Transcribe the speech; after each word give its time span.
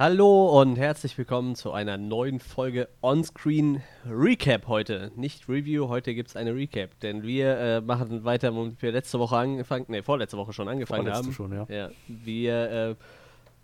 Hallo 0.00 0.58
und 0.58 0.76
herzlich 0.76 1.18
willkommen 1.18 1.54
zu 1.56 1.72
einer 1.72 1.98
neuen 1.98 2.40
Folge 2.40 2.88
Onscreen 3.02 3.82
Recap 4.08 4.66
heute. 4.66 5.12
Nicht 5.14 5.46
Review, 5.46 5.88
heute 5.88 6.14
gibt 6.14 6.30
es 6.30 6.36
eine 6.36 6.54
Recap, 6.54 6.98
denn 7.00 7.22
wir 7.22 7.58
äh, 7.58 7.80
machen 7.82 8.24
weiter, 8.24 8.54
womit 8.54 8.80
wir 8.80 8.92
letzte 8.92 9.18
Woche 9.18 9.36
angefangen, 9.36 9.84
ne, 9.88 10.02
vorletzte 10.02 10.38
Woche 10.38 10.54
schon 10.54 10.68
angefangen 10.68 11.02
Vorletzte 11.02 11.26
haben. 11.26 11.34
schon, 11.34 11.52
ja. 11.52 11.66
ja 11.68 11.90
wir 12.08 12.70
äh, 12.70 12.94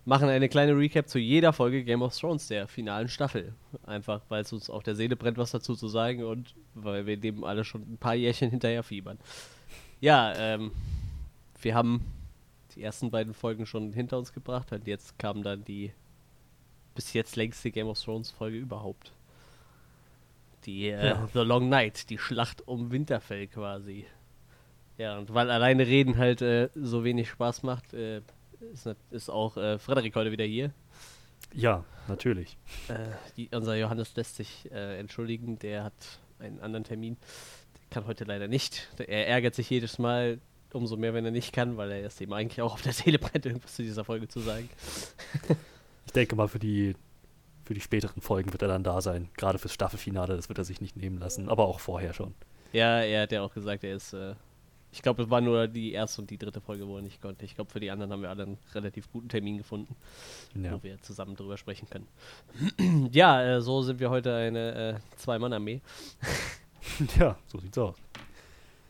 machen 0.05 0.29
eine 0.29 0.51
kleine 0.51 0.77
Recap 0.77 1.09
zu 1.09 1.19
jeder 1.19 1.55
Folge 1.55 1.83
Game 1.85 2.03
of 2.03 2.15
Thrones, 2.15 2.49
der 2.49 2.69
finalen 2.69 3.09
Staffel. 3.09 3.55
Einfach, 3.87 4.21
weil 4.29 4.43
es 4.43 4.53
uns 4.53 4.69
auf 4.69 4.83
der 4.83 4.95
Seele 4.95 5.17
brennt, 5.17 5.39
was 5.39 5.53
dazu 5.53 5.75
zu 5.75 5.89
sagen 5.89 6.23
und 6.23 6.55
weil 6.75 7.07
wir 7.07 7.17
dem 7.17 7.45
alle 7.45 7.65
schon 7.65 7.81
ein 7.81 7.97
paar 7.97 8.15
Jährchen 8.15 8.51
hinterher 8.51 8.83
fiebern. 8.83 9.17
Ja, 10.03 10.35
ähm, 10.37 10.73
wir 11.63 11.75
haben 11.75 12.05
die 12.75 12.83
ersten 12.83 13.11
beiden 13.11 13.33
Folgen 13.33 13.65
schon 13.65 13.95
hinter 13.95 14.19
uns 14.19 14.35
gebracht 14.35 14.71
und 14.73 14.87
jetzt 14.87 15.19
kam 15.19 15.43
dann 15.43 15.65
die 15.65 15.93
bis 16.97 17.13
jetzt 17.13 17.37
längste 17.37 17.71
Game 17.71 17.87
of 17.87 18.03
Thrones 18.03 18.33
Folge 18.33 18.57
überhaupt. 18.57 19.13
Die 20.65 20.89
äh, 20.89 21.11
Ja. 21.11 21.29
The 21.33 21.41
Long 21.41 21.69
Night, 21.69 22.11
die 22.11 22.19
Schlacht 22.19 22.67
um 22.67 22.91
Winterfell 22.91 23.47
quasi. 23.47 24.05
Ja, 24.99 25.19
und 25.19 25.33
weil 25.33 25.51
alleine 25.51 25.87
reden 25.87 26.17
halt 26.17 26.43
äh, 26.43 26.71
so 26.75 27.05
wenig 27.05 27.29
Spaß 27.29 27.63
macht, 27.63 27.95
äh, 27.95 28.23
ist, 28.73 28.89
ist 29.11 29.29
auch 29.31 29.57
äh, 29.57 29.79
Frederik 29.79 30.17
heute 30.17 30.33
wieder 30.33 30.45
hier. 30.45 30.73
Ja, 31.53 31.85
natürlich. 32.09 32.57
Äh, 32.89 32.95
die, 33.37 33.49
unser 33.53 33.77
Johannes 33.77 34.17
lässt 34.17 34.37
sich 34.37 34.69
äh, 34.73 34.99
entschuldigen, 34.99 35.59
der 35.59 35.85
hat 35.85 36.19
einen 36.39 36.61
anderen 36.61 36.85
Termin. 36.85 37.17
Der 37.75 37.91
kann 37.91 38.07
heute 38.07 38.25
leider 38.25 38.49
nicht. 38.49 38.89
Er 38.99 39.29
ärgert 39.29 39.55
sich 39.55 39.69
jedes 39.71 39.99
Mal 39.99 40.41
umso 40.73 40.97
mehr, 40.97 41.15
wenn 41.15 41.25
er 41.25 41.31
nicht 41.31 41.53
kann, 41.53 41.77
weil 41.77 41.91
er 41.93 42.07
es 42.07 42.21
ihm 42.21 42.33
eigentlich 42.33 42.61
auch 42.63 42.75
auf 42.75 42.83
der 42.83 42.93
Seele 42.93 43.19
brennt, 43.19 43.47
irgendwas 43.47 43.75
zu 43.75 43.83
dieser 43.83 44.05
Folge 44.05 44.29
zu 44.29 44.41
sagen. 44.41 44.69
Ich 46.07 46.13
denke 46.13 46.37
mal, 46.37 46.49
für 46.49 46.59
die, 46.59 46.95
für 47.65 47.75
die 47.75 47.81
späteren 47.81 48.21
Folgen 48.23 48.53
wird 48.53 48.63
er 48.63 48.69
dann 48.69 48.83
da 48.85 49.01
sein. 49.01 49.29
Gerade 49.37 49.59
fürs 49.59 49.75
Staffelfinale, 49.75 50.37
das 50.37 50.49
wird 50.49 50.59
er 50.59 50.65
sich 50.65 50.81
nicht 50.81 50.97
nehmen 50.97 51.19
lassen. 51.19 51.49
Aber 51.49 51.67
auch 51.67 51.81
vorher 51.81 52.13
schon. 52.15 52.35
Ja, 52.73 53.01
er 53.01 53.23
hat 53.23 53.33
ja 53.33 53.43
auch 53.43 53.53
gesagt, 53.53 53.85
er 53.85 53.97
ist. 53.97 54.13
Äh, 54.13 54.35
ich 54.93 55.03
glaube, 55.03 55.25
es 55.25 55.31
war 55.31 55.41
nur 55.43 55.69
die 55.69 55.93
erste 55.93 56.23
und 56.23 56.31
die 56.31 56.39
dritte 56.39 56.61
Folge, 56.61 56.87
wo 56.87 56.97
er 56.97 57.03
nicht 57.03 57.21
konnte. 57.21 57.45
Ich 57.45 57.55
glaube, 57.55 57.71
für 57.71 57.81
die 57.81 57.91
anderen 57.91 58.13
haben 58.13 58.23
wir 58.23 58.31
alle 58.31 58.45
einen 58.45 58.59
relativ 58.75 59.11
guten 59.13 59.29
Termin 59.29 59.59
gefunden, 59.59 59.95
Ja. 60.55 60.73
wo 60.73 60.83
wir 60.83 61.01
zusammen 61.03 61.37
drüber 61.37 61.59
sprechen 61.59 61.87
können. 61.91 62.09
ja, 63.13 63.43
äh, 63.57 63.61
so 63.61 63.83
sind 63.83 64.01
wir 64.01 64.09
heute 64.09 64.35
eine 64.35 64.75
äh, 64.75 65.17
Zwei-Mann-Armee. 65.17 65.83
ja, 67.19 67.37
so 67.47 67.59
sieht's 67.59 67.77
aus. 67.77 67.97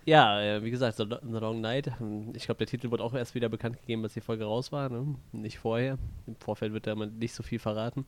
Ja, 0.07 0.41
äh, 0.41 0.63
wie 0.63 0.71
gesagt, 0.71 0.97
The, 0.97 1.03
Lo- 1.03 1.19
The 1.21 1.39
Long 1.39 1.61
Night. 1.61 1.99
Hm, 1.99 2.33
Ich 2.35 2.45
glaube, 2.47 2.59
der 2.59 2.67
Titel 2.69 2.91
wurde 2.91 3.03
auch 3.05 3.13
erst 3.13 3.35
wieder 3.35 3.49
bekannt 3.49 3.81
gegeben, 3.81 4.05
als 4.05 4.15
die 4.15 4.21
Folge 4.21 4.45
raus 4.45 4.71
war. 4.73 4.89
Ne? 4.89 5.17
Nicht 5.33 5.59
vorher. 5.59 5.99
Im 6.27 6.37
Vorfeld 6.37 6.73
wird 6.73 6.87
da 6.87 6.95
nicht 6.95 7.35
so 7.35 7.43
viel 7.43 7.59
verraten. 7.59 8.07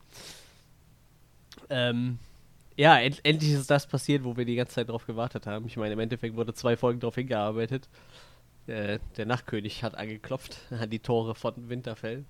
Ähm, 1.70 2.18
ja, 2.76 2.98
end 2.98 3.20
endlich 3.24 3.52
ist 3.52 3.70
das 3.70 3.86
passiert, 3.86 4.24
wo 4.24 4.36
wir 4.36 4.44
die 4.44 4.54
ganze 4.56 4.74
Zeit 4.74 4.88
drauf 4.88 5.06
gewartet 5.06 5.46
haben. 5.46 5.66
Ich 5.66 5.76
meine, 5.76 5.94
im 5.94 5.98
Endeffekt 5.98 6.36
wurde 6.36 6.54
zwei 6.54 6.76
Folgen 6.76 7.00
darauf 7.00 7.16
hingearbeitet. 7.16 7.88
Äh, 8.68 9.00
der 9.16 9.26
Nachtkönig 9.26 9.82
hat 9.82 9.96
angeklopft 9.96 10.58
an 10.70 10.90
die 10.90 11.00
Tore 11.00 11.34
von 11.34 11.68
Winterfell. 11.68 12.24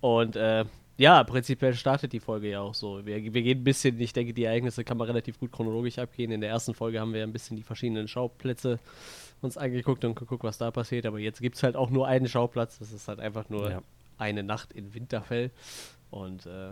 Und 0.00 0.36
äh, 0.36 0.64
ja, 0.98 1.22
prinzipiell 1.24 1.74
startet 1.74 2.12
die 2.12 2.20
Folge 2.20 2.48
ja 2.50 2.60
auch 2.60 2.74
so. 2.74 3.04
Wir, 3.04 3.16
wir 3.22 3.42
gehen 3.42 3.58
ein 3.58 3.64
bisschen, 3.64 4.00
ich 4.00 4.12
denke, 4.12 4.32
die 4.32 4.44
Ereignisse 4.44 4.82
kann 4.84 4.96
man 4.96 5.06
relativ 5.06 5.38
gut 5.38 5.52
chronologisch 5.52 5.98
abgehen. 5.98 6.30
In 6.30 6.40
der 6.40 6.50
ersten 6.50 6.72
Folge 6.74 7.00
haben 7.00 7.12
wir 7.12 7.22
ein 7.22 7.32
bisschen 7.32 7.56
die 7.56 7.62
verschiedenen 7.62 8.08
Schauplätze 8.08 8.78
uns 9.42 9.58
angeguckt 9.58 10.04
und 10.04 10.14
geguckt, 10.14 10.42
was 10.44 10.56
da 10.58 10.70
passiert. 10.70 11.04
Aber 11.06 11.18
jetzt 11.18 11.40
gibt 11.40 11.56
es 11.56 11.62
halt 11.62 11.76
auch 11.76 11.90
nur 11.90 12.06
einen 12.06 12.28
Schauplatz. 12.28 12.78
Das 12.78 12.92
ist 12.92 13.08
halt 13.08 13.20
einfach 13.20 13.48
nur 13.50 13.70
Ja. 13.70 13.82
eine 14.18 14.42
Nacht 14.42 14.72
in 14.72 14.94
Winterfell. 14.94 15.50
Und 16.10 16.46
äh, 16.46 16.70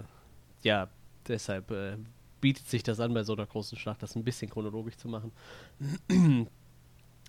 ja, 0.62 0.88
deshalb 1.28 1.70
äh, 1.70 1.96
bietet 2.40 2.66
sich 2.68 2.82
das 2.82 3.00
an, 3.00 3.12
bei 3.12 3.24
so 3.24 3.34
einer 3.34 3.46
großen 3.46 3.76
Schlacht 3.76 4.02
das 4.02 4.16
ein 4.16 4.24
bisschen 4.24 4.50
chronologisch 4.50 4.96
zu 4.96 5.08
machen. 5.08 5.32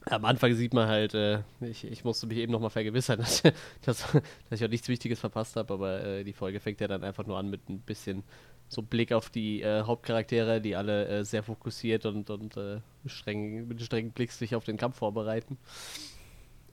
Am 0.08 0.24
Anfang 0.26 0.54
sieht 0.54 0.74
man 0.74 0.88
halt, 0.88 1.14
äh, 1.16 1.40
ich, 1.62 1.84
ich 1.84 2.04
musste 2.04 2.28
mich 2.28 2.38
eben 2.38 2.52
nochmal 2.52 2.70
vergewissern, 2.70 3.18
dass, 3.20 3.42
dass, 3.42 4.12
dass 4.12 4.60
ich 4.60 4.64
auch 4.64 4.70
nichts 4.70 4.88
Wichtiges 4.88 5.20
verpasst 5.20 5.56
habe, 5.56 5.74
aber 5.74 6.04
äh, 6.04 6.24
die 6.24 6.34
Folge 6.34 6.60
fängt 6.60 6.80
ja 6.82 6.88
dann 6.88 7.04
einfach 7.04 7.26
nur 7.26 7.38
an 7.38 7.50
mit 7.50 7.68
ein 7.70 7.80
bisschen 7.80 8.24
so 8.68 8.82
Blick 8.82 9.12
auf 9.14 9.30
die 9.30 9.62
äh, 9.62 9.84
Hauptcharaktere, 9.84 10.62
die 10.62 10.76
alle 10.76 11.08
äh, 11.08 11.24
sehr 11.24 11.44
fokussiert 11.44 12.06
und, 12.06 12.30
und 12.30 12.58
äh, 12.58 12.82
streng, 13.06 13.68
mit 13.68 13.82
strengen 13.82 14.12
Blick 14.12 14.32
sich 14.32 14.56
auf 14.56 14.64
den 14.64 14.78
Kampf 14.78 14.98
vorbereiten. 14.98 15.58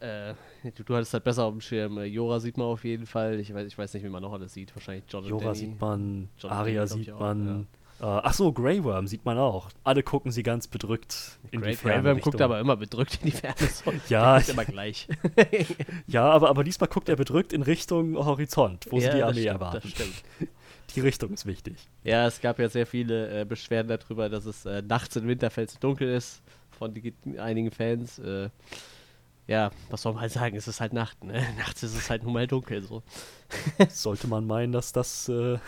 Äh, 0.00 0.34
du, 0.74 0.82
du 0.82 0.96
hattest 0.96 1.14
halt 1.14 1.24
besser 1.24 1.44
auf 1.44 1.52
dem 1.52 1.60
Schirm. 1.60 2.02
Jora 2.02 2.40
sieht 2.40 2.56
man 2.56 2.66
auf 2.66 2.84
jeden 2.84 3.06
Fall. 3.06 3.38
Ich 3.38 3.54
weiß, 3.54 3.66
ich 3.66 3.78
weiß 3.78 3.94
nicht, 3.94 4.02
wie 4.02 4.08
man 4.08 4.22
noch 4.22 4.32
alles 4.32 4.52
sieht. 4.52 4.74
Wahrscheinlich 4.74 5.04
John 5.08 5.24
Jora 5.24 5.54
sieht 5.54 5.80
man, 5.80 6.28
John 6.38 6.66
ich 6.66 6.90
sieht 6.90 7.18
man. 7.18 7.66
Äh, 8.02 8.06
ach 8.06 8.34
so, 8.34 8.52
Grey 8.52 8.82
Worm 8.82 9.06
sieht 9.06 9.24
man 9.24 9.38
auch. 9.38 9.68
Alle 9.84 10.02
gucken 10.02 10.32
sie 10.32 10.42
ganz 10.42 10.66
bedrückt 10.66 11.38
in 11.52 11.60
die 11.60 11.66
Grey 11.66 11.76
Ferne 11.76 12.02
Grey 12.02 12.14
guckt 12.14 12.26
Richtung- 12.26 12.40
aber 12.42 12.58
immer 12.58 12.76
bedrückt 12.76 13.20
in 13.22 13.30
die 13.30 13.36
Ferne. 13.36 13.54
So. 13.58 13.92
Ja, 14.08 14.38
ist 14.38 14.50
immer 14.50 14.64
gleich. 14.64 15.06
Ja, 16.08 16.28
aber, 16.28 16.50
aber 16.50 16.64
diesmal 16.64 16.88
guckt 16.88 17.08
er 17.08 17.14
bedrückt 17.14 17.52
in 17.52 17.62
Richtung 17.62 18.16
Horizont, 18.16 18.88
wo 18.90 18.98
sie 18.98 19.08
die 19.08 19.22
Armee 19.22 19.42
stimmt, 19.42 19.46
erwarten. 19.46 19.80
Das 19.82 19.90
stimmt. 19.90 20.14
Die 20.94 21.00
Richtung 21.00 21.32
ist 21.32 21.46
wichtig. 21.46 21.76
Ja, 22.04 22.26
es 22.26 22.42
gab 22.42 22.58
ja 22.58 22.68
sehr 22.68 22.84
viele 22.86 23.40
äh, 23.40 23.44
Beschwerden 23.46 23.88
darüber, 23.88 24.28
dass 24.28 24.44
es 24.44 24.66
äh, 24.66 24.82
nachts 24.82 25.16
in 25.16 25.26
Winterfell 25.26 25.66
zu 25.66 25.78
dunkel 25.78 26.06
ist 26.10 26.42
von 26.70 26.92
die, 26.92 27.14
einigen 27.38 27.70
Fans. 27.70 28.18
Äh, 28.18 28.50
ja, 29.46 29.70
was 29.88 30.02
soll 30.02 30.12
man 30.12 30.20
halt 30.22 30.32
sagen? 30.32 30.54
Es 30.54 30.68
ist 30.68 30.82
halt 30.82 30.92
Nacht, 30.92 31.24
ne? 31.24 31.46
Nachts 31.56 31.82
ist 31.82 31.96
es 31.96 32.10
halt 32.10 32.24
nun 32.24 32.34
mal 32.34 32.46
dunkel 32.46 32.82
so. 32.82 33.02
Sollte 33.88 34.26
man 34.26 34.46
meinen, 34.46 34.72
dass 34.72 34.92
das 34.92 35.30
äh, 35.30 35.58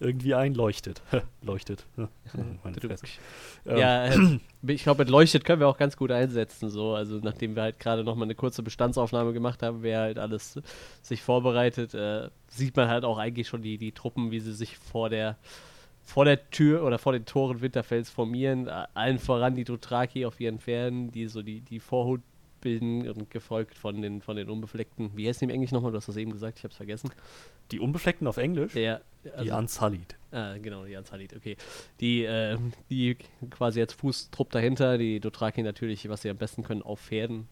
irgendwie 0.00 0.34
einleuchtet. 0.34 1.02
Leuchtet. 1.42 1.84
Meine 2.62 2.80
Fresse. 2.80 3.06
Ähm, 3.66 3.78
Ja, 3.78 4.06
äh, 4.06 4.38
ich 4.66 4.82
glaube, 4.82 5.02
mit 5.02 5.10
Leuchtet 5.10 5.44
können 5.44 5.60
wir 5.60 5.68
auch 5.68 5.78
ganz 5.78 5.96
gut 5.96 6.10
einsetzen. 6.10 6.68
So, 6.68 6.94
also 6.94 7.18
nachdem 7.22 7.56
wir 7.56 7.62
halt 7.62 7.80
gerade 7.80 8.04
nochmal 8.04 8.26
eine 8.26 8.34
kurze 8.34 8.62
Bestandsaufnahme 8.62 9.32
gemacht 9.32 9.62
haben, 9.62 9.82
wer 9.82 10.00
halt 10.00 10.18
alles 10.18 10.60
sich 11.02 11.22
vorbereitet, 11.22 11.94
äh, 11.94 12.28
sieht 12.48 12.76
man 12.76 12.88
halt 12.88 13.04
auch 13.04 13.18
eigentlich 13.18 13.48
schon 13.48 13.62
die, 13.62 13.78
die 13.78 13.92
Truppen, 13.92 14.30
wie 14.30 14.40
sie 14.40 14.54
sich 14.54 14.76
vor 14.76 15.08
der 15.10 15.36
vor 16.06 16.24
der 16.24 16.50
Tür 16.50 16.84
oder 16.84 16.98
vor 16.98 17.12
den 17.12 17.24
Toren 17.24 17.60
Winterfells 17.60 18.10
formieren. 18.10 18.68
Äh, 18.68 18.84
Allen 18.94 19.18
voran 19.18 19.56
die 19.56 19.64
Dothraki 19.64 20.24
auf 20.24 20.38
ihren 20.40 20.60
Pferden, 20.60 21.10
die 21.10 21.26
so 21.26 21.42
die, 21.42 21.60
die 21.60 21.80
Vorhut 21.80 22.20
und 22.64 23.30
gefolgt 23.30 23.74
von 23.74 24.00
den, 24.02 24.20
von 24.20 24.36
den 24.36 24.50
Unbefleckten. 24.50 25.10
Wie 25.14 25.28
heißt 25.28 25.40
die 25.40 25.44
im 25.44 25.50
Englisch 25.50 25.72
nochmal? 25.72 25.92
Du 25.92 25.98
hast 25.98 26.08
das 26.08 26.16
eben 26.16 26.32
gesagt, 26.32 26.58
ich 26.58 26.64
hab's 26.64 26.76
vergessen. 26.76 27.10
Die 27.70 27.80
Unbefleckten 27.80 28.26
auf 28.26 28.36
Englisch? 28.36 28.72
Der, 28.72 29.02
die 29.42 29.50
Unsullied. 29.50 30.16
Ah, 30.32 30.56
genau, 30.58 30.84
die 30.84 30.96
Anzalit, 30.96 31.34
okay. 31.34 31.56
Die, 32.00 32.24
äh, 32.24 32.58
die 32.90 33.16
quasi 33.50 33.80
als 33.80 33.92
Fußtrupp 33.94 34.50
dahinter, 34.50 34.98
die 34.98 35.20
Dothraki 35.20 35.62
natürlich, 35.62 36.08
was 36.08 36.22
sie 36.22 36.30
am 36.30 36.36
besten 36.36 36.62
können, 36.62 36.82
auf 36.82 37.00
Pferden. 37.00 37.48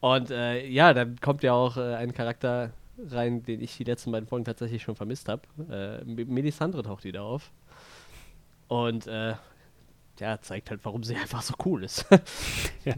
Und 0.00 0.30
äh, 0.30 0.66
ja, 0.66 0.94
dann 0.94 1.20
kommt 1.20 1.42
ja 1.42 1.52
auch 1.52 1.76
äh, 1.76 1.94
ein 1.94 2.12
Charakter 2.12 2.72
rein, 3.08 3.42
den 3.42 3.60
ich 3.60 3.76
die 3.76 3.84
letzten 3.84 4.12
beiden 4.12 4.28
Folgen 4.28 4.44
tatsächlich 4.44 4.82
schon 4.82 4.96
vermisst 4.96 5.28
habe. 5.28 5.42
Äh, 5.70 6.04
Melisandre 6.04 6.82
taucht 6.82 7.04
wieder 7.04 7.22
auf. 7.22 7.50
Und 8.68 9.06
äh, 9.06 9.34
ja, 10.20 10.40
zeigt 10.40 10.70
halt, 10.70 10.80
warum 10.84 11.02
sie 11.04 11.16
einfach 11.16 11.42
so 11.42 11.54
cool 11.64 11.84
ist. 11.84 12.06
Ja. 12.84 12.94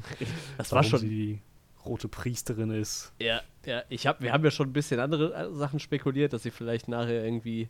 Das 0.56 0.72
war 0.72 0.78
Warum 0.78 0.91
schon 0.91 1.00
sie 1.00 1.08
die 1.08 1.42
rote 1.84 2.08
Priesterin 2.08 2.70
ist. 2.70 3.12
Ja, 3.20 3.42
ja, 3.66 3.82
ich 3.91 4.06
hab, 4.06 4.22
wir 4.22 4.32
haben 4.32 4.42
ja 4.42 4.50
schon 4.50 4.69
ein 4.69 4.72
bisschen 4.72 4.98
andere 4.98 5.34
äh, 5.34 5.54
Sachen 5.54 5.78
spekuliert, 5.78 6.32
dass 6.32 6.42
sie 6.42 6.50
vielleicht 6.50 6.88
nachher 6.88 7.22
irgendwie 7.22 7.69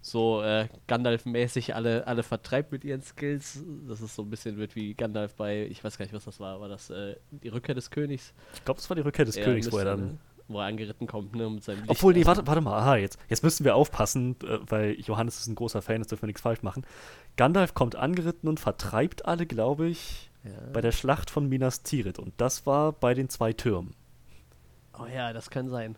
so 0.00 0.42
äh, 0.42 0.68
Gandalf-mäßig 0.86 1.74
alle, 1.74 2.06
alle 2.06 2.22
vertreibt 2.22 2.70
mit 2.72 2.84
ihren 2.84 3.02
Skills. 3.02 3.64
Dass 3.88 4.00
es 4.00 4.14
so 4.14 4.22
ein 4.22 4.30
bisschen 4.30 4.58
wird 4.58 4.76
wie 4.76 4.94
Gandalf 4.94 5.34
bei, 5.34 5.66
ich 5.70 5.82
weiß 5.82 5.96
gar 5.96 6.04
nicht, 6.04 6.14
was 6.14 6.24
das 6.26 6.38
war, 6.38 6.60
war 6.60 6.68
das 6.68 6.90
äh, 6.90 7.16
die 7.30 7.48
Rückkehr 7.48 7.74
des 7.74 7.90
Königs? 7.90 8.32
Ich 8.54 8.64
glaube, 8.64 8.78
das 8.78 8.88
war 8.90 8.94
die 8.94 9.02
Rückkehr 9.02 9.24
des 9.24 9.36
Ja, 9.36 9.44
Königs, 9.44 9.72
wo 9.72 9.78
er 9.78 9.84
dann. 9.86 10.20
Wo 10.50 10.60
er 10.60 10.66
angeritten 10.66 11.06
kommt, 11.06 11.34
ne, 11.36 11.48
mit 11.50 11.62
seinem 11.62 11.80
Licht. 11.80 11.90
Obwohl, 11.90 12.14
nee, 12.14 12.24
warte, 12.24 12.46
warte 12.46 12.60
mal, 12.62 12.78
aha, 12.78 12.96
jetzt, 12.96 13.18
jetzt 13.28 13.42
müssen 13.44 13.64
wir 13.64 13.76
aufpassen, 13.76 14.34
äh, 14.44 14.58
weil 14.66 14.92
Johannes 15.00 15.38
ist 15.40 15.46
ein 15.46 15.54
großer 15.54 15.82
Fan, 15.82 15.98
jetzt 15.98 16.10
dürfen 16.10 16.22
wir 16.22 16.28
nichts 16.28 16.40
falsch 16.40 16.62
machen. 16.62 16.86
Gandalf 17.36 17.74
kommt 17.74 17.96
angeritten 17.96 18.48
und 18.48 18.58
vertreibt 18.58 19.26
alle, 19.26 19.44
glaube 19.46 19.88
ich, 19.88 20.30
Ja. 20.44 20.50
bei 20.72 20.80
der 20.80 20.92
Schlacht 20.92 21.28
von 21.30 21.48
Minas 21.50 21.82
Tirith. 21.82 22.18
Und 22.18 22.32
das 22.38 22.64
war 22.64 22.92
bei 22.92 23.12
den 23.12 23.28
zwei 23.28 23.52
Türmen. 23.52 23.94
Oh 24.98 25.06
ja, 25.06 25.32
das 25.34 25.50
kann 25.50 25.68
sein. 25.68 25.96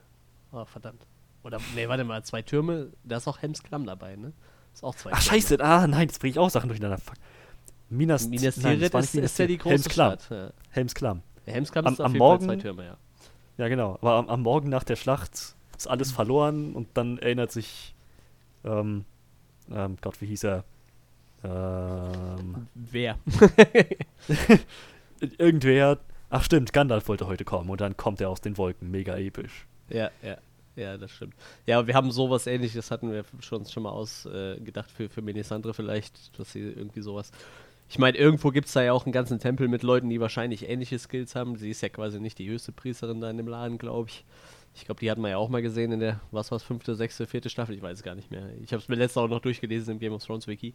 Oh, 0.52 0.64
verdammt. 0.64 1.06
Oder, 1.44 1.58
nee, 1.76 1.88
warte 1.88 2.02
mal, 2.04 2.22
zwei 2.24 2.42
Türme, 2.42 2.88
da 3.04 3.18
ist 3.18 3.28
auch 3.28 3.38
Helms 3.40 3.62
Klamm 3.62 3.86
dabei, 3.86 4.16
ne? 4.16 4.32
Ist 4.74 4.82
auch 4.84 4.94
zwei 4.96 5.12
Ach, 5.12 5.22
Türme. 5.22 5.40
scheiße, 5.40 5.60
ah, 5.64 5.86
nein, 5.86 6.08
jetzt 6.08 6.18
bringe 6.20 6.32
ich 6.32 6.38
auch 6.38 6.50
Sachen 6.50 6.68
durcheinander. 6.68 6.98
Fuck. 6.98 7.14
Minas, 7.88 8.28
Minas 8.28 8.56
nein, 8.58 8.78
das 8.80 8.90
Tirith 8.90 8.92
war 8.94 9.00
ist, 9.00 9.14
Minas 9.14 9.30
ist 9.30 9.38
ja 9.38 9.46
die 9.46 9.58
große 9.58 9.70
Helms 9.70 9.88
Klamm. 9.88 10.12
Stadt. 10.18 10.30
Ja. 10.30 10.52
Helms 10.70 10.94
Klamm. 10.94 11.22
Der 11.46 11.54
Helmsklamm 11.54 11.86
Am- 11.86 11.92
ist 11.94 12.00
auf 12.00 12.06
am 12.06 12.12
jeden 12.12 12.20
Fall 12.26 12.38
zwei 12.40 12.46
Morgen- 12.46 12.60
Türme, 12.60 12.84
ja. 12.84 12.96
Ja, 13.60 13.68
genau. 13.68 13.98
Aber 14.00 14.14
am, 14.14 14.30
am 14.30 14.40
Morgen 14.40 14.70
nach 14.70 14.84
der 14.84 14.96
Schlacht 14.96 15.54
ist 15.76 15.86
alles 15.86 16.10
verloren 16.10 16.72
und 16.72 16.88
dann 16.94 17.18
erinnert 17.18 17.52
sich, 17.52 17.94
ähm, 18.64 19.04
ähm, 19.70 19.98
Gott, 20.00 20.18
wie 20.22 20.26
hieß 20.28 20.44
er? 20.44 20.64
Ähm, 21.44 22.68
Wer? 22.74 23.18
irgendwer, 25.38 25.98
ach 26.30 26.42
stimmt, 26.42 26.72
Gandalf 26.72 27.06
wollte 27.08 27.26
heute 27.26 27.44
kommen 27.44 27.68
und 27.68 27.82
dann 27.82 27.98
kommt 27.98 28.22
er 28.22 28.30
aus 28.30 28.40
den 28.40 28.56
Wolken, 28.56 28.90
mega 28.90 29.18
episch. 29.18 29.66
Ja, 29.90 30.10
ja. 30.22 30.38
Ja, 30.76 30.96
das 30.96 31.10
stimmt. 31.10 31.34
Ja, 31.66 31.86
wir 31.86 31.92
haben 31.94 32.10
sowas 32.12 32.46
ähnliches, 32.46 32.90
hatten 32.90 33.12
wir 33.12 33.24
schon, 33.40 33.66
schon 33.66 33.82
mal 33.82 33.90
ausgedacht 33.90 34.88
äh, 34.88 34.94
für, 34.94 35.08
für 35.10 35.20
Melisandre 35.20 35.74
vielleicht, 35.74 36.38
dass 36.38 36.52
sie 36.52 36.60
irgendwie 36.60 37.02
sowas. 37.02 37.30
Ich 37.90 37.98
meine, 37.98 38.16
irgendwo 38.16 38.50
gibt 38.50 38.68
es 38.68 38.72
da 38.72 38.84
ja 38.84 38.92
auch 38.92 39.04
einen 39.04 39.12
ganzen 39.12 39.40
Tempel 39.40 39.66
mit 39.66 39.82
Leuten, 39.82 40.08
die 40.08 40.20
wahrscheinlich 40.20 40.68
ähnliche 40.68 40.96
Skills 40.96 41.34
haben. 41.34 41.56
Sie 41.56 41.70
ist 41.70 41.80
ja 41.80 41.88
quasi 41.88 42.20
nicht 42.20 42.38
die 42.38 42.48
höchste 42.48 42.70
Priesterin 42.70 43.20
da 43.20 43.28
in 43.28 43.36
dem 43.36 43.48
Laden, 43.48 43.78
glaube 43.78 44.10
ich. 44.10 44.24
Ich 44.76 44.84
glaube, 44.84 45.00
die 45.00 45.10
hatten 45.10 45.22
wir 45.22 45.30
ja 45.30 45.38
auch 45.38 45.48
mal 45.48 45.60
gesehen 45.60 45.90
in 45.90 45.98
der, 45.98 46.20
was 46.30 46.52
war 46.52 46.56
es, 46.56 46.62
fünfte, 46.62 46.94
sechste, 46.94 47.26
vierte 47.26 47.50
Staffel, 47.50 47.74
ich 47.74 47.82
weiß 47.82 47.98
es 47.98 48.02
gar 48.04 48.14
nicht 48.14 48.30
mehr. 48.30 48.48
Ich 48.62 48.72
habe 48.72 48.80
es 48.80 48.88
mir 48.88 48.94
letztes 48.94 49.16
auch 49.16 49.26
noch 49.26 49.40
durchgelesen 49.40 49.94
im 49.94 49.98
Game 49.98 50.12
of 50.12 50.24
Thrones 50.24 50.46
Wiki. 50.46 50.72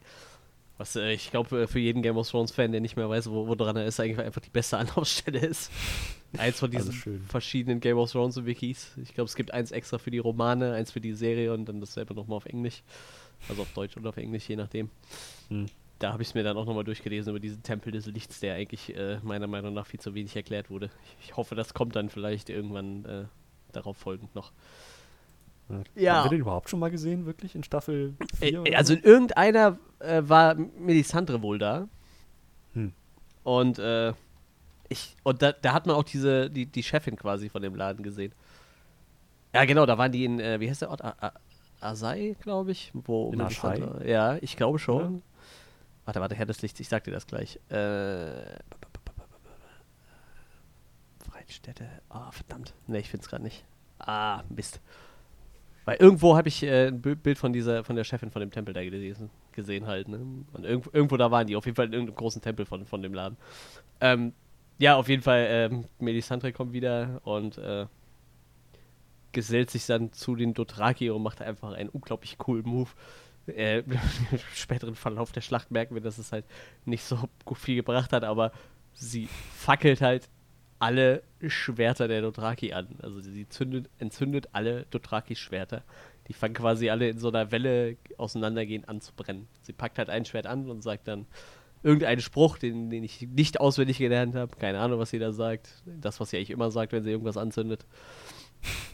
Was 0.78 0.98
äh, 0.98 1.14
ich 1.14 1.32
glaube, 1.32 1.62
äh, 1.62 1.68
für 1.68 1.80
jeden 1.80 2.02
Game 2.02 2.18
of 2.18 2.30
Thrones-Fan, 2.30 2.74
der 2.74 2.82
nicht 2.82 2.98
mehr 2.98 3.10
weiß, 3.10 3.30
wo, 3.30 3.48
woran 3.48 3.78
er 3.78 3.86
ist, 3.86 4.02
eigentlich 4.02 4.20
einfach 4.20 4.42
die 4.42 4.50
beste 4.50 4.78
Anlaufstelle 4.78 5.40
ist. 5.40 5.72
Eins 6.38 6.60
von 6.60 6.70
diesen 6.70 6.92
verschiedenen 7.30 7.80
Game 7.80 7.98
of 7.98 8.12
Thrones-Wikis. 8.12 8.98
Ich 9.02 9.14
glaube, 9.14 9.30
es 9.30 9.36
gibt 9.36 9.52
eins 9.52 9.72
extra 9.72 10.00
für 10.00 10.12
die 10.12 10.20
Romane, 10.20 10.74
eins 10.74 10.92
für 10.92 11.00
die 11.00 11.14
Serie 11.14 11.54
und 11.54 11.64
dann 11.70 11.80
dasselbe 11.80 12.14
nochmal 12.14 12.36
auf 12.36 12.46
Englisch. 12.46 12.84
Also 13.48 13.62
auf 13.62 13.72
Deutsch 13.74 13.96
oder 13.96 14.10
auf 14.10 14.18
Englisch, 14.18 14.50
je 14.50 14.58
nachdem. 14.58 14.90
Hm. 15.48 15.68
Da 16.00 16.12
habe 16.12 16.24
ich 16.24 16.30
es 16.30 16.34
mir 16.34 16.44
dann 16.44 16.58
auch 16.58 16.66
nochmal 16.66 16.84
durchgelesen 16.84 17.32
über 17.32 17.40
diesen 17.40 17.64
Tempel 17.64 17.92
des 17.92 18.06
Lichts, 18.08 18.40
der 18.42 18.56
eigentlich 18.56 18.96
äh, 18.96 19.20
meiner 19.24 19.48
Meinung 19.48 19.74
nach 19.74 19.86
viel 19.86 20.00
zu 20.00 20.14
wenig 20.14 20.36
erklärt 20.36 20.70
wurde. 20.70 20.90
Ich, 21.04 21.30
ich 21.30 21.38
hoffe, 21.38 21.56
das 21.56 21.74
kommt 21.74 21.96
dann 21.96 22.10
vielleicht 22.10 22.50
irgendwann 22.50 23.06
äh, 23.06 23.24
darauf 23.72 23.98
folgend 23.98 24.36
noch. 24.36 24.52
Ja. 25.96 26.18
Haben 26.18 26.26
wir 26.26 26.30
den 26.32 26.42
überhaupt 26.42 26.70
schon 26.70 26.80
mal 26.80 26.92
gesehen, 26.92 27.26
wirklich 27.26 27.56
in 27.56 27.64
Staffel 27.64 28.14
4? 28.40 28.66
Äh, 28.66 28.76
also 28.76 28.94
in 28.94 29.02
irgendeiner 29.02 29.78
äh, 30.00 30.22
war 30.26 30.56
Melisandre 30.56 31.42
wohl 31.42 31.58
da. 31.58 31.88
Hm. 32.74 32.94
Und 33.44 33.80
äh, 33.80 34.14
ich, 34.90 35.16
und 35.24 35.42
da, 35.42 35.54
da, 35.54 35.74
hat 35.74 35.88
man 35.88 35.96
auch 35.96 36.04
diese, 36.04 36.50
die, 36.50 36.66
die 36.66 36.84
Chefin 36.84 37.16
quasi 37.16 37.50
von 37.50 37.62
dem 37.62 37.76
Laden 37.76 38.04
gesehen. 38.04 38.34
Ja, 39.54 39.66
genau, 39.66 39.86
da 39.86 39.98
waren 39.98 40.12
die 40.12 40.26
in, 40.26 40.40
äh, 40.40 40.60
wie 40.60 40.70
heißt 40.70 40.82
der 40.82 40.92
Ort? 40.92 41.04
A 41.04 41.16
A 41.20 41.34
Asai, 41.80 42.36
glaube 42.42 42.72
ich. 42.72 42.92
Wo 42.94 43.32
in 43.32 43.42
Asai? 43.42 43.82
Ja, 44.06 44.38
ich 44.42 44.58
glaube 44.58 44.80
schon. 44.80 45.16
Ja. 45.16 45.22
Warte, 46.06 46.22
warte, 46.22 46.36
Herr 46.36 46.46
des 46.46 46.62
Lichts, 46.62 46.80
ich 46.80 46.88
sag 46.88 47.04
dir 47.04 47.12
das 47.12 47.28
gleich. 47.28 47.60
Äh, 47.70 48.60
Freitstätte. 51.30 51.90
Ah, 52.10 52.32
verdammt. 52.32 52.74
Ne, 52.88 53.00
ich 53.00 53.10
find's 53.10 53.28
gerade 53.28 53.44
nicht. 53.44 53.66
Ah, 54.00 54.44
Mist. 54.50 54.80
Weil 55.86 55.98
irgendwo 55.98 56.36
habe 56.36 56.48
ich 56.48 56.64
äh, 56.64 56.88
ein 56.88 57.02
Bild 57.02 57.38
von 57.38 57.54
dieser, 57.54 57.84
von 57.84 57.96
der 57.96 58.04
Chefin 58.04 58.32
von 58.32 58.40
dem 58.40 58.52
Tempel 58.52 58.74
da 58.74 58.84
gelesen, 58.84 59.30
gesehen 59.52 59.86
halt, 59.86 60.08
ne? 60.08 60.20
Und 60.54 60.64
irgendwo, 60.64 60.90
irgendwo 60.92 61.18
da 61.18 61.30
waren 61.30 61.46
die, 61.46 61.56
auf 61.56 61.66
jeden 61.66 61.76
Fall 61.76 61.86
in 61.86 61.94
irgendeinem 61.94 62.16
großen 62.16 62.42
Tempel 62.42 62.66
von, 62.66 62.86
von 62.86 63.04
dem 63.04 63.14
Laden. 63.14 63.38
Ähm, 64.02 64.34
ja, 64.80 64.96
auf 64.96 65.08
jeden 65.08 65.22
Fall, 65.22 65.46
ähm, 65.48 65.86
Melisandre 66.00 66.52
kommt 66.52 66.74
wieder 66.74 67.22
und 67.24 67.60
äh, 67.60 67.86
gesellt 69.32 69.70
sich 69.70 69.86
dann 69.86 70.12
zu 70.12 70.36
den 70.36 70.54
Dothraki 70.54 71.12
und 71.12 71.22
macht 71.22 71.42
einfach 71.42 71.74
einen 71.74 71.90
unglaublich 71.90 72.38
coolen 72.40 72.66
Move. 72.66 72.90
Äh, 73.48 73.80
Im 73.80 74.00
späteren 74.54 74.96
Verlauf 74.96 75.32
der 75.32 75.42
Schlacht 75.42 75.72
merken 75.72 75.96
wir, 75.96 76.02
dass 76.02 76.18
es 76.18 76.32
halt 76.32 76.46
nicht 76.86 77.04
so 77.04 77.30
viel 77.56 77.76
gebracht 77.76 78.12
hat, 78.14 78.24
aber 78.24 78.52
sie 78.94 79.28
fackelt 79.56 80.02
halt 80.02 80.30
alle 80.80 81.24
Schwerter 81.48 82.08
der 82.08 82.22
Dothraki 82.22 82.74
an. 82.74 82.88
Also 83.02 83.20
sie 83.20 83.48
zündet, 83.48 83.90
entzündet 83.98 84.50
alle 84.52 84.86
Dothraki-Schwerter. 84.92 85.84
Die 86.28 86.34
fangen 86.34 86.54
quasi 86.54 86.90
alle 86.90 87.10
in 87.10 87.20
so 87.20 87.30
einer 87.30 87.52
Welle 87.52 87.98
auseinandergehen 88.18 88.86
an 88.86 89.00
zu 89.02 89.14
brennen. 89.14 89.48
Sie 89.62 89.74
packt 89.74 89.98
halt 89.98 90.10
ein 90.10 90.26
Schwert 90.26 90.48
an 90.48 90.70
und 90.70 90.82
sagt 90.82 91.08
dann 91.08 91.28
irgendeinen 91.84 92.22
Spruch, 92.22 92.58
den, 92.58 92.90
den 92.90 93.04
ich 93.04 93.22
nicht 93.22 93.60
auswendig 93.60 94.00
gelernt 94.00 94.36
habe. 94.36 94.56
Keine 94.58 94.80
Ahnung, 94.80 95.00
was 95.00 95.12
sie 95.12 95.20
da 95.20 95.32
sagt. 95.32 95.84
Das, 95.86 96.20
was 96.20 96.32
sie 96.32 96.38
eigentlich 96.38 96.50
immer 96.50 96.72
sagt, 96.72 96.92
wenn 96.92 97.04
sie 97.04 97.12
irgendwas 97.12 97.38
anzündet. 97.38 97.86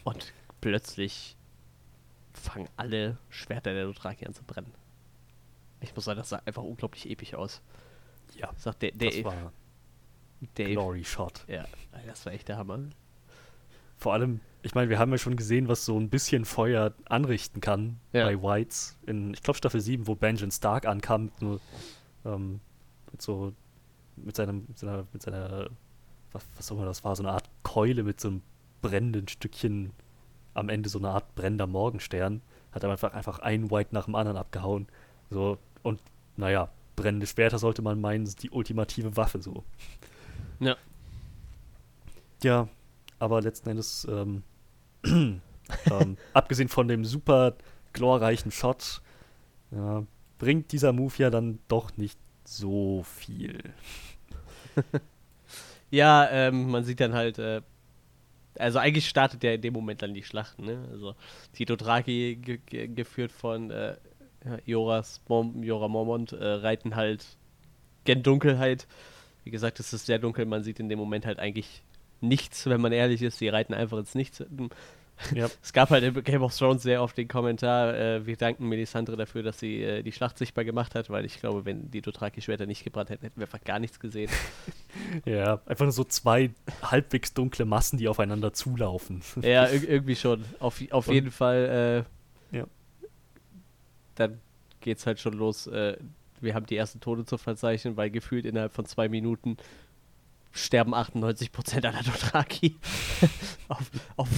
Und 0.04 0.32
plötzlich 0.60 1.36
fangen 2.42 2.68
alle 2.76 3.18
Schwerter 3.28 3.72
der 3.72 3.84
Dothraki 3.84 4.26
an 4.26 4.34
zu 4.34 4.42
brennen. 4.44 4.72
Ich 5.80 5.94
muss 5.94 6.04
sagen, 6.04 6.18
das 6.18 6.28
sah 6.28 6.42
einfach 6.44 6.62
unglaublich 6.62 7.10
episch 7.10 7.34
aus. 7.34 7.60
Ja, 8.36 8.50
sagt 8.56 8.82
der, 8.82 8.92
der, 8.92 9.10
das 9.10 9.24
war 9.24 9.52
Dave. 10.54 10.72
Glory 10.72 11.04
Shot. 11.04 11.44
Ja, 11.48 11.64
das 12.06 12.24
war 12.26 12.32
echt 12.32 12.48
der 12.48 12.56
Hammer. 12.56 12.80
Vor 13.96 14.12
allem, 14.12 14.40
ich 14.62 14.74
meine, 14.74 14.90
wir 14.90 14.98
haben 14.98 15.12
ja 15.12 15.18
schon 15.18 15.36
gesehen, 15.36 15.68
was 15.68 15.84
so 15.84 15.98
ein 15.98 16.08
bisschen 16.08 16.44
Feuer 16.44 16.92
anrichten 17.04 17.60
kann 17.60 18.00
ja. 18.12 18.24
bei 18.24 18.42
Whites. 18.42 18.98
In, 19.06 19.34
ich 19.34 19.42
glaube, 19.42 19.58
Staffel 19.58 19.80
7, 19.80 20.06
wo 20.06 20.14
Benjamin 20.14 20.50
Stark 20.50 20.86
ankam, 20.86 21.30
nur, 21.40 21.60
ähm, 22.24 22.60
mit 23.10 23.22
so, 23.22 23.52
mit 24.16 24.34
seinem, 24.34 24.64
mit 24.66 24.78
seiner, 24.78 25.06
mit 25.12 25.22
seiner, 25.22 25.70
was, 26.32 26.44
was 26.56 26.72
auch 26.72 26.76
immer 26.76 26.86
das 26.86 27.04
war, 27.04 27.14
so 27.14 27.22
eine 27.22 27.32
Art 27.32 27.48
Keule 27.62 28.02
mit 28.02 28.20
so 28.20 28.28
einem 28.28 28.42
brennenden 28.80 29.28
Stückchen 29.28 29.92
am 30.54 30.68
Ende, 30.68 30.88
so 30.88 30.98
eine 30.98 31.10
Art 31.10 31.34
brennender 31.34 31.66
Morgenstern. 31.66 32.42
Hat 32.72 32.82
er 32.82 32.90
einfach, 32.90 33.12
einfach 33.12 33.38
einen 33.40 33.70
White 33.70 33.94
nach 33.94 34.06
dem 34.06 34.14
anderen 34.14 34.36
abgehauen. 34.36 34.86
So, 35.30 35.58
und 35.82 36.00
naja, 36.36 36.70
brennende 36.96 37.26
Schwerter 37.26 37.58
sollte 37.58 37.82
man 37.82 38.00
meinen, 38.00 38.26
sind 38.26 38.42
die 38.42 38.50
ultimative 38.50 39.16
Waffe 39.16 39.40
so. 39.40 39.64
Ja. 40.60 40.76
Ja, 42.42 42.68
aber 43.18 43.40
letzten 43.40 43.70
Endes, 43.70 44.06
ähm, 44.10 44.42
ähm, 45.04 45.42
abgesehen 46.32 46.68
von 46.68 46.88
dem 46.88 47.04
super 47.04 47.54
glorreichen 47.92 48.50
Shot, 48.50 49.00
ja, 49.70 50.04
bringt 50.38 50.72
dieser 50.72 50.92
Move 50.92 51.14
ja 51.18 51.30
dann 51.30 51.60
doch 51.68 51.96
nicht 51.96 52.18
so 52.44 53.04
viel. 53.04 53.58
ja, 55.90 56.28
ähm, 56.30 56.70
man 56.70 56.84
sieht 56.84 57.00
dann 57.00 57.14
halt, 57.14 57.38
äh, 57.38 57.62
also 58.58 58.78
eigentlich 58.78 59.08
startet 59.08 59.42
ja 59.44 59.52
in 59.52 59.60
dem 59.60 59.74
Moment 59.74 60.02
dann 60.02 60.14
die 60.14 60.22
Schlacht, 60.22 60.58
ne? 60.58 60.86
Also 60.90 61.14
die 61.58 61.64
Dothraki 61.64 62.36
ge 62.36 62.58
ge 62.66 62.88
geführt 62.88 63.32
von 63.32 63.70
äh, 63.70 63.96
Joras 64.64 65.20
Mom 65.28 65.62
Jora 65.62 65.88
Mormont 65.88 66.32
äh, 66.32 66.44
reiten 66.44 66.96
halt 66.96 67.24
gen 68.04 68.22
Dunkelheit 68.22 68.86
wie 69.44 69.50
gesagt, 69.50 69.80
es 69.80 69.92
ist 69.92 70.06
sehr 70.06 70.18
dunkel, 70.18 70.46
man 70.46 70.62
sieht 70.62 70.80
in 70.80 70.88
dem 70.88 70.98
Moment 70.98 71.26
halt 71.26 71.38
eigentlich 71.38 71.82
nichts, 72.20 72.66
wenn 72.66 72.80
man 72.80 72.92
ehrlich 72.92 73.22
ist. 73.22 73.38
Sie 73.38 73.48
reiten 73.48 73.74
einfach 73.74 73.98
ins 73.98 74.14
Nichts. 74.14 74.44
Ja. 75.34 75.48
Es 75.62 75.72
gab 75.72 75.90
halt 75.90 76.04
in 76.04 76.24
Game 76.24 76.42
of 76.42 76.56
Thrones 76.56 76.82
sehr 76.82 77.02
oft 77.02 77.16
den 77.16 77.28
Kommentar, 77.28 77.94
äh, 77.94 78.26
wir 78.26 78.36
danken 78.36 78.68
Melisandre 78.68 79.16
dafür, 79.16 79.42
dass 79.42 79.58
sie 79.58 79.82
äh, 79.82 80.02
die 80.02 80.12
Schlacht 80.12 80.38
sichtbar 80.38 80.64
gemacht 80.64 80.94
hat, 80.94 81.10
weil 81.10 81.24
ich 81.24 81.40
glaube, 81.40 81.64
wenn 81.64 81.90
die 81.90 82.00
Dothraki-Schwerter 82.00 82.66
nicht 82.66 82.84
gebrannt 82.84 83.10
hätten, 83.10 83.24
hätten 83.24 83.40
wir 83.40 83.46
einfach 83.46 83.62
gar 83.64 83.78
nichts 83.78 84.00
gesehen. 84.00 84.30
ja, 85.24 85.60
einfach 85.66 85.84
nur 85.84 85.92
so 85.92 86.04
zwei 86.04 86.50
halbwegs 86.82 87.34
dunkle 87.34 87.64
Massen, 87.64 87.98
die 87.98 88.08
aufeinander 88.08 88.52
zulaufen. 88.52 89.22
ja, 89.42 89.68
irgendwie 89.68 90.16
schon. 90.16 90.44
Auf, 90.58 90.80
auf 90.90 91.08
jeden 91.08 91.30
Fall. 91.30 92.06
Äh, 92.52 92.56
ja. 92.56 92.66
Dann 94.14 94.40
geht's 94.80 95.06
halt 95.06 95.20
schon 95.20 95.34
los. 95.34 95.66
Äh, 95.66 95.96
wir 96.40 96.54
haben 96.54 96.66
die 96.66 96.76
ersten 96.76 97.00
Tode 97.00 97.24
zu 97.24 97.38
verzeichnen, 97.38 97.96
weil 97.96 98.10
gefühlt 98.10 98.44
innerhalb 98.44 98.72
von 98.72 98.84
zwei 98.84 99.08
Minuten 99.08 99.56
sterben 100.52 100.94
98% 100.94 101.86
aller 101.86 102.02
Dothraki. 102.02 102.76
auf, 103.68 103.90
auf, 104.16 104.28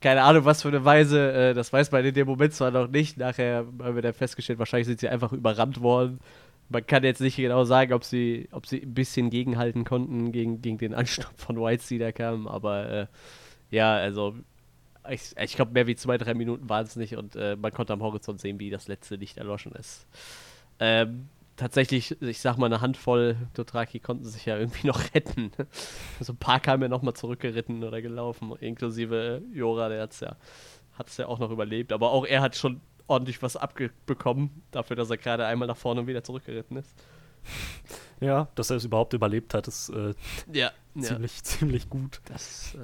keine 0.00 0.22
Ahnung, 0.22 0.44
was 0.44 0.62
für 0.62 0.68
eine 0.68 0.84
Weise. 0.84 1.32
Äh, 1.32 1.54
das 1.54 1.72
weiß 1.72 1.92
man 1.92 2.04
in 2.04 2.14
dem 2.14 2.26
Moment 2.26 2.52
zwar 2.52 2.70
noch 2.70 2.88
nicht. 2.88 3.16
Nachher 3.16 3.66
haben 3.80 3.94
wir 3.94 4.02
dann 4.02 4.14
festgestellt, 4.14 4.58
wahrscheinlich 4.58 4.86
sind 4.86 5.00
sie 5.00 5.08
einfach 5.08 5.32
überrannt 5.32 5.80
worden. 5.80 6.20
Man 6.68 6.86
kann 6.86 7.04
jetzt 7.04 7.20
nicht 7.20 7.36
genau 7.36 7.64
sagen, 7.64 7.92
ob 7.92 8.04
sie, 8.04 8.48
ob 8.50 8.66
sie 8.66 8.82
ein 8.82 8.94
bisschen 8.94 9.30
gegenhalten 9.30 9.84
konnten 9.84 10.32
gegen, 10.32 10.60
gegen 10.60 10.78
den 10.78 10.94
Ansturm 10.94 11.34
von 11.36 11.56
Whites, 11.56 11.88
die 11.88 11.98
da 11.98 12.10
kam. 12.10 12.48
Aber 12.48 12.88
äh, 12.90 13.06
ja, 13.70 13.94
also 13.94 14.34
ich, 15.08 15.36
ich 15.38 15.56
glaube, 15.56 15.72
mehr 15.72 15.86
wie 15.86 15.96
zwei, 15.96 16.18
drei 16.18 16.34
Minuten 16.34 16.68
waren 16.68 16.86
es 16.86 16.96
nicht 16.96 17.16
und 17.16 17.36
äh, 17.36 17.56
man 17.56 17.72
konnte 17.72 17.92
am 17.92 18.02
Horizont 18.02 18.40
sehen, 18.40 18.58
wie 18.58 18.70
das 18.70 18.88
letzte 18.88 19.16
Licht 19.16 19.36
erloschen 19.36 19.72
ist. 19.72 20.06
Ähm, 20.80 21.28
tatsächlich, 21.56 22.20
ich 22.22 22.40
sag 22.40 22.56
mal, 22.58 22.66
eine 22.66 22.80
Handvoll 22.80 23.36
Dothraki 23.54 24.00
konnten 24.00 24.24
sich 24.24 24.46
ja 24.46 24.56
irgendwie 24.58 24.86
noch 24.86 25.14
retten. 25.14 25.52
Also 26.18 26.32
ein 26.32 26.38
paar 26.38 26.60
kamen 26.60 26.82
ja 26.82 26.88
nochmal 26.88 27.14
zurückgeritten 27.14 27.82
oder 27.84 28.02
gelaufen, 28.02 28.54
inklusive 28.60 29.42
Jora, 29.52 29.88
der 29.88 30.02
hat's 30.02 30.20
ja, 30.20 30.36
hat's 30.98 31.16
ja 31.16 31.26
auch 31.26 31.38
noch 31.38 31.50
überlebt. 31.50 31.92
Aber 31.92 32.10
auch 32.10 32.24
er 32.26 32.40
hat 32.40 32.56
schon 32.56 32.80
ordentlich 33.06 33.42
was 33.42 33.56
abbekommen, 33.56 34.62
dafür, 34.70 34.96
dass 34.96 35.10
er 35.10 35.18
gerade 35.18 35.46
einmal 35.46 35.68
nach 35.68 35.76
vorne 35.76 36.00
und 36.00 36.06
wieder 36.06 36.24
zurückgeritten 36.24 36.76
ist. 36.76 36.94
Ja, 38.20 38.48
dass 38.54 38.70
er 38.70 38.76
es 38.76 38.84
überhaupt 38.84 39.12
überlebt 39.12 39.52
hat, 39.54 39.66
ist 39.68 39.90
äh, 39.90 40.14
ja, 40.50 40.70
ziemlich, 40.98 41.36
ja. 41.36 41.42
ziemlich 41.42 41.90
gut. 41.90 42.22
Das 42.26 42.74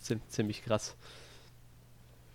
ist 0.00 0.16
äh, 0.16 0.18
ziemlich 0.28 0.64
krass. 0.64 0.96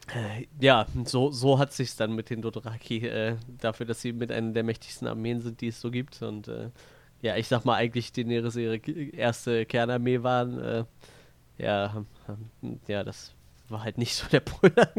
Äh, 0.07 0.47
ja, 0.59 0.85
so, 1.05 1.31
so 1.31 1.59
hat 1.59 1.71
sich 1.71 1.95
dann 1.95 2.13
mit 2.13 2.29
den 2.29 2.41
Dothraki 2.41 3.07
äh, 3.07 3.37
dafür, 3.59 3.85
dass 3.85 4.01
sie 4.01 4.11
mit 4.11 4.31
einer 4.31 4.51
der 4.51 4.63
mächtigsten 4.63 5.07
Armeen 5.07 5.41
sind, 5.41 5.61
die 5.61 5.67
es 5.67 5.79
so 5.79 5.91
gibt. 5.91 6.21
Und 6.21 6.47
äh, 6.47 6.69
ja, 7.21 7.37
ich 7.37 7.47
sag 7.47 7.63
mal 7.65 7.75
eigentlich, 7.75 8.11
Daenerys 8.11 8.55
ihre 8.55 8.77
erste 8.77 9.65
Kernarmee 9.65 10.23
waren. 10.23 10.59
Äh, 10.59 10.83
ja, 11.57 12.05
ja, 12.87 13.03
das 13.03 13.33
war 13.69 13.83
halt 13.83 13.97
nicht 13.97 14.15
so 14.15 14.27
der 14.27 14.39
Brüller. 14.41 14.91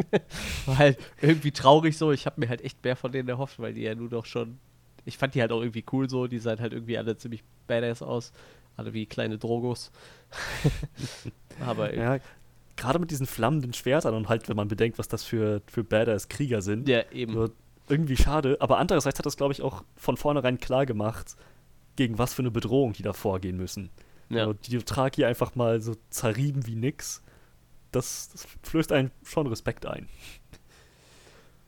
war 0.67 0.79
halt 0.79 0.99
irgendwie 1.21 1.53
traurig 1.53 1.99
so. 1.99 2.13
Ich 2.13 2.27
habe 2.27 2.41
mir 2.41 2.49
halt 2.49 2.63
echt 2.63 2.83
mehr 2.83 2.97
von 2.97 3.13
denen 3.13 3.29
erhofft, 3.29 3.59
weil 3.59 3.75
die 3.75 3.83
ja 3.83 3.95
nur 3.95 4.09
doch 4.09 4.25
schon. 4.25 4.59
Ich 5.05 5.19
fand 5.19 5.35
die 5.35 5.43
halt 5.43 5.53
auch 5.53 5.61
irgendwie 5.61 5.85
cool 5.93 6.09
so. 6.09 6.27
Die 6.27 6.39
sahen 6.39 6.61
halt 6.61 6.73
irgendwie 6.73 6.97
alle 6.97 7.17
ziemlich 7.17 7.45
badass 7.67 8.03
aus. 8.03 8.33
Alle 8.77 8.95
wie 8.95 9.07
kleine 9.07 9.39
Drogos. 9.39 9.93
Aber 11.61 11.95
ja, 11.95 12.19
gerade 12.77 12.99
mit 12.99 13.11
diesen 13.11 13.27
flammenden 13.27 13.73
Schwertern 13.73 14.15
und 14.15 14.29
halt, 14.29 14.49
wenn 14.49 14.57
man 14.57 14.69
bedenkt, 14.69 14.99
was 14.99 15.09
das 15.09 15.25
für, 15.25 15.63
für 15.67 15.85
Badass-Krieger 15.85 16.63
sind. 16.63 16.89
Ja, 16.89 17.03
eben. 17.13 17.33
So, 17.35 17.49
irgendwie 17.89 18.17
schade, 18.17 18.57
aber 18.61 18.79
andererseits 18.79 19.19
hat 19.19 19.27
das, 19.27 19.37
glaube 19.37 19.53
ich, 19.53 19.63
auch 19.63 19.85
von 19.97 20.17
vornherein 20.17 20.59
klar 20.59 20.87
gemacht, 20.87 21.37
gegen 21.97 22.19
was 22.19 22.35
für 22.35 22.43
eine 22.43 22.51
Bedrohung 22.51 22.93
die 22.93 23.03
da 23.03 23.13
vorgehen 23.13 23.57
müssen. 23.57 23.91
Ja. 24.31 24.47
So, 24.47 24.53
die 24.55 24.77
Dothraki 24.77 25.25
einfach 25.25 25.55
mal 25.55 25.81
so 25.81 25.95
zerrieben 26.11 26.67
wie 26.67 26.75
nix. 26.75 27.23
Das, 27.93 28.31
das 28.31 28.47
flößt 28.63 28.93
einen 28.93 29.11
schon 29.23 29.47
Respekt 29.47 29.87
ein. 29.87 30.09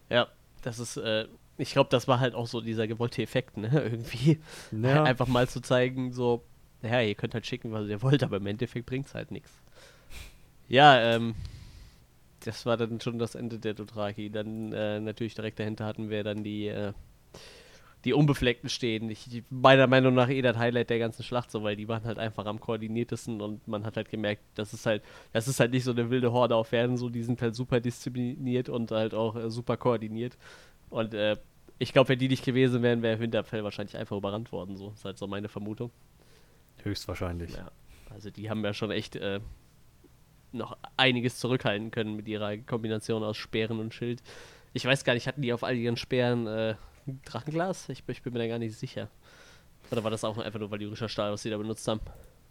Ja, 0.08 0.28
das 0.62 0.78
ist, 0.78 0.98
äh, 0.98 1.26
ich 1.58 1.72
glaube, 1.72 1.90
das 1.90 2.06
war 2.06 2.20
halt 2.20 2.36
auch 2.36 2.46
so 2.46 2.60
dieser 2.60 2.86
gewollte 2.86 3.22
Effekt, 3.22 3.56
ne? 3.56 3.68
Irgendwie. 3.72 4.38
Ja. 4.70 5.02
Einfach 5.02 5.26
mal 5.26 5.48
zu 5.48 5.60
zeigen, 5.60 6.12
so, 6.12 6.44
ja, 6.80 7.00
ihr 7.00 7.16
könnt 7.16 7.34
halt 7.34 7.44
schicken, 7.44 7.72
was 7.72 7.88
ihr 7.88 8.02
wollt, 8.02 8.22
aber 8.22 8.36
im 8.36 8.46
Endeffekt 8.46 8.86
bringt 8.86 9.08
es 9.08 9.14
halt 9.14 9.32
nichts. 9.32 9.50
Ja, 10.68 11.14
ähm, 11.14 11.34
das 12.40 12.66
war 12.66 12.76
dann 12.76 13.00
schon 13.00 13.18
das 13.18 13.34
Ende 13.34 13.58
der 13.58 13.74
Dothraki. 13.74 14.30
Dann 14.30 14.72
äh, 14.72 15.00
natürlich 15.00 15.34
direkt 15.34 15.58
dahinter 15.58 15.84
hatten 15.84 16.10
wir 16.10 16.24
dann 16.24 16.44
die, 16.44 16.68
äh, 16.68 16.92
die 18.04 18.12
Unbefleckten 18.12 18.68
stehen. 18.68 19.10
Ich, 19.10 19.42
meiner 19.50 19.86
Meinung 19.86 20.14
nach 20.14 20.28
eh 20.28 20.42
das 20.42 20.56
Highlight 20.56 20.90
der 20.90 20.98
ganzen 20.98 21.22
Schlacht 21.22 21.50
so, 21.50 21.62
weil 21.62 21.76
die 21.76 21.88
waren 21.88 22.04
halt 22.04 22.18
einfach 22.18 22.46
am 22.46 22.60
koordiniertesten 22.60 23.40
und 23.40 23.66
man 23.66 23.84
hat 23.84 23.96
halt 23.96 24.10
gemerkt, 24.10 24.42
das 24.54 24.72
ist 24.72 24.86
halt, 24.86 25.02
das 25.32 25.48
ist 25.48 25.58
halt 25.58 25.72
nicht 25.72 25.84
so 25.84 25.90
eine 25.90 26.08
wilde 26.10 26.32
Horde 26.32 26.54
auf 26.54 26.72
Erden, 26.72 26.96
so, 26.96 27.08
die 27.08 27.22
sind 27.22 27.42
halt 27.42 27.56
super 27.56 27.80
diszipliniert 27.80 28.68
und 28.68 28.92
halt 28.92 29.14
auch 29.14 29.34
äh, 29.34 29.50
super 29.50 29.76
koordiniert. 29.76 30.36
Und 30.88 31.14
äh, 31.14 31.36
ich 31.78 31.92
glaube, 31.92 32.10
wenn 32.10 32.18
die 32.18 32.28
nicht 32.28 32.44
gewesen 32.44 32.82
wären, 32.82 33.02
wäre 33.02 33.18
Winterfell 33.18 33.64
wahrscheinlich 33.64 33.96
einfach 33.96 34.16
überrannt 34.16 34.52
worden. 34.52 34.76
So 34.76 34.90
ist 34.90 35.04
halt 35.04 35.18
so 35.18 35.26
meine 35.26 35.48
Vermutung. 35.48 35.90
Höchstwahrscheinlich. 36.82 37.54
Ja, 37.54 37.70
also 38.10 38.30
die 38.30 38.48
haben 38.48 38.64
ja 38.64 38.72
schon 38.72 38.90
echt 38.90 39.16
äh, 39.16 39.40
noch 40.52 40.76
einiges 40.96 41.38
zurückhalten 41.38 41.90
können 41.90 42.16
mit 42.16 42.28
ihrer 42.28 42.56
Kombination 42.58 43.22
aus 43.22 43.36
Speeren 43.36 43.80
und 43.80 43.94
Schild. 43.94 44.22
Ich 44.72 44.84
weiß 44.84 45.04
gar 45.04 45.14
nicht, 45.14 45.26
hatten 45.26 45.42
die 45.42 45.52
auf 45.52 45.64
all 45.64 45.76
ihren 45.76 45.96
Speeren 45.96 46.46
äh, 46.46 46.74
Drachenglas? 47.24 47.88
Ich, 47.88 48.02
ich, 48.06 48.22
bin 48.22 48.32
mir 48.32 48.40
da 48.40 48.48
gar 48.48 48.58
nicht 48.58 48.76
sicher. 48.76 49.08
Oder 49.90 50.02
war 50.02 50.10
das 50.10 50.24
auch 50.24 50.36
einfach 50.38 50.58
nur 50.58 50.70
valyrischer 50.70 51.08
Stahl, 51.08 51.32
was 51.32 51.42
sie 51.42 51.50
da 51.50 51.56
benutzt 51.56 51.86
haben? 51.86 52.00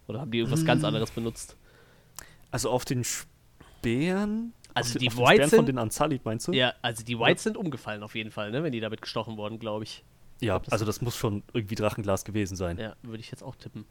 Oder 0.08 0.20
haben 0.20 0.30
die 0.30 0.38
irgendwas 0.38 0.60
hm. 0.60 0.66
ganz 0.66 0.84
anderes 0.84 1.10
benutzt? 1.10 1.56
Also 2.50 2.70
auf 2.70 2.84
den 2.84 3.04
Speeren? 3.04 4.52
Also 4.74 4.94
auf 4.94 4.98
die 4.98 5.08
auf 5.08 5.16
Whites 5.18 5.50
sind, 5.50 5.58
von 5.58 5.66
den 5.66 5.78
Anzalit, 5.78 6.24
meinst 6.24 6.48
du? 6.48 6.52
Ja, 6.52 6.74
also 6.82 7.04
die 7.04 7.18
Whites 7.18 7.44
ja. 7.44 7.50
sind 7.50 7.56
umgefallen 7.56 8.02
auf 8.02 8.14
jeden 8.14 8.30
Fall, 8.30 8.50
ne, 8.50 8.62
wenn 8.62 8.72
die 8.72 8.80
damit 8.80 9.00
gestochen 9.02 9.36
wurden, 9.36 9.58
glaube 9.58 9.84
ich. 9.84 10.04
Ja, 10.40 10.58
das 10.58 10.70
also 10.70 10.84
das 10.84 11.00
muss 11.00 11.16
schon 11.16 11.42
irgendwie 11.54 11.76
Drachenglas 11.76 12.24
gewesen 12.24 12.56
sein. 12.56 12.78
Ja, 12.78 12.94
würde 13.02 13.20
ich 13.20 13.30
jetzt 13.30 13.42
auch 13.42 13.56
tippen. 13.56 13.86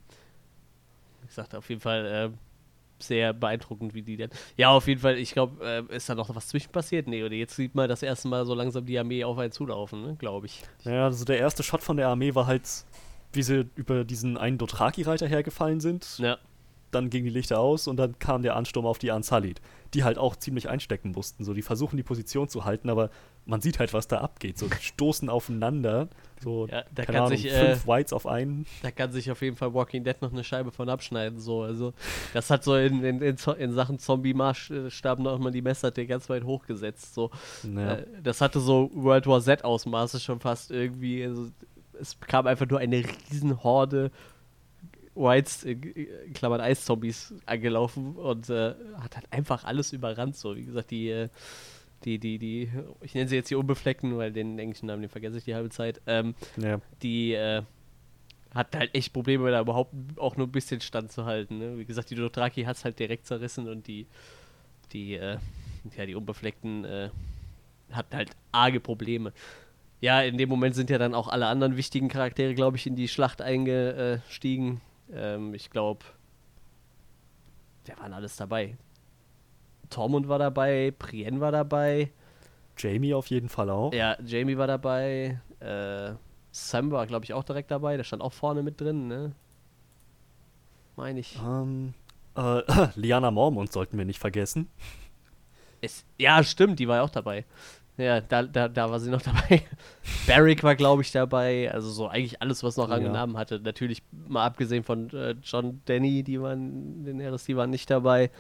Ich 1.28 1.34
sagte 1.34 1.58
auf 1.58 1.70
jeden 1.70 1.82
Fall 1.82 2.06
äh, 2.06 2.30
sehr 3.00 3.34
beeindruckend, 3.34 3.94
wie 3.94 4.02
die 4.02 4.18
denn. 4.18 4.30
Ja, 4.58 4.70
auf 4.70 4.88
jeden 4.88 5.02
Fall, 5.02 5.18
ich 5.18 5.32
glaube, 5.32 5.86
äh, 5.90 5.96
ist 5.96 6.10
da 6.10 6.16
noch 6.16 6.34
was 6.36 6.48
zwischen 6.48 6.72
passiert? 6.72 7.08
Nee, 7.08 7.24
oder 7.24 7.34
jetzt 7.34 7.56
sieht 7.56 7.76
man 7.76 7.90
das 7.90 8.04
erste 8.04 8.28
Mal 8.28 8.46
so 8.46 8.54
langsam 8.54 8.86
die 8.86 8.98
Armee 8.98 9.24
auf 9.24 9.38
einen 9.38 9.52
zulaufen, 9.52 10.02
ne? 10.02 10.16
glaube 10.18 10.48
ich. 10.48 10.64
Ja, 10.84 11.06
also 11.06 11.26
der 11.26 11.40
erste 11.40 11.64
Shot 11.64 11.84
von 11.84 11.98
der 11.98 12.08
Armee 12.08 12.36
war 12.36 12.48
halt, 12.48 12.68
wie 13.34 13.44
sie 13.44 13.70
über 13.76 14.04
diesen 14.04 14.38
einen 14.38 14.58
Dothraki-Reiter 14.58 15.28
hergefallen 15.28 15.80
sind. 15.80 16.20
Ja 16.20 16.38
dann 16.96 17.10
gingen 17.10 17.26
die 17.26 17.32
Lichter 17.32 17.60
aus 17.60 17.88
und 17.88 17.98
dann 17.98 18.18
kam 18.20 18.42
der 18.42 18.56
Ansturm 18.56 18.86
auf 18.86 18.98
die 18.98 19.12
Ansalit, 19.12 19.62
die 19.94 20.04
halt 20.04 20.18
auch 20.18 20.36
ziemlich 20.36 20.70
einstecken 20.70 21.12
mussten. 21.12 21.44
So, 21.44 21.54
die 21.54 21.62
versuchen 21.62 21.98
die 21.98 22.04
Position 22.04 22.48
zu 22.48 22.66
halten, 22.66 22.90
aber 22.90 23.10
man 23.46 23.62
sieht 23.62 23.80
halt, 23.80 23.94
was 23.94 24.08
da 24.08 24.20
abgeht. 24.20 24.58
So 24.58 24.68
stoßen 24.70 25.30
aufeinander. 25.30 26.10
So, 26.44 26.68
ja, 26.68 26.84
da 26.94 27.06
kann 27.06 27.16
Ahnung, 27.16 27.30
sich, 27.30 27.52
fünf 27.52 27.86
äh, 27.86 27.88
Whites 27.88 28.12
auf 28.12 28.28
einen. 28.28 28.66
Da 28.82 28.92
kann 28.92 29.12
sich 29.12 29.32
auf 29.32 29.42
jeden 29.42 29.56
Fall 29.56 29.74
Walking 29.74 30.04
Dead 30.04 30.22
noch 30.22 30.32
eine 30.32 30.44
Scheibe 30.44 30.72
von 30.72 30.90
abschneiden. 30.90 31.40
So. 31.40 31.62
Also, 31.62 31.94
das 32.34 32.50
hat 32.50 32.64
so 32.64 32.76
in, 32.76 33.04
in, 33.04 33.22
in, 33.22 33.38
in 33.58 33.72
Sachen 33.74 34.00
Zombie-Maßstab 34.00 35.20
nochmal 35.20 35.52
die 35.52 35.62
Messlatte 35.62 36.06
ganz 36.06 36.30
weit 36.30 36.44
hochgesetzt. 36.44 37.14
So. 37.14 37.32
Ja. 37.64 37.96
Äh, 37.96 38.06
das 38.22 38.42
hatte 38.42 38.60
so 38.60 38.92
World 38.94 39.28
War 39.28 39.42
Z-Ausmaße 39.42 40.20
schon 40.20 40.40
fast 40.40 40.72
irgendwie. 40.72 41.24
Also, 41.24 41.50
es 42.00 42.20
kam 42.20 42.48
einfach 42.48 42.68
nur 42.68 42.80
eine 42.80 43.04
riesen 43.32 43.64
Horde 43.64 44.12
Whites, 45.16 45.64
in 45.64 46.34
Klammern 46.34 46.60
Eiszombies, 46.60 47.34
angelaufen 47.46 48.16
und 48.18 48.50
äh, 48.50 48.74
hat 49.00 49.16
halt 49.16 49.32
einfach 49.32 49.64
alles 49.64 49.94
überrannt. 49.94 50.36
So, 50.36 50.56
wie 50.56 50.66
gesagt, 50.66 50.92
die, 50.92 51.10
äh, 51.10 51.30
die, 52.06 52.20
die, 52.20 52.38
die, 52.38 52.72
ich 53.02 53.14
nenne 53.14 53.28
sie 53.28 53.36
jetzt 53.36 53.50
die 53.50 53.56
Unbefleckten, 53.56 54.16
weil 54.18 54.32
den 54.32 54.58
englischen 54.60 54.88
Namen, 54.88 55.02
den 55.02 55.10
vergesse 55.10 55.38
ich 55.38 55.44
die 55.44 55.56
halbe 55.56 55.70
Zeit. 55.70 56.02
Ähm, 56.08 56.36
ja. 56.58 56.80
Die 57.02 57.34
äh, 57.34 57.64
hat 58.54 58.76
halt 58.76 58.96
echt 58.96 59.12
Probleme, 59.12 59.50
da 59.52 59.62
überhaupt 59.62 59.94
auch 60.18 60.38
nur 60.38 60.48
ein 60.48 60.52
bisschen 60.52 60.82
standzuhalten. 60.82 61.58
Ne? 61.58 61.78
Wie 61.78 61.86
gesagt, 61.86 62.10
die 62.10 62.16
Dothraki 62.16 62.64
hat 62.64 62.78
es 62.78 62.86
halt 62.86 63.00
direkt 63.00 63.26
zerrissen 63.26 63.68
und 63.68 63.88
die, 63.88 64.08
die, 64.94 65.16
äh, 65.16 65.38
ja, 65.98 66.06
die 66.06 66.16
Unbefleckten 66.16 66.86
äh, 66.86 67.10
hat 67.92 68.14
halt 68.14 68.32
arge 68.52 68.80
Probleme 68.80 69.34
ja, 70.02 70.22
in 70.22 70.38
dem 70.38 70.50
Moment 70.50 70.76
sind 70.76 70.90
ja 70.90 70.98
dann 70.98 71.16
auch 71.16 71.28
alle 71.28 71.48
anderen 71.48 71.78
wichtigen 71.78 72.10
Charaktere, 72.10 72.54
glaube 72.54 72.78
ich, 72.78 72.86
in 72.86 72.96
die 72.96 73.08
Schlacht 73.08 73.42
eingestiegen. 73.42 74.82
Ähm, 75.12 75.54
ich 75.54 75.70
glaube, 75.70 76.06
der 77.88 77.98
waren 77.98 78.14
alles 78.14 78.36
dabei. 78.36 78.78
Tormund 79.90 80.28
war 80.28 80.40
dabei, 80.40 80.94
Brienne 80.98 81.40
war 81.40 81.52
dabei. 81.52 82.12
Jamie 82.78 83.14
auf 83.14 83.28
jeden 83.28 83.50
Fall 83.50 83.70
auch. 83.70 83.94
Ja, 83.94 84.18
Jamie 84.24 84.58
war 84.58 84.68
dabei. 84.68 85.40
Äh, 85.60 86.14
Sam 86.52 86.92
war, 86.92 87.06
glaube 87.08 87.26
ich, 87.26 87.34
auch 87.34 87.44
direkt 87.44 87.72
dabei. 87.72 87.98
Der 87.98 88.04
stand 88.04 88.22
auch 88.22 88.34
vorne 88.34 88.64
mit 88.64 88.80
drin, 88.80 89.08
ne? 89.08 89.34
Meine 90.96 91.20
ich. 91.20 91.38
Ähm, 91.44 91.94
äh, 92.36 92.62
Liana 92.96 93.32
Mormont 93.32 93.72
sollten 93.72 93.98
wir 93.98 94.06
nicht 94.06 94.20
vergessen. 94.20 94.70
Es, 95.82 96.06
ja, 96.18 96.44
stimmt, 96.44 96.80
die 96.80 96.88
war 96.88 96.98
ja 96.98 97.02
auch 97.04 97.10
dabei. 97.10 97.46
Ja, 97.98 98.20
da, 98.20 98.44
da, 98.44 98.68
da 98.68 98.92
war 98.92 99.00
sie 99.00 99.10
noch 99.10 99.22
dabei. 99.22 99.62
Barrick 100.28 100.64
war, 100.64 100.76
glaube 100.76 101.02
ich, 101.02 101.12
dabei. 101.12 101.72
Also 101.72 101.90
so 101.90 102.08
eigentlich 102.08 102.42
alles, 102.42 102.64
was 102.64 102.78
noch 102.78 102.90
Rang 102.90 103.06
ja. 103.06 103.34
hatte. 103.36 103.60
Natürlich 103.60 104.04
mal 104.28 104.46
abgesehen 104.46 104.84
von 104.84 105.10
äh, 105.12 105.36
John 105.42 105.82
Denny, 105.88 106.24
die 106.24 106.42
waren, 106.42 107.06
den 107.06 107.20
die 107.20 107.56
waren 107.56 107.70
nicht 107.70 107.90
dabei. 107.90 108.32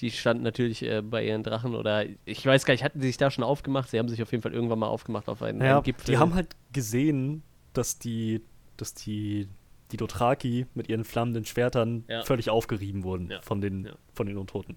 Die 0.00 0.10
standen 0.10 0.42
natürlich 0.42 0.82
äh, 0.82 1.02
bei 1.02 1.24
ihren 1.24 1.42
Drachen 1.42 1.74
oder 1.74 2.04
ich 2.24 2.44
weiß 2.44 2.64
gar 2.64 2.74
nicht, 2.74 2.82
hatten 2.82 3.00
sie 3.00 3.06
sich 3.08 3.16
da 3.16 3.30
schon 3.30 3.44
aufgemacht? 3.44 3.90
Sie 3.90 3.98
haben 3.98 4.08
sich 4.08 4.22
auf 4.22 4.32
jeden 4.32 4.42
Fall 4.42 4.52
irgendwann 4.52 4.80
mal 4.80 4.88
aufgemacht 4.88 5.28
auf 5.28 5.42
einen, 5.42 5.60
ja, 5.60 5.76
einen 5.76 5.82
Gipfel. 5.84 6.06
Die 6.06 6.18
haben 6.18 6.34
halt 6.34 6.56
gesehen, 6.72 7.42
dass 7.72 7.98
die, 7.98 8.42
dass 8.76 8.94
die, 8.94 9.48
die 9.92 9.96
Dothraki 9.96 10.66
mit 10.74 10.88
ihren 10.88 11.04
flammenden 11.04 11.44
Schwertern 11.44 12.04
ja. 12.08 12.24
völlig 12.24 12.50
aufgerieben 12.50 13.04
wurden 13.04 13.32
von, 13.42 13.60
den, 13.60 13.90
von 14.12 14.26
den 14.26 14.38
Untoten. 14.38 14.76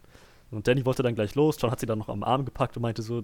Und 0.51 0.67
Danny 0.67 0.85
wollte 0.85 1.03
dann 1.03 1.15
gleich 1.15 1.35
los. 1.35 1.57
John 1.59 1.71
hat 1.71 1.79
sie 1.79 1.85
dann 1.85 1.99
noch 1.99 2.09
am 2.09 2.23
Arm 2.23 2.45
gepackt 2.45 2.77
und 2.77 2.81
meinte 2.81 3.01
so, 3.01 3.23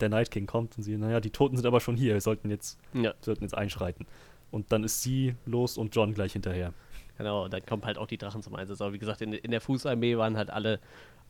der 0.00 0.08
Night 0.08 0.30
King 0.30 0.46
kommt 0.46 0.76
und 0.76 0.82
sie, 0.82 0.96
naja, 0.96 1.20
die 1.20 1.30
Toten 1.30 1.56
sind 1.56 1.66
aber 1.66 1.80
schon 1.80 1.96
hier, 1.96 2.14
wir 2.14 2.20
sollten 2.20 2.50
jetzt, 2.50 2.78
ja. 2.92 3.14
sollten 3.20 3.42
jetzt 3.42 3.56
einschreiten. 3.56 4.06
Und 4.50 4.70
dann 4.70 4.84
ist 4.84 5.02
sie 5.02 5.34
los 5.46 5.76
und 5.78 5.94
John 5.94 6.14
gleich 6.14 6.34
hinterher. 6.34 6.72
Genau, 7.18 7.48
dann 7.48 7.64
kommen 7.64 7.84
halt 7.84 7.98
auch 7.98 8.06
die 8.06 8.18
Drachen 8.18 8.42
zum 8.42 8.54
Einsatz. 8.54 8.80
Aber 8.80 8.92
wie 8.92 8.98
gesagt, 8.98 9.20
in, 9.22 9.32
in 9.32 9.50
der 9.50 9.60
Fußarmee 9.60 10.16
waren 10.18 10.36
halt 10.36 10.50
alle 10.50 10.80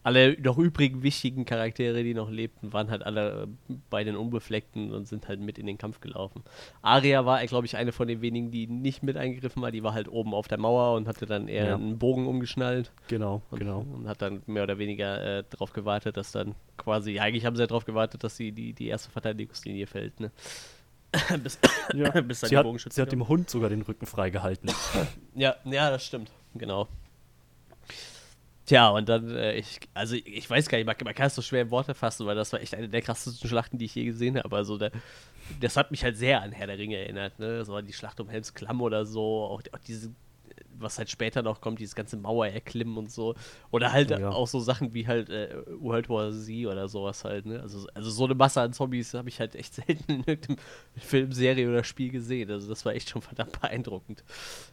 alle 0.03 0.37
noch 0.41 0.59
übrigen 0.59 1.03
wichtigen 1.03 1.45
Charaktere, 1.45 2.03
die 2.03 2.15
noch 2.15 2.31
lebten, 2.31 2.73
waren 2.73 2.91
halt 2.91 3.05
alle 3.05 3.49
äh, 3.71 3.75
bei 3.89 4.03
den 4.05 4.17
Unbefleckten 4.17 4.93
und 4.93 5.07
sind 5.07 5.29
halt 5.29 5.41
mit 5.41 5.59
in 5.59 5.67
den 5.67 5.79
Kampf 5.79 6.01
gelaufen. 6.01 6.43
Aria 6.83 7.25
war, 7.25 7.45
glaube 7.47 7.67
ich, 7.67 7.77
eine 7.77 7.93
von 7.93 8.09
den 8.09 8.21
wenigen, 8.21 8.51
die 8.51 8.67
nicht 8.67 9.03
mit 9.03 9.17
eingegriffen 9.17 9.63
war. 9.63 9.71
Die 9.71 9.83
war 9.83 9.95
halt 9.95 10.09
oben 10.09 10.35
auf 10.35 10.49
der 10.49 10.59
Mauer 10.59 10.97
und 10.97 11.07
hatte 11.07 11.27
dann 11.27 11.49
eher 11.49 11.67
ja. 11.67 11.75
einen 11.77 11.99
Bogen 11.99 12.27
umgeschnallt. 12.27 12.93
Genau, 13.09 13.43
und, 13.51 13.59
genau. 13.59 13.81
Und 13.81 14.09
hat 14.09 14.23
dann 14.23 14.43
mehr 14.47 14.65
oder 14.65 14.79
weniger 14.79 15.39
äh, 15.39 15.45
darauf 15.49 15.73
gewartet, 15.73 16.17
dass 16.17 16.33
dann 16.33 16.55
quasi, 16.77 17.21
eigentlich 17.21 17.47
haben 17.47 17.57
sie 17.57 17.63
ja 17.63 17.69
darauf 17.69 17.85
gewartet, 17.85 18.25
dass 18.25 18.37
sie 18.37 18.53
die, 18.53 18.73
die 18.73 18.89
erste 18.89 19.11
Verteidigungslinie 19.11 19.87
fällt, 19.87 20.19
ne? 20.19 20.33
bis, 21.43 21.59
ja. 21.95 22.11
bis 22.23 22.41
dann 22.41 22.51
sie, 22.51 22.57
hat, 22.57 22.67
sie 22.93 23.03
hat 23.03 23.13
dem 23.13 23.29
Hund 23.29 23.51
sogar 23.51 23.71
den 23.71 23.83
Rücken 23.83 24.07
freigehalten. 24.07 24.71
ja, 25.35 25.55
ja, 25.65 25.91
das 25.91 26.05
stimmt. 26.05 26.31
Genau. 26.55 26.89
Tja, 28.73 28.89
und 28.89 29.07
dann, 29.07 29.29
äh, 29.37 29.53
ich, 29.57 29.81
also 29.93 30.15
ich 30.15 30.49
weiß 30.49 30.67
gar 30.67 30.79
nicht, 30.79 30.87
man, 30.87 30.97
man 31.05 31.15
kann 31.15 31.27
es 31.27 31.35
so 31.35 31.43
schwer 31.43 31.61
in 31.61 31.71
Worte 31.71 31.93
fassen, 31.93 32.25
weil 32.25 32.35
das 32.35 32.55
war 32.55 32.61
echt 32.63 32.75
eine 32.75 32.89
der 32.89 33.03
krassesten 33.03 33.47
Schlachten, 33.47 33.77
die 33.77 33.85
ich 33.85 33.95
je 33.95 34.07
gesehen 34.07 34.39
habe. 34.39 34.57
Also 34.57 34.79
der, 34.79 34.93
das 35.61 35.77
hat 35.77 35.91
mich 35.91 36.03
halt 36.03 36.17
sehr 36.17 36.41
an 36.41 36.53
Herr 36.53 36.69
der 36.69 36.79
Ringe 36.79 36.97
erinnert, 36.97 37.39
ne? 37.39 37.59
Das 37.59 37.69
war 37.69 37.83
die 37.83 37.93
Schlacht 37.93 38.19
um 38.19 38.31
Helms 38.31 38.55
Klamm 38.55 38.81
oder 38.81 39.05
so, 39.05 39.21
auch, 39.45 39.61
auch 39.73 39.79
diese 39.87 40.15
was 40.79 40.99
halt 40.99 41.11
später 41.11 41.43
noch 41.43 41.61
kommt, 41.61 41.79
dieses 41.79 41.95
ganze 41.95 42.17
Mauer 42.17 42.47
erklimmen 42.47 42.97
und 42.97 43.11
so. 43.11 43.35
Oder 43.71 43.93
halt 43.93 44.11
ja. 44.11 44.31
auch 44.31 44.49
so 44.49 44.61
Sachen 44.61 44.95
wie 44.95 45.07
halt 45.07 45.31
äh, 45.31 45.57
World 45.79 46.09
War 46.09 46.33
Z 46.33 46.67
oder 46.67 46.89
sowas 46.89 47.25
halt, 47.25 47.47
ne? 47.47 47.61
Also, 47.61 47.87
also 47.95 48.11
so 48.11 48.25
eine 48.25 48.35
Masse 48.35 48.61
an 48.61 48.73
Zombies 48.73 49.15
habe 49.15 49.29
ich 49.29 49.41
halt 49.41 49.55
echt 49.55 49.75
selten 49.87 50.13
in 50.13 50.25
irgendeinem 50.25 50.59
Film, 50.97 51.33
Serie 51.33 51.69
oder 51.69 51.85
Spiel 51.85 52.11
gesehen. 52.11 52.51
Also 52.51 52.69
das 52.69 52.85
war 52.85 52.95
echt 52.95 53.11
schon 53.11 53.23
verdammt 53.23 53.61
beeindruckend. 53.61 54.25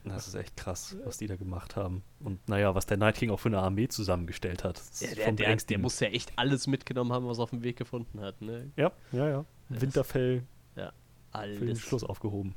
Das 0.03 0.27
ist 0.27 0.35
echt 0.35 0.57
krass, 0.57 0.97
was 1.05 1.17
die 1.17 1.27
da 1.27 1.35
gemacht 1.35 1.75
haben. 1.75 2.03
Und 2.19 2.47
naja, 2.49 2.75
was 2.75 2.85
der 2.85 2.97
Night 2.97 3.15
King 3.15 3.31
auch 3.31 3.39
für 3.39 3.49
eine 3.49 3.59
Armee 3.59 3.87
zusammengestellt 3.87 4.63
hat. 4.63 4.81
Ja, 4.99 5.15
der, 5.15 5.31
der, 5.31 5.55
der, 5.55 5.79
muss 5.79 5.99
ja 5.99 6.07
echt 6.07 6.33
alles 6.35 6.67
mitgenommen 6.67 7.13
haben, 7.13 7.27
was 7.27 7.37
er 7.37 7.43
auf 7.43 7.49
dem 7.51 7.63
Weg 7.63 7.77
gefunden 7.77 8.19
hat, 8.21 8.41
ne? 8.41 8.71
Ja, 8.75 8.91
ja, 9.11 9.29
ja. 9.29 9.45
Winterfell 9.69 10.43
ja, 10.75 10.91
alles. 11.31 11.59
für 11.59 11.65
den 11.65 11.75
Schluss 11.75 12.03
aufgehoben. 12.03 12.55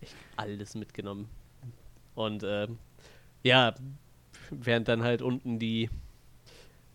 Echt 0.00 0.16
alles 0.36 0.74
mitgenommen. 0.74 1.28
Und 2.14 2.42
äh, 2.42 2.68
ja, 3.42 3.74
während 4.50 4.88
dann 4.88 5.02
halt 5.02 5.22
unten 5.22 5.58
die, 5.58 5.90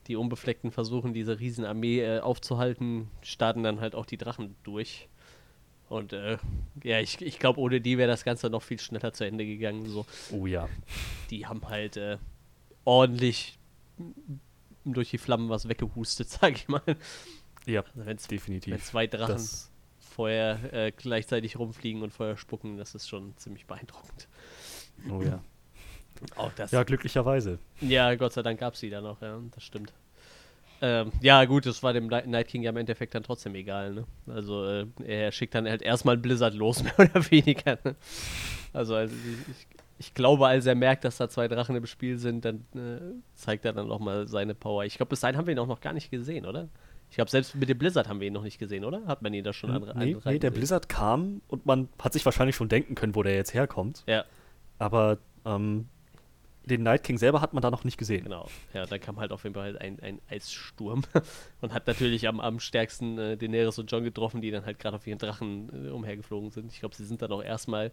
die 0.08 0.16
Unbefleckten 0.16 0.72
versuchen, 0.72 1.14
diese 1.14 1.40
Riesenarmee 1.40 2.02
äh, 2.02 2.20
aufzuhalten, 2.20 3.10
starten 3.22 3.64
dann 3.64 3.80
halt 3.80 3.96
auch 3.96 4.06
die 4.06 4.18
Drachen 4.18 4.56
durch. 4.64 5.08
Und 5.90 6.14
äh, 6.14 6.38
ja, 6.84 7.00
ich, 7.00 7.22
ich 7.22 7.40
glaube, 7.40 7.60
ohne 7.60 7.80
die 7.80 7.98
wäre 7.98 8.10
das 8.10 8.26
Ganze 8.26 8.50
noch 8.50 8.62
viel 8.62 8.80
schneller 8.80 9.14
zu 9.14 9.26
Ende 9.26 9.46
gegangen. 9.46 9.88
So. 9.88 10.06
Oh 10.32 10.46
ja. 10.46 10.68
Die 11.30 11.46
haben 11.46 11.68
halt 11.68 11.98
äh, 11.98 12.18
ordentlich 12.84 13.58
durch 14.84 15.10
die 15.10 15.18
Flammen 15.18 15.50
was 15.50 15.68
weggehustet, 15.68 16.30
sag 16.30 16.56
ich 16.56 16.68
mal. 16.68 16.82
Ja, 17.66 17.82
also 17.82 18.06
wenn's, 18.06 18.28
definitiv. 18.28 18.74
Wenn 18.74 18.82
zwei 18.82 19.08
Drachen 19.08 19.34
das 19.34 19.72
Feuer 20.00 20.60
äh, 20.72 20.92
gleichzeitig 20.92 21.58
rumfliegen 21.58 22.02
und 22.02 22.12
Feuer 22.12 22.38
spucken, 22.38 22.78
das 22.78 22.96
ist 22.96 23.08
schon 23.08 23.36
ziemlich 23.38 23.66
beeindruckend. 23.66 24.28
Oh 25.12 25.22
ja. 25.22 25.42
Auch 26.36 26.52
das. 26.54 26.72
Ja, 26.72 26.84
glücklicherweise. 26.84 27.60
Ja, 27.82 28.16
Gott 28.16 28.34
sei 28.34 28.42
Dank 28.42 28.60
gab 28.60 28.74
es 28.74 28.80
sie 28.80 28.90
da 28.90 29.02
noch, 29.02 29.22
ja, 29.22 29.40
das 29.54 29.64
stimmt. 29.64 29.94
Ähm, 30.80 31.12
ja, 31.22 31.44
gut, 31.46 31.66
das 31.66 31.82
war 31.82 31.94
dem 31.94 32.08
Night 32.08 32.48
King 32.48 32.62
ja 32.62 32.70
im 32.70 32.78
Endeffekt 32.78 33.16
dann 33.16 33.24
trotzdem 33.24 33.56
egal, 33.56 33.94
ne? 33.94 34.06
Also, 34.28 34.66
äh, 34.66 34.86
er 35.06 35.32
schickt 35.32 35.56
dann 35.56 35.68
halt 35.68 35.82
erstmal 35.82 36.18
Blizzard 36.18 36.54
los, 36.54 36.84
mehr 36.84 37.00
oder 37.00 37.32
weniger, 37.32 37.80
ne? 37.84 37.96
Also, 38.74 38.96
also 38.96 39.16
ich, 39.16 39.68
ich, 39.98 40.14
glaube, 40.14 40.46
als 40.46 40.68
er 40.68 40.76
merkt, 40.76 41.04
dass 41.04 41.18
da 41.18 41.30
zwei 41.30 41.48
Drachen 41.48 41.76
im 41.76 41.88
Spiel 41.88 42.20
sind, 42.20 42.46
dann 42.46 42.66
äh, 42.76 43.20
zeigt 43.34 43.66
er 43.66 43.74
dann 43.74 43.88
nochmal 43.88 44.28
seine 44.28 44.54
Power. 44.54 44.86
Ich 44.86 44.98
glaube, 44.98 45.10
bis 45.10 45.22
dahin 45.22 45.36
haben 45.36 45.48
wir 45.48 45.54
ihn 45.54 45.60
auch 45.60 45.68
noch 45.68 45.82
gar 45.82 45.94
nicht 45.94 46.12
gesehen, 46.12 46.46
oder? 46.46 46.70
Ich 47.10 47.16
glaube, 47.16 47.32
selbst 47.32 47.56
mit 47.56 47.70
dem 47.70 47.78
Blizzard 47.78 48.08
haben 48.08 48.20
wir 48.20 48.28
ihn 48.28 48.34
noch 48.34 48.44
nicht 48.44 48.60
gesehen, 48.60 48.86
oder? 48.86 49.06
Hat 49.08 49.22
man 49.22 49.34
ihn 49.34 49.44
da 49.44 49.54
schon 49.54 49.72
an, 49.72 49.92
nee, 49.98 50.18
nee, 50.26 50.40
der 50.40 50.52
Blizzard 50.52 50.90
kam 50.90 51.42
und 51.48 51.66
man 51.66 51.88
hat 52.00 52.14
sich 52.14 52.26
wahrscheinlich 52.26 52.56
schon 52.56 52.70
denken 52.70 52.96
können, 52.96 53.16
wo 53.16 53.24
der 53.24 53.34
jetzt 53.34 53.54
herkommt. 53.54 54.04
Ja. 54.08 54.26
Aber 54.80 55.18
ähm, 55.46 55.88
den 56.68 56.84
Night 56.84 57.04
King 57.04 57.18
selber 57.18 57.42
hat 57.42 57.54
man 57.54 57.62
da 57.62 57.72
noch 57.72 57.84
nicht 57.84 57.98
gesehen. 57.98 58.26
Genau, 58.26 58.48
ja, 58.74 58.86
dann 58.86 59.00
kam 59.00 59.20
halt 59.20 59.32
auf 59.32 59.44
jeden 59.44 59.56
Fall 59.56 59.78
ein, 59.78 60.00
ein 60.02 60.20
Eissturm 60.30 61.04
und 61.62 61.74
hat 61.74 61.88
natürlich 61.88 62.28
am, 62.28 62.40
am 62.40 62.60
stärksten 62.60 63.18
äh, 63.18 63.38
Daenerys 63.38 63.80
und 63.80 63.92
John 63.92 64.04
getroffen, 64.04 64.42
die 64.42 64.52
dann 64.52 64.66
halt 64.66 64.80
gerade 64.80 64.98
auf 64.98 65.08
ihren 65.08 65.20
Drachen 65.20 65.88
äh, 65.88 65.90
umhergeflogen 65.90 66.52
sind. 66.52 66.72
Ich 66.72 66.80
glaube, 66.80 66.96
sie 66.96 67.06
sind 67.06 67.22
dann 67.22 67.32
auch 67.32 67.44
erstmal, 67.44 67.92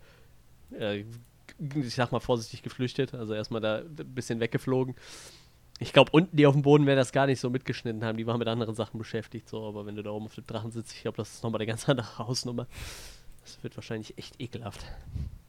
äh, 0.79 1.05
ich 1.77 1.95
sag 1.95 2.11
mal 2.13 2.21
vorsichtig 2.21 2.63
geflüchtet, 2.63 3.15
also 3.15 3.35
erstmal 3.35 3.61
da 3.61 3.79
ein 3.79 4.15
bisschen 4.15 4.41
weggeflogen. 4.41 4.95
Ich 5.81 5.93
glaube, 5.93 6.11
unten 6.13 6.37
die 6.37 6.47
auf 6.47 6.55
dem 6.55 6.63
Boden 6.63 6.87
werden 6.87 6.99
das 6.99 7.13
gar 7.13 7.27
nicht 7.27 7.41
so 7.41 7.51
mitgeschnitten 7.51 8.05
haben, 8.05 8.17
die 8.17 8.27
waren 8.27 8.39
mit 8.39 8.49
anderen 8.49 8.75
Sachen 8.75 8.99
beschäftigt, 8.99 9.49
so, 9.49 9.67
aber 9.67 9.87
wenn 9.87 9.97
du 9.97 10.03
da 10.03 10.11
oben 10.11 10.27
auf 10.27 10.35
dem 10.35 10.47
Drachen 10.47 10.71
sitzt, 10.71 10.93
ich 10.93 11.03
glaube, 11.03 11.17
das 11.17 11.35
ist 11.35 11.43
nochmal 11.43 11.61
eine 11.61 11.67
ganz 11.67 11.89
andere 11.89 12.19
Hausnummer. 12.19 12.67
Das 13.43 13.63
wird 13.63 13.77
wahrscheinlich 13.77 14.17
echt 14.17 14.41
ekelhaft. 14.41 14.85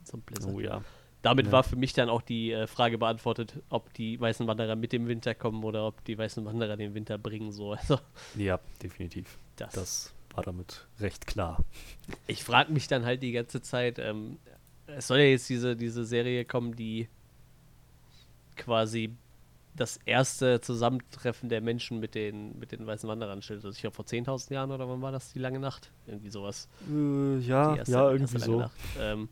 So 0.04 0.18
ein 0.18 0.22
Blizzard. 0.22 0.54
Oh 0.54 0.60
ja 0.60 0.84
damit 1.25 1.48
ja. 1.48 1.51
war 1.51 1.63
für 1.63 1.75
mich 1.75 1.94
dann 1.94 2.08
auch 2.08 2.22
die 2.22 2.51
äh, 2.51 2.67
Frage 2.67 3.00
beantwortet, 3.00 3.55
ob 3.70 3.91
die 3.96 4.20
weißen 4.20 4.46
Wanderer 4.46 4.75
mit 4.75 4.94
dem 4.94 5.08
Winter 5.08 5.34
kommen 5.34 5.63
oder 5.63 5.88
ob 5.88 6.03
die 6.05 6.15
weißen 6.15 6.46
Wanderer 6.46 6.77
den 6.77 6.94
Winter 6.94 7.17
bringen. 7.17 7.51
So. 7.51 7.74
Also, 7.74 8.00
ja, 8.36 8.60
definitiv. 8.84 9.39
Das, 9.55 9.74
das 9.74 10.13
war 10.36 10.44
damit 10.44 10.86
recht 11.00 11.25
klar. 11.25 11.63
Ich 12.27 12.44
frage 12.44 12.72
mich 12.72 12.88
dann 12.88 13.05
halt 13.05 13.24
die 13.24 13.32
ganze 13.32 13.62
Zeit, 13.63 13.98
ähm, 13.98 14.38
es 14.86 15.08
soll 15.08 15.17
ja 15.17 15.25
jetzt 15.25 15.50
diese, 15.50 15.75
diese 15.75 16.05
Serie 16.05 16.46
kommen, 16.46 16.75
die 16.75 17.10
quasi 18.55 19.10
das 19.75 19.98
erste 20.05 20.62
Zusammentreffen 20.62 21.50
der 21.50 21.60
Menschen 21.60 22.00
mit 22.00 22.13
den, 22.13 22.58
mit 22.60 22.72
den 22.72 22.86
weißen 22.86 23.10
Wanderern 23.10 23.41
stellt. 23.41 23.65
Also 23.65 23.75
ich 23.75 23.82
glaube 23.82 23.96
vor 23.96 24.05
10.000 24.05 24.53
Jahren 24.53 24.72
oder 24.72 24.88
wann 24.88 25.01
war 25.01 25.12
das, 25.12 25.34
die 25.34 25.39
lange 25.39 25.60
Nacht? 25.60 25.91
Irgendwie 26.05 26.29
sowas. 26.29 26.70
Äh, 26.88 27.39
ja, 27.39 27.75
erste, 27.75 27.91
ja, 27.91 28.12
irgendwie 28.12 28.39
so. 28.39 28.70
Ähm, 29.00 29.27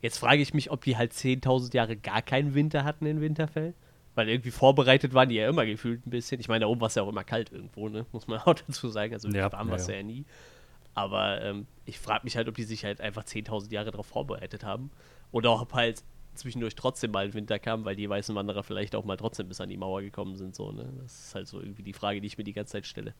Jetzt 0.00 0.18
frage 0.18 0.42
ich 0.42 0.54
mich, 0.54 0.70
ob 0.70 0.84
die 0.84 0.96
halt 0.96 1.12
10.000 1.12 1.74
Jahre 1.74 1.96
gar 1.96 2.22
keinen 2.22 2.54
Winter 2.54 2.84
hatten 2.84 3.06
in 3.06 3.20
Winterfell. 3.20 3.74
Weil 4.14 4.28
irgendwie 4.28 4.50
vorbereitet 4.50 5.14
waren 5.14 5.28
die 5.28 5.36
ja 5.36 5.48
immer 5.48 5.64
gefühlt 5.64 6.06
ein 6.06 6.10
bisschen. 6.10 6.40
Ich 6.40 6.48
meine, 6.48 6.62
da 6.62 6.66
oben 6.66 6.80
war 6.80 6.88
es 6.88 6.96
ja 6.96 7.02
auch 7.02 7.08
immer 7.08 7.24
kalt 7.24 7.52
irgendwo, 7.52 7.88
ne? 7.88 8.04
Muss 8.12 8.26
man 8.26 8.38
auch 8.44 8.54
dazu 8.54 8.88
sagen. 8.88 9.12
Also 9.12 9.28
ja, 9.28 9.52
warm 9.52 9.68
war 9.68 9.76
es 9.76 9.86
ja. 9.86 9.94
ja 9.94 10.02
nie. 10.02 10.24
Aber 10.94 11.40
ähm, 11.42 11.66
ich 11.84 11.98
frage 11.98 12.24
mich 12.24 12.36
halt, 12.36 12.48
ob 12.48 12.56
die 12.56 12.64
sich 12.64 12.84
halt 12.84 13.00
einfach 13.00 13.24
10.000 13.24 13.72
Jahre 13.72 13.92
darauf 13.92 14.06
vorbereitet 14.06 14.64
haben. 14.64 14.90
Oder 15.30 15.60
ob 15.60 15.72
halt 15.72 16.02
zwischendurch 16.34 16.74
trotzdem 16.74 17.10
mal 17.10 17.26
ein 17.26 17.34
Winter 17.34 17.58
kam, 17.58 17.84
weil 17.84 17.96
die 17.96 18.08
weißen 18.08 18.34
Wanderer 18.34 18.62
vielleicht 18.62 18.94
auch 18.94 19.04
mal 19.04 19.16
trotzdem 19.16 19.48
bis 19.48 19.60
an 19.60 19.68
die 19.68 19.76
Mauer 19.76 20.02
gekommen 20.02 20.36
sind. 20.36 20.54
So, 20.54 20.72
ne? 20.72 20.88
Das 21.02 21.26
ist 21.26 21.34
halt 21.34 21.46
so 21.46 21.60
irgendwie 21.60 21.82
die 21.82 21.92
Frage, 21.92 22.20
die 22.20 22.26
ich 22.26 22.38
mir 22.38 22.44
die 22.44 22.52
ganze 22.52 22.72
Zeit 22.72 22.86
stelle. 22.86 23.14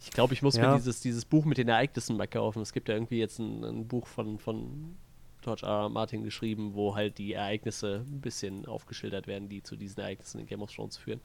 Ich 0.00 0.10
glaube, 0.10 0.34
ich 0.34 0.42
muss 0.42 0.56
ja. 0.56 0.68
mir 0.68 0.76
dieses, 0.76 1.00
dieses 1.00 1.24
Buch 1.24 1.46
mit 1.46 1.56
den 1.56 1.68
Ereignissen 1.68 2.16
mal 2.16 2.28
kaufen. 2.28 2.60
Es 2.60 2.74
gibt 2.74 2.88
ja 2.88 2.94
irgendwie 2.94 3.18
jetzt 3.18 3.38
ein, 3.38 3.64
ein 3.64 3.88
Buch 3.88 4.06
von, 4.06 4.38
von 4.38 4.96
George 5.44 5.64
R. 5.64 5.84
R. 5.84 5.88
Martin 5.88 6.24
geschrieben, 6.24 6.74
wo 6.74 6.96
halt 6.96 7.18
die 7.18 7.34
Ereignisse 7.34 8.04
ein 8.06 8.20
bisschen 8.20 8.66
aufgeschildert 8.66 9.26
werden, 9.26 9.48
die 9.48 9.62
zu 9.62 9.76
diesen 9.76 10.00
Ereignissen 10.00 10.40
in 10.40 10.46
Game 10.46 10.62
of 10.62 10.74
Thrones 10.74 10.96
führen. 10.96 11.20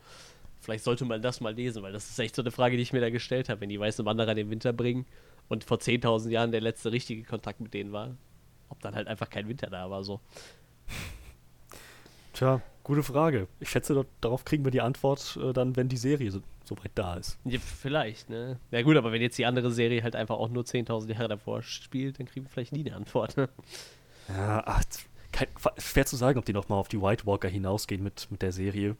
Vielleicht 0.62 0.84
sollte 0.84 1.06
man 1.06 1.22
das 1.22 1.40
mal 1.42 1.54
lesen, 1.54 1.84
weil 1.84 1.94
das 1.94 2.10
ist 2.10 2.20
echt 2.20 2.36
so 2.36 2.42
eine 2.42 2.52
Frage, 2.52 2.76
die 2.76 2.84
ich 2.84 2.94
mir 2.94 3.02
da 3.02 3.10
gestellt 3.10 3.50
habe, 3.50 3.62
wenn 3.62 3.70
die 3.70 3.80
weißen 3.80 4.06
Wanderer 4.06 4.36
den 4.36 4.50
Winter 4.50 4.74
bringen 4.74 5.06
und 5.48 5.64
vor 5.64 5.78
10.000 5.78 6.30
Jahren 6.30 6.52
der 6.52 6.62
letzte 6.62 6.92
richtige 6.92 7.24
Kontakt 7.24 7.62
mit 7.62 7.74
denen 7.74 7.92
war, 7.92 8.16
ob 8.68 8.82
dann 8.82 8.96
halt 8.96 9.08
einfach 9.08 9.30
kein 9.30 9.48
Winter 9.48 9.68
da 9.68 9.90
war, 9.90 10.04
so. 10.04 10.20
Tja, 12.34 12.62
gute 12.84 13.04
Frage. 13.04 13.48
Ich 13.60 13.70
schätze, 13.70 14.06
darauf 14.22 14.44
kriegen 14.44 14.66
wir 14.66 14.72
die 14.72 14.82
Antwort 14.82 15.38
äh, 15.42 15.54
dann, 15.54 15.76
wenn 15.76 15.88
die 15.88 15.98
Serie 15.98 16.30
so, 16.30 16.42
soweit 16.66 16.92
da 16.96 17.16
ist. 17.16 17.40
Ja, 17.46 17.60
vielleicht, 17.60 18.30
ne? 18.30 18.60
Ja 18.72 18.82
gut, 18.82 18.98
aber 18.98 19.12
wenn 19.12 19.22
jetzt 19.22 19.38
die 19.38 19.46
andere 19.46 19.72
Serie 19.72 20.04
halt 20.04 20.16
einfach 20.16 20.38
auch 20.38 20.50
nur 20.50 20.64
10.000 20.64 21.14
Jahre 21.14 21.30
davor 21.30 21.62
spielt, 21.64 22.20
dann 22.20 22.28
kriegen 22.28 22.46
wir 22.46 22.50
vielleicht 22.50 22.74
nie 22.74 22.86
eine 22.86 22.96
Antwort, 22.96 23.38
ne? 23.38 23.50
Ja, 24.30 24.64
ach, 24.66 24.84
kein, 25.32 25.48
schwer 25.78 26.06
zu 26.06 26.16
sagen, 26.16 26.40
ob 26.40 26.46
die 26.46 26.54
nochmal 26.54 26.80
auf 26.80 26.88
die 26.88 27.02
White 27.02 27.26
Walker 27.26 27.48
hinausgehen 27.48 28.04
mit, 28.04 28.28
mit 28.32 28.42
der 28.42 28.52
Serie. 28.52 28.96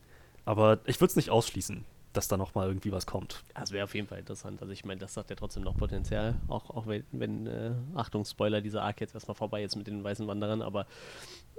Aber 0.46 0.80
ich 0.86 1.00
würde 1.00 1.12
es 1.12 1.16
nicht 1.16 1.30
ausschließen, 1.30 1.86
dass 2.14 2.28
da 2.28 2.38
nochmal 2.38 2.68
irgendwie 2.68 2.92
was 2.92 3.06
kommt. 3.06 3.44
Das 3.54 3.72
wäre 3.72 3.84
auf 3.84 3.94
jeden 3.94 4.08
Fall 4.08 4.20
interessant. 4.20 4.62
Also 4.62 4.74
ich 4.74 4.86
meine, 4.86 5.00
das 5.00 5.16
hat 5.18 5.30
ja 5.30 5.36
trotzdem 5.36 5.64
noch 5.64 5.78
Potenzial. 5.78 6.36
Auch, 6.48 6.70
auch 6.70 6.88
wenn, 6.88 7.04
wenn 7.12 7.48
äh, 7.48 7.72
Achtung, 7.96 8.26
Spoiler, 8.26 8.62
dieser 8.62 8.84
Arc 8.84 9.02
jetzt 9.02 9.14
erstmal 9.14 9.36
vorbei 9.36 9.64
ist 9.64 9.76
mit 9.76 9.88
den 9.88 10.04
weißen 10.04 10.26
Wanderern, 10.28 10.62
aber 10.62 10.88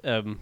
ähm, 0.03 0.41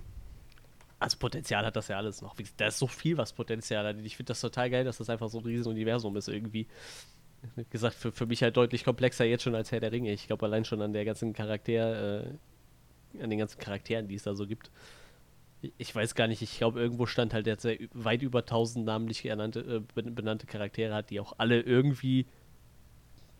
also 0.98 1.16
Potenzial 1.18 1.64
hat 1.64 1.76
das 1.76 1.88
ja 1.88 1.96
alles 1.96 2.22
noch. 2.22 2.34
Da 2.56 2.66
ist 2.66 2.78
so 2.78 2.86
viel, 2.86 3.16
was 3.16 3.32
Potenzial 3.32 3.86
hat. 3.86 3.96
Ich 4.02 4.16
finde 4.16 4.30
das 4.30 4.40
total 4.40 4.70
geil, 4.70 4.84
dass 4.84 4.98
das 4.98 5.08
einfach 5.10 5.28
so 5.28 5.38
ein 5.38 5.44
Riesenuniversum 5.44 6.16
ist 6.16 6.28
irgendwie. 6.28 6.66
Wie 7.54 7.64
gesagt, 7.70 7.94
für, 7.94 8.10
für 8.10 8.26
mich 8.26 8.42
halt 8.42 8.56
deutlich 8.56 8.84
komplexer 8.84 9.24
jetzt 9.24 9.44
schon 9.44 9.54
als 9.54 9.70
Herr 9.70 9.78
der 9.78 9.92
Ringe. 9.92 10.12
Ich 10.12 10.26
glaube 10.26 10.46
allein 10.46 10.64
schon 10.64 10.82
an 10.82 10.92
der 10.92 11.04
ganzen 11.04 11.32
Charakter, 11.34 12.24
äh, 12.24 12.30
an 13.20 13.30
den 13.30 13.38
ganzen 13.38 13.58
Charakteren, 13.58 14.08
die 14.08 14.14
es 14.14 14.22
da 14.22 14.34
so 14.34 14.46
gibt. 14.46 14.70
Ich 15.76 15.94
weiß 15.94 16.14
gar 16.14 16.28
nicht, 16.28 16.40
ich 16.42 16.58
glaube, 16.58 16.80
irgendwo 16.80 17.06
stand 17.06 17.34
halt, 17.34 17.46
dass 17.46 17.64
weit 17.92 18.22
über 18.22 18.40
1000 18.40 18.86
namentlich 18.86 19.24
ernannte, 19.26 19.82
äh, 19.96 20.02
benannte 20.02 20.46
Charaktere 20.46 20.94
hat, 20.94 21.10
die 21.10 21.18
auch 21.18 21.34
alle 21.38 21.60
irgendwie 21.60 22.26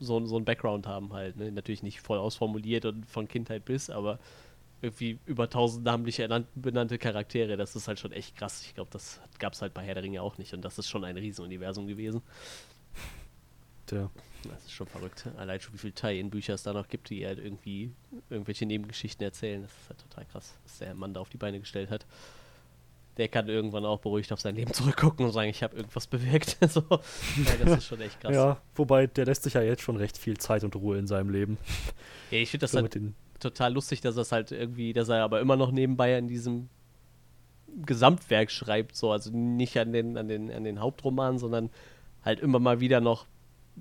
so, 0.01 0.25
so 0.27 0.37
einen 0.37 0.45
Background 0.45 0.87
haben 0.87 1.13
halt. 1.13 1.37
Ne? 1.37 1.53
Natürlich 1.53 1.83
nicht 1.83 2.01
voll 2.01 2.19
ausformuliert 2.19 2.85
und 2.85 3.07
von 3.07 3.29
Kindheit 3.29 3.65
bis, 3.65 3.89
aber 3.91 4.19
irgendwie 4.81 5.19
über 5.27 5.45
1000 5.45 5.85
namentlich 5.85 6.23
benannte 6.55 6.99
Charaktere, 6.99 7.57
das 7.57 7.75
ist 7.75 7.89
halt 7.89 7.99
schon 7.99 8.13
echt 8.13 8.37
krass. 8.37 8.63
Ich 8.63 8.75
glaube, 8.75 8.91
das 8.93 9.21
gab 9.39 9.53
es 9.53 9.63
halt 9.63 9.75
bei 9.75 9.83
Herr 9.83 9.95
der 9.95 10.05
Ringe 10.05 10.23
auch 10.23 10.39
nicht 10.39 10.55
und 10.55 10.65
das 10.65 10.79
ist 10.79 10.89
schon 10.89 11.05
ein 11.05 11.17
Riesenuniversum 11.17 11.87
gewesen. 11.87 12.23
Ja. 13.91 14.11
Das 14.45 14.65
ist 14.65 14.73
schon 14.73 14.87
verrückt. 14.87 15.29
Allein 15.37 15.61
schon, 15.61 15.75
wie 15.75 15.79
viele 15.79 15.93
Tie-In-Bücher 15.93 16.55
es 16.55 16.63
da 16.63 16.73
noch 16.73 16.89
gibt, 16.89 17.11
die 17.11 17.27
halt 17.27 17.39
irgendwie 17.39 17.91
irgendwelche 18.31 18.67
Nebengeschichten 18.67 19.25
erzählen. 19.25 19.63
Das 19.63 19.71
ist 19.71 19.89
halt 19.89 20.01
total 20.01 20.25
krass, 20.27 20.55
was 20.65 20.79
der 20.79 20.95
Mann 20.95 21.15
da 21.15 21.21
auf 21.21 21.29
die 21.29 21.37
Beine 21.37 21.59
gestellt 21.59 21.91
hat. 21.91 22.07
Der 23.17 23.27
kann 23.27 23.49
irgendwann 23.49 23.85
auch 23.85 23.99
beruhigt 23.99 24.33
auf 24.33 24.41
sein 24.41 24.55
Leben 24.55 24.73
zurückgucken 24.73 25.27
und 25.27 25.33
sagen, 25.33 25.51
ich 25.51 25.63
habe 25.63 25.77
irgendwas 25.77 26.07
bewirkt. 26.07 26.57
so. 26.69 26.83
das 26.83 27.79
ist 27.79 27.87
schon 27.87 28.01
echt 28.01 28.21
krass. 28.21 28.35
Ja, 28.35 28.61
wobei 28.77 29.09
der 29.09 29.27
lässt 29.27 29.43
sich 29.43 29.55
ja 29.55 29.63
jetzt 29.63 29.83
schon 29.83 29.97
recht 29.97 30.17
viel 30.17 30.37
Zeit 30.39 30.63
und 30.63 30.77
Ruhe 30.77 30.99
in 30.99 31.07
seinem 31.07 31.31
Leben. 31.31 31.59
Ja, 32.31 32.37
ich 32.41 32.51
finde 32.51 32.65
das 32.65 32.73
so 32.73 32.79
halt 32.81 32.95
total 33.41 33.73
lustig, 33.73 34.03
dass 34.03 34.15
das 34.15 34.33
halt 34.33 34.53
irgendwie, 34.53 34.93
dass 34.93 35.09
er 35.09 35.25
aber 35.25 35.41
immer 35.41 35.57
noch 35.57 35.73
nebenbei 35.73 36.19
in 36.19 36.29
diesem 36.29 36.69
Gesamtwerk 37.87 38.51
schreibt, 38.51 38.97
so, 38.97 39.11
also 39.11 39.31
nicht 39.31 39.79
an 39.79 39.93
den, 39.93 40.19
an 40.19 40.29
den, 40.29 40.51
an 40.51 40.65
den 40.65 40.79
Hauptroman, 40.79 41.39
sondern 41.39 41.71
halt 42.23 42.41
immer 42.41 42.59
mal 42.59 42.81
wieder 42.81 43.01
noch 43.01 43.27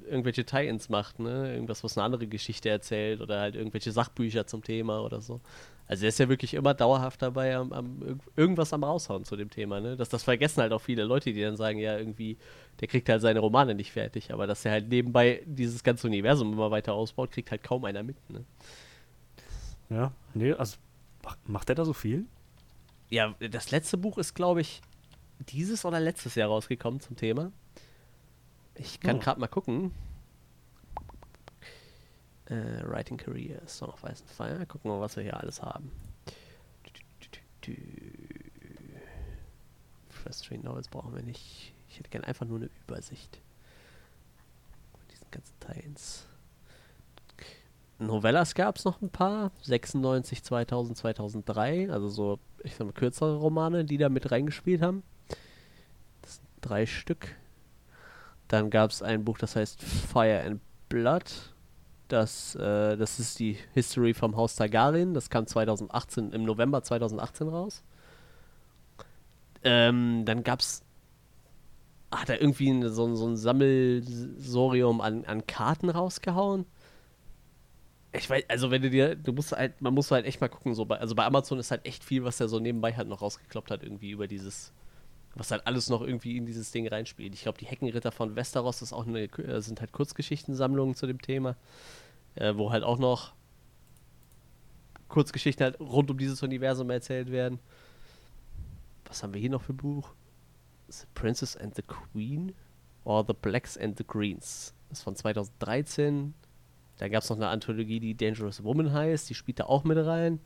irgendwelche 0.06 0.46
Tie-Ins 0.46 0.90
macht, 0.90 1.20
ne? 1.20 1.54
Irgendwas, 1.54 1.84
was 1.84 1.98
eine 1.98 2.06
andere 2.06 2.28
Geschichte 2.28 2.70
erzählt 2.70 3.22
oder 3.22 3.40
halt 3.40 3.56
irgendwelche 3.56 3.92
Sachbücher 3.92 4.48
zum 4.48 4.64
Thema 4.64 5.02
oder 5.02 5.22
so. 5.22 5.42
Also 5.88 6.06
er 6.06 6.10
ist 6.10 6.20
ja 6.20 6.28
wirklich 6.28 6.54
immer 6.54 6.74
dauerhaft 6.74 7.22
dabei, 7.22 7.56
am, 7.56 7.72
am, 7.72 8.20
irgendwas 8.36 8.74
am 8.74 8.84
raushauen 8.84 9.24
zu 9.24 9.36
dem 9.36 9.50
Thema, 9.50 9.80
ne? 9.80 9.96
Das, 9.96 10.10
das 10.10 10.24
vergessen 10.24 10.62
halt 10.62 10.74
auch 10.74 10.82
viele 10.82 11.04
Leute, 11.04 11.32
die 11.32 11.42
dann 11.42 11.56
sagen, 11.56 11.80
ja, 11.80 11.98
irgendwie, 11.98 12.38
der 12.80 12.88
kriegt 12.88 13.08
halt 13.08 13.22
seine 13.22 13.40
Romane 13.40 13.74
nicht 13.74 13.92
fertig, 13.92 14.34
aber 14.34 14.48
dass 14.48 14.66
er 14.66 14.72
halt 14.74 14.90
nebenbei 14.90 15.44
dieses 15.46 15.84
ganze 15.84 16.08
Universum 16.08 16.52
immer 16.54 16.72
weiter 16.72 16.94
ausbaut, 16.94 17.32
kriegt 17.32 17.52
halt 17.52 17.64
kaum 17.64 17.86
einer 17.86 18.04
mit, 18.04 18.18
ne? 18.30 18.44
Ja, 19.90 20.12
nee, 20.34 20.52
also 20.54 20.78
macht 21.46 21.70
er 21.70 21.76
da 21.76 21.86
so 21.86 21.94
viel? 21.94 22.26
Ja, 23.10 23.36
das 23.40 23.72
letzte 23.72 23.98
Buch 23.98 24.18
ist, 24.18 24.34
glaube 24.34 24.60
ich, 24.60 24.82
dieses 25.40 25.86
oder 25.86 26.00
letztes 26.00 26.36
Jahr 26.36 26.50
rausgekommen 26.50 27.00
zum 27.00 27.16
Thema. 27.16 27.52
Ich 28.80 29.00
kann 29.00 29.18
oh. 29.18 29.20
gerade 29.20 29.40
mal 29.40 29.48
gucken. 29.48 29.92
Äh, 32.46 32.84
Writing 32.84 33.18
Career, 33.18 33.62
Song 33.68 33.90
of 33.90 34.04
Ice 34.04 34.22
and 34.22 34.30
Fire. 34.30 34.66
Gucken 34.66 34.90
wir 34.90 34.96
mal, 34.96 35.02
was 35.02 35.16
wir 35.16 35.24
hier 35.24 35.38
alles 35.38 35.62
haben. 35.62 35.92
First 40.10 40.46
Tree 40.46 40.58
Novels 40.58 40.88
brauchen 40.88 41.14
wir 41.14 41.24
nicht. 41.24 41.74
Ich 41.90 42.00
hätte 42.00 42.10
gerne 42.10 42.28
einfach 42.28 42.46
nur 42.46 42.58
eine 42.58 42.70
Übersicht. 42.86 43.42
Von 44.94 45.08
diesen 45.12 45.30
ganzen 45.32 45.60
Teils. 45.60 46.28
Novellas 48.00 48.54
gab 48.54 48.78
es 48.78 48.86
noch 48.86 49.02
ein 49.02 49.10
paar. 49.10 49.52
96, 49.64 50.44
2000, 50.44 50.98
2003. 50.98 51.90
Also 51.92 52.08
so, 52.10 52.40
ich 52.64 52.76
sag 52.76 52.86
mal, 52.86 52.94
kürzere 52.94 53.38
Romane, 53.38 53.86
die 53.86 53.98
da 53.98 54.10
mit 54.10 54.32
reingespielt 54.32 54.82
haben. 54.82 55.04
Das 56.22 56.36
sind 56.36 56.48
drei 56.62 56.86
Stück. 56.86 57.36
Dann 58.48 58.70
gab 58.70 58.92
es 58.92 59.02
ein 59.02 59.24
Buch, 59.24 59.38
das 59.38 59.56
heißt 59.56 59.82
Fire 59.82 60.44
and 60.44 60.62
Blood. 60.90 61.24
Das, 62.08 62.56
äh, 62.56 62.96
das 62.96 63.20
ist 63.20 63.40
die 63.40 63.58
History 63.74 64.14
vom 64.14 64.36
Haus 64.38 64.56
Targaryen. 64.56 65.14
Das 65.14 65.30
kam 65.30 65.46
2018, 65.46 66.32
im 66.32 66.44
November 66.44 66.82
2018 66.82 67.50
raus. 67.50 67.84
Ähm, 69.64 70.24
dann 70.26 70.44
gab 70.44 70.62
es 70.62 70.84
hat 72.12 72.30
er 72.30 72.42
irgendwie 72.42 72.84
so, 72.88 73.16
so 73.16 73.28
ein 73.28 73.36
Sammelsorium 73.36 75.02
an, 75.02 75.26
an 75.26 75.46
Karten 75.46 75.90
rausgehauen. 75.90 76.66
Ich 78.14 78.30
weiß, 78.30 78.46
also 78.48 78.72
wenn 78.72 78.82
du 78.82 78.90
dir, 78.90 79.16
du 79.16 79.34
musst 79.34 79.52
halt, 79.52 79.82
man 79.82 79.94
muss 79.94 80.10
halt 80.10 80.26
echt 80.26 80.40
mal 80.40 80.48
gucken, 80.48 80.74
so 80.74 80.86
bei, 80.86 80.98
also 81.00 81.16
bei 81.16 81.26
Amazon 81.26 81.60
ist 81.60 81.72
halt 81.72 81.86
echt 81.86 82.04
viel, 82.04 82.24
was 82.24 82.40
er 82.40 82.48
so 82.48 82.60
nebenbei 82.60 82.94
halt 82.94 83.10
noch 83.10 83.22
rausgekloppt 83.22 83.72
hat, 83.72 83.84
irgendwie 83.84 84.12
über 84.12 84.28
dieses, 84.28 84.72
was 85.38 85.52
halt 85.52 85.66
alles 85.68 85.90
noch 85.90 86.02
irgendwie 86.02 86.38
in 86.38 86.46
dieses 86.46 86.72
Ding 86.72 86.88
reinspielt. 86.88 87.34
Ich 87.34 87.44
glaube, 87.44 87.58
die 87.58 87.66
Heckenritter 87.66 88.12
von 88.12 88.36
Westeros 88.36 88.82
ist 88.82 88.94
auch 88.94 89.06
eine, 89.06 89.24
äh, 89.24 89.62
sind 89.62 89.82
halt 89.82 89.92
Kurzgeschichtensammlungen 89.92 90.96
zu 90.96 91.08
dem 91.08 91.22
Thema, 91.22 91.56
äh, 92.36 92.56
wo 92.56 92.72
halt 92.72 92.84
auch 92.84 92.98
noch 92.98 93.34
Kurzgeschichten 95.08 95.64
halt 95.64 95.80
rund 95.80 96.12
um 96.12 96.18
dieses 96.18 96.42
Universum 96.44 96.90
erzählt 96.90 97.32
werden. 97.32 97.60
Was 99.06 99.24
haben 99.24 99.34
wir 99.34 99.40
hier 99.40 99.50
noch 99.50 99.62
für 99.62 99.74
ein 99.74 99.78
Buch? 99.78 100.14
The 100.90 101.06
Princess 101.14 101.56
and 101.56 101.76
the 101.76 101.84
Queen 101.84 102.54
or 103.04 103.24
The 103.26 103.34
Blacks 103.34 103.78
and 103.78 103.98
the 103.98 104.06
Greens. 104.06 104.74
Das 104.90 105.00
ist 105.00 105.04
von 105.04 105.16
2013. 105.16 106.34
Da 106.98 107.08
gab 107.10 107.24
es 107.24 107.30
noch 107.30 107.38
eine 107.38 107.50
Anthologie, 107.50 108.00
die 108.00 108.16
Dangerous 108.16 108.64
Woman 108.64 108.92
heißt. 108.92 109.30
Die 109.30 109.36
spielt 109.36 109.60
da 109.60 109.66
auch 109.66 109.84
mit 109.84 109.98
rein. 109.98 110.40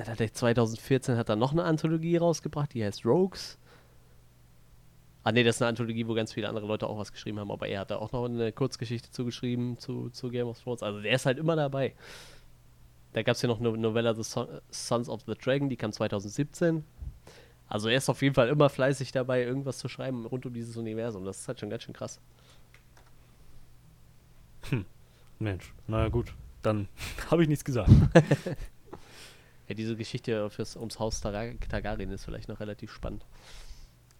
Dann 0.00 0.08
hat 0.08 0.20
er 0.22 0.32
2014 0.32 1.18
hat 1.18 1.28
er 1.28 1.36
noch 1.36 1.52
eine 1.52 1.64
Anthologie 1.64 2.16
rausgebracht, 2.16 2.72
die 2.72 2.82
heißt 2.82 3.04
Rogues. 3.04 3.58
Ah 5.24 5.30
ne, 5.30 5.44
das 5.44 5.56
ist 5.56 5.62
eine 5.62 5.68
Anthologie, 5.68 6.08
wo 6.08 6.14
ganz 6.14 6.32
viele 6.32 6.48
andere 6.48 6.66
Leute 6.66 6.86
auch 6.86 6.96
was 6.96 7.12
geschrieben 7.12 7.38
haben, 7.38 7.50
aber 7.50 7.68
er 7.68 7.80
hat 7.80 7.90
da 7.90 7.96
auch 7.96 8.10
noch 8.12 8.24
eine 8.24 8.50
Kurzgeschichte 8.50 9.10
zugeschrieben 9.10 9.78
zu, 9.78 10.08
zu 10.08 10.30
Game 10.30 10.46
of 10.46 10.58
Thrones. 10.58 10.82
Also 10.82 11.02
der 11.02 11.12
ist 11.12 11.26
halt 11.26 11.36
immer 11.36 11.54
dabei. 11.54 11.94
Da 13.12 13.22
gab 13.22 13.36
es 13.36 13.42
ja 13.42 13.48
noch 13.48 13.60
eine 13.60 13.76
Novella 13.76 14.14
The 14.14 14.22
Sons 14.70 15.10
of 15.10 15.20
the 15.26 15.34
Dragon, 15.34 15.68
die 15.68 15.76
kam 15.76 15.92
2017. 15.92 16.82
Also 17.68 17.90
er 17.90 17.98
ist 17.98 18.08
auf 18.08 18.22
jeden 18.22 18.34
Fall 18.34 18.48
immer 18.48 18.70
fleißig 18.70 19.12
dabei, 19.12 19.42
irgendwas 19.42 19.76
zu 19.76 19.88
schreiben 19.88 20.24
rund 20.24 20.46
um 20.46 20.54
dieses 20.54 20.78
Universum. 20.78 21.26
Das 21.26 21.40
ist 21.40 21.48
halt 21.48 21.60
schon 21.60 21.68
ganz 21.68 21.82
schön 21.82 21.92
krass. 21.92 22.22
Hm. 24.70 24.86
Mensch, 25.38 25.74
na 25.86 26.08
gut, 26.08 26.32
dann 26.62 26.88
habe 27.30 27.42
ich 27.42 27.50
nichts 27.50 27.66
gesagt. 27.66 27.90
ja, 29.70 29.74
diese 29.74 29.94
Geschichte 29.94 30.50
fürs, 30.50 30.74
ums 30.74 30.98
Haus 30.98 31.20
Tar 31.20 31.32
Targaryen 31.68 32.10
ist 32.10 32.24
vielleicht 32.24 32.48
noch 32.48 32.58
relativ 32.58 32.90
spannend. 32.92 33.24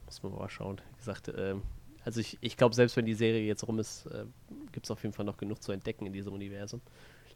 Muss 0.06 0.22
man 0.22 0.32
mal 0.32 0.48
schauen. 0.48 0.80
Wie 0.92 0.98
gesagt, 0.98 1.26
äh, 1.26 1.56
also 2.04 2.20
ich, 2.20 2.38
ich 2.40 2.56
glaube, 2.56 2.76
selbst 2.76 2.96
wenn 2.96 3.04
die 3.04 3.14
Serie 3.14 3.44
jetzt 3.44 3.66
rum 3.66 3.80
ist, 3.80 4.06
äh, 4.06 4.26
gibt 4.70 4.86
es 4.86 4.92
auf 4.92 5.02
jeden 5.02 5.12
Fall 5.12 5.24
noch 5.24 5.38
genug 5.38 5.60
zu 5.60 5.72
entdecken 5.72 6.06
in 6.06 6.12
diesem 6.12 6.32
Universum. 6.32 6.80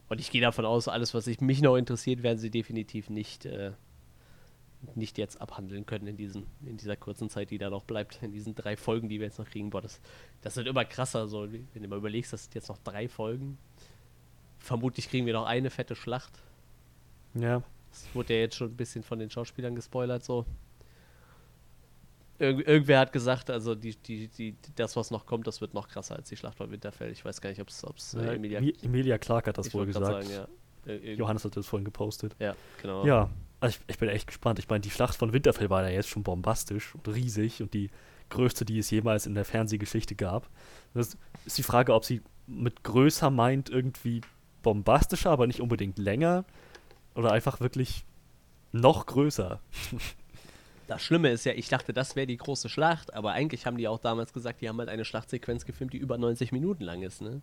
Und 0.09 0.21
ich 0.21 0.31
gehe 0.31 0.41
davon 0.41 0.65
aus, 0.65 0.87
alles, 0.87 1.13
was 1.13 1.25
sich 1.25 1.41
mich 1.41 1.61
noch 1.61 1.75
interessiert, 1.75 2.23
werden 2.23 2.39
sie 2.39 2.51
definitiv 2.51 3.11
nicht, 3.11 3.47
äh, 3.47 3.73
nicht 4.95 5.19
jetzt 5.19 5.41
abhandeln 5.41 5.85
können 5.85 6.07
in, 6.07 6.17
diesen, 6.17 6.47
in 6.65 6.77
dieser 6.77 6.95
kurzen 6.95 7.29
Zeit, 7.29 7.51
die 7.51 7.59
da 7.59 7.69
noch 7.69 7.83
bleibt, 7.83 8.23
in 8.23 8.31
diesen 8.31 8.55
drei 8.55 8.77
Folgen, 8.77 9.09
die 9.09 9.19
wir 9.19 9.27
jetzt 9.27 9.41
noch 9.41 9.51
kriegen. 9.51 9.71
Boah, 9.71 9.81
das, 9.81 10.01
das 10.41 10.55
wird 10.55 10.69
immer 10.69 10.85
krasser, 10.85 11.27
so, 11.27 11.51
wenn 11.51 11.83
du 11.83 11.89
mal 11.89 11.99
überlegst, 11.99 12.33
das 12.33 12.45
sind 12.45 12.55
jetzt 12.55 12.69
noch 12.69 12.79
drei 12.79 13.09
Folgen. 13.09 13.59
Vermutlich 14.61 15.09
kriegen 15.09 15.27
wir 15.27 15.33
noch 15.33 15.47
eine 15.47 15.71
fette 15.71 15.97
Schlacht. 15.97 16.33
Ja. 17.35 17.65
Das 17.95 18.15
wurde 18.15 18.35
ja 18.35 18.41
jetzt 18.41 18.57
schon 18.57 18.71
ein 18.71 18.77
bisschen 18.77 19.03
von 19.03 19.19
den 19.19 19.31
Schauspielern 19.31 19.75
gespoilert, 19.75 20.25
so. 20.25 20.45
Irg 22.41 22.67
irgendwer 22.67 22.99
hat 22.99 23.13
gesagt, 23.13 23.49
also 23.49 23.77
die, 23.77 23.95
die, 23.95 24.27
die, 24.27 24.57
das, 24.75 24.97
was 24.97 25.13
noch 25.13 25.25
kommt, 25.25 25.47
das 25.47 25.61
wird 25.61 25.73
noch 25.73 25.87
krasser 25.87 26.17
als 26.17 26.29
die 26.29 26.37
Schlacht 26.37 26.59
bei 26.59 26.69
Winterfell. 26.69 27.13
Ich 27.13 27.25
weiß 27.25 27.41
gar 27.41 27.51
nicht, 27.51 27.61
ob 27.61 27.69
es 27.69 28.15
äh, 28.15 28.35
Emilia... 28.35 28.61
Emilia 28.83 29.19
Clark 29.19 29.47
hat 29.47 29.57
das 29.57 29.73
wohl 29.73 29.87
gesagt. 29.87 30.27
Sagen, 30.27 30.49
ja. 30.87 30.95
Johannes 31.13 31.45
hat 31.45 31.57
das 31.57 31.67
vorhin 31.67 31.85
gepostet. 31.85 32.35
Ja, 32.41 32.57
genau. 32.83 33.07
Ja, 33.07 33.31
also 33.61 33.79
ich, 33.79 33.95
ich, 33.95 33.99
bin 33.99 34.09
echt 34.09 34.27
gespannt. 34.27 34.59
Ich 34.59 34.69
meine, 34.69 34.81
die 34.81 34.91
Schlacht 34.91 35.15
von 35.15 35.33
Winterfell 35.33 35.71
war 35.71 35.85
ja 35.85 35.91
jetzt 35.91 36.09
schon 36.09 36.25
bombastisch 36.25 36.95
und 36.97 37.07
riesig 37.09 37.63
und 37.63 37.73
die 37.73 37.91
größte, 38.31 38.65
die 38.65 38.81
es 38.81 38.91
jemals 38.91 39.27
in 39.27 39.35
der 39.35 39.45
Fernsehgeschichte 39.45 40.17
gab. 40.17 40.51
Das 40.93 41.17
ist 41.47 41.57
die 41.57 41.63
Frage, 41.63 41.95
ob 41.95 42.05
sie 42.05 42.21
mit 42.47 42.83
größer 42.83 43.31
meint 43.31 43.71
irgendwie 43.71 44.23
bombastischer, 44.63 45.31
aber 45.31 45.47
nicht 45.47 45.61
unbedingt 45.61 45.99
länger 45.99 46.45
oder 47.15 47.33
einfach 47.33 47.61
wirklich 47.61 48.05
noch 48.73 49.07
größer. 49.07 49.61
Das 50.87 51.01
Schlimme 51.01 51.31
ist 51.31 51.45
ja, 51.45 51.53
ich 51.53 51.69
dachte, 51.69 51.95
das 51.95 52.15
wäre 52.15 52.27
die 52.27 52.37
große 52.37 52.69
Schlacht, 52.69 53.15
aber 53.15 53.33
eigentlich 53.33 53.65
haben 53.65 53.79
die 53.79 53.89
auch 53.89 53.99
damals 53.99 54.35
gesagt, 54.35 54.61
die 54.61 54.69
haben 54.69 54.79
halt 54.79 54.91
eine 54.91 55.07
Schlachtsequenz 55.07 55.65
gefilmt, 55.65 55.95
die 55.95 55.97
über 55.97 56.19
90 56.19 56.53
Minuten 56.53 56.85
lang 56.85 57.03
ist, 57.03 57.23
ne? 57.23 57.41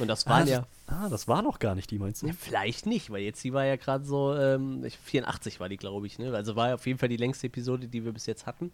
Und 0.00 0.08
das 0.08 0.26
war 0.26 0.38
ah, 0.38 0.44
ja. 0.44 0.66
Ah, 0.88 1.08
das 1.08 1.28
war 1.28 1.42
noch 1.42 1.60
gar 1.60 1.76
nicht 1.76 1.90
die, 1.92 1.98
meinst 1.98 2.22
du? 2.22 2.26
Ja, 2.26 2.32
vielleicht 2.36 2.86
nicht, 2.86 3.10
weil 3.10 3.22
jetzt 3.22 3.42
die 3.44 3.52
war 3.52 3.64
ja 3.64 3.76
gerade 3.76 4.04
so, 4.04 4.34
ähm, 4.34 4.84
84 5.04 5.60
war 5.60 5.68
die, 5.68 5.76
glaube 5.76 6.08
ich, 6.08 6.18
ne? 6.18 6.34
Also 6.34 6.56
war 6.56 6.74
auf 6.74 6.86
jeden 6.86 6.98
Fall 6.98 7.08
die 7.08 7.16
längste 7.16 7.46
Episode, 7.46 7.86
die 7.86 8.04
wir 8.04 8.12
bis 8.12 8.26
jetzt 8.26 8.46
hatten. 8.46 8.72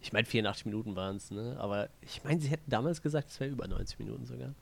Ich 0.00 0.12
meine, 0.12 0.24
84 0.24 0.64
Minuten 0.64 0.96
waren 0.96 1.16
es, 1.16 1.30
ne? 1.30 1.56
Aber 1.58 1.90
ich 2.00 2.24
meine, 2.24 2.40
sie 2.40 2.48
hätten 2.48 2.70
damals 2.70 3.02
gesagt, 3.02 3.28
es 3.28 3.40
wäre 3.40 3.50
über 3.50 3.68
90 3.68 3.98
Minuten 3.98 4.24
sogar. 4.24 4.54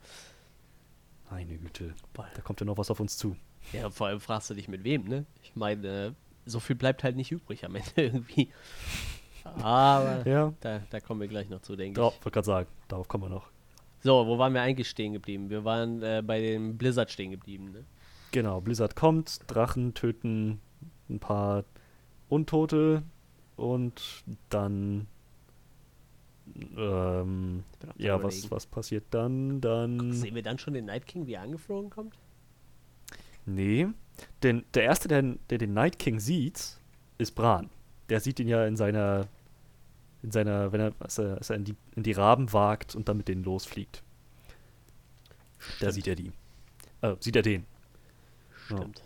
Meine 1.29 1.57
Güte. 1.57 1.93
Da 2.13 2.41
kommt 2.41 2.59
ja 2.59 2.65
noch 2.65 2.77
was 2.77 2.91
auf 2.91 2.99
uns 2.99 3.17
zu. 3.17 3.37
Ja, 3.71 3.89
vor 3.89 4.07
allem 4.07 4.19
fragst 4.19 4.49
du 4.49 4.53
dich 4.53 4.67
mit 4.67 4.83
wem, 4.83 5.05
ne? 5.05 5.25
Ich 5.41 5.55
meine, 5.55 6.15
so 6.45 6.59
viel 6.59 6.75
bleibt 6.75 7.03
halt 7.03 7.15
nicht 7.15 7.31
übrig 7.31 7.65
am 7.65 7.75
Ende 7.75 7.91
irgendwie. 7.95 8.49
Aber 9.61 10.27
ja. 10.27 10.53
da, 10.61 10.81
da 10.89 10.99
kommen 10.99 11.21
wir 11.21 11.27
gleich 11.27 11.49
noch 11.49 11.61
zu, 11.61 11.75
denke 11.75 11.99
ich. 11.99 12.05
Ja, 12.05 12.11
wollte 12.11 12.31
gerade 12.31 12.45
sagen, 12.45 12.69
darauf 12.87 13.07
kommen 13.07 13.25
wir 13.25 13.29
noch. 13.29 13.49
So, 14.01 14.27
wo 14.27 14.37
waren 14.37 14.53
wir 14.53 14.61
eigentlich 14.61 14.89
stehen 14.89 15.13
geblieben? 15.13 15.49
Wir 15.49 15.63
waren 15.63 16.01
äh, 16.01 16.21
bei 16.25 16.41
dem 16.41 16.77
Blizzard 16.77 17.11
stehen 17.11 17.31
geblieben, 17.31 17.71
ne? 17.71 17.85
Genau, 18.31 18.61
Blizzard 18.61 18.95
kommt, 18.95 19.39
Drachen 19.47 19.93
töten 19.93 20.59
ein 21.09 21.19
paar 21.19 21.63
Untote 22.29 23.03
und 23.55 24.23
dann 24.49 25.07
ähm, 26.77 27.63
ja, 27.97 28.21
was, 28.21 28.49
was 28.51 28.65
passiert 28.65 29.05
dann? 29.11 29.61
Dann. 29.61 30.11
Sehen 30.11 30.35
wir 30.35 30.43
dann 30.43 30.57
schon 30.57 30.73
den 30.73 30.85
Night 30.85 31.07
King, 31.07 31.27
wie 31.27 31.33
er 31.33 31.41
angeflogen 31.41 31.89
kommt? 31.89 32.17
Nee, 33.45 33.87
denn 34.41 34.63
der 34.73 34.83
Erste, 34.83 35.07
der, 35.07 35.21
der 35.49 35.57
den 35.57 35.73
Night 35.73 35.99
King 35.99 36.19
sieht, 36.19 36.77
ist 37.17 37.31
Bran. 37.31 37.69
Der 38.09 38.19
sieht 38.19 38.39
ihn 38.39 38.47
ja 38.47 38.65
in 38.65 38.75
seiner, 38.75 39.27
in 40.21 40.31
seiner, 40.31 40.71
wenn 40.71 40.81
er, 40.81 40.93
als 40.99 41.17
er, 41.17 41.37
als 41.37 41.49
er 41.49 41.55
in, 41.57 41.65
die, 41.65 41.75
in 41.95 42.03
die 42.03 42.11
Raben 42.11 42.51
wagt 42.53 42.95
und 42.95 43.07
dann 43.07 43.17
mit 43.17 43.27
denen 43.27 43.43
losfliegt. 43.43 44.03
Stimmt. 45.57 45.81
Da 45.81 45.91
sieht 45.91 46.07
er 46.07 46.15
die. 46.15 46.31
Äh, 47.01 47.15
sieht 47.19 47.35
er 47.35 47.41
den. 47.41 47.65
Stimmt. 48.65 48.99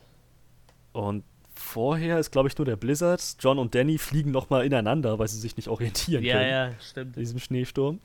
Ja. 0.93 1.02
Und 1.02 1.23
vorher 1.54 2.19
ist, 2.19 2.32
glaube 2.32 2.50
ich, 2.50 2.58
nur 2.58 2.65
der 2.65 2.76
Blizzard. 2.76 3.38
John 3.39 3.60
und 3.60 3.76
Danny 3.76 3.97
fliegen 3.97 4.32
nochmal 4.32 4.65
ineinander, 4.65 5.19
weil 5.19 5.28
sie 5.28 5.39
sich 5.39 5.56
nicht 5.56 5.67
orientieren 5.67 6.23
ja, 6.23 6.36
können. 6.36 6.50
Ja, 6.50 6.67
ja, 6.69 6.80
stimmt. 6.80 7.15
In 7.17 7.21
diesem 7.21 7.39
Schneesturm. 7.39 8.00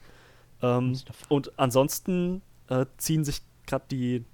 Ähm, 0.60 0.98
und 1.28 1.58
ansonsten 1.58 2.42
äh, 2.68 2.86
ziehen 2.98 3.24
sich 3.24 3.42
gerade 3.66 3.84
die 3.90 4.24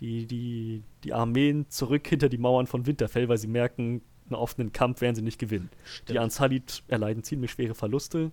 die, 0.00 0.26
die, 0.26 0.82
die 1.04 1.12
Armeen 1.12 1.68
zurück 1.68 2.06
hinter 2.06 2.28
die 2.28 2.38
Mauern 2.38 2.66
von 2.66 2.86
Winterfell, 2.86 3.28
weil 3.28 3.38
sie 3.38 3.48
merken, 3.48 4.02
einen 4.26 4.34
offenen 4.34 4.72
Kampf 4.72 5.00
werden 5.00 5.14
sie 5.14 5.22
nicht 5.22 5.38
gewinnen. 5.38 5.70
Stimmt. 5.84 6.10
Die 6.10 6.18
Ansalit 6.18 6.82
erleiden 6.88 7.22
ziemlich 7.22 7.50
schwere 7.50 7.74
Verluste 7.74 8.30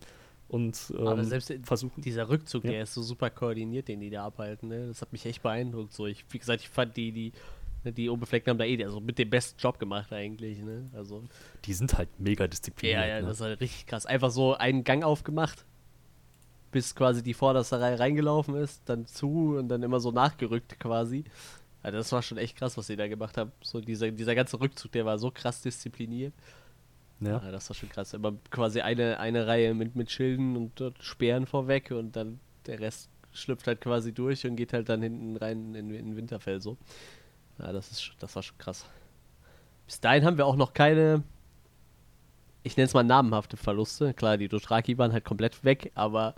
und 0.48 0.94
ähm, 0.98 1.08
Aber 1.08 1.24
selbst 1.24 1.54
versuchen. 1.64 2.02
Dieser 2.02 2.30
Rückzug, 2.30 2.66
ja. 2.66 2.72
der 2.72 2.84
ist 2.84 2.94
so 2.94 3.02
super 3.02 3.30
koordiniert, 3.30 3.88
den 3.88 4.00
die 4.00 4.10
da 4.10 4.26
abhalten. 4.26 4.70
Ne? 4.70 4.88
Das 4.88 5.02
hat 5.02 5.12
mich 5.12 5.26
echt 5.26 5.42
beeindruckt. 5.42 5.94
So, 5.94 6.06
ich, 6.06 6.26
wie 6.30 6.40
gesagt, 6.40 6.62
ich 6.62 6.70
fand 6.70 6.96
die, 6.98 7.12
die, 7.12 7.32
ne, 7.84 7.92
die 7.92 8.10
Unbefleckten 8.10 8.52
haben 8.52 8.58
da 8.58 8.66
eh 8.66 8.84
also 8.84 9.00
mit 9.00 9.18
dem 9.18 9.30
besten 9.30 9.58
Job 9.60 9.80
gemacht 9.80 10.14
eigentlich. 10.14 10.60
Ne? 10.60 10.90
Also, 10.94 11.24
die 11.66 11.74
sind 11.74 11.98
halt 11.98 12.10
mega 12.20 12.48
diszipliniert. 12.48 13.00
Ja, 13.00 13.08
ja, 13.08 13.22
ne? 13.22 13.28
das 13.28 13.38
ist 13.38 13.42
halt 13.42 13.60
richtig 13.60 13.88
krass. 13.88 14.06
Einfach 14.06 14.30
so 14.30 14.54
einen 14.54 14.84
Gang 14.84 15.04
aufgemacht, 15.04 15.66
bis 16.76 16.94
quasi 16.94 17.24
die 17.24 17.34
vorderste 17.34 17.80
Reihe 17.80 17.98
reingelaufen 17.98 18.54
ist, 18.56 18.82
dann 18.84 19.06
zu 19.06 19.56
und 19.58 19.70
dann 19.70 19.82
immer 19.82 20.02
so 20.02 20.12
nachgerückt 20.12 20.78
quasi. 20.78 21.24
Also 21.82 21.98
das 21.98 22.12
war 22.12 22.22
schon 22.22 22.38
echt 22.38 22.58
krass, 22.58 22.76
was 22.76 22.88
sie 22.88 22.98
da 22.98 23.08
gemacht 23.08 23.38
haben. 23.38 23.54
So 23.62 23.80
dieser, 23.80 24.12
dieser 24.12 24.36
ganze 24.36 24.60
Rückzug, 24.60 24.92
der 24.92 25.06
war 25.06 25.18
so 25.18 25.32
krass 25.32 25.62
diszipliniert. 25.62 26.34
Ja. 27.22 27.42
ja 27.42 27.50
das 27.50 27.70
war 27.70 27.76
schon 27.78 27.88
krass. 27.88 28.14
Immer 28.14 28.34
quasi 28.50 28.82
eine, 28.82 29.22
eine 29.22 29.48
Reihe 29.48 29.74
mit, 29.74 29.96
mit 29.96 30.12
Schilden 30.12 30.58
und 30.58 30.84
Speeren 31.00 31.46
vorweg 31.46 31.92
und 31.92 32.18
dann 32.18 32.42
der 32.66 32.82
Rest 32.82 33.10
schlüpft 33.32 33.68
halt 33.68 33.80
quasi 33.80 34.12
durch 34.12 34.46
und 34.46 34.58
geht 34.58 34.74
halt 34.74 34.90
dann 34.90 35.02
hinten 35.02 35.38
rein 35.38 35.76
in, 35.76 35.94
in 35.94 36.18
Winterfell 36.18 36.60
so. 36.60 36.76
Ja, 37.58 37.72
das 37.72 37.90
ist 37.90 38.12
das 38.20 38.36
war 38.36 38.44
schon 38.44 38.58
krass. 38.58 38.86
Bis 39.86 40.02
dahin 40.02 40.26
haben 40.26 40.36
wir 40.36 40.46
auch 40.46 40.58
noch 40.58 40.74
keine 40.74 41.24
ich 42.64 42.76
nenne 42.76 42.88
es 42.88 42.96
mal 42.96 43.04
namenhafte 43.04 43.58
Verluste. 43.58 44.16
Klar, 44.16 44.38
die 44.38 44.50
Dothraki 44.50 44.98
waren 44.98 45.14
halt 45.14 45.24
komplett 45.24 45.64
weg, 45.64 45.92
aber 45.94 46.34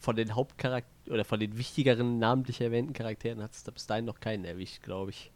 von 0.00 0.16
den 0.16 0.34
Hauptcharakteren 0.34 1.12
oder 1.12 1.24
von 1.24 1.40
den 1.40 1.56
wichtigeren 1.56 2.18
namentlich 2.18 2.60
erwähnten 2.60 2.92
Charakteren 2.92 3.42
hat 3.42 3.52
es 3.52 3.62
bis 3.62 3.86
dahin 3.86 4.04
noch 4.04 4.20
keinen 4.20 4.44
erwischt, 4.44 4.82
glaube 4.82 5.10
ich. 5.10 5.30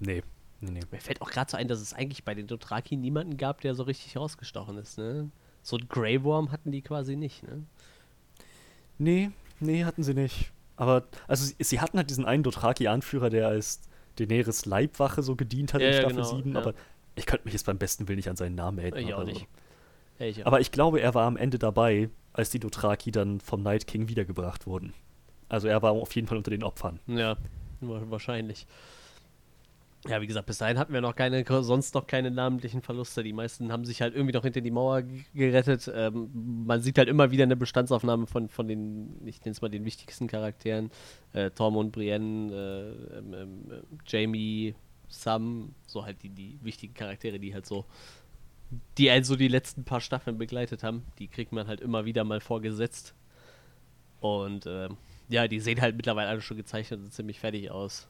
Nee. 0.00 0.22
Nee, 0.60 0.70
nee. 0.70 0.80
Mir 0.90 1.00
fällt 1.00 1.20
auch 1.20 1.30
gerade 1.30 1.50
so 1.50 1.56
ein, 1.56 1.68
dass 1.68 1.80
es 1.80 1.92
eigentlich 1.92 2.24
bei 2.24 2.34
den 2.34 2.46
Dothraki 2.46 2.96
niemanden 2.96 3.36
gab, 3.36 3.60
der 3.60 3.74
so 3.74 3.82
richtig 3.82 4.16
rausgestochen 4.16 4.78
ist, 4.78 4.98
ne? 4.98 5.30
So 5.62 5.76
ein 5.76 5.88
Grey 5.88 6.22
Worm 6.22 6.52
hatten 6.52 6.70
die 6.70 6.82
quasi 6.82 7.16
nicht, 7.16 7.42
ne? 7.42 7.64
Nee, 8.98 9.30
nee, 9.60 9.84
hatten 9.84 10.02
sie 10.02 10.14
nicht. 10.14 10.52
Aber, 10.76 11.04
also 11.26 11.44
sie, 11.44 11.56
sie 11.58 11.80
hatten 11.80 11.98
halt 11.98 12.10
diesen 12.10 12.24
einen 12.24 12.42
Dothraki-Anführer, 12.42 13.30
der 13.30 13.48
als 13.48 13.80
Daenerys 14.16 14.64
Leibwache 14.66 15.22
so 15.22 15.36
gedient 15.36 15.74
hat 15.74 15.82
Ja, 15.82 15.88
in 15.88 15.94
Staffel 15.94 16.16
genau, 16.16 16.36
7, 16.36 16.52
ja. 16.52 16.60
aber 16.60 16.74
ich 17.16 17.26
könnte 17.26 17.44
mich 17.44 17.52
jetzt 17.52 17.66
beim 17.66 17.78
besten 17.78 18.08
Willen 18.08 18.16
nicht 18.16 18.30
an 18.30 18.36
seinen 18.36 18.54
Namen 18.54 18.78
erinnern. 18.78 19.00
Ich 19.00 19.14
auch 19.14 19.20
also. 19.20 19.32
nicht. 19.32 19.46
Ja, 20.18 20.26
ich 20.26 20.42
auch. 20.42 20.46
Aber 20.46 20.60
ich 20.60 20.72
glaube, 20.72 21.00
er 21.00 21.14
war 21.14 21.26
am 21.26 21.36
Ende 21.36 21.58
dabei, 21.58 22.08
als 22.34 22.50
die 22.50 22.58
Dothraki 22.60 23.10
dann 23.10 23.40
vom 23.40 23.62
Night 23.62 23.86
King 23.86 24.08
wiedergebracht 24.08 24.66
wurden. 24.66 24.92
Also 25.48 25.68
er 25.68 25.80
war 25.80 25.92
auf 25.92 26.14
jeden 26.14 26.26
Fall 26.28 26.36
unter 26.36 26.50
den 26.50 26.62
Opfern. 26.62 27.00
Ja, 27.06 27.36
wa- 27.80 28.02
wahrscheinlich. 28.10 28.66
Ja, 30.06 30.20
wie 30.20 30.26
gesagt, 30.26 30.44
bis 30.46 30.58
dahin 30.58 30.76
hatten 30.78 30.92
wir 30.92 31.00
noch 31.00 31.16
keine, 31.16 31.42
sonst 31.62 31.94
noch 31.94 32.06
keine 32.06 32.30
namentlichen 32.30 32.82
Verluste. 32.82 33.22
Die 33.22 33.32
meisten 33.32 33.72
haben 33.72 33.86
sich 33.86 34.02
halt 34.02 34.14
irgendwie 34.14 34.34
noch 34.34 34.42
hinter 34.42 34.60
die 34.60 34.70
Mauer 34.70 35.02
gerettet. 35.32 35.90
Ähm, 35.94 36.28
man 36.66 36.82
sieht 36.82 36.98
halt 36.98 37.08
immer 37.08 37.30
wieder 37.30 37.44
eine 37.44 37.56
Bestandsaufnahme 37.56 38.26
von, 38.26 38.50
von 38.50 38.68
den, 38.68 39.16
ich 39.24 39.40
nenne 39.40 39.52
es 39.52 39.62
mal 39.62 39.70
den 39.70 39.86
wichtigsten 39.86 40.26
Charakteren. 40.26 40.90
Äh, 41.32 41.50
Tormund, 41.52 41.92
Brienne, 41.92 42.52
äh, 42.52 43.18
ähm, 43.18 43.32
äh, 43.70 43.80
Jamie, 44.06 44.74
Sam, 45.08 45.74
so 45.86 46.04
halt 46.04 46.22
die, 46.22 46.28
die 46.28 46.58
wichtigen 46.62 46.92
Charaktere, 46.92 47.38
die 47.38 47.54
halt 47.54 47.64
so, 47.64 47.86
die 48.98 49.10
also 49.10 49.36
die 49.36 49.48
letzten 49.48 49.84
paar 49.84 50.00
Staffeln 50.00 50.38
begleitet 50.38 50.82
haben. 50.82 51.04
Die 51.18 51.28
kriegt 51.28 51.52
man 51.52 51.66
halt 51.68 51.80
immer 51.80 52.04
wieder 52.04 52.24
mal 52.24 52.40
vorgesetzt. 52.40 53.14
Und 54.20 54.66
ähm, 54.66 54.96
ja, 55.28 55.48
die 55.48 55.60
sehen 55.60 55.80
halt 55.80 55.96
mittlerweile 55.96 56.28
alle 56.28 56.40
schon 56.40 56.56
gezeichnet 56.56 57.00
und 57.00 57.12
ziemlich 57.12 57.40
fertig 57.40 57.70
aus. 57.70 58.08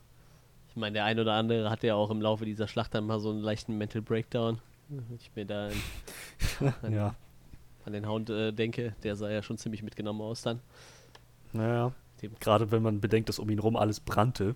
Ich 0.70 0.76
meine, 0.76 0.94
der 0.94 1.04
ein 1.04 1.18
oder 1.20 1.34
andere 1.34 1.70
hatte 1.70 1.86
ja 1.86 1.94
auch 1.94 2.10
im 2.10 2.20
Laufe 2.20 2.44
dieser 2.44 2.66
Schlacht 2.68 2.94
dann 2.94 3.06
mal 3.06 3.20
so 3.20 3.30
einen 3.30 3.40
leichten 3.40 3.76
Mental 3.78 4.02
Breakdown. 4.02 4.60
Wenn 4.88 5.16
ich 5.16 5.30
mir 5.34 5.44
da 5.46 5.70
an, 6.82 6.92
Ja. 6.92 7.14
an 7.84 7.92
den 7.92 8.06
Hound 8.08 8.30
äh, 8.30 8.52
denke, 8.52 8.94
der 9.02 9.16
sah 9.16 9.30
ja 9.30 9.42
schon 9.42 9.58
ziemlich 9.58 9.82
mitgenommen 9.82 10.20
aus 10.20 10.42
dann. 10.42 10.60
Naja. 11.52 11.92
Dem- 12.22 12.34
Gerade 12.40 12.70
wenn 12.70 12.82
man 12.82 13.00
bedenkt, 13.00 13.28
dass 13.28 13.38
um 13.38 13.48
ihn 13.50 13.58
rum 13.58 13.76
alles 13.76 14.00
brannte. 14.00 14.54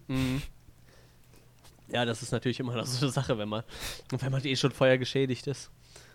Ja, 1.91 2.05
das 2.05 2.23
ist 2.23 2.33
natürlich 2.33 2.61
immer 2.61 2.75
noch 2.77 2.87
so 2.87 3.05
eine 3.07 3.13
Sache, 3.13 3.39
wenn 3.39 3.49
man, 3.49 3.63
wenn 4.11 4.31
man 4.33 4.45
eh 4.45 4.57
schon 4.57 4.71
Feuer 4.73 4.99
geschädigt 4.99 5.47
ist. 5.47 5.71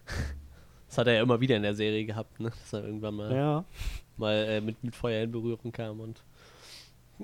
Das 0.88 1.00
hat 1.00 1.08
er 1.08 1.13
ja 1.16 1.24
immer 1.24 1.42
wieder 1.42 1.56
in 1.58 1.63
der 1.63 1.74
Serie 1.74 2.06
gehabt, 2.06 2.39
ne? 2.39 2.50
Dass 2.52 2.72
er 2.74 2.84
irgendwann 2.86 3.16
mal, 3.16 3.36
Ja. 3.36 3.66
mal 4.16 4.36
äh, 4.36 4.62
mit, 4.62 4.84
mit 4.84 4.96
Feuer 4.96 5.24
in 5.24 5.32
Berührung 5.32 5.72
kam 5.72 6.00
und, 6.00 6.22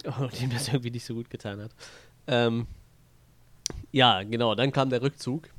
und 0.20 0.42
ihm 0.42 0.50
das 0.50 0.70
irgendwie 0.70 0.90
nicht 0.90 1.06
so 1.06 1.14
gut 1.14 1.30
getan 1.30 1.62
hat. 1.62 1.72
Ähm, 2.26 2.66
ja, 3.92 4.24
genau, 4.24 4.56
dann 4.56 4.72
kam 4.72 4.90
der 4.90 5.04
Rückzug. 5.04 5.50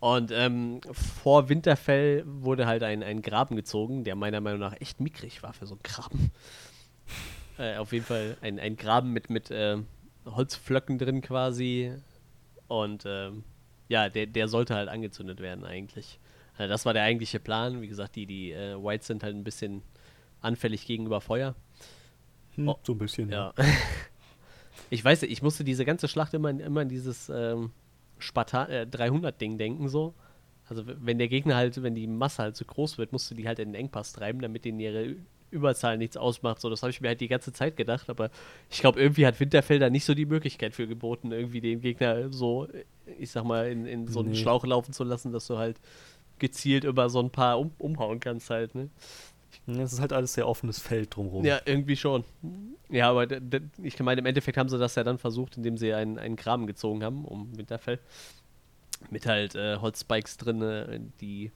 Und 0.00 0.30
ähm, 0.32 0.80
vor 0.92 1.48
Winterfell 1.48 2.24
wurde 2.26 2.66
halt 2.66 2.82
ein, 2.82 3.02
ein 3.02 3.22
Graben 3.22 3.56
gezogen, 3.56 4.04
der 4.04 4.16
meiner 4.16 4.40
Meinung 4.42 4.60
nach 4.60 4.78
echt 4.80 5.00
mickrig 5.00 5.42
war 5.42 5.52
für 5.54 5.66
so 5.66 5.74
einen 5.74 5.82
Graben. 5.82 6.30
Äh, 7.58 7.76
auf 7.76 7.92
jeden 7.92 8.06
Fall 8.06 8.38
ein, 8.40 8.58
ein 8.58 8.76
Graben 8.76 9.12
mit, 9.12 9.28
mit 9.28 9.50
ähm, 9.50 9.86
Holzflöcken 10.24 10.98
drin 10.98 11.20
quasi. 11.20 11.92
Und 12.68 13.04
ähm, 13.06 13.44
ja, 13.88 14.08
der, 14.08 14.26
der 14.26 14.48
sollte 14.48 14.74
halt 14.74 14.88
angezündet 14.88 15.40
werden 15.40 15.64
eigentlich. 15.66 16.18
Äh, 16.60 16.68
das 16.68 16.84
war 16.84 16.92
der 16.92 17.02
eigentliche 17.04 17.40
Plan. 17.40 17.80
Wie 17.82 17.88
gesagt, 17.88 18.16
die, 18.16 18.26
die 18.26 18.52
äh, 18.52 18.76
Whites 18.82 19.06
sind 19.06 19.22
halt 19.22 19.34
ein 19.34 19.44
bisschen 19.44 19.82
anfällig 20.40 20.86
gegenüber 20.86 21.20
Feuer. 21.20 21.54
Hm, 22.56 22.68
Oh. 22.68 22.78
So 22.82 22.92
ein 22.92 22.98
bisschen. 22.98 23.30
Ja. 23.30 23.52
ich 24.90 25.04
weiß 25.04 25.22
ich 25.24 25.42
musste 25.42 25.64
diese 25.64 25.84
ganze 25.84 26.08
Schlacht 26.08 26.34
immer, 26.34 26.50
in- 26.50 26.60
immer 26.60 26.80
an 26.82 26.88
dieses 26.88 27.28
ähm, 27.28 27.70
Spartan 28.18 28.68
äh, 28.70 28.86
300-Ding 28.90 29.58
denken, 29.58 29.88
so. 29.88 30.14
Also, 30.68 30.84
wenn 30.86 31.18
der 31.18 31.26
Gegner 31.28 31.56
halt, 31.56 31.82
wenn 31.82 31.94
die 31.96 32.06
Masse 32.06 32.42
halt 32.44 32.56
zu 32.56 32.64
groß 32.64 32.96
wird, 32.98 33.10
musst 33.12 33.28
du 33.30 33.34
die 33.34 33.48
halt 33.48 33.58
in 33.58 33.72
den 33.72 33.74
Engpass 33.74 34.12
treiben, 34.12 34.40
damit 34.40 34.64
denen 34.64 34.78
ihre 34.78 35.16
Überzahl 35.50 35.98
nichts 35.98 36.16
ausmacht. 36.16 36.60
So, 36.60 36.70
das 36.70 36.82
habe 36.82 36.90
ich 36.90 37.00
mir 37.00 37.08
halt 37.08 37.20
die 37.20 37.26
ganze 37.26 37.52
Zeit 37.52 37.76
gedacht, 37.76 38.08
aber 38.08 38.30
ich 38.70 38.78
glaube, 38.80 39.00
irgendwie 39.00 39.26
hat 39.26 39.40
Winterfell 39.40 39.80
da 39.80 39.90
nicht 39.90 40.04
so 40.04 40.14
die 40.14 40.26
Möglichkeit 40.26 40.74
für 40.74 40.86
geboten, 40.86 41.32
irgendwie 41.32 41.60
den 41.60 41.80
Gegner 41.80 42.32
so, 42.32 42.66
äh, 42.68 42.84
ich 43.18 43.32
sag 43.32 43.42
mal, 43.44 43.68
in, 43.68 43.84
in 43.84 44.06
so 44.06 44.20
einen 44.20 44.30
Nee. 44.30 44.36
Schlauch 44.36 44.64
laufen 44.64 44.92
zu 44.92 45.02
lassen, 45.02 45.32
dass 45.32 45.48
du 45.48 45.58
halt 45.58 45.80
gezielt 46.40 46.84
über 46.84 47.08
so 47.08 47.20
ein 47.20 47.30
paar 47.30 47.58
um, 47.58 47.70
umhauen 47.78 48.18
kannst 48.20 48.50
halt, 48.50 48.74
ne? 48.74 48.90
Es 49.66 49.92
ist 49.92 50.00
halt 50.00 50.12
alles 50.12 50.34
sehr 50.34 50.48
offenes 50.48 50.78
Feld 50.80 51.14
drumherum. 51.14 51.44
Ja, 51.44 51.60
irgendwie 51.64 51.96
schon. 51.96 52.24
Ja, 52.88 53.10
aber 53.10 53.26
ich 53.82 53.98
meine, 54.00 54.20
im 54.20 54.26
Endeffekt 54.26 54.56
haben 54.56 54.68
sie 54.68 54.78
das 54.78 54.94
ja 54.96 55.04
dann 55.04 55.18
versucht, 55.18 55.56
indem 55.56 55.76
sie 55.76 55.92
einen, 55.94 56.18
einen 56.18 56.36
Graben 56.36 56.66
gezogen 56.66 57.04
haben, 57.04 57.24
um 57.24 57.56
Winterfell. 57.56 58.00
Mit 59.10 59.26
halt 59.26 59.54
äh, 59.54 59.76
Holzspikes 59.76 60.36
drin, 60.38 61.12
die. 61.20 61.52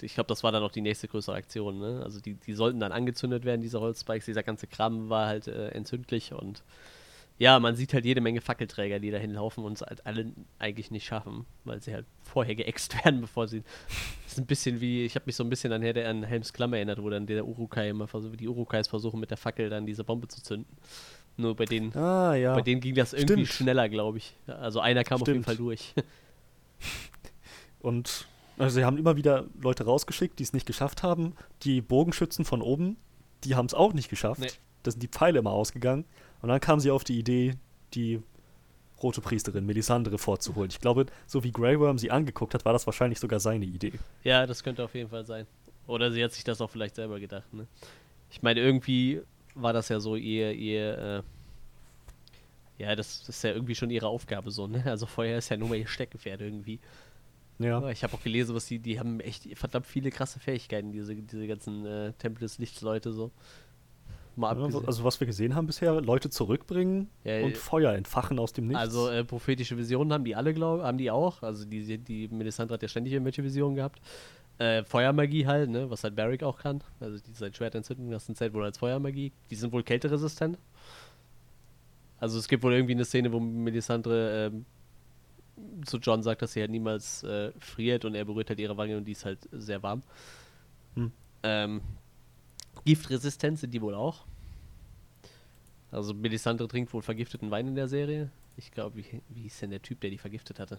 Ich 0.00 0.14
glaube, 0.14 0.28
das 0.28 0.42
war 0.42 0.52
dann 0.52 0.62
auch 0.62 0.70
die 0.70 0.80
nächste 0.80 1.08
größere 1.08 1.36
Aktion, 1.36 1.78
ne? 1.78 2.02
Also 2.04 2.20
die, 2.20 2.34
die 2.34 2.54
sollten 2.54 2.80
dann 2.80 2.92
angezündet 2.92 3.44
werden, 3.44 3.60
diese 3.60 3.80
Holzspikes. 3.80 4.26
Dieser 4.26 4.42
ganze 4.42 4.66
Graben 4.66 5.08
war 5.08 5.26
halt 5.26 5.48
äh, 5.48 5.68
entzündlich 5.68 6.32
und 6.32 6.62
ja, 7.38 7.58
man 7.58 7.74
sieht 7.74 7.92
halt 7.94 8.04
jede 8.04 8.20
Menge 8.20 8.40
Fackelträger, 8.40 9.00
die 9.00 9.10
dahin 9.10 9.32
laufen 9.32 9.64
und 9.64 9.72
es 9.74 9.80
halt 9.82 10.06
alle 10.06 10.32
eigentlich 10.58 10.90
nicht 10.90 11.04
schaffen, 11.06 11.44
weil 11.64 11.82
sie 11.82 11.92
halt 11.92 12.06
vorher 12.22 12.54
geäxt 12.54 12.94
werden, 13.04 13.20
bevor 13.20 13.48
sie. 13.48 13.62
Das 14.24 14.34
ist 14.34 14.38
ein 14.38 14.46
bisschen 14.46 14.80
wie, 14.80 15.04
ich 15.04 15.14
habe 15.16 15.24
mich 15.26 15.36
so 15.36 15.42
ein 15.42 15.50
bisschen 15.50 15.72
an, 15.72 15.82
Herr- 15.82 16.08
an 16.08 16.22
Helms 16.22 16.52
Klamm 16.52 16.72
erinnert, 16.74 17.02
wo 17.02 17.10
dann 17.10 17.26
der 17.26 17.44
Urukai 17.46 17.88
immer 17.90 18.06
versucht, 18.06 18.38
die 18.40 18.48
Urukais 18.48 18.86
versuchen 18.88 19.18
mit 19.20 19.30
der 19.30 19.38
Fackel 19.38 19.68
dann 19.70 19.86
diese 19.86 20.04
Bombe 20.04 20.28
zu 20.28 20.42
zünden. 20.42 20.76
Nur 21.36 21.56
bei 21.56 21.64
denen, 21.64 21.96
Ah, 21.96 22.34
ja. 22.34 22.54
bei 22.54 22.60
denen 22.60 22.80
ging 22.80 22.94
das 22.94 23.12
irgendwie 23.14 23.46
Stimmt. 23.46 23.48
schneller, 23.48 23.88
glaube 23.88 24.18
ich. 24.18 24.34
Also 24.46 24.80
einer 24.80 25.02
kam 25.02 25.20
auf 25.22 25.26
jeden 25.26 25.42
Stimmt. 25.42 25.46
Fall 25.46 25.56
durch. 25.56 25.94
Und 27.80 28.26
also 28.58 28.74
sie 28.78 28.84
haben 28.84 28.98
immer 28.98 29.16
wieder 29.16 29.46
Leute 29.60 29.84
rausgeschickt, 29.84 30.38
die 30.38 30.42
es 30.44 30.52
nicht 30.52 30.66
geschafft 30.66 31.02
haben. 31.02 31.34
Die 31.62 31.80
Bogenschützen 31.80 32.44
von 32.44 32.62
oben, 32.62 32.96
die 33.44 33.54
haben 33.54 33.66
es 33.66 33.74
auch 33.74 33.92
nicht 33.92 34.08
geschafft. 34.10 34.40
Nee. 34.40 34.48
Da 34.82 34.90
sind 34.90 35.02
die 35.02 35.08
Pfeile 35.08 35.38
immer 35.38 35.52
ausgegangen. 35.52 36.04
Und 36.40 36.48
dann 36.48 36.60
kamen 36.60 36.80
sie 36.80 36.90
auf 36.90 37.04
die 37.04 37.18
Idee, 37.18 37.54
die 37.94 38.20
rote 39.02 39.20
Priesterin 39.20 39.66
Melisandre 39.66 40.18
vorzuholen. 40.18 40.70
Ich 40.70 40.80
glaube, 40.80 41.06
so 41.26 41.42
wie 41.44 41.52
Grey 41.52 41.78
Worm 41.78 41.98
sie 41.98 42.10
angeguckt 42.10 42.54
hat, 42.54 42.64
war 42.64 42.72
das 42.72 42.86
wahrscheinlich 42.86 43.18
sogar 43.18 43.40
seine 43.40 43.64
Idee. 43.64 43.92
Ja, 44.24 44.46
das 44.46 44.62
könnte 44.62 44.84
auf 44.84 44.94
jeden 44.94 45.10
Fall 45.10 45.26
sein. 45.26 45.46
Oder 45.86 46.12
sie 46.12 46.22
hat 46.22 46.32
sich 46.32 46.44
das 46.44 46.60
auch 46.60 46.70
vielleicht 46.70 46.94
selber 46.94 47.18
gedacht, 47.18 47.52
ne? 47.52 47.66
Ich 48.30 48.42
meine, 48.42 48.60
irgendwie 48.60 49.20
war 49.54 49.72
das 49.72 49.88
ja 49.88 50.00
so 50.00 50.16
ihr, 50.16 50.52
ihr, 50.52 50.98
äh, 52.78 52.82
ja, 52.82 52.96
das, 52.96 53.20
das 53.20 53.36
ist 53.36 53.44
ja 53.44 53.50
irgendwie 53.50 53.74
schon 53.74 53.90
ihre 53.90 54.06
Aufgabe 54.06 54.50
so, 54.50 54.66
ne? 54.66 54.82
Also 54.86 55.06
Feuer 55.06 55.38
ist 55.38 55.48
ja 55.48 55.56
nur 55.56 55.68
mal 55.68 55.76
ihr 55.76 55.88
Steckenpferd 55.88 56.40
irgendwie. 56.40 56.78
Ja. 57.58 57.76
Aber 57.76 57.92
ich 57.92 58.02
habe 58.02 58.14
auch 58.14 58.22
gelesen, 58.22 58.54
was 58.54 58.66
die, 58.66 58.78
die 58.78 58.98
haben 58.98 59.20
echt 59.20 59.46
verdammt 59.56 59.86
viele 59.86 60.10
krasse 60.10 60.40
Fähigkeiten, 60.40 60.92
diese, 60.92 61.14
diese 61.14 61.46
ganzen 61.46 61.84
äh, 61.84 62.12
Tempel 62.14 62.40
des 62.40 62.58
Lichts 62.58 62.80
Leute 62.80 63.12
so. 63.12 63.30
Mal 64.36 64.50
abgesehen. 64.50 64.86
Also 64.86 65.04
was 65.04 65.20
wir 65.20 65.26
gesehen 65.26 65.54
haben 65.54 65.66
bisher, 65.66 66.00
Leute 66.00 66.30
zurückbringen 66.30 67.10
Ja, 67.24 67.42
und 67.44 67.56
Feuer 67.56 67.92
entfachen 67.92 68.38
aus 68.38 68.52
dem 68.52 68.68
Nichts. 68.68 68.80
Also 68.80 69.08
äh, 69.08 69.24
prophetische 69.24 69.76
Visionen 69.76 70.12
haben 70.12 70.24
die 70.24 70.34
alle, 70.34 70.54
glaube 70.54 70.84
haben 70.84 70.98
die 70.98 71.10
auch. 71.10 71.42
Also 71.42 71.64
die, 71.64 71.98
die 71.98 72.28
Melisandre 72.28 72.74
hat 72.74 72.82
ja 72.82 72.88
ständig 72.88 73.12
irgendwelche 73.12 73.44
Visionen 73.44 73.76
gehabt. 73.76 74.00
Äh, 74.58 74.84
Feuermagie 74.84 75.46
halt, 75.46 75.70
ne, 75.70 75.90
was 75.90 76.04
halt 76.04 76.14
Barrick 76.14 76.42
auch 76.42 76.58
kann. 76.58 76.82
Also 77.00 77.18
die 77.18 77.32
sein 77.32 77.52
Schwert 77.52 77.74
entzünden, 77.74 78.10
das 78.10 78.26
sind 78.26 78.40
halt 78.40 78.54
wohl 78.54 78.64
als 78.64 78.78
Feuermagie. 78.78 79.32
Die 79.50 79.54
sind 79.54 79.72
wohl 79.72 79.82
kälteresistent. 79.82 80.58
Also 82.18 82.38
es 82.38 82.48
gibt 82.48 82.62
wohl 82.62 82.72
irgendwie 82.72 82.94
eine 82.94 83.04
Szene, 83.04 83.32
wo 83.32 83.40
Melisandre 83.40 84.46
ähm, 84.46 84.64
zu 85.84 85.98
John 85.98 86.22
sagt, 86.22 86.42
dass 86.42 86.52
sie 86.52 86.60
halt 86.60 86.70
niemals 86.70 87.22
äh, 87.24 87.52
friert 87.58 88.04
und 88.04 88.14
er 88.14 88.24
berührt 88.24 88.48
halt 88.48 88.60
ihre 88.60 88.76
Wange 88.76 88.96
und 88.96 89.04
die 89.04 89.12
ist 89.12 89.24
halt 89.24 89.40
sehr 89.52 89.82
warm. 89.82 90.02
Hm. 90.94 91.12
Ähm, 91.42 91.80
Giftresistent 92.84 93.58
sind 93.58 93.72
die 93.72 93.82
wohl 93.82 93.94
auch. 93.94 94.24
Also 95.90 96.14
Melisandre 96.14 96.66
trinkt 96.68 96.92
wohl 96.94 97.02
vergifteten 97.02 97.50
Wein 97.50 97.68
in 97.68 97.74
der 97.74 97.88
Serie. 97.88 98.30
Ich 98.56 98.70
glaube, 98.70 98.96
wie, 98.96 99.04
wie 99.28 99.42
hieß 99.42 99.60
denn 99.60 99.70
der 99.70 99.82
Typ, 99.82 100.00
der 100.00 100.10
die 100.10 100.18
vergiftet 100.18 100.58
hatte? 100.58 100.78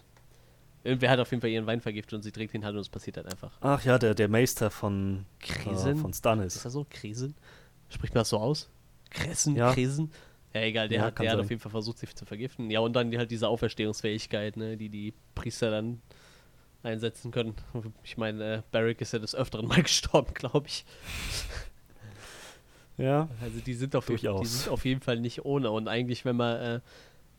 Irgendwer 0.82 1.10
hat 1.10 1.18
auf 1.18 1.30
jeden 1.30 1.40
Fall 1.40 1.50
ihren 1.50 1.66
Wein 1.66 1.80
vergiftet 1.80 2.14
und 2.14 2.22
sie 2.22 2.32
trinkt 2.32 2.52
ihn 2.54 2.64
halt 2.64 2.74
und 2.74 2.80
es 2.82 2.88
passiert 2.88 3.16
halt 3.16 3.26
einfach. 3.26 3.56
Ach 3.60 3.82
ja, 3.84 3.98
der, 3.98 4.14
der 4.14 4.28
Meister 4.28 4.70
von, 4.70 5.24
äh, 5.40 5.44
Krisen? 5.46 5.96
von 5.96 6.10
Ist 6.10 6.18
Stannis. 6.18 6.62
das 6.62 6.72
so? 6.72 6.86
Krisen? 6.90 7.34
Spricht 7.88 8.12
man 8.14 8.20
das 8.20 8.28
so 8.28 8.38
aus? 8.38 8.68
Kressen? 9.10 9.56
Ja. 9.56 9.72
Krisen? 9.72 10.10
Ja, 10.52 10.60
egal, 10.60 10.88
der, 10.88 10.98
Ja, 10.98 11.04
hat, 11.06 11.18
der 11.18 11.32
hat 11.32 11.38
auf 11.40 11.48
jeden 11.48 11.60
Fall 11.60 11.70
versucht, 11.72 11.98
sie 11.98 12.06
zu 12.06 12.26
vergiften. 12.26 12.70
Ja, 12.70 12.80
und 12.80 12.92
dann 12.94 13.10
die, 13.10 13.18
halt 13.18 13.30
diese 13.30 13.48
Auferstehungsfähigkeit, 13.48 14.56
ne, 14.56 14.76
die 14.76 14.88
die 14.88 15.14
Priester 15.34 15.70
dann 15.70 16.02
einsetzen 16.82 17.30
können. 17.30 17.54
Ich 18.02 18.16
meine, 18.18 18.56
äh, 18.56 18.62
Barrick 18.70 19.00
ist 19.00 19.12
ja 19.12 19.18
des 19.18 19.34
Öfteren 19.34 19.66
mal 19.66 19.82
gestorben, 19.82 20.34
glaube 20.34 20.66
ich. 20.68 20.84
Ja, 22.96 23.28
Also 23.42 23.58
die 23.60 23.74
sind, 23.74 23.96
auf, 23.96 24.08
jeden- 24.08 24.20
die 24.20 24.26
Durchaus. 24.26 24.62
sind 24.62 24.72
auf 24.72 24.84
jeden 24.84 25.00
Fall 25.00 25.18
nicht 25.20 25.44
ohne. 25.44 25.70
Und 25.70 25.88
eigentlich, 25.88 26.24
wenn 26.24 26.36
man 26.36 26.56
äh, 26.60 26.80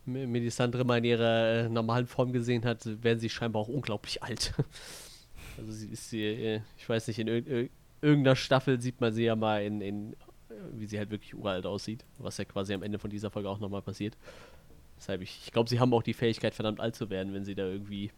Melisandre 0.06 0.84
mal 0.84 0.98
in 0.98 1.06
ihrer 1.06 1.66
äh, 1.66 1.70
normalen 1.70 2.08
Form 2.08 2.34
gesehen 2.34 2.66
hat, 2.66 2.86
werden 3.04 3.20
sie 3.20 3.30
scheinbar 3.30 3.62
auch 3.62 3.70
unglaublich 3.70 4.22
alt. 4.24 4.54
Also 5.58 5.72
sie 5.72 5.88
ist 5.88 6.10
sie, 6.10 6.22
äh, 6.22 6.62
ich 6.78 6.90
weiß 6.90 7.08
nicht, 7.08 7.18
in 7.20 7.30
irgendeiner 8.02 8.36
Staffel 8.36 8.82
sieht 8.82 9.00
man 9.00 9.14
sie 9.14 9.24
ja 9.24 9.38
mal 9.38 9.64
in, 9.64 9.80
in, 9.80 10.12
äh, 10.14 10.18
wie 10.74 10.86
sie 10.86 10.98
halt 10.98 11.12
wirklich 11.12 11.34
uralt 11.34 11.66
aussieht, 11.66 12.04
was 12.18 12.38
ja 12.38 12.44
quasi 12.44 12.74
am 12.74 12.84
Ende 12.84 13.00
von 13.00 13.10
dieser 13.10 13.32
Folge 13.32 13.50
auch 13.50 13.60
nochmal 13.60 13.82
passiert. 13.82 14.18
Deshalb, 14.98 15.22
ich, 15.22 15.44
ich 15.46 15.54
glaube, 15.54 15.70
sie 15.70 15.80
haben 15.80 15.94
auch 15.94 16.04
die 16.04 16.14
Fähigkeit, 16.14 16.54
verdammt 16.56 16.82
alt 16.82 16.96
zu 16.98 17.10
werden, 17.10 17.34
wenn 17.34 17.46
sie 17.46 17.56
da 17.56 17.66
irgendwie. 17.68 18.12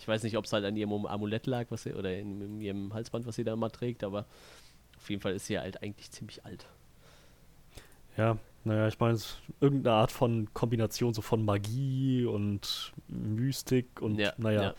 Ich 0.00 0.08
weiß 0.08 0.24
nicht, 0.24 0.36
ob 0.36 0.46
es 0.46 0.52
halt 0.52 0.64
an 0.64 0.76
ihrem 0.76 1.06
Amulett 1.06 1.46
lag, 1.46 1.66
was 1.70 1.84
sie, 1.84 1.92
oder 1.94 2.18
in, 2.18 2.40
in, 2.40 2.60
ihrem 2.60 2.92
Halsband, 2.92 3.24
was 3.24 3.36
sie 3.36 3.44
da 3.44 3.52
immer 3.52 3.70
trägt, 3.70 4.02
aber 4.02 4.26
auf 4.96 5.08
jeden 5.10 5.22
Fall 5.22 5.34
ist 5.34 5.46
sie 5.46 5.54
ja 5.54 5.60
halt 5.60 5.82
eigentlich 5.84 6.10
ziemlich 6.10 6.44
alt. 6.44 6.66
Ja, 8.20 8.36
naja, 8.64 8.86
ich 8.86 9.00
meine, 9.00 9.18
irgendeine 9.60 9.96
Art 9.96 10.12
von 10.12 10.52
Kombination 10.52 11.14
so 11.14 11.22
von 11.22 11.42
Magie 11.42 12.26
und 12.26 12.92
Mystik 13.08 14.02
und 14.02 14.16
ja, 14.16 14.34
naja, 14.36 14.62
ja. 14.62 14.74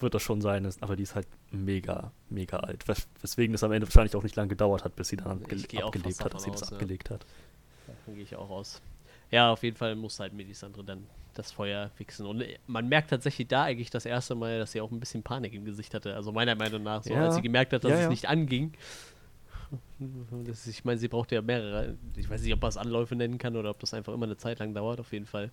wird 0.00 0.14
das 0.14 0.22
schon 0.22 0.40
sein, 0.40 0.66
aber 0.80 0.96
die 0.96 1.02
ist 1.02 1.14
halt 1.14 1.28
mega, 1.50 2.12
mega 2.30 2.56
alt. 2.60 2.88
Wes 2.88 3.06
weswegen 3.20 3.54
es 3.54 3.62
am 3.62 3.72
Ende 3.72 3.86
wahrscheinlich 3.86 4.16
auch 4.16 4.22
nicht 4.22 4.36
lange 4.36 4.48
gedauert 4.48 4.84
hat, 4.84 4.96
bis 4.96 5.08
sie 5.08 5.16
dann 5.18 5.42
abgelebt 5.42 6.24
hat, 6.24 6.32
dass 6.32 6.44
sie 6.44 6.50
das 6.50 6.62
ja. 6.62 6.68
abgelegt 6.68 7.10
hat. 7.10 7.26
Davon 7.86 8.14
gehe 8.14 8.24
ich 8.24 8.34
auch 8.36 8.48
aus. 8.48 8.80
Ja, 9.30 9.52
auf 9.52 9.62
jeden 9.62 9.76
Fall 9.76 9.94
muss 9.94 10.18
halt 10.18 10.32
Melisandre 10.32 10.82
dann 10.82 11.06
das 11.34 11.52
Feuer 11.52 11.90
fixen. 11.96 12.26
Und 12.26 12.42
man 12.66 12.88
merkt 12.88 13.10
tatsächlich 13.10 13.48
da 13.48 13.64
eigentlich 13.64 13.90
das 13.90 14.06
erste 14.06 14.34
Mal, 14.34 14.58
dass 14.58 14.72
sie 14.72 14.80
auch 14.80 14.90
ein 14.90 15.00
bisschen 15.00 15.22
Panik 15.22 15.52
im 15.52 15.66
Gesicht 15.66 15.92
hatte. 15.92 16.14
Also 16.14 16.32
meiner 16.32 16.54
Meinung 16.54 16.82
nach, 16.82 17.02
so, 17.02 17.14
als 17.14 17.34
sie 17.34 17.42
gemerkt 17.42 17.74
hat, 17.74 17.84
dass 17.84 17.92
es 17.92 18.08
nicht 18.08 18.28
anging, 18.28 18.72
das, 20.44 20.66
ich 20.66 20.84
meine, 20.84 20.98
sie 20.98 21.08
braucht 21.08 21.32
ja 21.32 21.42
mehrere. 21.42 21.96
Ich 22.16 22.28
weiß 22.28 22.42
nicht, 22.42 22.52
ob 22.52 22.60
man 22.60 22.68
es 22.68 22.76
Anläufe 22.76 23.16
nennen 23.16 23.38
kann 23.38 23.56
oder 23.56 23.70
ob 23.70 23.78
das 23.80 23.94
einfach 23.94 24.12
immer 24.12 24.26
eine 24.26 24.36
Zeit 24.36 24.58
lang 24.58 24.74
dauert. 24.74 25.00
Auf 25.00 25.12
jeden 25.12 25.26
Fall. 25.26 25.50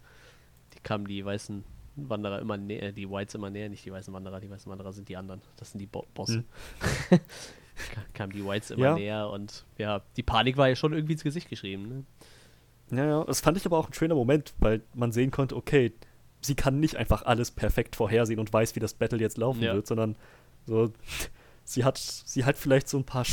Die 0.73 0.79
kamen 0.79 1.05
die 1.05 1.23
weißen 1.25 1.63
Wanderer 1.95 2.39
immer 2.39 2.57
näher, 2.57 2.91
die 2.91 3.09
Whites 3.09 3.35
immer 3.35 3.49
näher, 3.49 3.69
nicht 3.69 3.85
die 3.85 3.91
weißen 3.91 4.13
Wanderer. 4.13 4.39
Die 4.39 4.49
weißen 4.49 4.71
Wanderer 4.71 4.93
sind 4.93 5.09
die 5.09 5.17
anderen. 5.17 5.41
Das 5.57 5.71
sind 5.71 5.79
die 5.79 5.87
Bo 5.87 6.05
Bosse. 6.13 6.43
Hm. 7.09 7.19
kamen 8.13 8.31
die 8.31 8.45
Whites 8.45 8.71
immer 8.71 8.85
ja. 8.85 8.95
näher 8.95 9.29
und 9.29 9.65
ja, 9.77 10.01
die 10.17 10.23
Panik 10.23 10.57
war 10.57 10.67
ja 10.67 10.75
schon 10.75 10.93
irgendwie 10.93 11.13
ins 11.13 11.23
Gesicht 11.23 11.49
geschrieben. 11.49 11.87
Ne? 11.87 12.97
Ja, 12.97 13.05
ja, 13.05 13.23
das 13.23 13.41
fand 13.41 13.57
ich 13.57 13.65
aber 13.65 13.77
auch 13.77 13.87
ein 13.87 13.93
schöner 13.93 14.15
Moment, 14.15 14.53
weil 14.59 14.81
man 14.93 15.11
sehen 15.11 15.31
konnte, 15.31 15.55
okay, 15.55 15.93
sie 16.41 16.55
kann 16.55 16.79
nicht 16.79 16.95
einfach 16.95 17.23
alles 17.23 17.51
perfekt 17.51 17.95
vorhersehen 17.95 18.39
und 18.39 18.51
weiß, 18.51 18.75
wie 18.75 18.79
das 18.79 18.93
Battle 18.93 19.19
jetzt 19.19 19.37
laufen 19.37 19.61
ja. 19.61 19.73
wird, 19.73 19.87
sondern 19.87 20.15
so, 20.65 20.91
sie 21.63 21.83
hat, 21.83 21.97
sie 21.97 22.45
hat 22.45 22.57
vielleicht 22.57 22.89
so 22.89 22.97
ein 22.97 23.05
paar 23.05 23.25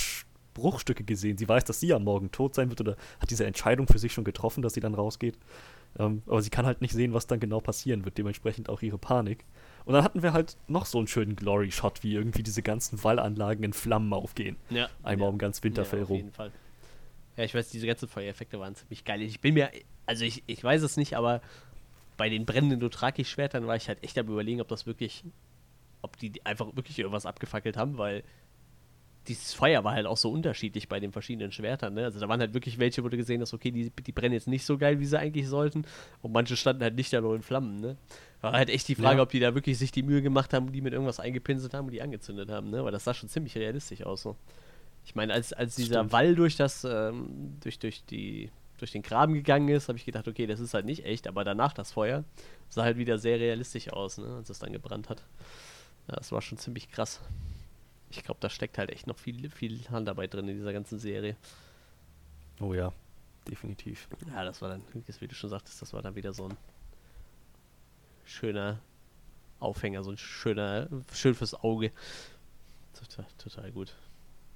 Bruchstücke 0.56 1.04
gesehen. 1.04 1.36
Sie 1.36 1.48
weiß, 1.48 1.64
dass 1.64 1.80
sie 1.80 1.92
am 1.92 2.04
Morgen 2.04 2.30
tot 2.30 2.54
sein 2.54 2.70
wird 2.70 2.80
oder 2.80 2.96
hat 3.20 3.30
diese 3.30 3.46
Entscheidung 3.46 3.86
für 3.86 3.98
sich 3.98 4.12
schon 4.12 4.24
getroffen, 4.24 4.62
dass 4.62 4.74
sie 4.74 4.80
dann 4.80 4.94
rausgeht. 4.94 5.38
Ähm, 5.98 6.22
aber 6.26 6.42
sie 6.42 6.50
kann 6.50 6.66
halt 6.66 6.80
nicht 6.80 6.92
sehen, 6.92 7.12
was 7.12 7.26
dann 7.26 7.40
genau 7.40 7.60
passieren 7.60 8.04
wird, 8.04 8.18
dementsprechend 8.18 8.68
auch 8.68 8.82
ihre 8.82 8.98
Panik. 8.98 9.44
Und 9.84 9.94
dann 9.94 10.02
hatten 10.02 10.22
wir 10.22 10.32
halt 10.32 10.56
noch 10.66 10.86
so 10.86 10.98
einen 10.98 11.06
schönen 11.06 11.36
Glory-Shot, 11.36 12.02
wie 12.02 12.14
irgendwie 12.14 12.42
diese 12.42 12.62
ganzen 12.62 13.02
Wallanlagen 13.02 13.64
in 13.64 13.72
Flammen 13.72 14.12
aufgehen. 14.12 14.56
Ja. 14.70 14.88
Einmal 15.02 15.26
ja. 15.26 15.32
um 15.32 15.38
ganz 15.38 15.62
Winterfell 15.62 16.00
ja, 16.00 16.04
rum. 16.06 16.16
Auf 16.16 16.22
jeden 16.22 16.32
Fall. 16.32 16.52
Ja, 17.36 17.44
ich 17.44 17.54
weiß, 17.54 17.68
diese 17.68 17.86
ganzen 17.86 18.08
Feuereffekte 18.08 18.58
waren 18.58 18.74
ziemlich 18.74 19.04
geil. 19.04 19.22
Ich 19.22 19.40
bin 19.40 19.54
mir, 19.54 19.70
also 20.06 20.24
ich, 20.24 20.42
ich 20.46 20.62
weiß 20.62 20.82
es 20.82 20.96
nicht, 20.96 21.16
aber 21.16 21.40
bei 22.16 22.28
den 22.28 22.46
brennenden 22.46 22.80
Dothraki-Schwertern 22.80 23.66
war 23.66 23.76
ich 23.76 23.88
halt 23.88 24.02
echt 24.02 24.18
am 24.18 24.26
überlegen, 24.26 24.60
ob 24.60 24.68
das 24.68 24.86
wirklich, 24.86 25.24
ob 26.02 26.16
die 26.16 26.44
einfach 26.44 26.74
wirklich 26.74 26.98
irgendwas 26.98 27.26
abgefackelt 27.26 27.76
haben, 27.76 27.98
weil 27.98 28.24
dieses 29.28 29.54
Feuer 29.54 29.84
war 29.84 29.92
halt 29.92 30.06
auch 30.06 30.16
so 30.16 30.30
unterschiedlich 30.30 30.88
bei 30.88 31.00
den 31.00 31.12
verschiedenen 31.12 31.52
Schwertern. 31.52 31.94
Ne? 31.94 32.04
Also 32.04 32.20
da 32.20 32.28
waren 32.28 32.40
halt 32.40 32.54
wirklich 32.54 32.78
welche, 32.78 33.02
wo 33.04 33.08
du 33.08 33.16
gesehen 33.16 33.40
hast, 33.40 33.52
okay, 33.54 33.70
die, 33.70 33.90
die 33.90 34.12
brennen 34.12 34.34
jetzt 34.34 34.48
nicht 34.48 34.64
so 34.64 34.78
geil, 34.78 35.00
wie 35.00 35.06
sie 35.06 35.18
eigentlich 35.18 35.48
sollten. 35.48 35.84
Und 36.22 36.32
manche 36.32 36.56
standen 36.56 36.82
halt 36.82 36.96
nicht 36.96 37.12
da 37.12 37.20
nur 37.20 37.34
in 37.34 37.42
Flammen. 37.42 37.80
Ne? 37.80 37.96
War 38.40 38.52
halt 38.52 38.70
echt 38.70 38.88
die 38.88 38.94
Frage, 38.94 39.18
ja. 39.18 39.22
ob 39.22 39.30
die 39.30 39.40
da 39.40 39.54
wirklich 39.54 39.78
sich 39.78 39.92
die 39.92 40.02
Mühe 40.02 40.22
gemacht 40.22 40.52
haben, 40.52 40.72
die 40.72 40.80
mit 40.80 40.92
irgendwas 40.92 41.20
eingepinselt 41.20 41.74
haben 41.74 41.86
und 41.86 41.92
die 41.92 42.02
angezündet 42.02 42.50
haben. 42.50 42.70
Ne? 42.70 42.84
Weil 42.84 42.92
das 42.92 43.04
sah 43.04 43.14
schon 43.14 43.28
ziemlich 43.28 43.56
realistisch 43.56 44.02
aus. 44.02 44.22
So. 44.22 44.36
Ich 45.04 45.14
meine, 45.14 45.32
als, 45.32 45.52
als 45.52 45.76
dieser 45.76 45.96
Stimmt. 45.96 46.12
Wall 46.12 46.34
durch 46.34 46.56
das, 46.56 46.84
ähm, 46.84 47.58
durch, 47.60 47.78
durch 47.78 48.04
die, 48.04 48.50
durch 48.78 48.92
den 48.92 49.02
Graben 49.02 49.34
gegangen 49.34 49.68
ist, 49.68 49.88
habe 49.88 49.98
ich 49.98 50.04
gedacht, 50.04 50.28
okay, 50.28 50.46
das 50.46 50.60
ist 50.60 50.74
halt 50.74 50.86
nicht 50.86 51.04
echt, 51.04 51.26
aber 51.26 51.44
danach 51.44 51.72
das 51.72 51.92
Feuer 51.92 52.24
sah 52.68 52.82
halt 52.82 52.98
wieder 52.98 53.18
sehr 53.18 53.38
realistisch 53.38 53.92
aus, 53.92 54.18
ne? 54.18 54.26
als 54.36 54.50
es 54.50 54.58
dann 54.58 54.72
gebrannt 54.72 55.08
hat. 55.08 55.22
Ja, 56.08 56.16
das 56.16 56.32
war 56.32 56.42
schon 56.42 56.58
ziemlich 56.58 56.90
krass 56.90 57.20
ich 58.10 58.22
glaube, 58.22 58.40
da 58.40 58.48
steckt 58.48 58.78
halt 58.78 58.90
echt 58.90 59.06
noch 59.06 59.18
viel, 59.18 59.50
viel 59.50 59.88
Handarbeit 59.90 60.34
drin 60.34 60.48
in 60.48 60.56
dieser 60.56 60.72
ganzen 60.72 60.98
Serie. 60.98 61.36
Oh 62.60 62.74
ja, 62.74 62.92
definitiv. 63.48 64.08
Ja, 64.28 64.44
das 64.44 64.62
war 64.62 64.70
dann, 64.70 64.82
wie 65.20 65.28
du 65.28 65.34
schon 65.34 65.50
sagtest, 65.50 65.82
das 65.82 65.92
war 65.92 66.02
dann 66.02 66.14
wieder 66.14 66.32
so 66.32 66.48
ein 66.48 66.56
schöner 68.24 68.80
Aufhänger, 69.60 70.02
so 70.02 70.10
ein 70.10 70.18
schöner, 70.18 70.88
schön 71.12 71.34
fürs 71.34 71.54
Auge. 71.54 71.92
Total, 72.98 73.26
total 73.38 73.72
gut. 73.72 73.94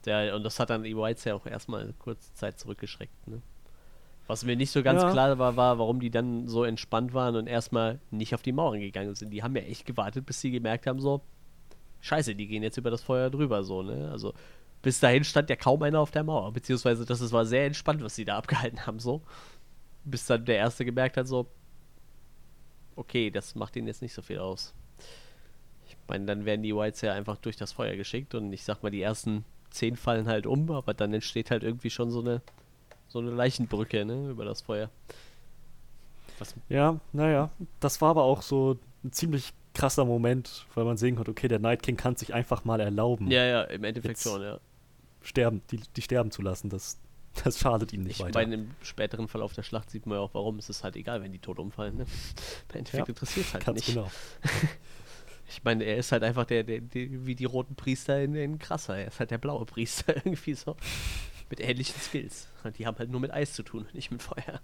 Der, 0.05 0.35
und 0.35 0.45
das 0.45 0.59
hat 0.59 0.71
dann 0.71 0.83
die 0.83 0.97
Whites 0.97 1.25
ja 1.25 1.35
auch 1.35 1.47
erstmal 1.47 1.93
kurze 1.99 2.33
Zeit 2.35 2.59
zurückgeschreckt, 2.59 3.29
ne? 3.29 3.43
Was 4.27 4.45
mir 4.45 4.55
nicht 4.55 4.71
so 4.71 4.85
ganz 4.85 5.03
ja. 5.03 5.11
klar 5.11 5.39
war, 5.39 5.57
war, 5.57 5.79
warum 5.81 5.99
die 5.99 6.11
dann 6.11 6.47
so 6.47 6.63
entspannt 6.63 7.13
waren 7.15 7.35
und 7.35 7.49
erstmal 7.49 7.99
nicht 8.13 8.33
auf 8.33 8.43
die 8.43 8.53
Mauern 8.53 8.79
gegangen 8.79 9.17
sind. 9.17 9.31
Die 9.31 9.43
haben 9.43 9.57
ja 9.57 9.63
echt 9.63 9.87
gewartet, 9.87 10.25
bis 10.25 10.41
sie 10.41 10.53
gemerkt 10.53 10.87
haben, 10.87 11.01
so, 11.01 11.21
scheiße, 12.01 12.35
die 12.35 12.47
gehen 12.47 12.63
jetzt 12.63 12.77
über 12.77 12.91
das 12.91 13.03
Feuer 13.03 13.31
drüber, 13.31 13.63
so, 13.65 13.83
ne? 13.83 14.11
Also, 14.11 14.35
bis 14.83 15.01
dahin 15.01 15.25
stand 15.25 15.51
ja 15.51 15.57
kaum 15.57 15.83
einer 15.83 16.01
auf 16.01 16.11
der 16.11 16.25
Mauer, 16.25 16.53
beziehungsweise 16.53 17.05
das 17.05 17.33
war 17.33 17.45
sehr 17.45 17.67
entspannt, 17.67 18.03
was 18.03 18.15
sie 18.15 18.25
da 18.25 18.37
abgehalten 18.39 18.87
haben, 18.87 18.99
so. 18.99 19.23
Bis 20.05 20.27
dann 20.27 20.45
der 20.45 20.57
Erste 20.57 20.85
gemerkt 20.85 21.17
hat, 21.17 21.27
so, 21.27 21.47
okay, 22.97 23.31
das 23.31 23.55
macht 23.55 23.77
ihnen 23.77 23.87
jetzt 23.87 24.03
nicht 24.03 24.15
so 24.15 24.23
viel 24.23 24.39
aus. 24.39 24.75
Ich 25.87 25.97
meine, 26.09 26.25
dann 26.27 26.45
werden 26.45 26.63
die 26.63 26.75
Whites 26.75 27.01
ja 27.03 27.13
einfach 27.13 27.37
durch 27.39 27.57
das 27.57 27.73
Feuer 27.73 27.97
geschickt 27.97 28.35
und 28.35 28.53
ich 28.53 28.65
sag 28.65 28.83
mal, 28.83 28.91
die 28.91 29.03
ersten 29.03 29.45
zehn 29.71 29.97
fallen 29.97 30.27
halt 30.27 30.47
um, 30.47 30.71
aber 30.71 30.95
dann 30.95 31.13
entsteht 31.13 31.51
halt 31.51 31.63
irgendwie 31.63 31.91
schon 31.91 32.11
so 32.11 32.21
eine, 32.21 32.43
so 33.09 33.19
eine 33.19 33.31
Leichenbrücke, 33.31 34.05
ne, 34.05 34.31
über 34.31 34.45
das 34.45 34.63
Feuer. 34.63 34.91
Was? 36.39 36.55
Ja, 36.69 36.99
naja, 37.13 37.51
das 37.81 38.01
war 38.01 38.11
aber 38.11 38.23
auch 38.23 38.43
so 38.43 38.79
ein 39.05 39.13
ziemlich 39.13 39.53
krasser 39.75 40.05
Moment, 40.05 40.67
weil 40.75 40.85
man 40.85 40.97
sehen 40.97 41.17
konnte, 41.17 41.31
okay, 41.31 41.49
der 41.49 41.59
Night 41.59 41.83
King 41.83 41.97
kann 41.97 42.17
sich 42.17 42.35
einfach 42.35 42.65
mal 42.65 42.81
erlauben. 42.81 43.31
Ja, 43.31 43.45
ja, 43.45 43.63
im 43.63 43.85
Endeffekt 43.85 44.21
schon, 44.21 44.43
ja. 44.43 44.59
Sterben, 45.23 45.63
die, 45.71 45.81
die 45.97 46.03
sterben 46.03 46.31
zu 46.31 46.43
lassen, 46.43 46.71
das, 46.71 46.99
das 47.45 47.59
schadet 47.59 47.93
ihm 47.93 48.03
nicht 48.03 48.17
ich 48.19 48.25
weiter. 48.25 48.39
Meine, 48.39 48.55
im 48.55 48.71
späteren 48.83 49.29
Verlauf 49.29 49.53
der 49.53 49.63
Schlacht 49.63 49.91
sieht 49.91 50.07
man 50.07 50.17
ja 50.17 50.23
auch, 50.23 50.35
warum. 50.35 50.59
Es 50.59 50.69
ist 50.69 50.83
halt 50.83 50.97
egal, 50.97 51.23
wenn 51.23 51.33
die 51.33 51.39
tot 51.39 51.59
umfallen. 51.59 51.99
Ne? 51.99 52.07
Im 52.71 52.79
Endeffekt 52.79 53.09
ja, 53.09 53.13
interessiert 53.13 53.47
es 53.47 53.55
halt 53.55 53.65
ganz 53.65 53.77
nicht. 53.77 53.95
genau. 53.95 54.11
ich 55.49 55.63
meine, 55.63 55.85
er 55.85 55.97
ist 55.97 56.13
halt 56.13 56.23
einfach 56.23 56.45
der, 56.45 56.65
der, 56.65 56.81
der, 56.81 57.27
wie 57.27 57.35
die 57.35 57.45
roten 57.45 57.77
Priester 57.77 58.21
in, 58.21 58.35
in 58.35 58.59
Krasser. 58.59 58.97
Er 58.97 59.09
ist 59.09 59.21
halt 59.21 59.31
der 59.31 59.39
blaue 59.39 59.67
Priester 59.67 60.17
irgendwie 60.25 60.55
so. 60.55 60.77
Mit 61.49 61.61
ähnlichen 61.61 62.01
Skills. 62.01 62.49
Die 62.79 62.87
haben 62.87 62.99
halt 62.99 63.11
nur 63.11 63.21
mit 63.21 63.33
Eis 63.33 63.53
zu 63.53 63.63
tun, 63.63 63.87
nicht 63.93 64.11
mit 64.11 64.23
Feuer. 64.23 64.61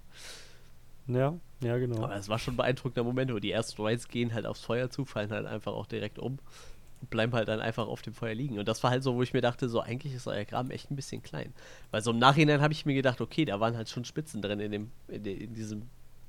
Ja, 1.08 1.38
ja, 1.60 1.78
genau. 1.78 2.02
Aber 2.02 2.16
es 2.16 2.28
war 2.28 2.38
schon 2.38 2.54
ein 2.54 2.58
beeindruckender 2.58 3.04
Moment, 3.04 3.32
wo 3.32 3.38
die 3.38 3.50
ersten 3.50 3.80
Rides 3.82 4.08
gehen 4.08 4.34
halt 4.34 4.46
aufs 4.46 4.62
Feuer 4.62 4.90
zu, 4.90 5.04
fallen 5.04 5.30
halt 5.30 5.46
einfach 5.46 5.72
auch 5.72 5.86
direkt 5.86 6.18
um 6.18 6.38
und 7.00 7.10
bleiben 7.10 7.32
halt 7.32 7.48
dann 7.48 7.60
einfach 7.60 7.86
auf 7.86 8.02
dem 8.02 8.14
Feuer 8.14 8.34
liegen. 8.34 8.58
Und 8.58 8.66
das 8.68 8.82
war 8.82 8.90
halt 8.90 9.02
so, 9.02 9.14
wo 9.14 9.22
ich 9.22 9.32
mir 9.32 9.40
dachte, 9.40 9.68
so 9.68 9.80
eigentlich 9.80 10.14
ist 10.14 10.26
euer 10.26 10.44
Graben 10.44 10.70
echt 10.70 10.90
ein 10.90 10.96
bisschen 10.96 11.22
klein. 11.22 11.52
Weil 11.90 12.02
so 12.02 12.10
im 12.10 12.18
Nachhinein 12.18 12.60
habe 12.60 12.72
ich 12.72 12.86
mir 12.86 12.94
gedacht, 12.94 13.20
okay, 13.20 13.44
da 13.44 13.60
waren 13.60 13.76
halt 13.76 13.88
schon 13.88 14.04
Spitzen 14.04 14.42
drin 14.42 14.60
in, 14.60 14.72
dem, 14.72 14.90
in, 15.08 15.22
de, 15.22 15.34
in 15.34 15.54
diesem 15.54 15.82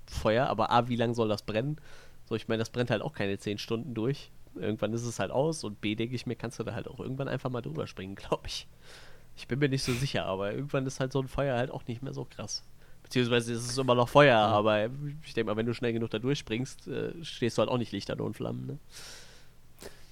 Feuer, 0.06 0.48
aber 0.48 0.72
A, 0.72 0.88
wie 0.88 0.96
lange 0.96 1.16
soll 1.16 1.30
das 1.30 1.42
brennen? 1.42 1.78
So, 2.26 2.36
ich 2.36 2.48
meine, 2.48 2.60
das 2.60 2.70
brennt 2.70 2.92
halt 2.92 3.02
auch 3.02 3.14
keine 3.14 3.38
10 3.38 3.58
Stunden 3.58 3.94
durch. 3.94 4.32
Irgendwann 4.56 4.94
ist 4.94 5.04
es 5.04 5.20
halt 5.20 5.32
aus 5.32 5.64
und 5.64 5.82
B, 5.82 5.96
denke 5.96 6.16
ich 6.16 6.26
mir, 6.26 6.36
kannst 6.36 6.60
du 6.60 6.64
da 6.64 6.74
halt 6.74 6.88
auch 6.88 7.00
irgendwann 7.00 7.28
einfach 7.28 7.50
mal 7.50 7.62
drüber 7.62 7.88
springen, 7.88 8.16
glaube 8.16 8.48
ich. 8.48 8.68
Ich 9.36 9.48
bin 9.48 9.60
mir 9.60 9.70
nicht 9.70 9.84
so 9.84 9.94
sicher, 9.94 10.26
aber 10.26 10.52
irgendwann 10.54 10.86
ist 10.88 11.00
halt 11.00 11.14
so 11.14 11.22
ein 11.22 11.28
Feuer 11.28 11.56
halt 11.56 11.72
auch 11.72 11.86
nicht 11.88 12.02
mehr 12.02 12.14
so 12.14 12.26
krass. 12.26 12.64
Beziehungsweise 13.08 13.54
ist 13.54 13.70
es 13.70 13.78
immer 13.78 13.96
noch 13.96 14.10
Feuer, 14.10 14.38
aber 14.38 14.90
ich 15.24 15.34
denke 15.34 15.46
mal, 15.46 15.56
wenn 15.56 15.66
du 15.66 15.74
schnell 15.74 15.94
genug 15.94 16.10
da 16.10 16.20
durchspringst, 16.20 16.90
äh, 16.90 17.24
stehst 17.24 17.58
du 17.58 17.62
halt 17.62 17.70
auch 17.70 17.78
nicht 17.78 17.94
Lichter 17.94 18.20
und 18.20 18.34
Flammen, 18.34 18.66
ne? 18.66 18.80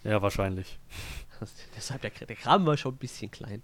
Ja, 0.05 0.21
wahrscheinlich. 0.21 0.79
deshalb, 1.75 2.03
der, 2.03 2.11
der 2.11 2.35
Kram 2.37 2.65
war 2.65 2.77
schon 2.77 2.93
ein 2.93 2.97
bisschen 2.97 3.29
klein. 3.31 3.63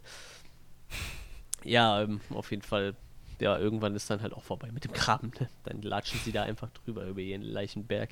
Ja, 1.63 2.01
ähm, 2.01 2.19
auf 2.31 2.51
jeden 2.51 2.61
Fall. 2.63 2.93
Ja, 3.39 3.57
irgendwann 3.57 3.95
ist 3.95 4.09
dann 4.09 4.21
halt 4.21 4.33
auch 4.33 4.43
vorbei 4.43 4.69
mit 4.73 4.83
dem 4.83 4.91
Graben. 4.91 5.31
Ne? 5.39 5.47
Dann 5.63 5.81
latschen 5.81 6.19
sie 6.19 6.33
da 6.33 6.43
einfach 6.43 6.69
drüber 6.71 7.05
über 7.05 7.21
ihren 7.21 7.41
Leichenberg. 7.41 8.09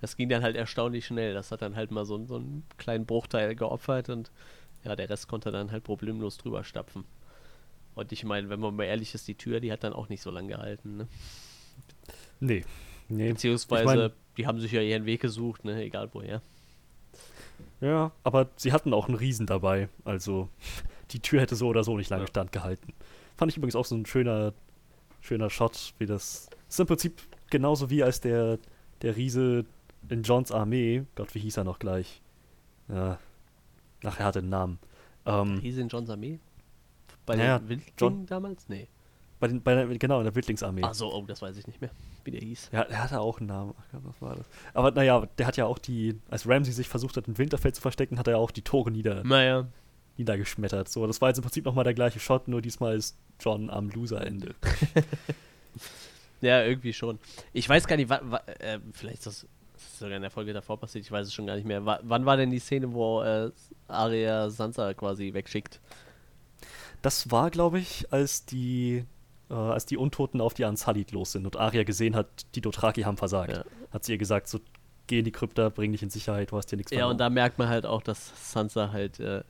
Das 0.00 0.16
ging 0.16 0.30
dann 0.30 0.42
halt 0.42 0.56
erstaunlich 0.56 1.04
schnell. 1.04 1.34
Das 1.34 1.52
hat 1.52 1.60
dann 1.60 1.76
halt 1.76 1.90
mal 1.90 2.06
so, 2.06 2.24
so 2.24 2.36
einen 2.36 2.64
kleinen 2.78 3.04
Bruchteil 3.04 3.54
geopfert 3.56 4.08
und 4.08 4.30
ja, 4.84 4.96
der 4.96 5.10
Rest 5.10 5.28
konnte 5.28 5.50
dann 5.50 5.70
halt 5.70 5.84
problemlos 5.84 6.38
drüber 6.38 6.64
stapfen. 6.64 7.04
Und 7.94 8.12
ich 8.12 8.24
meine, 8.24 8.48
wenn 8.48 8.60
man 8.60 8.74
mal 8.74 8.84
ehrlich 8.84 9.14
ist, 9.14 9.28
die 9.28 9.34
Tür, 9.34 9.60
die 9.60 9.72
hat 9.72 9.84
dann 9.84 9.92
auch 9.92 10.08
nicht 10.08 10.22
so 10.22 10.30
lange 10.30 10.48
gehalten, 10.48 10.96
ne? 10.96 11.08
Nee. 12.40 12.64
nee. 13.08 13.28
Beziehungsweise, 13.30 13.82
ich 13.82 13.96
mein, 13.96 14.10
die 14.36 14.46
haben 14.46 14.60
sich 14.60 14.72
ja 14.72 14.80
ihren 14.80 15.04
Weg 15.04 15.20
gesucht, 15.20 15.64
ne? 15.64 15.82
Egal 15.82 16.08
woher. 16.12 16.42
Ja, 17.80 18.12
aber 18.24 18.48
sie 18.56 18.72
hatten 18.72 18.94
auch 18.94 19.08
einen 19.08 19.16
Riesen 19.16 19.46
dabei. 19.46 19.88
Also, 20.04 20.48
die 21.10 21.20
Tür 21.20 21.40
hätte 21.40 21.56
so 21.56 21.68
oder 21.68 21.84
so 21.84 21.96
nicht 21.96 22.10
lange 22.10 22.24
ja. 22.24 22.28
standgehalten. 22.28 22.94
Fand 23.36 23.50
ich 23.50 23.58
übrigens 23.58 23.76
auch 23.76 23.84
so 23.84 23.94
ein 23.94 24.06
schöner, 24.06 24.54
schöner 25.20 25.50
Shot, 25.50 25.94
wie 25.98 26.06
das. 26.06 26.48
Das 26.66 26.76
ist 26.76 26.80
im 26.80 26.86
Prinzip 26.86 27.20
genauso 27.50 27.90
wie 27.90 28.02
als 28.02 28.20
der, 28.20 28.58
der 29.02 29.16
Riese 29.16 29.66
in 30.08 30.22
Johns 30.22 30.52
Armee. 30.52 31.04
Gott, 31.14 31.34
wie 31.34 31.40
hieß 31.40 31.58
er 31.58 31.64
noch 31.64 31.78
gleich? 31.78 32.22
Ja. 32.88 33.18
Ach, 34.04 34.18
er 34.18 34.26
hatte 34.26 34.38
einen 34.40 34.48
Namen. 34.48 34.78
Ähm, 35.26 35.58
Riese 35.58 35.80
in 35.80 35.88
Johns 35.88 36.10
Armee? 36.10 36.40
Bei 37.26 37.36
ja, 37.36 37.58
den 37.58 37.68
Wildlingen 37.68 38.26
damals? 38.26 38.68
Nee. 38.68 38.88
Bei 39.42 39.48
den, 39.48 39.60
bei 39.60 39.74
der, 39.74 39.86
genau, 39.98 40.18
in 40.18 40.24
der 40.24 40.36
Wildlingsarmee. 40.36 40.82
Ach 40.84 40.94
so, 40.94 41.12
oh, 41.12 41.24
das 41.26 41.42
weiß 41.42 41.56
ich 41.56 41.66
nicht 41.66 41.80
mehr, 41.80 41.90
wie 42.22 42.30
der 42.30 42.40
hieß. 42.40 42.70
Ja, 42.72 42.82
er 42.82 43.02
hatte 43.02 43.20
auch 43.20 43.38
einen 43.38 43.48
Namen. 43.48 43.74
Ach, 43.76 43.98
was 44.04 44.22
war 44.22 44.36
das? 44.36 44.46
Aber 44.72 44.92
naja, 44.92 45.26
der 45.36 45.46
hat 45.48 45.56
ja 45.56 45.66
auch 45.66 45.78
die, 45.78 46.16
als 46.30 46.48
Ramsey 46.48 46.72
sich 46.72 46.88
versucht 46.88 47.16
hat, 47.16 47.26
in 47.26 47.38
Winterfell 47.38 47.74
zu 47.74 47.80
verstecken, 47.80 48.20
hat 48.20 48.28
er 48.28 48.34
ja 48.34 48.36
auch 48.38 48.52
die 48.52 48.62
Tore 48.62 48.92
nieder, 48.92 49.24
naja. 49.24 49.66
niedergeschmettert. 50.16 50.88
So, 50.88 51.08
das 51.08 51.20
war 51.20 51.30
jetzt 51.30 51.38
im 51.38 51.42
Prinzip 51.42 51.64
nochmal 51.64 51.82
der 51.82 51.94
gleiche 51.94 52.20
Shot, 52.20 52.46
nur 52.46 52.62
diesmal 52.62 52.94
ist 52.94 53.18
John 53.40 53.68
am 53.68 53.90
Loser-Ende. 53.90 54.54
ja, 56.40 56.62
irgendwie 56.62 56.92
schon. 56.92 57.18
Ich 57.52 57.68
weiß 57.68 57.88
gar 57.88 57.96
nicht, 57.96 58.12
äh, 58.12 58.78
vielleicht 58.92 59.18
ist 59.18 59.26
das, 59.26 59.46
ist 59.74 59.98
sogar 59.98 60.14
in 60.14 60.22
der 60.22 60.30
Folge 60.30 60.52
davor 60.52 60.78
passiert, 60.78 61.04
ich 61.04 61.10
weiß 61.10 61.26
es 61.26 61.34
schon 61.34 61.48
gar 61.48 61.56
nicht 61.56 61.66
mehr. 61.66 61.84
W 61.84 61.96
wann 62.02 62.26
war 62.26 62.36
denn 62.36 62.50
die 62.50 62.60
Szene, 62.60 62.92
wo 62.92 63.22
äh, 63.22 63.50
Arya 63.88 64.50
Sansa 64.50 64.94
quasi 64.94 65.34
wegschickt? 65.34 65.80
Das 67.02 67.30
war, 67.30 67.50
glaube 67.50 67.78
ich, 67.78 68.12
als 68.12 68.46
die 68.46 69.04
äh, 69.50 69.54
als 69.54 69.86
die 69.86 69.96
Untoten 69.96 70.40
auf 70.40 70.54
die 70.54 70.64
Ansalit 70.64 71.12
los 71.12 71.32
sind 71.32 71.44
und 71.44 71.56
Arya 71.56 71.82
gesehen 71.84 72.14
hat, 72.16 72.26
die 72.54 72.60
Dothraki 72.60 73.02
haben 73.02 73.16
versagt. 73.16 73.56
Ja. 73.56 73.64
Hat 73.90 74.04
sie 74.04 74.12
ihr 74.12 74.18
gesagt, 74.18 74.48
so 74.48 74.60
geh 75.08 75.18
in 75.18 75.24
die 75.24 75.32
Krypta, 75.32 75.68
bring 75.68 75.92
dich 75.92 76.02
in 76.02 76.10
Sicherheit, 76.10 76.52
du 76.52 76.56
hast 76.56 76.70
hier 76.70 76.76
nichts 76.78 76.92
Ja, 76.92 76.98
verloren. 76.98 77.12
und 77.12 77.18
da 77.18 77.28
merkt 77.28 77.58
man 77.58 77.68
halt 77.68 77.84
auch, 77.84 78.02
dass 78.02 78.52
Sansa 78.52 78.92
halt 78.92 79.20
äh, 79.20 79.42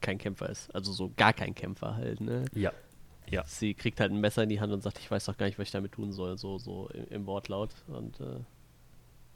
kein 0.00 0.18
Kämpfer 0.18 0.48
ist. 0.48 0.74
Also 0.74 0.92
so 0.92 1.12
gar 1.16 1.32
kein 1.32 1.54
Kämpfer 1.54 1.94
halt, 1.94 2.20
ne? 2.20 2.46
Ja. 2.54 2.72
Ja. 3.28 3.44
Sie 3.46 3.74
kriegt 3.74 4.00
halt 4.00 4.10
ein 4.10 4.18
Messer 4.20 4.42
in 4.42 4.48
die 4.48 4.60
Hand 4.60 4.72
und 4.72 4.82
sagt, 4.82 4.98
ich 4.98 5.08
weiß 5.08 5.26
doch 5.26 5.36
gar 5.36 5.46
nicht, 5.46 5.58
was 5.58 5.68
ich 5.68 5.70
damit 5.72 5.92
tun 5.92 6.10
soll, 6.12 6.36
so, 6.38 6.58
so 6.58 6.88
im, 6.88 7.06
im 7.10 7.26
Wortlaut. 7.26 7.70
Und 7.86 8.18
äh, 8.18 8.40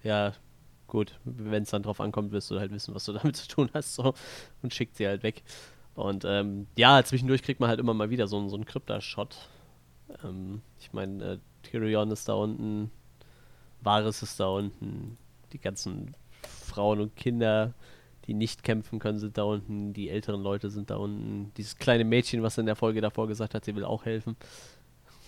ja, 0.02 0.32
gut, 0.88 1.20
wenn 1.24 1.62
es 1.62 1.70
dann 1.70 1.82
drauf 1.84 2.00
ankommt, 2.00 2.32
wirst 2.32 2.50
du 2.50 2.58
halt 2.58 2.72
wissen, 2.72 2.94
was 2.94 3.04
du 3.04 3.12
damit 3.22 3.36
zu 3.36 3.46
tun 3.46 3.70
hast, 3.74 3.94
so 3.94 4.14
und 4.62 4.74
schickt 4.74 4.96
sie 4.96 5.06
halt 5.06 5.22
weg. 5.22 5.42
Und 5.94 6.24
ähm, 6.24 6.66
ja, 6.76 7.02
zwischendurch 7.04 7.42
kriegt 7.42 7.60
man 7.60 7.68
halt 7.68 7.78
immer 7.78 7.94
mal 7.94 8.10
wieder 8.10 8.26
so, 8.26 8.48
so 8.48 8.56
einen 8.56 8.64
Krypta-Shot, 8.64 9.36
ähm, 10.22 10.62
ich 10.78 10.92
meine, 10.92 11.24
äh, 11.24 11.38
Tyrion 11.62 12.10
ist 12.10 12.28
da 12.28 12.34
unten, 12.34 12.90
Varys 13.80 14.22
ist 14.22 14.40
da 14.40 14.48
unten, 14.48 15.16
die 15.52 15.58
ganzen 15.58 16.14
Frauen 16.42 17.00
und 17.00 17.16
Kinder, 17.16 17.74
die 18.26 18.34
nicht 18.34 18.62
kämpfen 18.62 18.98
können, 18.98 19.18
sind 19.18 19.36
da 19.38 19.44
unten, 19.44 19.92
die 19.92 20.08
älteren 20.08 20.42
Leute 20.42 20.70
sind 20.70 20.90
da 20.90 20.96
unten. 20.96 21.52
Dieses 21.56 21.76
kleine 21.76 22.04
Mädchen, 22.04 22.42
was 22.42 22.58
in 22.58 22.66
der 22.66 22.76
Folge 22.76 23.00
davor 23.00 23.28
gesagt 23.28 23.54
hat, 23.54 23.64
sie 23.64 23.74
will 23.76 23.84
auch 23.84 24.04
helfen. 24.04 24.36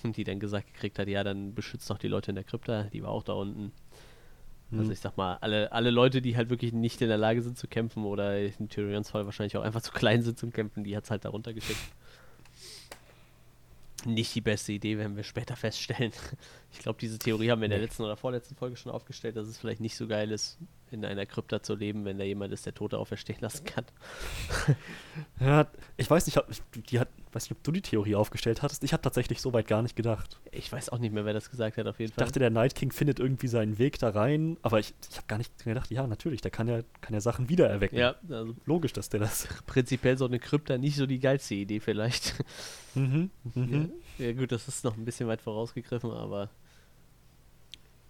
Und 0.03 0.17
die 0.17 0.25
dann 0.25 0.41
gesagt 0.41 0.73
gekriegt 0.73 0.99
hat, 0.99 1.09
ja, 1.09 1.25
dann 1.25 1.55
beschützt 1.55 1.89
doch 1.91 1.99
die 1.99 2.09
Leute 2.09 2.31
in 2.31 2.35
der 2.37 2.45
Krypta, 2.45 2.85
die 2.85 3.03
war 3.03 3.11
auch 3.11 3.23
da 3.23 3.33
unten. 3.33 3.73
Mhm. 4.71 4.81
Also 4.81 4.93
ich 4.93 5.01
sag 5.01 5.17
mal, 5.17 5.39
alle, 5.41 5.73
alle 5.73 5.91
Leute, 5.91 6.23
die 6.23 6.37
halt 6.37 6.51
wirklich 6.51 6.73
nicht 6.73 7.01
in 7.01 7.09
der 7.09 7.19
Lage 7.19 7.43
sind 7.43 7.59
zu 7.59 7.69
kämpfen 7.69 8.05
oder 8.05 8.39
in 8.39 8.69
Tyrions 8.69 9.11
Fall 9.11 9.25
wahrscheinlich 9.25 9.57
auch 9.57 9.63
einfach 9.63 9.83
zu 9.83 9.93
klein 9.93 10.23
sind 10.23 10.39
zum 10.39 10.53
Kämpfen, 10.53 10.85
die 10.85 10.97
hat 10.97 11.05
es 11.05 11.11
halt 11.11 11.25
da 11.25 11.31
runtergeschickt 11.31 11.79
nicht 14.07 14.35
die 14.35 14.41
beste 14.41 14.73
Idee, 14.73 14.99
werden 14.99 15.17
wir 15.17 15.25
später 15.25 15.57
feststellen. 15.57 16.13
Ich 16.73 16.83
glaube, 16.83 16.99
diese 17.01 17.19
Theorie 17.19 17.51
haben 17.51 17.63
wir 17.63 17.67
in 17.67 17.71
der 17.71 17.81
letzten 17.81 18.03
oder 18.03 18.19
vorletzten 18.19 18.55
Folge 18.55 18.77
schon 18.77 18.93
aufgestellt, 18.93 19.35
dass 19.37 19.49
es 19.49 19.57
vielleicht 19.57 19.81
nicht 19.81 19.97
so 19.97 20.07
geil 20.07 20.31
ist, 20.31 20.59
in 20.91 21.07
einer 21.07 21.25
Krypta 21.25 21.63
zu 21.63 21.75
leben, 21.75 22.05
wenn 22.05 22.19
da 22.19 22.25
jemand 22.25 22.53
ist, 22.53 22.67
der 22.67 22.75
Tote 22.75 22.99
auferstehen 22.99 23.41
lassen 23.41 23.65
kann. 23.65 23.87
Ja, 25.41 25.69
ich 25.97 26.11
weiß 26.11 26.27
nicht, 26.27 26.39
die 26.91 27.01
hat, 27.01 27.09
weiß 27.37 27.45
nicht, 27.45 27.53
ob 27.53 27.63
du 27.63 27.71
die 27.71 27.83
Theorie 27.83 28.15
aufgestellt 28.15 28.63
hattest. 28.63 28.83
Ich 28.83 28.93
habe 28.93 29.03
tatsächlich 29.03 29.41
so 29.41 29.53
weit 29.53 29.69
gar 29.69 29.83
nicht 29.83 29.95
gedacht. 29.95 30.41
Ich 30.51 30.73
weiß 30.73 30.89
auch 30.89 30.99
nicht 30.99 31.13
mehr, 31.13 31.25
wer 31.25 31.35
das 31.35 31.51
gesagt 31.51 31.77
hat, 31.77 31.87
auf 31.87 32.01
jeden 32.01 32.13
Fall. 32.13 32.23
Ich 32.23 32.27
dachte, 32.27 32.41
der 32.41 32.51
Night 32.51 32.75
King 32.75 32.91
findet 32.93 33.21
irgendwie 33.21 33.47
seinen 33.47 33.79
Weg 33.79 33.99
da 33.99 34.11
rein, 34.11 34.57
aber 34.63 34.81
ich, 34.81 34.95
ich 35.11 35.17
habe 35.17 35.27
gar 35.29 35.39
nicht 35.39 35.63
gedacht, 35.63 35.91
ja, 35.91 36.07
natürlich, 36.07 36.41
der 36.41 36.51
kann 36.51 36.67
ja, 36.67 36.81
kann 37.03 37.15
ja 37.15 37.21
Sachen 37.21 37.49
wiedererwecken. 37.49 37.99
Ja, 37.99 38.17
also 38.29 38.55
logisch, 38.65 38.93
dass 38.95 39.11
der 39.11 39.21
das. 39.21 39.47
Prinzipiell 39.67 40.17
so 40.19 40.25
eine 40.25 40.39
Krypta 40.39 40.79
nicht 40.79 40.97
so 40.97 41.07
die 41.07 41.21
geilste 41.21 41.55
Idee, 41.55 41.79
vielleicht. 41.81 42.35
Mhm. 42.95 43.31
mhm. 43.55 43.93
Ja, 44.19 44.27
ja, 44.27 44.33
gut, 44.33 44.51
das 44.51 44.67
ist 44.67 44.85
noch 44.85 44.97
ein 44.97 45.05
bisschen 45.05 45.29
weit 45.29 45.43
vorausgegriffen, 45.43 46.11
aber. 46.11 46.51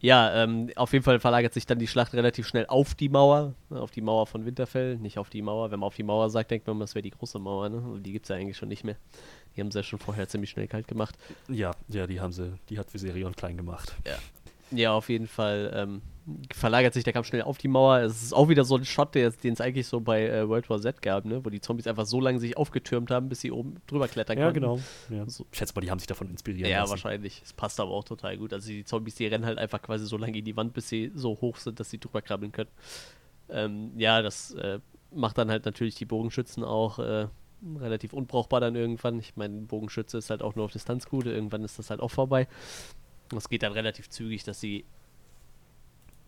Ja, 0.01 0.43
ähm, 0.43 0.71
auf 0.77 0.93
jeden 0.93 1.05
Fall 1.05 1.21
verlagert 1.21 1.55
sich 1.55 1.65
dann 1.65 1.79
die 1.79 1.87
Schlacht 1.87 2.13
relativ 2.13 2.47
schnell 2.47 2.67
auf 2.67 2.95
die 2.95 3.09
Mauer, 3.09 3.55
ne, 3.71 3.81
auf 3.81 3.91
die 3.91 4.03
Mauer 4.03 4.27
von 4.27 4.45
Winterfell, 4.45 4.97
nicht 4.99 5.19
auf 5.19 5.31
die 5.31 5.41
Mauer. 5.41 5.71
Wenn 5.71 5.81
man 5.81 5.87
auf 5.87 5.97
die 5.97 6.03
Mauer 6.03 6.29
sagt, 6.29 6.51
denkt 6.51 6.67
man, 6.67 6.79
das 6.81 6.95
wäre 6.95 7.03
die 7.03 7.11
große 7.11 7.39
Mauer, 7.39 7.69
ne? 7.71 7.79
Und 7.79 8.03
die 8.03 8.13
gibt 8.13 8.27
es 8.27 8.29
ja 8.29 8.37
eigentlich 8.37 8.59
schon 8.59 8.69
nicht 8.69 8.85
mehr. 8.85 8.97
Die 9.57 9.61
haben 9.61 9.71
sie 9.71 9.79
ja 9.79 9.83
schon 9.83 9.99
vorher 9.99 10.29
ziemlich 10.29 10.51
schnell 10.51 10.69
kalt 10.69 10.87
gemacht. 10.87 11.17
Ja, 11.49 11.71
ja, 11.89 12.07
die 12.07 12.21
haben 12.21 12.33
sie, 12.33 12.53
die 12.69 12.79
hat 12.79 12.93
Viserion 12.93 13.35
klein 13.35 13.57
gemacht. 13.57 13.97
Ja. 14.07 14.19
Ja, 14.71 14.93
auf 14.93 15.09
jeden 15.09 15.29
Fall 15.29 15.73
ähm, 15.75 16.03
verlagert 16.53 16.95
sich 16.95 17.05
der 17.05 17.13
Kampf 17.13 17.29
schnell 17.29 17.43
auf 17.43 17.59
die 17.59 17.69
Mauer. 17.69 17.99
Es 18.01 18.23
ist 18.23 18.33
auch 18.33 18.49
wieder 18.49 18.65
so 18.65 18.77
ein 18.77 18.85
Shot, 18.85 19.15
den 19.15 19.33
es 19.45 19.61
eigentlich 19.61 19.87
so 19.87 20.01
bei 20.01 20.27
äh, 20.27 20.49
World 20.49 20.69
War 20.69 20.81
Z 20.81 21.01
gab, 21.01 21.25
ne? 21.25 21.45
wo 21.45 21.51
die 21.51 21.61
Zombies 21.61 21.87
einfach 21.87 22.07
so 22.07 22.21
lange 22.21 22.41
sich 22.41 22.57
aufgetürmt 22.57 23.11
haben, 23.11 23.29
bis 23.29 23.41
sie 23.41 23.53
oben 23.53 23.77
drüber 23.87 24.09
klettern 24.09 24.39
ja, 24.39 24.47
konnten. 24.47 24.61
Genau. 24.61 24.81
Ja, 25.09 25.29
so. 25.29 25.47
Ich 25.53 25.59
schätze 25.59 25.75
mal, 25.75 25.83
die 25.83 25.91
haben 25.91 26.01
sich 26.01 26.09
davon 26.09 26.29
inspiriert. 26.29 26.69
Ja, 26.69 26.81
lassen. 26.81 26.91
wahrscheinlich. 26.91 27.43
Es 27.45 27.53
passt 27.53 27.79
aber 27.79 27.93
auch 27.93 28.05
total 28.05 28.37
gut. 28.39 28.53
Also 28.53 28.69
die 28.69 28.85
Zombies, 28.85 29.15
die 29.15 29.27
rennen 29.27 29.47
halt 29.47 29.59
einfach 29.59 29.81
quasi 29.81 30.07
so 30.07 30.17
lange 30.17 30.39
in 30.39 30.45
die 30.45 30.57
Wand, 30.57 30.73
bis 30.73 30.89
sie 30.89 31.13
so 31.15 31.41
hoch 31.41 31.59
sind, 31.59 31.79
dass 31.79 31.91
sie 31.91 31.99
drüber 31.99 32.23
krabbeln 32.23 32.51
können. 32.51 32.71
Ähm, 33.49 33.93
ja, 33.97 34.21
das 34.23 34.53
äh, 34.55 34.81
macht 35.13 35.39
dann 35.39 35.51
halt 35.51 35.65
natürlich 35.65 35.95
die 35.95 36.07
Bogenschützen 36.07 36.65
auch 36.65 36.99
äh, 36.99 37.29
relativ 37.79 38.13
unbrauchbar 38.13 38.61
dann 38.61 38.75
irgendwann. 38.75 39.21
Ich 39.21 39.37
meine, 39.37 39.61
Bogenschütze 39.63 40.19
ist 40.19 40.31
halt 40.31 40.43
auch 40.43 40.57
nur 40.57 40.65
auf 40.65 40.73
Distanz 40.73 41.07
gut. 41.07 41.27
Irgendwann 41.27 41.63
ist 41.63 41.79
das 41.79 41.91
halt 41.91 42.01
auch 42.01 42.11
vorbei. 42.11 42.49
Es 43.35 43.49
geht 43.49 43.63
dann 43.63 43.73
relativ 43.73 44.09
zügig, 44.11 44.45
dass 44.45 44.61
sie 44.61 44.85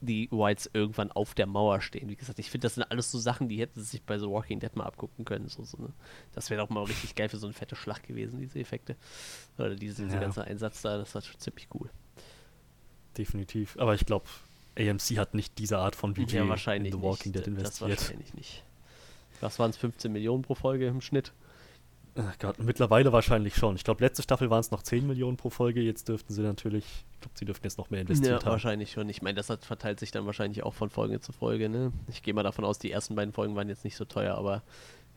die 0.00 0.28
Whites 0.30 0.70
irgendwann 0.72 1.10
auf 1.10 1.34
der 1.34 1.46
Mauer 1.46 1.80
stehen. 1.80 2.08
Wie 2.08 2.16
gesagt, 2.16 2.38
ich 2.38 2.50
finde, 2.50 2.66
das 2.66 2.74
sind 2.76 2.84
alles 2.84 3.10
so 3.10 3.18
Sachen, 3.18 3.48
die 3.48 3.60
hätten 3.60 3.82
sich 3.82 4.02
bei 4.02 4.18
The 4.18 4.26
Walking 4.26 4.60
Dead 4.60 4.74
mal 4.76 4.84
abgucken 4.84 5.24
können. 5.24 5.48
So, 5.48 5.64
so 5.64 5.76
ne? 5.78 5.92
Das 6.34 6.50
wäre 6.50 6.60
doch 6.62 6.70
mal 6.70 6.84
richtig 6.84 7.14
geil 7.14 7.28
für 7.28 7.38
so 7.38 7.46
eine 7.46 7.54
fette 7.54 7.74
Schlacht 7.74 8.06
gewesen, 8.06 8.38
diese 8.40 8.60
Effekte. 8.60 8.96
Oder 9.58 9.74
diese, 9.74 10.06
ja. 10.06 10.20
ganze 10.20 10.44
Einsatz 10.44 10.82
da, 10.82 10.98
das 10.98 11.14
war 11.14 11.22
schon 11.22 11.38
ziemlich 11.40 11.68
cool. 11.74 11.90
Definitiv. 13.16 13.76
Aber 13.78 13.94
ich 13.94 14.06
glaube, 14.06 14.26
AMC 14.78 15.18
hat 15.18 15.34
nicht 15.34 15.58
diese 15.58 15.78
Art 15.78 15.96
von 15.96 16.14
Budget 16.14 16.34
ja, 16.34 16.48
wahrscheinlich 16.48 16.92
in 16.92 17.00
The 17.00 17.04
Walking 17.04 17.32
nicht. 17.32 17.46
Dead 17.46 17.54
investiert. 17.54 17.90
Das 17.90 18.02
wahrscheinlich 18.02 18.34
nicht. 18.34 18.62
Was 19.40 19.58
waren 19.58 19.70
es, 19.70 19.76
15 19.76 20.12
Millionen 20.12 20.42
pro 20.42 20.54
Folge 20.54 20.86
im 20.86 21.00
Schnitt? 21.00 21.32
Ach 22.20 22.38
Gott, 22.38 22.58
mittlerweile 22.58 23.12
wahrscheinlich 23.12 23.54
schon. 23.54 23.76
Ich 23.76 23.84
glaube, 23.84 24.02
letzte 24.04 24.22
Staffel 24.22 24.50
waren 24.50 24.60
es 24.60 24.72
noch 24.72 24.82
10 24.82 25.06
Millionen 25.06 25.36
pro 25.36 25.50
Folge. 25.50 25.80
Jetzt 25.80 26.08
dürften 26.08 26.32
sie 26.32 26.42
natürlich, 26.42 26.84
ich 27.12 27.20
glaube, 27.20 27.38
sie 27.38 27.44
dürften 27.44 27.64
jetzt 27.64 27.78
noch 27.78 27.90
mehr 27.90 28.00
investiert 28.00 28.40
ja, 28.40 28.44
haben. 28.44 28.52
wahrscheinlich 28.52 28.90
schon. 28.90 29.08
Ich 29.08 29.22
meine, 29.22 29.36
das 29.36 29.50
hat, 29.50 29.64
verteilt 29.64 30.00
sich 30.00 30.10
dann 30.10 30.26
wahrscheinlich 30.26 30.64
auch 30.64 30.74
von 30.74 30.90
Folge 30.90 31.20
zu 31.20 31.32
Folge. 31.32 31.68
Ne? 31.68 31.92
Ich 32.08 32.22
gehe 32.22 32.34
mal 32.34 32.42
davon 32.42 32.64
aus, 32.64 32.80
die 32.80 32.90
ersten 32.90 33.14
beiden 33.14 33.32
Folgen 33.32 33.54
waren 33.54 33.68
jetzt 33.68 33.84
nicht 33.84 33.94
so 33.94 34.04
teuer, 34.04 34.34
aber 34.34 34.62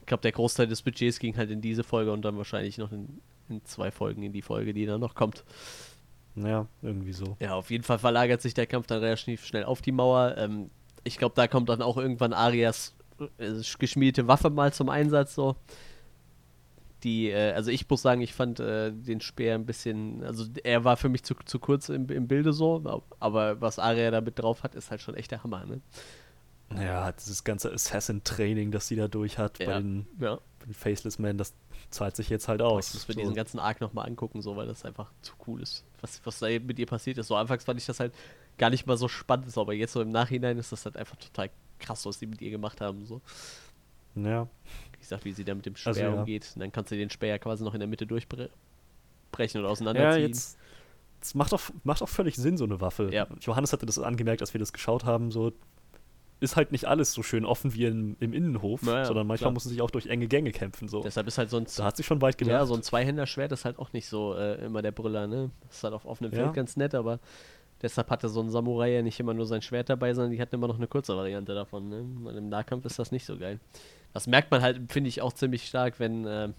ich 0.02 0.06
glaube, 0.06 0.22
der 0.22 0.32
Großteil 0.32 0.68
des 0.68 0.84
Budgets 0.84 1.18
ging 1.18 1.38
halt 1.38 1.50
in 1.50 1.62
diese 1.62 1.84
Folge 1.84 2.12
und 2.12 2.24
dann 2.24 2.38
wahrscheinlich 2.38 2.78
noch 2.78 2.92
in, 2.92 3.20
in 3.50 3.66
zwei 3.66 3.90
Folgen 3.90 4.22
in 4.22 4.32
die 4.32 4.44
Folge, 4.44 4.74
die 4.74 4.86
dann 4.86 5.00
noch 5.00 5.16
kommt. 5.16 5.44
Ja, 6.36 6.68
irgendwie 6.84 7.14
so. 7.14 7.36
Ja, 7.40 7.56
auf 7.56 7.72
jeden 7.72 7.84
Fall 7.84 7.98
verlagert 8.00 8.42
sich 8.42 8.54
der 8.54 8.68
Kampf 8.68 8.88
dann 8.88 9.00
relativ 9.00 9.46
schnell 9.46 9.64
auf 9.64 9.82
die 9.82 9.92
Mauer. 9.92 10.36
Ähm, 10.38 10.70
ich 11.04 11.18
glaube, 11.18 11.34
da 11.36 11.48
kommt 11.48 11.70
dann 11.70 11.82
auch 11.82 11.98
irgendwann 11.98 12.32
Arias 12.32 12.96
äh, 13.40 13.54
geschmiedete 13.80 14.28
Waffe 14.28 14.52
mal 14.52 14.72
zum 14.72 14.90
Einsatz 14.90 15.34
so 15.34 15.56
die, 17.04 17.30
äh, 17.30 17.54
also 17.54 17.72
ich 17.72 17.90
muss 17.90 18.02
sagen, 18.02 18.22
ich 18.22 18.34
fand 18.34 18.60
äh, 18.60 18.92
den 18.92 19.22
Speer 19.22 19.56
ein 19.56 19.66
bisschen, 19.66 20.24
also 20.24 20.46
er 20.64 20.84
war 20.84 20.98
für 20.98 21.10
mich 21.10 21.24
zu, 21.24 21.36
zu 21.46 21.60
kurz 21.60 21.90
im, 21.90 22.10
im 22.10 22.28
Bilde 22.28 22.54
so, 22.54 23.04
aber 23.20 23.62
was 23.62 23.80
Aria 23.80 24.12
da 24.12 24.22
mit 24.22 24.40
drauf 24.40 24.64
hat, 24.64 24.76
ist 24.76 24.92
halt 24.92 25.02
schon 25.02 25.16
echt 25.16 25.32
der 25.32 25.44
Hammer, 25.44 25.66
ne? 25.66 25.82
Ja, 26.76 27.12
dieses 27.12 27.44
ganze 27.44 27.72
Assassin-Training, 27.72 28.72
das 28.72 28.88
sie 28.88 28.96
da 28.96 29.08
durch 29.08 29.38
hat 29.38 29.60
ja, 29.60 29.66
bei, 29.66 29.74
den, 29.82 30.08
ja. 30.20 30.36
bei, 30.60 30.66
den, 30.66 30.74
Faceless 30.74 31.20
Men, 31.20 31.38
das 31.38 31.54
zahlt 31.90 32.16
sich 32.16 32.30
jetzt 32.30 32.48
halt 32.48 32.62
aus. 32.62 32.90
Ich 32.90 32.94
muss 32.94 33.08
mir 33.10 33.14
so. 33.16 33.20
diesen 33.20 33.36
ganzen 33.36 33.60
Arc 33.60 33.82
nochmal 33.82 34.08
angucken, 34.08 34.42
so, 34.42 34.56
weil 34.56 34.68
das 34.68 34.86
einfach 34.86 35.12
zu 35.22 35.34
cool 35.48 35.62
ist. 35.62 35.84
Was, 36.00 36.22
was 36.24 36.40
da 36.40 36.48
mit 36.48 36.80
ihr 36.80 36.86
passiert 36.86 37.18
ist. 37.18 37.28
So 37.28 37.36
anfangs 37.36 37.66
fand 37.66 37.80
ich 37.80 37.86
das 37.86 38.00
halt 38.00 38.14
gar 38.58 38.70
nicht 38.70 38.88
mal 38.88 38.96
so 38.96 39.08
spannend, 39.08 39.56
aber 39.58 39.74
jetzt 39.74 39.94
so 39.94 40.02
im 40.02 40.12
Nachhinein 40.12 40.58
ist 40.58 40.72
das 40.72 40.86
halt 40.86 40.96
einfach 40.96 41.18
total 41.18 41.50
krass, 41.80 42.06
was 42.06 42.20
sie 42.20 42.28
mit 42.28 42.42
ihr 42.42 42.52
gemacht 42.52 42.80
haben. 42.80 43.06
So. 43.06 43.22
Ja. 44.16 44.48
Wie 45.02 45.04
gesagt, 45.04 45.26
wie 45.26 45.32
sie 45.32 45.44
da 45.44 45.56
mit 45.56 45.66
dem 45.66 45.76
Speer 45.76 45.90
also, 45.90 46.02
ja. 46.02 46.14
umgeht. 46.14 46.52
Und 46.54 46.60
dann 46.60 46.72
kannst 46.72 46.92
du 46.92 46.96
den 46.96 47.10
Speer 47.10 47.40
quasi 47.40 47.64
noch 47.64 47.74
in 47.74 47.80
der 47.80 47.88
Mitte 47.88 48.06
durchbrechen 48.06 48.52
oder 49.56 49.70
auseinanderziehen. 49.70 50.22
Ja, 50.22 50.28
jetzt, 50.28 50.60
das 51.20 51.34
macht 51.34 51.56
auch, 51.56 51.62
macht 51.84 52.04
auch 52.04 52.10
völlig 52.10 52.36
Sinn, 52.36 52.56
so 52.56 52.66
eine 52.66 52.80
Waffe. 52.82 53.10
Ja. 53.12 53.26
Johannes 53.40 53.74
hatte 53.74 53.88
das 53.88 53.98
angemerkt, 53.98 54.42
als 54.42 54.54
wir 54.54 54.60
das 54.60 54.74
geschaut 54.74 55.04
haben, 55.04 55.32
so 55.32 55.54
ist 56.40 56.56
halt 56.56 56.72
nicht 56.72 56.86
alles 56.86 57.14
so 57.14 57.24
schön 57.24 57.46
offen 57.46 57.74
wie 57.74 57.86
in, 57.86 58.16
im 58.20 58.34
Innenhof, 58.34 58.84
naja, 58.84 59.06
sondern 59.06 59.26
manchmal 59.26 59.46
klar. 59.46 59.54
muss 59.54 59.66
man 59.66 59.72
sich 59.72 59.82
auch 59.82 59.92
durch 59.92 60.06
enge 60.06 60.28
Gänge 60.28 60.52
kämpfen. 60.52 60.88
So. 60.88 61.02
Deshalb 61.02 61.28
ist 61.28 61.40
halt 61.40 61.50
so 61.50 61.58
ein. 61.58 61.66
Da 61.78 61.84
hat 61.84 61.98
sich 61.98 62.06
schon 62.06 62.22
weit 62.22 62.38
gedacht. 62.38 62.54
Ja, 62.54 62.66
so 62.66 62.76
ein 62.76 62.84
Zweihänder-Schwert 62.84 63.52
ist 63.52 63.66
halt 63.66 63.78
auch 63.80 63.94
nicht 63.94 64.08
so 64.08 64.36
äh, 64.36 64.66
immer 64.66 64.82
der 64.82 64.92
Brüller, 64.92 65.28
ne? 65.28 65.52
Das 65.68 65.78
ist 65.78 65.84
halt 65.84 65.94
auf 65.94 66.06
offenem 66.06 66.32
Feld 66.32 66.54
ganz 66.54 66.78
nett, 66.78 66.96
aber 66.96 67.20
deshalb 67.82 68.10
hatte 68.10 68.30
so 68.30 68.42
ein 68.42 68.50
Samurai 68.50 68.92
ja 68.92 69.02
nicht 69.02 69.20
immer 69.20 69.34
nur 69.34 69.46
sein 69.46 69.62
Schwert 69.62 69.90
dabei, 69.90 70.14
sondern 70.14 70.32
die 70.32 70.42
hatten 70.42 70.56
immer 70.56 70.68
noch 70.68 70.78
eine 70.78 70.88
kurze 70.88 71.16
Variante 71.16 71.54
davon, 71.54 71.90
ne? 71.90 72.02
Und 72.02 72.36
im 72.36 72.50
Nahkampf 72.50 72.86
ist 72.86 72.98
das 72.98 73.12
nicht 73.12 73.26
so 73.26 73.38
geil. 73.38 73.60
Das 74.14 74.28
merkt 74.28 74.52
man 74.52 74.62
halt, 74.62 74.92
finde 74.92 75.08
ich, 75.08 75.22
auch 75.22 75.34
ziemlich 75.34 75.68
stark, 75.68 76.00
wenn. 76.00 76.26
Äh, 76.26 76.50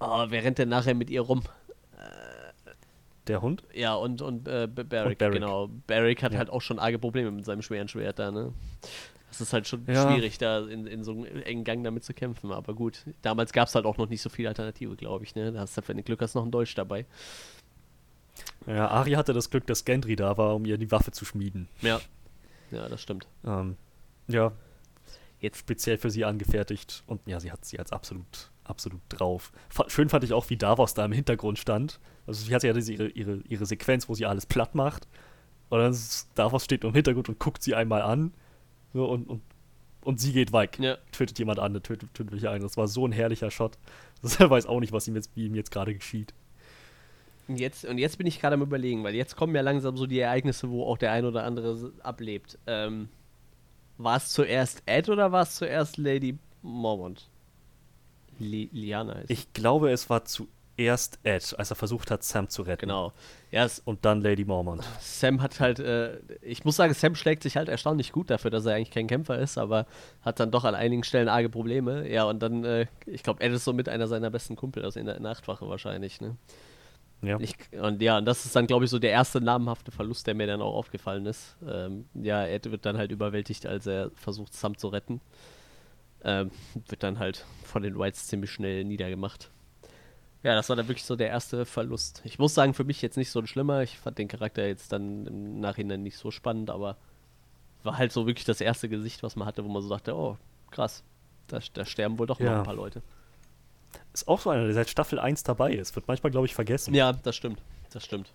oh, 0.00 0.26
wer 0.28 0.44
rennt 0.44 0.58
denn 0.58 0.68
nachher 0.68 0.94
mit 0.94 1.10
ihr 1.10 1.20
rum? 1.20 1.42
Der 3.28 3.40
Hund? 3.40 3.62
Ja, 3.72 3.94
und, 3.94 4.20
und, 4.20 4.48
äh, 4.48 4.66
Barrick, 4.66 4.78
und 4.78 5.18
Barrick, 5.18 5.18
genau. 5.18 5.70
Barrick 5.86 6.22
hat 6.22 6.32
ja. 6.32 6.38
halt 6.38 6.50
auch 6.50 6.60
schon 6.60 6.78
arge 6.78 6.98
Probleme 6.98 7.30
mit 7.30 7.44
seinem 7.44 7.62
schweren 7.62 7.86
Schwert 7.86 8.18
da, 8.18 8.32
ne? 8.32 8.52
Das 9.28 9.40
ist 9.40 9.52
halt 9.52 9.66
schon 9.66 9.84
ja. 9.86 10.10
schwierig, 10.10 10.38
da 10.38 10.66
in, 10.66 10.86
in 10.86 11.04
so 11.04 11.12
einem 11.12 11.24
engen 11.42 11.64
Gang 11.64 11.84
damit 11.84 12.04
zu 12.04 12.12
kämpfen. 12.12 12.52
Aber 12.52 12.74
gut, 12.74 13.04
damals 13.22 13.52
gab 13.52 13.68
es 13.68 13.74
halt 13.74 13.86
auch 13.86 13.96
noch 13.96 14.08
nicht 14.08 14.20
so 14.20 14.28
viele 14.28 14.48
Alternative, 14.48 14.94
glaube 14.96 15.24
ich. 15.24 15.34
Ne? 15.34 15.52
Da 15.52 15.60
hast 15.60 15.78
du, 15.78 15.82
wenn 15.86 15.96
du 15.96 16.02
Glück 16.02 16.20
hast, 16.20 16.34
noch 16.34 16.44
ein 16.44 16.50
Deutsch 16.50 16.74
dabei. 16.74 17.06
Ja, 18.66 18.88
Ari 18.88 19.12
hatte 19.12 19.32
das 19.32 19.48
Glück, 19.48 19.66
dass 19.66 19.86
Gendry 19.86 20.16
da 20.16 20.36
war, 20.36 20.54
um 20.54 20.66
ihr 20.66 20.76
die 20.76 20.90
Waffe 20.90 21.12
zu 21.12 21.24
schmieden. 21.24 21.68
Ja, 21.80 22.00
ja, 22.70 22.88
das 22.88 23.00
stimmt. 23.00 23.26
Ähm, 23.46 23.76
ja, 24.28 24.52
jetzt 25.42 25.58
speziell 25.58 25.98
für 25.98 26.10
sie 26.10 26.24
angefertigt. 26.24 27.02
Und 27.06 27.20
ja, 27.26 27.40
sie 27.40 27.52
hat 27.52 27.64
sie 27.64 27.78
als 27.78 27.92
absolut, 27.92 28.50
absolut 28.64 29.00
drauf. 29.08 29.52
Schön 29.88 30.08
fand 30.08 30.24
ich 30.24 30.32
auch, 30.32 30.48
wie 30.48 30.56
Davos 30.56 30.94
da 30.94 31.04
im 31.04 31.12
Hintergrund 31.12 31.58
stand. 31.58 32.00
Also 32.26 32.44
sie 32.44 32.54
hat 32.54 32.62
ja 32.62 32.72
diese, 32.72 32.92
ihre, 32.92 33.08
ihre, 33.08 33.42
ihre 33.48 33.66
Sequenz, 33.66 34.08
wo 34.08 34.14
sie 34.14 34.24
alles 34.24 34.46
platt 34.46 34.74
macht. 34.74 35.06
Und 35.68 35.80
dann 35.80 35.96
Davos 36.34 36.64
steht 36.64 36.84
im 36.84 36.94
Hintergrund 36.94 37.28
und 37.28 37.38
guckt 37.38 37.62
sie 37.62 37.74
einmal 37.74 38.02
an 38.02 38.32
so, 38.94 39.06
und, 39.06 39.28
und, 39.28 39.42
und 40.04 40.20
sie 40.20 40.32
geht 40.32 40.52
weg. 40.52 40.78
Ja. 40.78 40.96
Tötet 41.10 41.38
jemand 41.38 41.58
an, 41.58 41.74
tötet, 41.74 42.14
tötet 42.14 42.32
mich 42.32 42.48
ein. 42.48 42.62
Das 42.62 42.76
war 42.76 42.86
so 42.86 43.06
ein 43.06 43.12
herrlicher 43.12 43.50
Shot. 43.50 43.78
Das, 44.22 44.38
er 44.38 44.48
weiß 44.48 44.66
auch 44.66 44.78
nicht, 44.78 44.92
was 44.92 45.08
ihm 45.08 45.16
jetzt, 45.16 45.34
wie 45.34 45.46
ihm 45.46 45.56
jetzt 45.56 45.72
gerade 45.72 45.92
geschieht. 45.92 46.32
Und 47.48 47.58
jetzt, 47.58 47.84
und 47.84 47.98
jetzt 47.98 48.18
bin 48.18 48.26
ich 48.28 48.40
gerade 48.40 48.54
am 48.54 48.62
überlegen, 48.62 49.02
weil 49.02 49.16
jetzt 49.16 49.34
kommen 49.34 49.52
ja 49.52 49.62
langsam 49.62 49.96
so 49.96 50.06
die 50.06 50.20
Ereignisse, 50.20 50.70
wo 50.70 50.84
auch 50.86 50.96
der 50.96 51.10
ein 51.10 51.24
oder 51.24 51.42
andere 51.42 51.92
ablebt. 52.04 52.56
Ähm, 52.68 53.08
war 53.98 54.16
es 54.16 54.28
zuerst 54.28 54.82
Ed 54.86 55.08
oder 55.08 55.32
war 55.32 55.42
es 55.42 55.56
zuerst 55.56 55.96
Lady 55.96 56.38
Mormont? 56.62 57.28
Li 58.38 58.68
Liana 58.72 59.12
ist. 59.20 59.30
Ich 59.30 59.52
glaube, 59.52 59.90
es 59.90 60.10
war 60.10 60.24
zuerst 60.24 60.52
erst 60.76 61.18
Ed, 61.22 61.54
als 61.58 61.70
er 61.70 61.76
versucht 61.76 62.10
hat, 62.10 62.22
Sam 62.22 62.48
zu 62.48 62.62
retten. 62.62 62.82
Genau. 62.82 63.12
Ja, 63.50 63.66
und 63.84 64.04
dann 64.04 64.20
Lady 64.20 64.44
Mormont. 64.44 64.82
Sam 65.00 65.42
hat 65.42 65.60
halt, 65.60 65.78
äh, 65.78 66.18
ich 66.40 66.64
muss 66.64 66.76
sagen, 66.76 66.94
Sam 66.94 67.14
schlägt 67.14 67.42
sich 67.42 67.56
halt 67.56 67.68
erstaunlich 67.68 68.12
gut 68.12 68.30
dafür, 68.30 68.50
dass 68.50 68.64
er 68.66 68.74
eigentlich 68.74 68.90
kein 68.90 69.06
Kämpfer 69.06 69.38
ist, 69.38 69.58
aber 69.58 69.86
hat 70.22 70.40
dann 70.40 70.50
doch 70.50 70.64
an 70.64 70.74
einigen 70.74 71.04
Stellen 71.04 71.28
arge 71.28 71.48
Probleme. 71.48 72.08
Ja, 72.08 72.24
und 72.24 72.40
dann, 72.40 72.64
äh, 72.64 72.86
ich 73.06 73.22
glaube, 73.22 73.42
Ed 73.42 73.52
ist 73.52 73.64
so 73.64 73.72
mit 73.72 73.88
einer 73.88 74.08
seiner 74.08 74.30
besten 74.30 74.56
Kumpel 74.56 74.84
aus 74.84 74.96
in 74.96 75.06
der 75.06 75.20
Nachtwache 75.20 75.68
wahrscheinlich, 75.68 76.20
ne? 76.20 76.36
Ja. 77.22 77.38
Ich, 77.38 77.54
und 77.80 78.02
ja, 78.02 78.18
und 78.18 78.24
das 78.24 78.44
ist 78.44 78.54
dann, 78.56 78.66
glaube 78.66 78.84
ich, 78.84 78.90
so 78.90 78.98
der 78.98 79.12
erste 79.12 79.40
namenhafte 79.40 79.92
Verlust, 79.92 80.26
der 80.26 80.34
mir 80.34 80.48
dann 80.48 80.60
auch 80.60 80.74
aufgefallen 80.74 81.24
ist. 81.26 81.56
Ähm, 81.66 82.06
ja, 82.14 82.44
Ed 82.44 82.70
wird 82.70 82.84
dann 82.84 82.98
halt 82.98 83.12
überwältigt, 83.12 83.64
als 83.64 83.86
er 83.86 84.10
versucht, 84.10 84.52
Sam 84.54 84.76
zu 84.76 84.88
retten. 84.88 85.20
Ähm, 86.24 86.50
wird 86.88 87.02
dann 87.02 87.18
halt 87.18 87.44
von 87.64 87.82
den 87.82 87.98
Whites 87.98 88.26
ziemlich 88.26 88.50
schnell 88.50 88.84
niedergemacht. 88.84 89.50
Ja, 90.42 90.56
das 90.56 90.68
war 90.68 90.74
dann 90.74 90.88
wirklich 90.88 91.04
so 91.04 91.14
der 91.14 91.28
erste 91.28 91.64
Verlust. 91.64 92.20
Ich 92.24 92.40
muss 92.40 92.54
sagen, 92.54 92.74
für 92.74 92.84
mich 92.84 93.00
jetzt 93.00 93.16
nicht 93.16 93.30
so 93.30 93.38
ein 93.38 93.46
schlimmer. 93.46 93.82
Ich 93.82 93.98
fand 93.98 94.18
den 94.18 94.26
Charakter 94.26 94.66
jetzt 94.66 94.92
dann 94.92 95.26
im 95.26 95.60
Nachhinein 95.60 96.02
nicht 96.02 96.16
so 96.16 96.32
spannend, 96.32 96.70
aber 96.70 96.96
war 97.84 97.98
halt 97.98 98.12
so 98.12 98.26
wirklich 98.26 98.44
das 98.44 98.60
erste 98.60 98.88
Gesicht, 98.88 99.22
was 99.22 99.36
man 99.36 99.46
hatte, 99.46 99.64
wo 99.64 99.68
man 99.68 99.82
so 99.82 99.88
dachte, 99.88 100.16
oh, 100.16 100.36
krass, 100.72 101.04
da, 101.46 101.60
da 101.74 101.84
sterben 101.84 102.18
wohl 102.18 102.26
doch 102.26 102.40
ja. 102.40 102.50
noch 102.50 102.58
ein 102.58 102.64
paar 102.64 102.74
Leute. 102.74 103.02
Ist 104.12 104.28
auch 104.28 104.40
so 104.40 104.50
einer, 104.50 104.64
der 104.64 104.74
seit 104.74 104.90
Staffel 104.90 105.18
1 105.18 105.42
dabei 105.42 105.72
ist. 105.72 105.94
Wird 105.96 106.06
manchmal, 106.08 106.30
glaube 106.30 106.46
ich, 106.46 106.54
vergessen. 106.54 106.94
Ja, 106.94 107.12
das 107.12 107.36
stimmt. 107.36 107.60
Das 107.90 108.04
stimmt. 108.04 108.32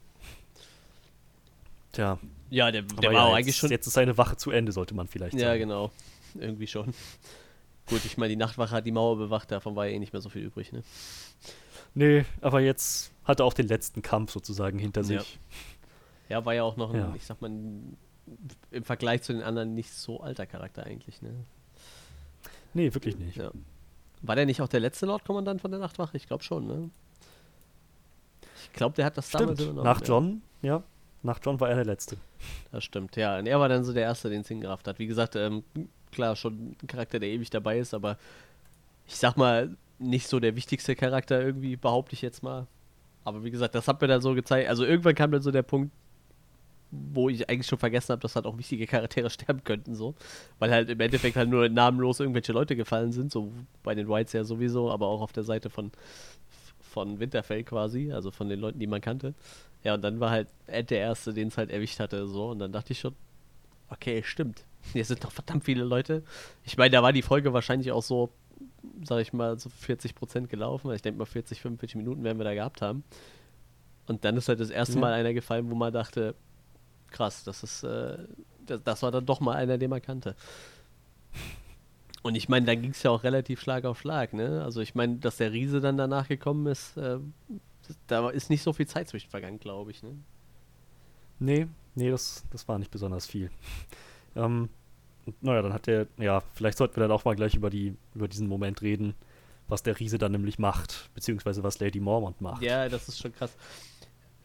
Tja. 1.91 2.19
Ja, 2.49 2.71
der, 2.71 2.83
der 2.83 3.09
war 3.09 3.13
ja, 3.13 3.25
auch 3.25 3.33
eigentlich 3.33 3.55
schon. 3.55 3.69
Jetzt 3.69 3.87
ist 3.87 3.93
seine 3.93 4.17
Wache 4.17 4.37
zu 4.37 4.51
Ende, 4.51 4.71
sollte 4.71 4.95
man 4.95 5.07
vielleicht 5.07 5.33
sagen. 5.33 5.43
Ja, 5.43 5.57
genau. 5.57 5.91
Irgendwie 6.35 6.67
schon. 6.67 6.93
Gut, 7.87 8.03
ich 8.05 8.17
meine, 8.17 8.29
die 8.29 8.35
Nachtwache 8.35 8.71
hat 8.71 8.85
die 8.85 8.91
Mauer 8.91 9.17
bewacht, 9.17 9.51
davon 9.51 9.75
war 9.75 9.87
ja 9.87 9.93
eh 9.93 9.99
nicht 9.99 10.13
mehr 10.13 10.21
so 10.21 10.29
viel 10.29 10.43
übrig, 10.43 10.73
ne? 10.73 10.83
Nee, 11.93 12.25
aber 12.41 12.59
jetzt 12.59 13.11
hat 13.23 13.39
er 13.39 13.45
auch 13.45 13.53
den 13.53 13.67
letzten 13.67 14.01
Kampf 14.01 14.31
sozusagen 14.31 14.77
hinter 14.77 15.03
sich. 15.03 15.39
Ja, 16.29 16.45
war 16.45 16.53
ja 16.53 16.63
auch 16.63 16.75
noch 16.75 16.93
ein, 16.93 16.99
ja. 16.99 17.13
ich 17.15 17.25
sag 17.25 17.41
mal, 17.41 17.49
im 18.71 18.83
Vergleich 18.83 19.23
zu 19.23 19.33
den 19.33 19.41
anderen 19.41 19.73
nicht 19.73 19.93
so 19.93 20.19
alter 20.19 20.45
Charakter 20.45 20.83
eigentlich, 20.83 21.21
ne? 21.21 21.33
Nee, 22.73 22.93
wirklich 22.93 23.17
nicht. 23.17 23.37
Ja. 23.37 23.51
War 24.21 24.35
der 24.35 24.45
nicht 24.45 24.61
auch 24.61 24.67
der 24.67 24.79
letzte 24.79 25.05
Lordkommandant 25.05 25.61
von 25.61 25.71
der 25.71 25.79
Nachtwache? 25.79 26.17
Ich 26.17 26.27
glaube 26.27 26.43
schon, 26.43 26.67
ne? 26.67 26.89
Ich 28.63 28.73
glaube, 28.73 28.95
der 28.95 29.05
hat 29.05 29.17
das 29.17 29.27
stimmt. 29.29 29.43
damals 29.43 29.61
übernommen. 29.61 29.83
Nach 29.83 30.01
John, 30.03 30.41
ja. 30.61 30.75
ja. 30.77 30.83
Nach 31.23 31.39
John 31.43 31.59
war 31.59 31.69
er 31.69 31.75
der 31.75 31.85
Letzte. 31.85 32.17
Das 32.71 32.83
stimmt, 32.83 33.15
ja. 33.15 33.37
Und 33.39 33.47
er 33.47 33.59
war 33.59 33.69
dann 33.69 33.83
so 33.83 33.93
der 33.93 34.03
Erste, 34.03 34.29
den 34.29 34.41
es 34.41 34.47
hingerafft 34.47 34.87
hat. 34.87 34.99
Wie 34.99 35.07
gesagt, 35.07 35.35
ähm, 35.35 35.63
klar, 36.11 36.35
schon 36.35 36.75
ein 36.81 36.87
Charakter, 36.87 37.19
der 37.19 37.29
ewig 37.29 37.49
dabei 37.49 37.79
ist, 37.79 37.93
aber 37.93 38.17
ich 39.07 39.15
sag 39.15 39.37
mal, 39.37 39.75
nicht 39.99 40.27
so 40.27 40.39
der 40.39 40.55
wichtigste 40.55 40.95
Charakter 40.95 41.41
irgendwie, 41.41 41.75
behaupte 41.75 42.13
ich 42.13 42.21
jetzt 42.21 42.43
mal. 42.43 42.67
Aber 43.23 43.43
wie 43.43 43.51
gesagt, 43.51 43.75
das 43.75 43.87
hat 43.87 44.01
mir 44.01 44.07
dann 44.07 44.21
so 44.21 44.33
gezeigt. 44.35 44.69
Also 44.69 44.85
irgendwann 44.85 45.15
kam 45.15 45.31
dann 45.31 45.41
so 45.41 45.51
der 45.51 45.63
Punkt, 45.63 45.91
wo 46.91 47.29
ich 47.29 47.49
eigentlich 47.49 47.67
schon 47.67 47.79
vergessen 47.79 48.11
habe, 48.11 48.21
dass 48.21 48.35
halt 48.35 48.45
auch 48.45 48.57
wichtige 48.57 48.87
Charaktere 48.87 49.29
sterben 49.31 49.63
könnten, 49.63 49.95
so. 49.95 50.15
Weil 50.59 50.71
halt 50.71 50.89
im 50.89 50.99
Endeffekt 50.99 51.35
halt 51.35 51.49
nur 51.49 51.67
namenlos 51.69 52.19
irgendwelche 52.19 52.53
Leute 52.53 52.75
gefallen 52.75 53.11
sind, 53.11 53.31
so 53.31 53.51
bei 53.83 53.95
den 53.95 54.07
Whites 54.07 54.33
ja 54.33 54.43
sowieso, 54.43 54.91
aber 54.91 55.07
auch 55.07 55.21
auf 55.21 55.33
der 55.33 55.43
Seite 55.43 55.69
von, 55.69 55.91
von 56.79 57.19
Winterfell 57.19 57.63
quasi, 57.63 58.11
also 58.11 58.31
von 58.31 58.49
den 58.49 58.59
Leuten, 58.59 58.79
die 58.79 58.87
man 58.87 59.01
kannte. 59.01 59.33
Ja, 59.83 59.93
und 59.93 60.01
dann 60.01 60.19
war 60.19 60.31
halt 60.31 60.47
Ed 60.67 60.89
der 60.89 60.99
Erste, 60.99 61.33
den 61.33 61.49
es 61.49 61.57
halt 61.57 61.69
erwischt 61.69 61.99
hatte, 61.99 62.27
so. 62.27 62.49
Und 62.49 62.59
dann 62.59 62.71
dachte 62.71 62.93
ich 62.93 62.99
schon, 62.99 63.15
okay, 63.89 64.23
stimmt. 64.23 64.63
Hier 64.93 65.05
sind 65.05 65.23
doch 65.23 65.31
verdammt 65.31 65.65
viele 65.65 65.83
Leute. 65.83 66.23
Ich 66.63 66.77
meine, 66.77 66.91
da 66.91 67.03
war 67.03 67.13
die 67.13 67.21
Folge 67.21 67.53
wahrscheinlich 67.53 67.91
auch 67.91 68.03
so 68.03 68.31
sag 69.03 69.21
ich 69.21 69.33
mal, 69.33 69.59
so 69.59 69.69
40 69.69 70.15
Prozent 70.15 70.49
gelaufen. 70.49 70.91
Ich 70.93 71.01
denke 71.01 71.19
mal, 71.19 71.25
40, 71.25 71.61
45 71.61 71.95
Minuten 71.95 72.23
werden 72.23 72.37
wir 72.37 72.45
da 72.45 72.53
gehabt 72.53 72.81
haben. 72.81 73.03
Und 74.07 74.23
dann 74.23 74.37
ist 74.37 74.47
halt 74.47 74.59
das 74.59 74.69
erste 74.69 74.97
Mal 74.97 75.13
einer 75.13 75.33
gefallen, 75.33 75.69
wo 75.69 75.75
man 75.75 75.91
dachte, 75.91 76.35
krass, 77.11 77.43
das 77.43 77.63
ist, 77.63 77.83
äh, 77.83 78.17
das, 78.65 78.83
das, 78.83 79.03
war 79.03 79.11
dann 79.11 79.25
doch 79.25 79.39
mal 79.39 79.55
einer, 79.55 79.77
den 79.77 79.89
man 79.89 80.01
kannte. 80.01 80.35
Und 82.23 82.35
ich 82.35 82.49
meine, 82.49 82.65
da 82.65 82.75
ging 82.75 82.91
es 82.91 83.03
ja 83.03 83.11
auch 83.11 83.23
relativ 83.23 83.61
Schlag 83.61 83.85
auf 83.85 83.99
Schlag, 83.99 84.33
ne? 84.33 84.63
Also 84.63 84.81
ich 84.81 84.95
meine, 84.95 85.17
dass 85.17 85.37
der 85.37 85.51
Riese 85.51 85.79
dann 85.79 85.97
danach 85.97 86.27
gekommen 86.27 86.67
ist, 86.67 86.97
äh, 86.97 87.19
da 88.07 88.29
ist 88.29 88.49
nicht 88.49 88.63
so 88.63 88.73
viel 88.73 88.87
Zeit 88.87 89.07
zwischen 89.07 89.29
vergangen, 89.29 89.59
glaube 89.59 89.91
ich, 89.91 90.03
ne? 90.03 90.17
Nee, 91.39 91.67
nee, 91.95 92.09
das, 92.09 92.43
das 92.51 92.67
war 92.67 92.79
nicht 92.79 92.91
besonders 92.91 93.27
viel. 93.27 93.49
ähm, 94.35 94.69
naja, 95.41 95.61
dann 95.61 95.73
hat 95.73 95.87
der, 95.87 96.07
ja, 96.17 96.41
vielleicht 96.53 96.77
sollten 96.77 96.95
wir 96.95 97.01
dann 97.01 97.11
auch 97.11 97.25
mal 97.25 97.35
gleich 97.35 97.55
über, 97.55 97.69
die, 97.69 97.95
über 98.15 98.27
diesen 98.27 98.47
Moment 98.47 98.81
reden, 98.81 99.13
was 99.67 99.83
der 99.83 99.99
Riese 99.99 100.17
dann 100.17 100.31
nämlich 100.31 100.59
macht, 100.59 101.09
beziehungsweise 101.13 101.63
was 101.63 101.79
Lady 101.79 101.99
Mormont 101.99 102.41
macht. 102.41 102.61
Ja, 102.61 102.87
das 102.87 103.07
ist 103.09 103.19
schon 103.19 103.33
krass. 103.33 103.55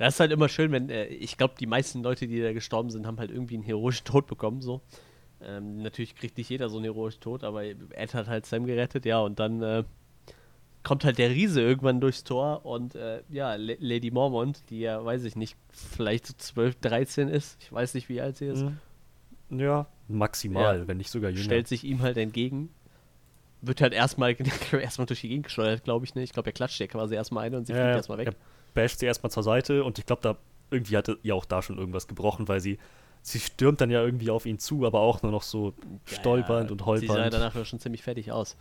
Das 0.03 0.15
ist 0.15 0.21
halt 0.21 0.33
immer 0.33 0.49
schön, 0.49 0.73
wenn, 0.73 0.91
äh, 0.91 1.07
ich 1.07 1.37
glaube, 1.37 1.55
die 1.61 1.67
meisten 1.67 2.03
Leute, 2.03 2.27
die 2.27 2.43
da 2.43 2.53
gestorben 2.53 2.91
sind, 2.91 3.07
haben 3.07 3.21
halt 3.21 3.31
irgendwie 3.31 3.55
einen 3.55 3.63
heroischen 3.63 4.05
Tod 4.05 4.27
bekommen, 4.27 4.61
so. 4.61 4.81
Ähm, 5.41 5.81
natürlich 5.81 6.17
kriegt 6.17 6.37
nicht 6.39 6.51
jeder 6.51 6.69
so 6.69 6.79
einen 6.79 6.87
heroischen 6.87 7.21
Tod, 7.21 7.45
aber 7.45 7.63
Ed 7.63 8.13
hat 8.13 8.27
halt 8.27 8.45
Sam 8.45 8.67
gerettet, 8.67 9.05
ja, 9.05 9.21
und 9.21 9.39
dann 9.39 9.63
äh, 9.63 9.85
kommt 10.83 11.05
halt 11.05 11.19
der 11.19 11.31
Riese 11.31 11.61
irgendwann 11.61 12.01
durchs 12.01 12.25
Tor 12.25 12.67
und 12.67 12.97
äh, 12.97 13.23
ja, 13.29 13.55
L 13.55 13.77
Lady 13.79 14.11
Mormont, 14.11 14.65
die 14.71 14.81
ja, 14.81 15.05
weiß 15.05 15.23
ich 15.23 15.37
nicht, 15.37 15.57
vielleicht 15.71 16.27
so 16.27 16.35
12, 16.37 16.81
13 16.81 17.29
ist, 17.29 17.63
ich 17.63 17.73
weiß 17.73 17.95
nicht, 17.95 18.09
wie 18.09 18.21
alt 18.21 18.37
sie 18.39 18.47
ist. 18.47 18.65
Mhm. 18.65 19.61
Ja, 19.61 19.87
Maximal, 20.09 20.81
ja. 20.81 20.89
wenn 20.89 20.97
nicht 20.97 21.11
sogar 21.11 21.31
jünger. 21.31 21.45
Stellt 21.45 21.69
sich 21.69 21.85
ihm 21.85 22.03
halt 22.03 22.17
entgegen. 22.17 22.71
Wird 23.61 23.81
halt 23.81 23.93
erstmal, 23.93 24.35
erstmal 24.73 25.07
durch 25.07 25.21
die 25.21 25.29
Gegend 25.29 25.45
gesteuert, 25.45 25.85
glaube 25.85 26.05
ich. 26.07 26.17
Ne? 26.17 26.25
Ich 26.25 26.33
glaube, 26.33 26.49
er 26.49 26.55
klatscht 26.55 26.81
ja 26.81 26.89
quasi 26.89 27.15
erstmal 27.15 27.47
ein 27.47 27.55
und 27.55 27.69
sie 27.69 27.73
ja, 27.73 27.85
fliegt 27.85 27.97
erstmal 27.99 28.19
weg. 28.19 28.27
Er 28.27 28.35
basht 28.75 29.01
sie 29.01 29.07
erstmal 29.07 29.31
zur 29.31 29.43
Seite 29.43 29.85
und 29.85 29.99
ich 29.99 30.07
glaube, 30.07 30.23
da 30.23 30.37
irgendwie 30.71 30.97
hatte 30.97 31.19
ihr 31.23 31.35
auch 31.35 31.45
da 31.45 31.63
schon 31.63 31.79
irgendwas 31.79 32.07
gebrochen, 32.07 32.49
weil 32.49 32.61
sie 32.61 32.79
sie 33.23 33.39
stürmt 33.39 33.81
dann 33.81 33.91
ja 33.91 34.03
irgendwie 34.03 34.31
auf 34.31 34.47
ihn 34.47 34.59
zu, 34.59 34.85
aber 34.85 35.01
auch 35.01 35.23
nur 35.23 35.31
noch 35.33 35.43
so 35.43 35.75
stolpernd 36.05 36.71
ja, 36.71 36.73
und 36.73 36.85
holpernd. 36.85 37.11
Sie 37.11 37.17
sah 37.17 37.31
danach 37.31 37.65
schon 37.65 37.79
ziemlich 37.79 38.03
fertig 38.03 38.33
aus. 38.33 38.57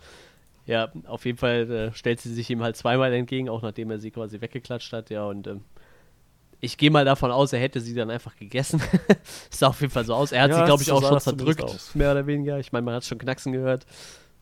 Ja, 0.66 0.92
auf 1.06 1.24
jeden 1.24 1.38
Fall 1.38 1.70
äh, 1.70 1.92
stellt 1.92 2.20
sie 2.20 2.32
sich 2.32 2.48
ihm 2.48 2.62
halt 2.62 2.76
zweimal 2.76 3.12
entgegen, 3.12 3.48
auch 3.48 3.62
nachdem 3.62 3.90
er 3.90 3.98
sie 3.98 4.12
quasi 4.12 4.40
weggeklatscht 4.40 4.92
hat, 4.92 5.10
ja, 5.10 5.24
und 5.24 5.48
ähm, 5.48 5.62
ich 6.60 6.78
gehe 6.78 6.92
mal 6.92 7.04
davon 7.04 7.32
aus, 7.32 7.52
er 7.52 7.58
hätte 7.58 7.80
sie 7.80 7.92
dann 7.92 8.08
einfach 8.08 8.36
gegessen. 8.36 8.80
sah 9.50 9.66
auf 9.66 9.80
jeden 9.80 9.92
Fall 9.92 10.04
so 10.04 10.14
aus. 10.14 10.30
Er 10.30 10.42
hat 10.42 10.52
ja, 10.52 10.58
sie, 10.58 10.64
glaube 10.64 10.82
ich, 10.84 10.92
auch 10.92 11.02
schon 11.02 11.18
zerdrückt, 11.18 11.94
mehr 11.94 12.12
oder 12.12 12.24
weniger. 12.28 12.60
Ich 12.60 12.70
meine, 12.70 12.84
man 12.84 12.94
hat 12.94 13.04
schon 13.04 13.18
knacksen 13.18 13.52
gehört, 13.52 13.84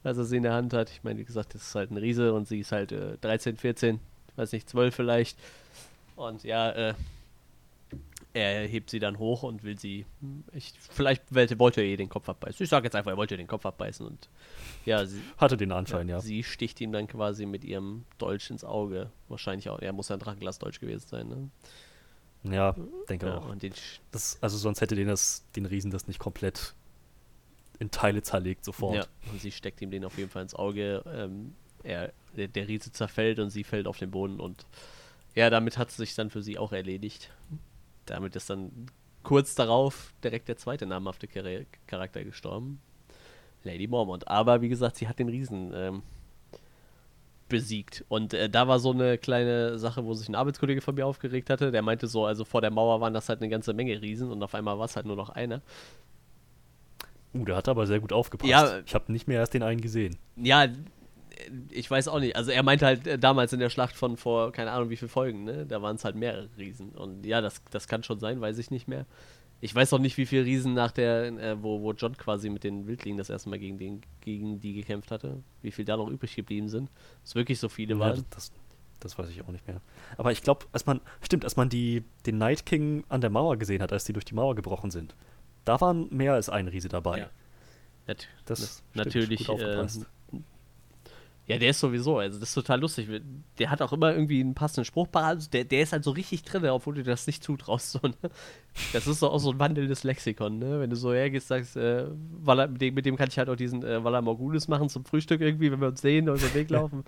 als 0.04 0.18
er 0.18 0.24
sie 0.24 0.36
in 0.36 0.42
der 0.42 0.52
Hand 0.52 0.74
hat. 0.74 0.90
Ich 0.90 1.02
meine, 1.02 1.18
wie 1.18 1.24
gesagt, 1.24 1.54
das 1.54 1.62
ist 1.62 1.74
halt 1.74 1.90
ein 1.90 1.96
Riese 1.96 2.34
und 2.34 2.46
sie 2.46 2.60
ist 2.60 2.72
halt 2.72 2.92
äh, 2.92 3.16
13, 3.22 3.56
14, 3.56 4.00
weiß 4.40 4.52
nicht, 4.52 4.68
12 4.68 4.94
vielleicht. 4.94 5.38
Und 6.16 6.42
ja, 6.44 6.70
äh, 6.70 6.94
er 8.32 8.66
hebt 8.66 8.90
sie 8.90 9.00
dann 9.00 9.18
hoch 9.18 9.42
und 9.42 9.64
will 9.64 9.78
sie. 9.78 10.06
Ich, 10.52 10.72
vielleicht 10.90 11.34
wollte 11.58 11.80
er 11.80 11.86
ihr 11.86 11.96
den 11.96 12.08
Kopf 12.08 12.28
abbeißen. 12.28 12.62
Ich 12.62 12.70
sage 12.70 12.86
jetzt 12.86 12.94
einfach, 12.94 13.10
er 13.10 13.16
wollte 13.16 13.34
ihr 13.34 13.38
den 13.38 13.46
Kopf 13.46 13.66
abbeißen 13.66 14.06
und 14.06 14.28
ja, 14.84 15.04
sie. 15.04 15.20
Hatte 15.36 15.56
den 15.56 15.72
Anschein, 15.72 16.08
ja. 16.08 16.16
ja. 16.16 16.20
Sie 16.20 16.44
sticht 16.44 16.80
ihm 16.80 16.92
dann 16.92 17.08
quasi 17.08 17.46
mit 17.46 17.64
ihrem 17.64 18.04
Dolch 18.18 18.50
ins 18.50 18.64
Auge. 18.64 19.10
Wahrscheinlich 19.28 19.68
auch. 19.68 19.80
Er 19.80 19.92
muss 19.92 20.08
ja 20.08 20.16
ein 20.16 20.20
Drachenglasdolch 20.20 20.80
gewesen 20.80 21.06
sein, 21.08 21.28
ne? 21.28 21.50
Ja, 22.42 22.74
denke 23.08 23.26
ja, 23.26 23.38
auch. 23.38 23.54
Das, 24.12 24.38
also 24.40 24.56
sonst 24.56 24.80
hätte 24.80 24.94
den, 24.94 25.08
das, 25.08 25.44
den 25.56 25.66
Riesen 25.66 25.90
das 25.90 26.06
nicht 26.06 26.18
komplett 26.18 26.74
in 27.78 27.90
Teile 27.90 28.22
zerlegt 28.22 28.64
sofort. 28.64 28.96
Ja, 28.96 29.06
und 29.30 29.40
sie 29.40 29.50
steckt 29.50 29.82
ihm 29.82 29.90
den 29.90 30.04
auf 30.04 30.16
jeden 30.16 30.30
Fall 30.30 30.42
ins 30.42 30.54
Auge. 30.54 31.02
Ähm, 31.06 31.54
er, 31.84 32.12
der, 32.36 32.48
der 32.48 32.68
Riese 32.68 32.92
zerfällt 32.92 33.38
und 33.38 33.50
sie 33.50 33.64
fällt 33.64 33.86
auf 33.86 33.98
den 33.98 34.10
Boden 34.10 34.40
und 34.40 34.66
ja, 35.34 35.50
damit 35.50 35.78
hat 35.78 35.90
es 35.90 35.96
sich 35.96 36.14
dann 36.14 36.30
für 36.30 36.42
sie 36.42 36.58
auch 36.58 36.72
erledigt. 36.72 37.30
Damit 38.06 38.34
ist 38.34 38.50
dann 38.50 38.86
kurz 39.22 39.54
darauf 39.54 40.12
direkt 40.24 40.48
der 40.48 40.56
zweite 40.56 40.86
namhafte 40.86 41.28
Charakter 41.86 42.24
gestorben. 42.24 42.80
Lady 43.62 43.86
Mormont. 43.86 44.26
Aber 44.26 44.60
wie 44.62 44.68
gesagt, 44.68 44.96
sie 44.96 45.06
hat 45.06 45.18
den 45.18 45.28
Riesen 45.28 45.72
ähm, 45.74 46.02
besiegt. 47.48 48.04
Und 48.08 48.32
äh, 48.32 48.48
da 48.48 48.66
war 48.66 48.78
so 48.78 48.92
eine 48.92 49.18
kleine 49.18 49.78
Sache, 49.78 50.04
wo 50.04 50.14
sich 50.14 50.28
ein 50.28 50.34
Arbeitskollege 50.34 50.80
von 50.80 50.94
mir 50.94 51.06
aufgeregt 51.06 51.50
hatte. 51.50 51.70
Der 51.70 51.82
meinte 51.82 52.06
so, 52.06 52.24
also 52.24 52.44
vor 52.44 52.62
der 52.62 52.70
Mauer 52.70 53.00
waren 53.00 53.12
das 53.12 53.28
halt 53.28 53.40
eine 53.40 53.50
ganze 53.50 53.74
Menge 53.74 54.00
Riesen 54.00 54.30
und 54.30 54.42
auf 54.42 54.54
einmal 54.54 54.78
war 54.78 54.86
es 54.86 54.96
halt 54.96 55.06
nur 55.06 55.16
noch 55.16 55.28
einer. 55.30 55.60
Uh, 57.34 57.44
der 57.44 57.56
hat 57.56 57.68
aber 57.68 57.86
sehr 57.86 58.00
gut 58.00 58.12
aufgepasst. 58.12 58.50
Ja, 58.50 58.80
ich 58.84 58.94
habe 58.94 59.12
nicht 59.12 59.28
mehr 59.28 59.38
erst 59.38 59.54
den 59.54 59.62
einen 59.62 59.80
gesehen. 59.80 60.16
Ja, 60.36 60.66
ich 61.70 61.90
weiß 61.90 62.08
auch 62.08 62.20
nicht. 62.20 62.36
Also 62.36 62.50
er 62.50 62.62
meinte 62.62 62.86
halt 62.86 63.06
äh, 63.06 63.18
damals 63.18 63.52
in 63.52 63.60
der 63.60 63.70
Schlacht 63.70 63.96
von 63.96 64.16
vor, 64.16 64.52
keine 64.52 64.72
Ahnung 64.72 64.90
wie 64.90 64.96
viele 64.96 65.08
Folgen, 65.08 65.44
ne? 65.44 65.66
Da 65.66 65.82
waren 65.82 65.96
es 65.96 66.04
halt 66.04 66.16
mehrere 66.16 66.48
Riesen. 66.58 66.90
Und 66.90 67.26
ja, 67.26 67.40
das, 67.40 67.62
das 67.70 67.88
kann 67.88 68.02
schon 68.02 68.20
sein, 68.20 68.40
weiß 68.40 68.58
ich 68.58 68.70
nicht 68.70 68.88
mehr. 68.88 69.06
Ich 69.62 69.74
weiß 69.74 69.92
auch 69.92 69.98
nicht, 69.98 70.16
wie 70.16 70.24
viele 70.24 70.44
Riesen 70.44 70.72
nach 70.72 70.90
der, 70.90 71.24
äh, 71.26 71.62
wo, 71.62 71.82
wo 71.82 71.92
John 71.92 72.16
quasi 72.16 72.48
mit 72.48 72.64
den 72.64 72.86
Wildlingen 72.86 73.18
das 73.18 73.28
erste 73.28 73.50
Mal 73.50 73.58
gegen, 73.58 73.78
den, 73.78 74.00
gegen 74.20 74.60
die 74.60 74.72
gekämpft 74.72 75.10
hatte. 75.10 75.42
Wie 75.62 75.70
viel 75.70 75.84
da 75.84 75.96
noch 75.96 76.08
übrig 76.08 76.34
geblieben 76.34 76.68
sind. 76.68 76.90
Es 77.24 77.34
wirklich 77.34 77.58
so 77.58 77.68
viele 77.68 77.94
ja, 77.94 78.00
waren. 78.00 78.24
Das, 78.30 78.52
das 79.00 79.18
weiß 79.18 79.28
ich 79.28 79.42
auch 79.42 79.48
nicht 79.48 79.66
mehr. 79.66 79.80
Aber 80.16 80.32
ich 80.32 80.42
glaube, 80.42 80.66
als 80.72 80.86
man, 80.86 81.00
stimmt, 81.20 81.44
als 81.44 81.56
man 81.56 81.68
die, 81.68 82.04
den 82.26 82.38
Night 82.38 82.64
King 82.64 83.04
an 83.08 83.20
der 83.20 83.30
Mauer 83.30 83.58
gesehen 83.58 83.82
hat, 83.82 83.92
als 83.92 84.04
die 84.04 84.12
durch 84.12 84.24
die 84.24 84.34
Mauer 84.34 84.54
gebrochen 84.54 84.90
sind, 84.90 85.14
da 85.64 85.80
waren 85.80 86.08
mehr 86.10 86.34
als 86.34 86.48
ein 86.48 86.68
Riese 86.68 86.88
dabei. 86.88 87.18
Ja. 87.18 87.30
Nat 88.06 88.28
das 88.46 88.82
natürlich. 88.94 89.48
Äh, 89.48 89.86
ja, 91.50 91.58
der 91.58 91.70
ist 91.70 91.80
sowieso, 91.80 92.18
also 92.18 92.38
das 92.38 92.50
ist 92.50 92.54
total 92.54 92.80
lustig. 92.80 93.08
Der 93.58 93.72
hat 93.72 93.82
auch 93.82 93.92
immer 93.92 94.12
irgendwie 94.12 94.38
einen 94.38 94.54
passenden 94.54 94.84
Spruch 94.84 95.10
parat. 95.10 95.52
Der, 95.52 95.64
der 95.64 95.82
ist 95.82 95.92
halt 95.92 96.04
so 96.04 96.12
richtig 96.12 96.44
drin, 96.44 96.64
obwohl 96.66 96.94
du 96.94 97.02
das 97.02 97.26
nicht 97.26 97.42
zutraust. 97.42 97.90
So, 97.90 97.98
ne? 98.06 98.14
Das 98.92 99.08
ist 99.08 99.18
so 99.18 99.28
auch 99.28 99.40
so 99.40 99.50
ein 99.50 99.58
wandelndes 99.58 100.04
Lexikon, 100.04 100.60
ne? 100.60 100.78
Wenn 100.78 100.90
du 100.90 100.94
so 100.94 101.12
hergehst, 101.12 101.48
sagst, 101.48 101.76
äh, 101.76 102.06
Walla, 102.38 102.68
mit, 102.68 102.80
dem, 102.80 102.94
mit, 102.94 103.04
dem, 103.04 103.16
kann 103.16 103.26
ich 103.26 103.36
halt 103.36 103.48
auch 103.48 103.56
diesen 103.56 103.82
äh, 103.82 104.04
Walla 104.04 104.22
Morgulis 104.22 104.68
machen 104.68 104.88
zum 104.88 105.04
Frühstück 105.04 105.40
irgendwie, 105.40 105.72
wenn 105.72 105.80
wir 105.80 105.88
uns 105.88 106.00
sehen 106.00 106.28
oder 106.28 106.38
den 106.38 106.54
Weg 106.54 106.70
laufen. 106.70 107.02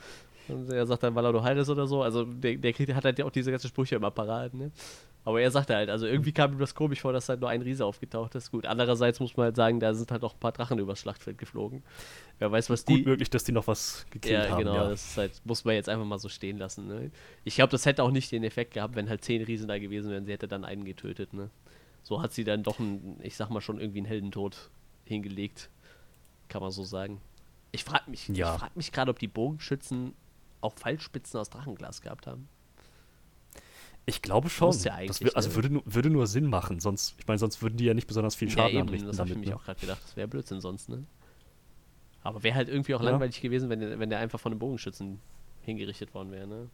Und 0.48 0.72
er 0.72 0.86
sagt 0.86 1.02
dann 1.02 1.14
Walla 1.14 1.32
du 1.32 1.42
Heides 1.42 1.68
oder 1.68 1.86
so. 1.86 2.02
Also 2.02 2.24
der, 2.24 2.56
der 2.56 2.72
kriegt, 2.72 2.92
hat 2.94 3.04
halt 3.04 3.20
auch 3.22 3.30
diese 3.30 3.50
ganzen 3.50 3.68
Sprüche 3.68 3.96
immer 3.96 4.10
parat, 4.10 4.54
ne? 4.54 4.70
Aber 5.24 5.40
er 5.40 5.50
sagte 5.52 5.76
halt, 5.76 5.88
also 5.88 6.06
irgendwie 6.06 6.32
kam 6.32 6.52
ihm 6.52 6.58
das 6.58 6.74
komisch 6.74 7.00
vor, 7.00 7.12
dass 7.12 7.28
halt 7.28 7.40
nur 7.40 7.48
ein 7.48 7.62
Riese 7.62 7.86
aufgetaucht 7.86 8.34
ist. 8.34 8.50
Gut, 8.50 8.66
andererseits 8.66 9.20
muss 9.20 9.36
man 9.36 9.44
halt 9.44 9.56
sagen, 9.56 9.78
da 9.78 9.94
sind 9.94 10.10
halt 10.10 10.24
auch 10.24 10.34
ein 10.34 10.40
paar 10.40 10.50
Drachen 10.50 10.80
übers 10.80 10.98
Schlachtfeld 10.98 11.38
geflogen. 11.38 11.84
Wer 12.40 12.50
weiß, 12.50 12.70
was 12.70 12.84
die. 12.84 12.96
Gut 12.96 13.06
möglich, 13.06 13.30
dass 13.30 13.44
die 13.44 13.52
noch 13.52 13.68
was 13.68 14.04
gekillt 14.10 14.44
ja, 14.44 14.50
haben. 14.50 14.58
Genau, 14.58 14.74
ja, 14.74 14.88
das 14.88 15.16
halt, 15.16 15.40
muss 15.44 15.64
man 15.64 15.76
jetzt 15.76 15.88
einfach 15.88 16.04
mal 16.04 16.18
so 16.18 16.28
stehen 16.28 16.58
lassen. 16.58 16.88
Ne? 16.88 17.12
Ich 17.44 17.54
glaube, 17.54 17.70
das 17.70 17.86
hätte 17.86 18.02
auch 18.02 18.10
nicht 18.10 18.32
den 18.32 18.42
Effekt 18.42 18.74
gehabt, 18.74 18.96
wenn 18.96 19.08
halt 19.08 19.22
zehn 19.22 19.42
Riesen 19.44 19.68
da 19.68 19.78
gewesen 19.78 20.10
wären. 20.10 20.24
Sie 20.24 20.32
hätte 20.32 20.48
dann 20.48 20.64
einen 20.64 20.84
getötet. 20.84 21.32
Ne? 21.34 21.50
So 22.02 22.20
hat 22.20 22.32
sie 22.32 22.42
dann 22.42 22.64
doch, 22.64 22.80
einen, 22.80 23.20
ich 23.22 23.36
sag 23.36 23.48
mal 23.48 23.60
schon, 23.60 23.78
irgendwie 23.78 24.00
einen 24.00 24.06
Heldentod 24.06 24.70
hingelegt. 25.04 25.70
Kann 26.48 26.62
man 26.62 26.72
so 26.72 26.82
sagen. 26.82 27.20
Ich 27.70 27.84
frage 27.84 28.10
mich, 28.10 28.28
ja. 28.28 28.58
frag 28.58 28.76
mich 28.76 28.90
gerade, 28.90 29.10
ob 29.10 29.20
die 29.20 29.28
Bogenschützen 29.28 30.14
auch 30.62 30.72
Fallspitzen 30.74 31.38
aus 31.38 31.50
Drachenglas 31.50 32.00
gehabt 32.00 32.26
haben. 32.26 32.48
Ich 34.04 34.20
glaube 34.22 34.48
schon. 34.48 34.72
Ja 34.78 35.04
das 35.06 35.22
also 35.34 35.54
würde, 35.54 35.80
würde 35.84 36.10
nur 36.10 36.26
Sinn 36.26 36.46
machen, 36.46 36.80
sonst, 36.80 37.14
ich 37.18 37.26
meine, 37.26 37.38
sonst 37.38 37.62
würden 37.62 37.76
die 37.76 37.84
ja 37.84 37.94
nicht 37.94 38.08
besonders 38.08 38.34
viel 38.34 38.50
Schaden 38.50 38.72
ja, 38.72 38.80
eben, 38.80 38.88
anrichten. 38.88 39.08
Das 39.08 39.18
habe 39.18 39.30
ich 39.30 39.36
mir 39.36 39.50
ne? 39.50 39.56
auch 39.56 39.64
gerade 39.64 39.80
gedacht, 39.80 40.02
das 40.02 40.16
wäre 40.16 40.26
Blödsinn 40.26 40.60
sonst, 40.60 40.88
ne? 40.88 41.04
Aber 42.24 42.42
wäre 42.42 42.54
halt 42.54 42.68
irgendwie 42.68 42.94
auch 42.94 43.02
ja. 43.02 43.10
langweilig 43.10 43.40
gewesen, 43.40 43.68
wenn 43.68 43.80
der, 43.80 43.98
wenn 43.98 44.10
der 44.10 44.18
einfach 44.18 44.40
von 44.40 44.52
einem 44.52 44.58
Bogenschützen 44.58 45.20
hingerichtet 45.62 46.14
worden 46.14 46.30
wäre, 46.32 46.46
ne? 46.46 46.70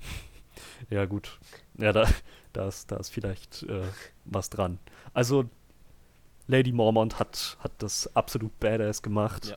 Ja, 0.88 1.04
gut. 1.04 1.38
Ja, 1.78 1.92
da, 1.92 2.08
da, 2.54 2.68
ist, 2.68 2.90
da 2.90 2.96
ist 2.96 3.10
vielleicht 3.10 3.64
äh, 3.64 3.82
was 4.24 4.48
dran. 4.48 4.78
Also, 5.12 5.44
Lady 6.46 6.72
Mormont 6.72 7.18
hat, 7.18 7.58
hat 7.60 7.72
das 7.78 8.14
absolut 8.16 8.58
badass 8.60 9.02
gemacht 9.02 9.48
ja. 9.50 9.56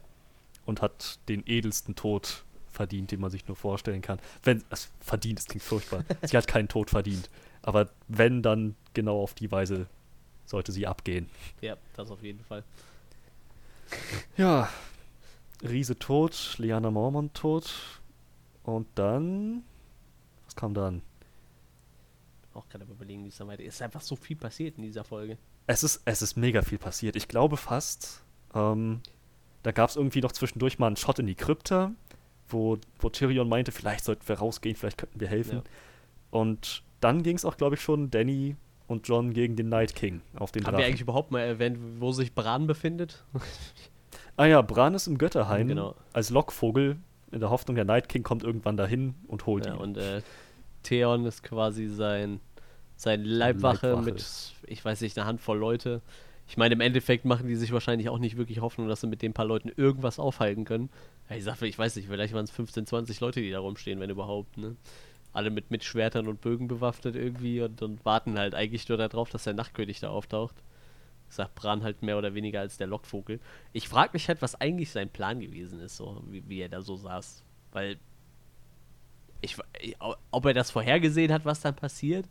und 0.65 0.81
hat 0.81 1.19
den 1.29 1.43
edelsten 1.45 1.95
Tod 1.95 2.43
verdient, 2.73 3.11
den 3.11 3.21
man 3.21 3.29
sich 3.29 3.47
nur 3.47 3.55
vorstellen 3.55 4.01
kann. 4.01 4.19
Wenn, 4.43 4.63
es 4.69 4.89
verdient, 4.99 5.39
es 5.39 5.45
klingt 5.45 5.63
furchtbar. 5.63 6.03
sie 6.23 6.35
hat 6.37 6.47
keinen 6.47 6.67
Tod 6.67 6.89
verdient. 6.89 7.29
Aber 7.61 7.89
wenn, 8.07 8.41
dann 8.41 8.75
genau 8.93 9.21
auf 9.21 9.33
die 9.33 9.51
Weise 9.51 9.87
sollte 10.45 10.71
sie 10.71 10.85
abgehen. 10.85 11.29
Ja, 11.61 11.77
das 11.95 12.11
auf 12.11 12.21
jeden 12.21 12.43
Fall. 12.43 12.63
Ja, 14.37 14.69
Riese 15.61 15.97
tot, 15.97 16.55
Liana 16.57 16.91
Mormont 16.91 17.33
tot. 17.33 17.73
Und 18.63 18.87
dann. 18.95 19.63
Was 20.45 20.55
kam 20.55 20.73
dann? 20.73 21.01
Auch 22.53 22.67
gerade 22.69 22.85
überlegen, 22.85 23.23
wie 23.23 23.29
es 23.29 23.37
dann 23.37 23.47
weiter 23.47 23.63
ist. 23.63 23.81
einfach 23.81 24.01
so 24.01 24.15
viel 24.15 24.35
passiert 24.35 24.77
in 24.77 24.83
dieser 24.83 25.03
Folge. 25.03 25.37
Es 25.65 25.83
ist, 25.83 26.01
es 26.05 26.21
ist 26.21 26.35
mega 26.35 26.61
viel 26.61 26.77
passiert. 26.77 27.15
Ich 27.15 27.27
glaube 27.27 27.57
fast, 27.57 28.21
ähm, 28.53 29.01
da 29.63 29.71
gab 29.71 29.89
es 29.89 29.95
irgendwie 29.95 30.21
noch 30.21 30.33
zwischendurch 30.33 30.77
mal 30.77 30.87
einen 30.87 30.97
Shot 30.97 31.19
in 31.19 31.27
die 31.27 31.35
Krypta 31.35 31.93
wo, 32.47 32.77
wo 32.99 33.09
Tyrion 33.09 33.49
meinte, 33.49 33.71
vielleicht 33.71 34.03
sollten 34.03 34.27
wir 34.27 34.37
rausgehen, 34.37 34.75
vielleicht 34.75 34.97
könnten 34.97 35.19
wir 35.19 35.27
helfen. 35.27 35.57
Ja. 35.57 35.63
Und 36.31 36.83
dann 36.99 37.23
ging 37.23 37.35
es 37.35 37.45
auch, 37.45 37.57
glaube 37.57 37.75
ich, 37.75 37.81
schon 37.81 38.09
Danny 38.09 38.55
und 38.87 39.07
John 39.07 39.33
gegen 39.33 39.55
den 39.55 39.69
Night 39.69 39.95
King 39.95 40.21
auf 40.35 40.51
den 40.51 40.63
Haben 40.63 40.71
Drachen. 40.71 40.79
wir 40.79 40.85
eigentlich 40.85 41.01
überhaupt 41.01 41.31
mal 41.31 41.41
erwähnt, 41.41 41.77
wo 41.99 42.11
sich 42.11 42.33
Bran 42.33 42.67
befindet? 42.67 43.23
ah 44.37 44.45
ja, 44.45 44.61
Bran 44.61 44.93
ist 44.93 45.07
im 45.07 45.17
Götterhain 45.17 45.67
genau. 45.67 45.95
als 46.13 46.29
Lockvogel 46.29 46.97
in 47.31 47.39
der 47.39 47.49
Hoffnung, 47.49 47.75
der 47.75 47.85
Night 47.85 48.09
King 48.09 48.23
kommt 48.23 48.43
irgendwann 48.43 48.77
dahin 48.77 49.15
und 49.27 49.45
holt 49.47 49.65
ja, 49.65 49.73
ihn. 49.73 49.79
Und 49.79 49.97
äh, 49.97 50.21
Theon 50.83 51.25
ist 51.25 51.41
quasi 51.43 51.87
sein, 51.87 52.39
sein 52.95 53.23
Leibwache, 53.23 53.87
Leibwache 53.87 54.11
mit, 54.11 54.53
ich 54.67 54.85
weiß 54.85 55.01
nicht, 55.01 55.17
einer 55.17 55.27
Handvoll 55.27 55.57
Leute. 55.57 56.01
Ich 56.47 56.57
meine, 56.57 56.73
im 56.73 56.81
Endeffekt 56.81 57.25
machen 57.25 57.47
die 57.47 57.55
sich 57.55 57.71
wahrscheinlich 57.71 58.09
auch 58.09 58.19
nicht 58.19 58.37
wirklich 58.37 58.59
Hoffnung, 58.59 58.87
dass 58.87 59.01
sie 59.01 59.07
mit 59.07 59.21
den 59.21 59.33
paar 59.33 59.45
Leuten 59.45 59.69
irgendwas 59.69 60.19
aufhalten 60.19 60.65
können. 60.65 60.89
Ich 61.29 61.43
sag, 61.43 61.61
ich 61.61 61.77
weiß 61.77 61.95
nicht, 61.95 62.07
vielleicht 62.07 62.33
waren 62.33 62.43
es 62.43 62.51
15, 62.51 62.85
20 62.85 63.19
Leute, 63.21 63.41
die 63.41 63.49
da 63.49 63.59
rumstehen, 63.59 63.99
wenn 63.99 64.09
überhaupt, 64.09 64.57
ne? 64.57 64.75
Alle 65.31 65.49
mit, 65.49 65.71
mit 65.71 65.83
Schwertern 65.83 66.27
und 66.27 66.41
Bögen 66.41 66.67
bewaffnet 66.67 67.15
irgendwie 67.15 67.61
und, 67.61 67.81
und 67.81 68.05
warten 68.05 68.37
halt 68.37 68.53
eigentlich 68.53 68.87
nur 68.87 68.99
darauf, 68.99 69.29
dass 69.29 69.45
der 69.45 69.53
Nachtkönig 69.53 69.99
da 69.99 70.09
auftaucht. 70.09 70.55
Ich 71.27 71.35
sag 71.35 71.55
Bran 71.55 71.81
halt 71.81 72.03
mehr 72.03 72.19
oder 72.19 72.35
weniger 72.35 72.59
als 72.59 72.77
der 72.77 72.85
Lockvogel. 72.85 73.39
Ich 73.71 73.89
frag 73.89 74.13
mich 74.13 74.27
halt, 74.27 74.43
was 74.43 74.53
eigentlich 74.53 74.91
sein 74.91 75.09
Plan 75.09 75.39
gewesen 75.39 75.79
ist, 75.79 75.97
so 75.97 76.23
wie, 76.29 76.47
wie 76.47 76.59
er 76.59 76.69
da 76.69 76.83
so 76.83 76.95
saß. 76.95 77.43
Weil 77.71 77.97
ich, 79.41 79.57
ob 80.29 80.45
er 80.45 80.53
das 80.53 80.69
vorhergesehen 80.69 81.33
hat, 81.33 81.45
was 81.45 81.61
dann 81.61 81.75
passiert, 81.75 82.29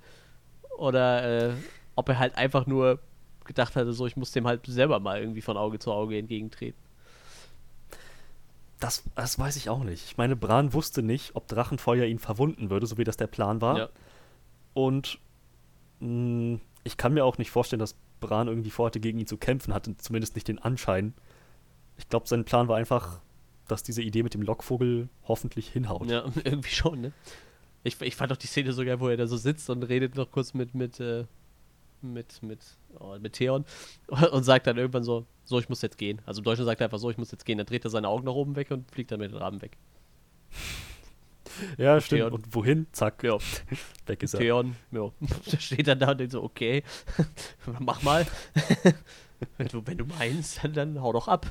oder 0.79 1.51
äh, 1.51 1.55
ob 1.97 2.09
er 2.09 2.19
halt 2.21 2.37
einfach 2.37 2.67
nur 2.67 3.01
gedacht 3.45 3.77
hatte, 3.77 3.93
so 3.93 4.07
ich 4.07 4.17
muss 4.17 4.33
dem 4.33 4.47
halt 4.47 4.67
selber 4.67 5.01
mal 5.01 5.21
irgendwie 5.21 5.43
von 5.43 5.57
Auge 5.57 5.79
zu 5.79 5.93
Auge 5.93 6.19
entgegentreten. 6.19 6.79
Das, 8.81 9.05
das 9.15 9.39
weiß 9.39 9.57
ich 9.57 9.69
auch 9.69 9.85
nicht. 9.85 10.05
Ich 10.07 10.17
meine, 10.17 10.35
Bran 10.35 10.73
wusste 10.73 11.03
nicht, 11.03 11.37
ob 11.37 11.47
Drachenfeuer 11.47 12.05
ihn 12.07 12.19
verwunden 12.19 12.69
würde, 12.69 12.87
so 12.87 12.99
wie 12.99 13.05
das 13.05 13.17
der 13.17 13.29
Plan 13.29 13.61
war. 13.61 13.79
Ja. 13.79 13.89
Und 14.75 15.19
mh, 16.01 16.09
hm, 16.09 16.61
ich 16.85 16.97
kann 16.97 17.15
mir 17.15 17.25
auch 17.25 17.39
nicht 17.39 17.51
vorstellen, 17.51 17.79
dass 17.79 17.97
Bran 18.21 18.49
irgendwie 18.49 18.71
vorhatte, 18.71 19.01
gegen 19.01 19.19
ihn 19.19 19.27
zu 19.27 19.37
kämpfen, 19.37 19.73
hatte 19.73 19.97
zumindest 19.99 20.35
nicht 20.35 20.49
den 20.49 20.59
Anschein. 20.59 21.15
Ich 21.97 22.09
glaube, 22.09 22.27
sein 22.27 22.45
Plan 22.45 22.69
war 22.69 22.77
einfach, 22.77 23.21
dass 23.69 23.83
diese 23.83 24.03
Idee 24.03 24.23
mit 24.23 24.35
dem 24.35 24.43
Lockvogel 24.43 25.09
hoffentlich 25.29 25.69
hinhaut. 25.69 26.11
Ja, 26.11 26.25
irgendwie 26.45 26.71
schon, 26.71 27.01
ne? 27.01 27.13
Ich, 27.85 28.01
ich 28.01 28.17
fand 28.17 28.33
auch 28.33 28.37
die 28.37 28.47
Szene 28.47 28.73
sogar, 28.73 29.01
wo 29.01 29.09
er 29.09 29.17
da 29.17 29.27
so 29.27 29.37
sitzt 29.37 29.69
und 29.71 29.83
redet 29.83 30.15
noch 30.15 30.31
kurz 30.31 30.55
mit, 30.55 30.75
mit, 30.75 31.01
äh, 31.01 31.25
mit, 32.03 32.43
mit, 32.43 32.61
oh, 32.99 33.17
mit 33.21 33.35
Theon 33.35 33.65
und 34.33 34.43
sagt 34.45 34.67
dann 34.67 34.77
irgendwann 34.77 35.05
so, 35.05 35.27
so, 35.45 35.59
ich 35.59 35.69
muss 35.69 35.83
jetzt 35.83 35.99
gehen. 35.99 36.21
Also 36.27 36.41
im 36.41 36.45
Deutschen 36.45 36.65
sagt 36.65 36.81
er 36.81 36.87
einfach 36.87 36.99
so, 36.99 37.11
ich 37.11 37.19
muss 37.19 37.33
jetzt 37.33 37.45
gehen. 37.45 37.59
Dann 37.59 37.67
dreht 37.67 37.85
er 37.85 37.91
seine 37.91 38.09
Augen 38.09 38.25
nach 38.25 38.33
oben 38.33 38.57
weg 38.57 38.71
und 38.71 38.91
fliegt 38.91 39.11
dann 39.11 39.21
mit 39.21 39.33
den 39.33 39.39
Raben 39.39 39.61
weg. 39.61 39.77
Ja, 41.77 42.01
stimmt. 42.01 42.21
Theon. 42.21 42.33
Und 42.33 42.55
wohin? 42.55 42.87
Zack. 42.93 43.23
Ja. 43.23 43.39
Weg 44.07 44.23
ist 44.23 44.35
er. 44.35 44.41
Theon, 44.41 44.77
ja. 44.91 45.11
Der 45.53 45.59
steht 45.59 45.87
dann 45.87 45.99
da 45.99 46.13
und 46.13 46.21
denkt 46.21 46.33
so, 46.33 46.43
okay, 46.43 46.83
mach 47.81 48.03
mal. 48.03 48.27
wenn, 49.59 49.69
du, 49.69 49.87
wenn 49.87 49.99
du 49.99 50.07
meinst, 50.07 50.63
dann, 50.63 50.73
dann 50.73 51.03
hau 51.03 51.13
doch 51.13 51.29
ab. 51.29 51.47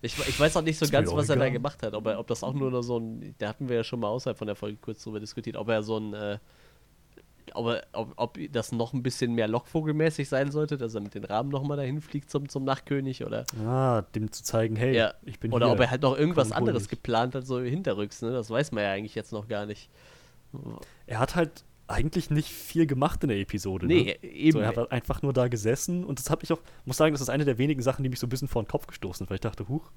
Ich, 0.00 0.18
ich 0.18 0.40
weiß 0.40 0.56
auch 0.56 0.62
nicht 0.62 0.78
so 0.78 0.88
ganz, 0.88 1.12
was 1.12 1.28
er 1.28 1.36
da 1.36 1.48
gemacht 1.48 1.82
hat. 1.82 1.94
Ob, 1.94 2.06
er, 2.06 2.18
ob 2.18 2.26
das 2.26 2.42
auch 2.42 2.54
nur 2.54 2.82
so 2.82 2.98
ein, 2.98 3.34
da 3.38 3.48
hatten 3.48 3.68
wir 3.68 3.76
ja 3.76 3.84
schon 3.84 4.00
mal 4.00 4.08
außerhalb 4.08 4.36
von 4.36 4.46
der 4.46 4.56
Folge 4.56 4.78
kurz 4.80 5.04
drüber 5.04 5.20
diskutiert, 5.20 5.56
ob 5.56 5.68
er 5.68 5.82
so 5.82 5.98
ein, 5.98 6.12
äh, 6.14 6.38
ob, 7.54 7.82
ob, 7.92 8.12
ob 8.16 8.38
das 8.52 8.72
noch 8.72 8.92
ein 8.92 9.02
bisschen 9.02 9.34
mehr 9.34 9.48
Lockvogelmäßig 9.48 10.28
sein 10.28 10.50
sollte, 10.50 10.76
dass 10.76 10.94
er 10.94 11.00
mit 11.00 11.14
den 11.14 11.24
Rahmen 11.24 11.50
nochmal 11.50 11.76
dahin 11.76 12.00
fliegt 12.00 12.30
zum, 12.30 12.48
zum 12.48 12.64
Nachtkönig 12.64 13.24
oder. 13.24 13.44
Ah, 13.64 14.02
dem 14.14 14.30
zu 14.32 14.42
zeigen, 14.42 14.76
hey, 14.76 14.96
ja. 14.96 15.14
ich 15.24 15.40
bin 15.40 15.52
Oder 15.52 15.66
hier. 15.66 15.74
ob 15.74 15.80
er 15.80 15.90
halt 15.90 16.02
noch 16.02 16.16
irgendwas 16.16 16.48
Komm, 16.48 16.58
anderes 16.58 16.88
geplant 16.88 17.34
hat, 17.34 17.46
so 17.46 17.60
hinterrücks, 17.60 18.22
ne? 18.22 18.30
Das 18.32 18.50
weiß 18.50 18.72
man 18.72 18.84
ja 18.84 18.92
eigentlich 18.92 19.14
jetzt 19.14 19.32
noch 19.32 19.48
gar 19.48 19.66
nicht. 19.66 19.90
Er 21.06 21.18
hat 21.18 21.34
halt 21.34 21.64
eigentlich 21.86 22.30
nicht 22.30 22.48
viel 22.48 22.86
gemacht 22.86 23.22
in 23.22 23.28
der 23.28 23.38
Episode. 23.38 23.86
Nee, 23.86 24.18
ne? 24.22 24.28
eben. 24.28 24.52
So, 24.52 24.60
er 24.60 24.68
hat 24.68 24.92
einfach 24.92 25.22
nur 25.22 25.32
da 25.32 25.48
gesessen 25.48 26.04
und 26.04 26.18
das 26.18 26.30
habe 26.30 26.44
ich 26.44 26.52
auch, 26.52 26.60
muss 26.84 26.96
sagen, 26.96 27.12
das 27.12 27.20
ist 27.20 27.28
eine 27.28 27.44
der 27.44 27.58
wenigen 27.58 27.82
Sachen, 27.82 28.02
die 28.02 28.08
mich 28.08 28.20
so 28.20 28.26
ein 28.26 28.30
bisschen 28.30 28.48
vor 28.48 28.62
den 28.62 28.68
Kopf 28.68 28.86
gestoßen, 28.86 29.28
weil 29.28 29.36
ich 29.36 29.40
dachte, 29.40 29.68
huch, 29.68 29.90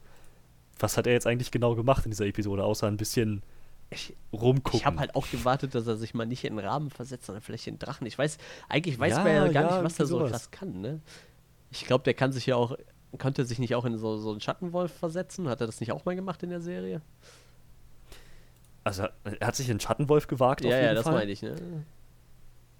was 0.80 0.97
hat 0.97 1.08
er 1.08 1.14
jetzt 1.14 1.28
eigentlich 1.28 1.51
genau 1.51 1.76
gemacht 1.76 2.06
in 2.06 2.12
dieser 2.12 2.26
Episode, 2.26 2.64
außer 2.64 2.88
ein 2.88 2.97
bisschen 2.97 3.43
ich, 3.90 4.16
rumgucken. 4.34 4.80
Ich 4.80 4.86
habe 4.86 5.00
halt 5.00 5.16
auch 5.16 5.28
gewartet, 5.30 5.76
dass 5.76 5.88
er 5.88 5.96
sich 5.96 6.14
mal 6.14 6.26
nicht 6.26 6.44
in 6.44 6.56
den 6.56 6.66
Rahmen 6.66 6.90
versetzt, 6.90 7.26
sondern 7.26 7.42
vielleicht 7.42 7.68
in 7.68 7.76
den 7.76 7.80
Drachen. 7.80 8.06
Ich 8.08 8.18
weiß, 8.18 8.38
eigentlich 8.70 9.00
weiß 9.00 9.14
ja, 9.14 9.24
man 9.24 9.34
ja 9.34 9.48
gar 9.48 9.64
ja, 9.64 9.76
nicht, 9.76 9.86
was 9.86 10.00
er 10.00 10.06
so 10.06 10.20
krass 10.26 10.52
kann, 10.52 10.82
ne? 10.82 11.02
Ich 11.72 11.86
glaube, 11.86 12.04
der 12.04 12.14
kann 12.14 12.32
sich 12.32 12.46
ja 12.46 12.56
auch 12.56 12.76
konnte 13.18 13.46
sich 13.46 13.60
nicht 13.60 13.76
auch 13.76 13.86
in 13.86 13.98
so, 13.98 14.18
so 14.18 14.32
einen 14.32 14.42
Schattenwolf 14.42 14.92
versetzen? 14.92 15.48
Hat 15.48 15.62
er 15.62 15.68
das 15.68 15.80
nicht 15.80 15.92
auch 15.92 16.06
mal 16.06 16.16
gemacht 16.16 16.44
in 16.44 16.50
der 16.50 16.62
Serie? 16.62 17.02
Also 18.84 19.08
er 19.24 19.48
hat 19.48 19.56
sich 19.56 19.68
in 19.68 19.74
einen 19.74 19.80
Schattenwolf 19.80 20.28
gewagt, 20.28 20.64
ja, 20.64 20.78
ja, 20.78 20.94
das 20.94 21.06
meine 21.06 21.32
ich, 21.32 21.42
ne? 21.42 21.56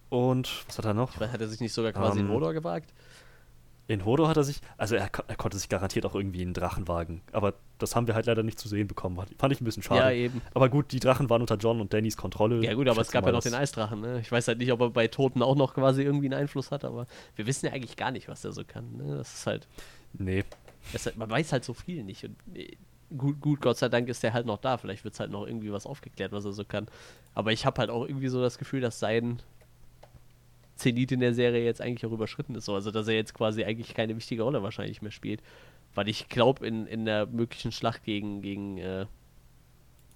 Und 0.10 0.66
was 0.68 0.78
hat 0.78 0.86
er 0.86 0.94
noch? 0.94 1.20
Weiß, 1.20 1.32
hat 1.32 1.42
er 1.42 1.48
sich 1.48 1.60
nicht 1.60 1.74
sogar 1.74 1.94
quasi 1.94 2.20
um, 2.20 2.28
in 2.28 2.32
Hodor 2.32 2.54
gewagt? 2.54 2.94
In 3.88 4.04
Hodor 4.04 4.28
hat 4.28 4.38
er 4.38 4.44
sich, 4.44 4.62
also 4.78 4.96
er, 4.96 5.12
er, 5.28 5.36
konnte 5.36 5.58
sich 5.58 5.70
garantiert 5.70 6.08
auch 6.08 6.16
irgendwie 6.16 6.42
einen 6.42 6.56
Drachen 6.56 6.88
wagen. 6.88 7.22
Aber 7.32 7.54
das 7.78 7.96
haben 7.96 8.08
wir 8.08 8.16
halt 8.16 8.26
leider 8.26 8.42
nicht 8.42 8.60
zu 8.60 8.68
sehen 8.68 8.88
bekommen. 8.88 9.24
Fand 9.38 9.54
ich 9.54 9.62
ein 9.62 9.66
bisschen 9.66 9.84
schade. 9.84 10.02
Ja, 10.02 10.12
eben. 10.12 10.42
Aber 10.56 10.70
gut, 10.70 10.92
die 10.92 11.00
Drachen 11.00 11.30
waren 11.30 11.42
unter 11.42 11.58
John 11.58 11.80
und 11.80 11.94
Dannys 11.94 12.18
Kontrolle. 12.18 12.64
Ja, 12.64 12.74
gut, 12.74 12.88
aber 12.88 13.02
es 13.02 13.12
gab 13.12 13.28
ja 13.28 13.32
noch 13.32 13.44
den 13.44 13.54
Eisdrachen, 13.54 14.02
ne? 14.02 14.20
Ich 14.22 14.32
weiß 14.32 14.48
halt 14.48 14.58
nicht, 14.58 14.72
ob 14.72 14.82
er 14.82 14.90
bei 14.90 15.08
Toten 15.08 15.44
auch 15.44 15.56
noch 15.56 15.76
quasi 15.76 16.02
irgendwie 16.02 16.26
einen 16.26 16.40
Einfluss 16.40 16.72
hat, 16.72 16.84
aber 16.84 17.06
wir 17.36 17.46
wissen 17.46 17.68
ja 17.68 17.74
eigentlich 17.74 17.96
gar 17.96 18.10
nicht, 18.10 18.28
was 18.28 18.44
er 18.44 18.54
so 18.54 18.64
kann, 18.66 18.98
ne? 18.98 19.18
Das 19.18 19.36
ist 19.36 19.46
halt. 19.46 19.68
Nee. 20.14 20.44
Halt, 20.94 21.18
man 21.18 21.30
weiß 21.30 21.52
halt 21.52 21.64
so 21.64 21.76
viel 21.76 22.04
nicht. 22.04 22.24
Und 22.24 22.38
äh, 22.56 22.78
gut, 23.16 23.40
gut, 23.40 23.62
Gott 23.62 23.78
sei 23.78 23.90
Dank 23.90 24.10
ist 24.10 24.24
er 24.24 24.34
halt 24.34 24.48
noch 24.48 24.58
da. 24.58 24.78
Vielleicht 24.78 25.04
wird 25.04 25.14
es 25.14 25.20
halt 25.20 25.30
noch 25.30 25.46
irgendwie 25.46 25.72
was 25.72 25.86
aufgeklärt, 25.86 26.32
was 26.32 26.46
er 26.46 26.54
so 26.54 26.66
kann. 26.66 26.88
Aber 27.36 27.52
ich 27.52 27.68
habe 27.68 27.80
halt 27.80 27.92
auch 27.92 28.08
irgendwie 28.08 28.30
so 28.30 28.42
das 28.42 28.58
Gefühl, 28.58 28.82
dass 28.82 29.00
sein 29.00 29.44
Zenit 30.76 31.12
in 31.12 31.20
der 31.20 31.34
Serie 31.34 31.64
jetzt 31.64 31.82
eigentlich 31.82 32.06
auch 32.06 32.12
überschritten 32.12 32.56
ist. 32.56 32.70
Also, 32.70 32.92
dass 32.92 33.08
er 33.08 33.16
jetzt 33.16 33.34
quasi 33.34 33.64
eigentlich 33.64 33.94
keine 33.94 34.16
wichtige 34.16 34.44
Rolle 34.44 34.64
wahrscheinlich 34.64 35.02
mehr 35.02 35.12
spielt. 35.12 35.42
Weil 35.94 36.10
ich 36.10 36.28
glaube, 36.28 36.68
in, 36.68 36.86
in 36.88 37.06
der 37.06 37.26
möglichen 37.26 37.72
Schlacht 37.72 38.04
gegen, 38.04 38.42
gegen, 38.42 38.78
äh, 38.78 39.06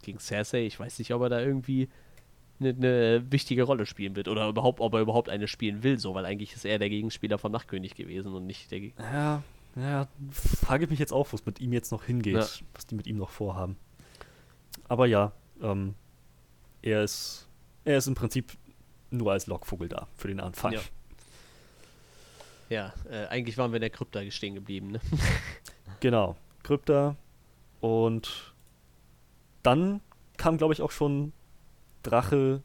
gegen 0.03 0.19
Cersei, 0.19 0.65
ich 0.65 0.79
weiß 0.79 0.99
nicht, 0.99 1.13
ob 1.13 1.21
er 1.21 1.29
da 1.29 1.39
irgendwie 1.39 1.89
eine, 2.59 2.69
eine, 2.69 3.31
wichtige 3.31 3.63
Rolle 3.63 3.85
spielen 3.85 4.15
wird. 4.15 4.27
Oder 4.27 4.49
überhaupt, 4.49 4.81
ob 4.81 4.93
er 4.93 4.99
überhaupt 4.99 5.29
eine 5.29 5.47
spielen 5.47 5.83
will, 5.83 5.97
so, 5.97 6.13
weil 6.13 6.25
eigentlich 6.25 6.53
ist 6.53 6.65
er 6.65 6.79
der 6.79 6.89
Gegenspieler 6.89 7.37
von 7.37 7.51
Nachtkönig 7.51 7.95
gewesen 7.95 8.33
und 8.33 8.45
nicht 8.45 8.69
der 8.71 8.81
Gegner. 8.81 9.05
Ja, 9.11 9.43
ja, 9.75 10.07
frage 10.31 10.83
ich 10.83 10.89
mich 10.89 10.99
jetzt 10.99 11.13
auch, 11.13 11.31
wo 11.31 11.35
es 11.35 11.45
mit 11.45 11.61
ihm 11.61 11.71
jetzt 11.71 11.91
noch 11.91 12.03
hingeht, 12.03 12.33
ja. 12.33 12.47
was 12.73 12.87
die 12.87 12.95
mit 12.95 13.07
ihm 13.07 13.17
noch 13.17 13.29
vorhaben. 13.29 13.77
Aber 14.89 15.05
ja, 15.05 15.31
ähm, 15.61 15.95
er 16.81 17.03
ist, 17.03 17.47
er 17.85 17.97
ist 17.97 18.07
im 18.07 18.15
Prinzip 18.15 18.51
nur 19.11 19.31
als 19.31 19.47
Lockvogel 19.47 19.89
da 19.89 20.07
für 20.15 20.27
den 20.27 20.39
Anfang. 20.39 20.73
Ja, 20.73 20.81
ja 22.69 22.93
äh, 23.09 23.27
eigentlich 23.27 23.57
waren 23.57 23.71
wir 23.71 23.77
in 23.77 23.81
der 23.81 23.89
Krypta 23.89 24.21
stehen 24.31 24.55
geblieben, 24.55 24.91
ne? 24.91 25.01
genau, 25.99 26.35
Krypta. 26.63 27.15
Und 27.81 28.53
dann 29.63 30.01
kam, 30.37 30.57
glaube 30.57 30.73
ich, 30.73 30.81
auch 30.81 30.91
schon 30.91 31.33
Drache 32.03 32.61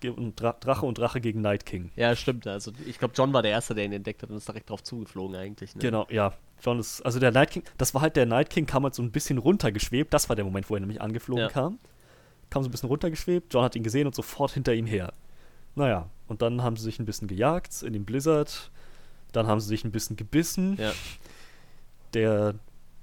Drache 0.00 0.86
und 0.86 0.96
Drache 0.96 1.20
gegen 1.20 1.42
Night 1.42 1.66
King. 1.66 1.90
Ja, 1.94 2.16
stimmt. 2.16 2.46
Also 2.46 2.72
ich 2.86 2.98
glaube, 2.98 3.12
John 3.14 3.34
war 3.34 3.42
der 3.42 3.50
Erste, 3.50 3.74
der 3.74 3.84
ihn 3.84 3.92
entdeckt 3.92 4.22
hat 4.22 4.30
und 4.30 4.36
ist 4.36 4.48
direkt 4.48 4.70
drauf 4.70 4.82
zugeflogen 4.82 5.36
eigentlich. 5.36 5.74
Ne? 5.74 5.82
Genau, 5.82 6.06
ja. 6.08 6.32
John 6.62 6.78
ist, 6.78 7.02
also 7.02 7.20
der 7.20 7.32
Night 7.32 7.50
King, 7.50 7.64
das 7.76 7.92
war 7.92 8.00
halt 8.00 8.16
der 8.16 8.24
Night 8.24 8.48
King, 8.48 8.64
kam 8.64 8.84
halt 8.84 8.94
so 8.94 9.02
ein 9.02 9.10
bisschen 9.10 9.36
runtergeschwebt. 9.36 10.14
Das 10.14 10.30
war 10.30 10.36
der 10.36 10.46
Moment, 10.46 10.70
wo 10.70 10.74
er 10.74 10.80
nämlich 10.80 11.02
angeflogen 11.02 11.44
ja. 11.44 11.50
kam 11.50 11.78
kam 12.50 12.62
so 12.62 12.68
ein 12.68 12.72
bisschen 12.72 12.88
runtergeschwebt, 12.88 13.52
John 13.52 13.64
hat 13.64 13.76
ihn 13.76 13.82
gesehen 13.82 14.06
und 14.06 14.14
sofort 14.14 14.52
hinter 14.52 14.74
ihm 14.74 14.86
her. 14.86 15.12
Naja, 15.74 16.08
und 16.28 16.42
dann 16.42 16.62
haben 16.62 16.76
sie 16.76 16.84
sich 16.84 16.98
ein 16.98 17.06
bisschen 17.06 17.28
gejagt 17.28 17.82
in 17.82 17.92
dem 17.92 18.04
Blizzard, 18.04 18.70
dann 19.32 19.46
haben 19.46 19.60
sie 19.60 19.68
sich 19.68 19.84
ein 19.84 19.92
bisschen 19.92 20.16
gebissen. 20.16 20.76
Ja. 20.76 20.92
Der 22.14 22.54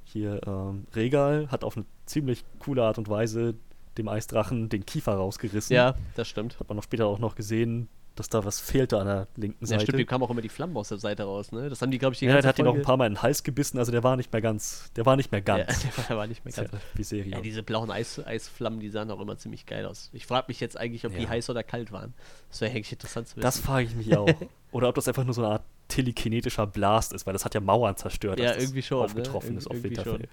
hier 0.04 0.42
ähm, 0.46 0.86
Regal 0.94 1.48
hat 1.50 1.64
auf 1.64 1.78
eine 1.78 1.86
ziemlich 2.06 2.44
coole 2.60 2.84
Art 2.84 2.98
und 2.98 3.10
Weise 3.10 3.56
dem 3.98 4.08
Eisdrachen 4.08 4.70
den 4.70 4.86
Kiefer 4.86 5.14
rausgerissen. 5.14 5.76
Ja, 5.76 5.96
das 6.16 6.28
stimmt. 6.28 6.60
Hat 6.60 6.68
man 6.70 6.76
noch 6.76 6.84
später 6.84 7.08
auch 7.08 7.20
noch 7.20 7.36
gesehen, 7.36 7.88
dass 8.20 8.30
da 8.30 8.44
was 8.44 8.60
fehlte 8.60 9.00
an 9.00 9.08
der 9.08 9.28
linken 9.36 9.66
Seite. 9.66 9.82
Ja, 9.82 9.86
stimmt, 9.86 10.00
die 10.00 10.06
kamen 10.06 10.24
auch 10.24 10.30
immer 10.30 10.42
die 10.42 10.50
Flammen 10.50 10.76
aus 10.78 10.90
der 10.90 10.98
Seite 10.98 11.24
raus, 11.24 11.52
ne? 11.52 11.70
Das 11.70 11.82
haben 11.82 11.92
die, 11.92 11.98
glaube 11.98 12.14
ich, 12.14 12.20
die 12.20 12.26
ja, 12.26 12.34
ganze 12.34 12.40
Ja, 12.40 12.42
der 12.42 12.50
hat 12.50 12.60
ihn 12.60 12.66
noch 12.66 12.76
ein 12.76 12.82
paar 12.82 12.98
Mal 12.98 13.08
in 13.08 13.14
den 13.14 13.22
Hals 13.22 13.44
gebissen, 13.44 13.78
also 13.78 13.92
der 13.92 14.04
war 14.04 14.16
nicht 14.16 14.32
mehr 14.32 14.42
ganz, 14.42 14.92
der 14.96 15.06
war 15.06 15.16
nicht 15.16 15.32
mehr 15.32 15.42
ganz. 15.44 15.84
Ja, 15.84 16.04
der 16.10 16.18
war 16.18 16.28
nicht 16.28 16.44
mehr 16.44 16.54
ganz. 16.54 16.70
Wie 16.94 17.04
Serie. 17.04 17.32
Ja, 17.32 17.42
diese 17.42 17.64
blauen 17.64 17.92
Eis, 17.92 18.20
Eisflammen, 18.26 18.80
die 18.80 18.90
sahen 18.90 19.10
auch 19.12 19.20
immer 19.20 19.38
ziemlich 19.38 19.66
geil 19.66 19.86
aus. 19.86 20.10
Ich 20.14 20.26
frage 20.26 20.46
mich 20.48 20.60
jetzt 20.60 20.78
eigentlich, 20.78 21.06
ob 21.06 21.14
ja. 21.14 21.20
die 21.20 21.28
heiß 21.28 21.50
oder 21.50 21.64
kalt 21.64 21.92
waren. 21.92 22.14
Das 22.50 22.62
wäre 22.62 22.72
eigentlich 22.72 22.92
interessant 22.92 23.28
zu 23.28 23.38
wissen. 23.38 23.44
Das 23.44 23.60
frage 23.60 23.88
ich 23.88 23.96
mich 23.96 24.16
auch. 24.18 24.30
oder 24.72 24.90
ob 24.90 24.96
das 24.96 25.08
einfach 25.08 25.24
nur 25.24 25.34
so 25.34 25.44
eine 25.44 25.54
Art 25.54 25.64
telekinetischer 25.88 26.68
Blast 26.68 27.14
ist, 27.14 27.26
weil 27.26 27.34
das 27.34 27.46
hat 27.46 27.54
ja 27.54 27.62
Mauern 27.62 27.96
zerstört, 27.96 28.40
ja, 28.40 28.56
irgendwie 28.56 28.82
schon, 28.82 29.04
aufgetroffen 29.04 29.54
ne? 29.54 29.58
ist 29.60 29.68
auf 29.68 29.82
Winterfell. 29.82 30.28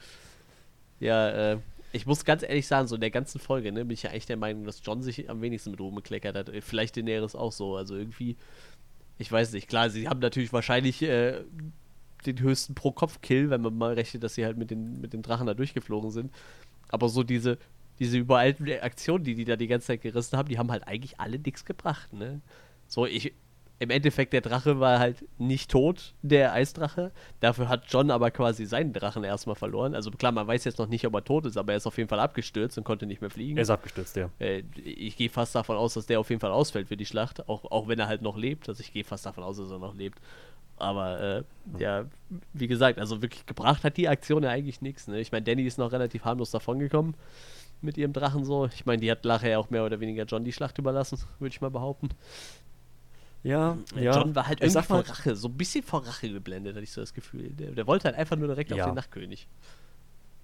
Ja, 1.00 1.52
äh, 1.52 1.58
ich 1.94 2.06
muss 2.06 2.24
ganz 2.24 2.42
ehrlich 2.42 2.66
sagen, 2.66 2.88
so 2.88 2.96
in 2.96 3.00
der 3.00 3.12
ganzen 3.12 3.38
Folge, 3.38 3.70
ne, 3.70 3.84
bin 3.84 3.94
ich 3.94 4.02
ja 4.02 4.10
echt 4.10 4.28
der 4.28 4.36
Meinung, 4.36 4.64
dass 4.64 4.80
John 4.82 5.00
sich 5.00 5.30
am 5.30 5.40
wenigsten 5.40 5.70
mit 5.70 5.80
rumgekleckert 5.80 6.36
hat. 6.36 6.50
Vielleicht 6.60 6.96
Daenerys 6.96 7.36
auch 7.36 7.52
so. 7.52 7.76
Also 7.76 7.94
irgendwie, 7.94 8.36
ich 9.16 9.30
weiß 9.30 9.52
nicht, 9.52 9.68
klar, 9.68 9.90
sie 9.90 10.08
haben 10.08 10.18
natürlich 10.18 10.52
wahrscheinlich 10.52 11.02
äh, 11.02 11.44
den 12.26 12.40
höchsten 12.40 12.74
Pro-Kopf-Kill, 12.74 13.48
wenn 13.48 13.60
man 13.60 13.78
mal 13.78 13.94
rechnet, 13.94 14.24
dass 14.24 14.34
sie 14.34 14.44
halt 14.44 14.56
mit 14.56 14.72
den, 14.72 15.00
mit 15.00 15.12
den 15.12 15.22
Drachen 15.22 15.46
da 15.46 15.54
durchgeflogen 15.54 16.10
sind. 16.10 16.34
Aber 16.88 17.08
so 17.08 17.22
diese, 17.22 17.58
diese 18.00 18.18
überalten 18.18 18.68
Aktionen, 18.80 19.22
die 19.22 19.36
die 19.36 19.44
da 19.44 19.54
die 19.54 19.68
ganze 19.68 19.86
Zeit 19.86 20.02
gerissen 20.02 20.36
haben, 20.36 20.48
die 20.48 20.58
haben 20.58 20.72
halt 20.72 20.88
eigentlich 20.88 21.20
alle 21.20 21.38
nichts 21.38 21.64
gebracht, 21.64 22.12
ne? 22.12 22.40
So, 22.88 23.06
ich, 23.06 23.34
im 23.84 23.90
Endeffekt, 23.90 24.32
der 24.32 24.40
Drache 24.40 24.80
war 24.80 24.98
halt 24.98 25.24
nicht 25.38 25.70
tot, 25.70 26.14
der 26.22 26.52
Eisdrache. 26.52 27.12
Dafür 27.40 27.68
hat 27.68 27.84
John 27.88 28.10
aber 28.10 28.30
quasi 28.30 28.64
seinen 28.66 28.92
Drachen 28.92 29.24
erstmal 29.24 29.56
verloren. 29.56 29.94
Also 29.94 30.10
klar, 30.10 30.32
man 30.32 30.46
weiß 30.46 30.64
jetzt 30.64 30.78
noch 30.78 30.88
nicht, 30.88 31.06
ob 31.06 31.14
er 31.14 31.22
tot 31.22 31.46
ist, 31.46 31.56
aber 31.56 31.72
er 31.72 31.76
ist 31.76 31.86
auf 31.86 31.96
jeden 31.98 32.08
Fall 32.08 32.18
abgestürzt 32.18 32.78
und 32.78 32.84
konnte 32.84 33.06
nicht 33.06 33.20
mehr 33.20 33.30
fliegen. 33.30 33.58
Er 33.58 33.62
ist 33.62 33.70
abgestürzt, 33.70 34.16
ja. 34.16 34.30
Äh, 34.38 34.62
ich 34.82 35.16
gehe 35.16 35.28
fast 35.28 35.54
davon 35.54 35.76
aus, 35.76 35.94
dass 35.94 36.06
der 36.06 36.18
auf 36.18 36.30
jeden 36.30 36.40
Fall 36.40 36.50
ausfällt 36.50 36.88
für 36.88 36.96
die 36.96 37.06
Schlacht, 37.06 37.48
auch, 37.48 37.70
auch 37.70 37.86
wenn 37.86 37.98
er 37.98 38.08
halt 38.08 38.22
noch 38.22 38.36
lebt. 38.36 38.68
Also 38.68 38.80
ich 38.80 38.92
gehe 38.92 39.04
fast 39.04 39.26
davon 39.26 39.44
aus, 39.44 39.58
dass 39.58 39.70
er 39.70 39.78
noch 39.78 39.94
lebt. 39.94 40.18
Aber 40.76 41.20
äh, 41.20 41.42
ja, 41.78 42.06
wie 42.52 42.66
gesagt, 42.66 42.98
also 42.98 43.22
wirklich 43.22 43.46
gebracht 43.46 43.84
hat 43.84 43.96
die 43.96 44.08
Aktion 44.08 44.42
ja 44.42 44.50
eigentlich 44.50 44.80
nichts. 44.80 45.06
Ne? 45.06 45.20
Ich 45.20 45.30
meine, 45.30 45.44
Danny 45.44 45.62
ist 45.64 45.78
noch 45.78 45.92
relativ 45.92 46.24
harmlos 46.24 46.50
davongekommen 46.50 47.14
mit 47.84 47.98
ihrem 47.98 48.12
Drachen 48.12 48.44
so. 48.44 48.66
Ich 48.66 48.86
meine, 48.86 49.00
die 49.00 49.10
hat 49.10 49.24
nachher 49.24 49.60
auch 49.60 49.70
mehr 49.70 49.84
oder 49.84 50.00
weniger 50.00 50.24
John 50.24 50.44
die 50.44 50.52
Schlacht 50.52 50.78
überlassen, 50.78 51.18
würde 51.38 51.52
ich 51.52 51.60
mal 51.60 51.70
behaupten. 51.70 52.08
Ja, 53.44 53.76
ja. 53.94 54.16
John 54.16 54.34
war 54.34 54.48
halt 54.48 54.62
irgendwie 54.62 54.82
vor 54.82 55.06
Rache, 55.06 55.36
so 55.36 55.48
ein 55.48 55.56
bisschen 55.56 55.84
vor 55.84 56.04
Rache 56.04 56.30
geblendet, 56.30 56.74
hatte 56.74 56.82
ich 56.82 56.92
so 56.92 57.02
das 57.02 57.12
Gefühl. 57.12 57.50
Der, 57.50 57.72
der 57.72 57.86
wollte 57.86 58.04
halt 58.06 58.16
einfach 58.16 58.36
nur 58.36 58.48
direkt 58.48 58.70
ja. 58.70 58.82
auf 58.82 58.90
den 58.90 58.94
Nachtkönig. 58.94 59.46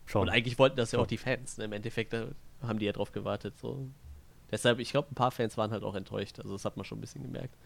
Schon. 0.05 0.22
Und 0.22 0.28
eigentlich 0.28 0.59
wollten 0.59 0.76
das 0.76 0.92
ja 0.92 0.98
auch 0.98 1.07
die 1.07 1.16
Fans. 1.16 1.57
Ne? 1.57 1.64
Im 1.64 1.72
Endeffekt 1.72 2.14
haben 2.62 2.78
die 2.78 2.84
ja 2.84 2.92
drauf 2.92 3.11
gewartet. 3.12 3.57
So. 3.59 3.88
Deshalb, 4.51 4.80
ich 4.80 4.90
glaube, 4.90 5.09
ein 5.11 5.14
paar 5.14 5.30
Fans 5.30 5.57
waren 5.57 5.70
halt 5.70 5.82
auch 5.82 5.94
enttäuscht. 5.94 6.40
Also 6.40 6.53
das 6.53 6.66
hat 6.66 6.76
man 6.76 6.84
schon 6.84 6.98
ein 6.98 7.01
bisschen 7.01 7.22
gemerkt. 7.22 7.57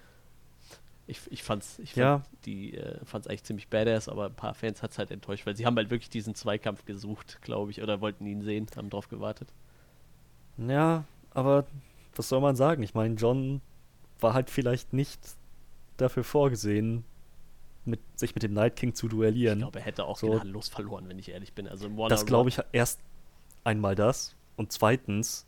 Ich, 1.07 1.21
ich 1.31 1.43
fand's, 1.43 1.81
ich 1.81 1.97
ja. 1.97 2.21
fand 2.21 2.47
die, 2.47 2.77
äh, 2.77 3.05
fand's 3.05 3.27
eigentlich 3.27 3.43
ziemlich 3.43 3.69
badass, 3.69 4.09
aber 4.09 4.27
ein 4.27 4.35
paar 4.35 4.55
Fans 4.55 4.83
hat 4.83 4.93
es 4.93 4.99
halt 4.99 5.11
enttäuscht, 5.11 5.47
weil 5.47 5.57
sie 5.57 5.67
haben 5.67 5.77
halt 5.77 5.91
wirklich 5.91 6.11
diesen 6.11 6.35
Zweikampf 6.35 6.85
gesucht, 6.85 7.43
glaube 7.43 7.73
ich, 7.73 7.83
oder 7.83 8.01
wollten 8.01 8.25
ihn 8.25 8.41
sehen, 8.43 8.67
haben 8.77 8.89
drauf 8.89 9.09
gewartet. 9.09 9.49
Ja, 10.57 11.05
aber 11.31 11.67
was 12.15 12.29
soll 12.29 12.41
man 12.41 12.57
sagen? 12.57 12.83
Ich 12.83 12.95
meine, 12.95 13.17
John 13.17 13.61
war 14.25 14.35
halt 14.35 14.51
vielleicht 14.51 14.93
nicht 14.93 15.21
dafür 15.99 16.25
vorgesehen, 16.25 17.05
mit, 17.85 18.01
sich 18.17 18.35
mit 18.35 18.43
dem 18.43 18.55
Night 18.55 18.75
King 18.75 18.95
zu 18.95 19.07
duellieren. 19.07 19.59
Ich 19.59 19.63
glaube, 19.63 19.79
er 19.79 19.85
hätte 19.85 20.05
auch 20.07 20.19
so, 20.19 20.31
gnadenlos 20.31 20.69
verloren, 20.69 21.09
wenn 21.09 21.19
ich 21.19 21.31
ehrlich 21.31 21.53
bin. 21.53 21.69
Also 21.69 21.89
das 22.09 22.27
glaube 22.27 22.49
ich 22.49 22.59
erst 22.73 23.01
einmal 23.63 23.95
das. 23.95 24.35
Und 24.57 24.73
zweitens, 24.73 25.47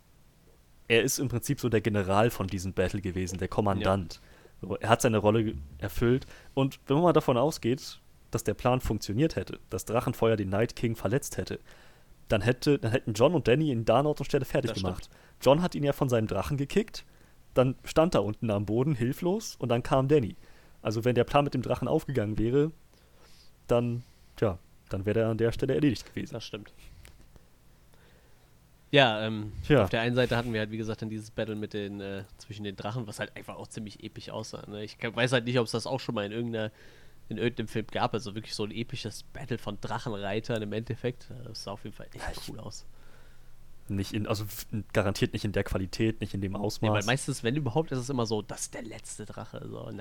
er 0.86 1.02
ist 1.02 1.18
im 1.18 1.28
Prinzip 1.28 1.58
so 1.58 1.68
der 1.68 1.80
General 1.80 2.30
von 2.30 2.46
diesem 2.46 2.74
Battle 2.74 3.00
gewesen, 3.00 3.38
der 3.38 3.48
Kommandant. 3.48 4.20
Ja. 4.62 4.76
Er 4.80 4.88
hat 4.90 5.00
seine 5.00 5.18
Rolle 5.18 5.54
erfüllt. 5.78 6.26
Und 6.54 6.78
wenn 6.86 6.96
man 6.96 7.04
mal 7.04 7.12
davon 7.12 7.38
ausgeht, 7.38 8.00
dass 8.30 8.44
der 8.44 8.54
Plan 8.54 8.80
funktioniert 8.80 9.36
hätte, 9.36 9.58
dass 9.70 9.86
Drachenfeuer 9.86 10.36
den 10.36 10.50
Night 10.50 10.76
King 10.76 10.96
verletzt 10.96 11.38
hätte, 11.38 11.58
dann, 12.28 12.42
hätte, 12.42 12.78
dann 12.78 12.90
hätten 12.90 13.14
John 13.14 13.34
und 13.34 13.48
Danny 13.48 13.70
ihn 13.70 13.86
da 13.86 14.00
an 14.00 14.06
Ort 14.06 14.20
und 14.20 14.26
Stelle 14.26 14.44
fertig 14.44 14.72
das 14.72 14.82
gemacht. 14.82 15.04
Stimmt. 15.06 15.44
John 15.44 15.62
hat 15.62 15.74
ihn 15.74 15.84
ja 15.84 15.94
von 15.94 16.10
seinem 16.10 16.26
Drachen 16.26 16.58
gekickt 16.58 17.06
dann 17.56 17.76
stand 17.84 18.14
er 18.14 18.24
unten 18.24 18.50
am 18.50 18.66
Boden 18.66 18.94
hilflos 18.94 19.56
und 19.56 19.68
dann 19.68 19.82
kam 19.82 20.08
Danny. 20.08 20.36
Also 20.82 21.04
wenn 21.04 21.14
der 21.14 21.24
Plan 21.24 21.44
mit 21.44 21.54
dem 21.54 21.62
Drachen 21.62 21.88
aufgegangen 21.88 22.38
wäre, 22.38 22.70
dann, 23.66 24.04
tja, 24.36 24.58
dann 24.88 25.04
wäre 25.04 25.20
er 25.20 25.28
an 25.30 25.38
der 25.38 25.52
Stelle 25.52 25.74
erledigt 25.74 26.06
gewesen. 26.06 26.34
Das 26.34 26.44
stimmt. 26.44 26.72
Ja, 28.92 29.26
ähm, 29.26 29.52
ja, 29.68 29.82
auf 29.82 29.90
der 29.90 30.00
einen 30.00 30.14
Seite 30.14 30.36
hatten 30.36 30.52
wir 30.52 30.60
halt, 30.60 30.70
wie 30.70 30.76
gesagt, 30.76 31.02
dann 31.02 31.10
dieses 31.10 31.30
Battle 31.30 31.56
mit 31.56 31.74
den, 31.74 32.00
äh, 32.00 32.22
zwischen 32.38 32.62
den 32.62 32.76
Drachen, 32.76 33.06
was 33.06 33.18
halt 33.18 33.36
einfach 33.36 33.56
auch 33.56 33.66
ziemlich 33.66 34.04
episch 34.04 34.30
aussah. 34.30 34.64
Ne? 34.68 34.84
Ich 34.84 34.96
weiß 35.02 35.32
halt 35.32 35.44
nicht, 35.44 35.58
ob 35.58 35.66
es 35.66 35.72
das 35.72 35.86
auch 35.86 35.98
schon 35.98 36.14
mal 36.14 36.24
in 36.24 36.32
irgendeiner, 36.32 36.70
in 37.28 37.36
irgendeinem 37.36 37.66
Film 37.66 37.86
gab, 37.88 38.14
also 38.14 38.36
wirklich 38.36 38.54
so 38.54 38.62
ein 38.62 38.70
episches 38.70 39.24
Battle 39.24 39.58
von 39.58 39.78
Drachenreitern 39.80 40.62
im 40.62 40.72
Endeffekt. 40.72 41.28
Das 41.44 41.64
sah 41.64 41.72
auf 41.72 41.82
jeden 41.82 41.96
Fall 41.96 42.06
echt 42.14 42.24
ja, 42.24 42.42
cool 42.48 42.60
aus 42.60 42.86
nicht 43.90 44.12
in, 44.12 44.26
also 44.26 44.44
garantiert 44.92 45.32
nicht 45.32 45.44
in 45.44 45.52
der 45.52 45.64
Qualität, 45.64 46.20
nicht 46.20 46.34
in 46.34 46.40
dem 46.40 46.56
Ausmaß. 46.56 46.88
Ja, 46.88 46.94
weil 46.94 47.04
meistens, 47.04 47.42
wenn 47.42 47.56
überhaupt, 47.56 47.92
ist 47.92 47.98
es 47.98 48.10
immer 48.10 48.26
so, 48.26 48.42
das 48.42 48.62
ist 48.62 48.74
der 48.74 48.82
letzte 48.82 49.26
Drache. 49.26 49.66
So. 49.68 49.86
Und 49.86 50.00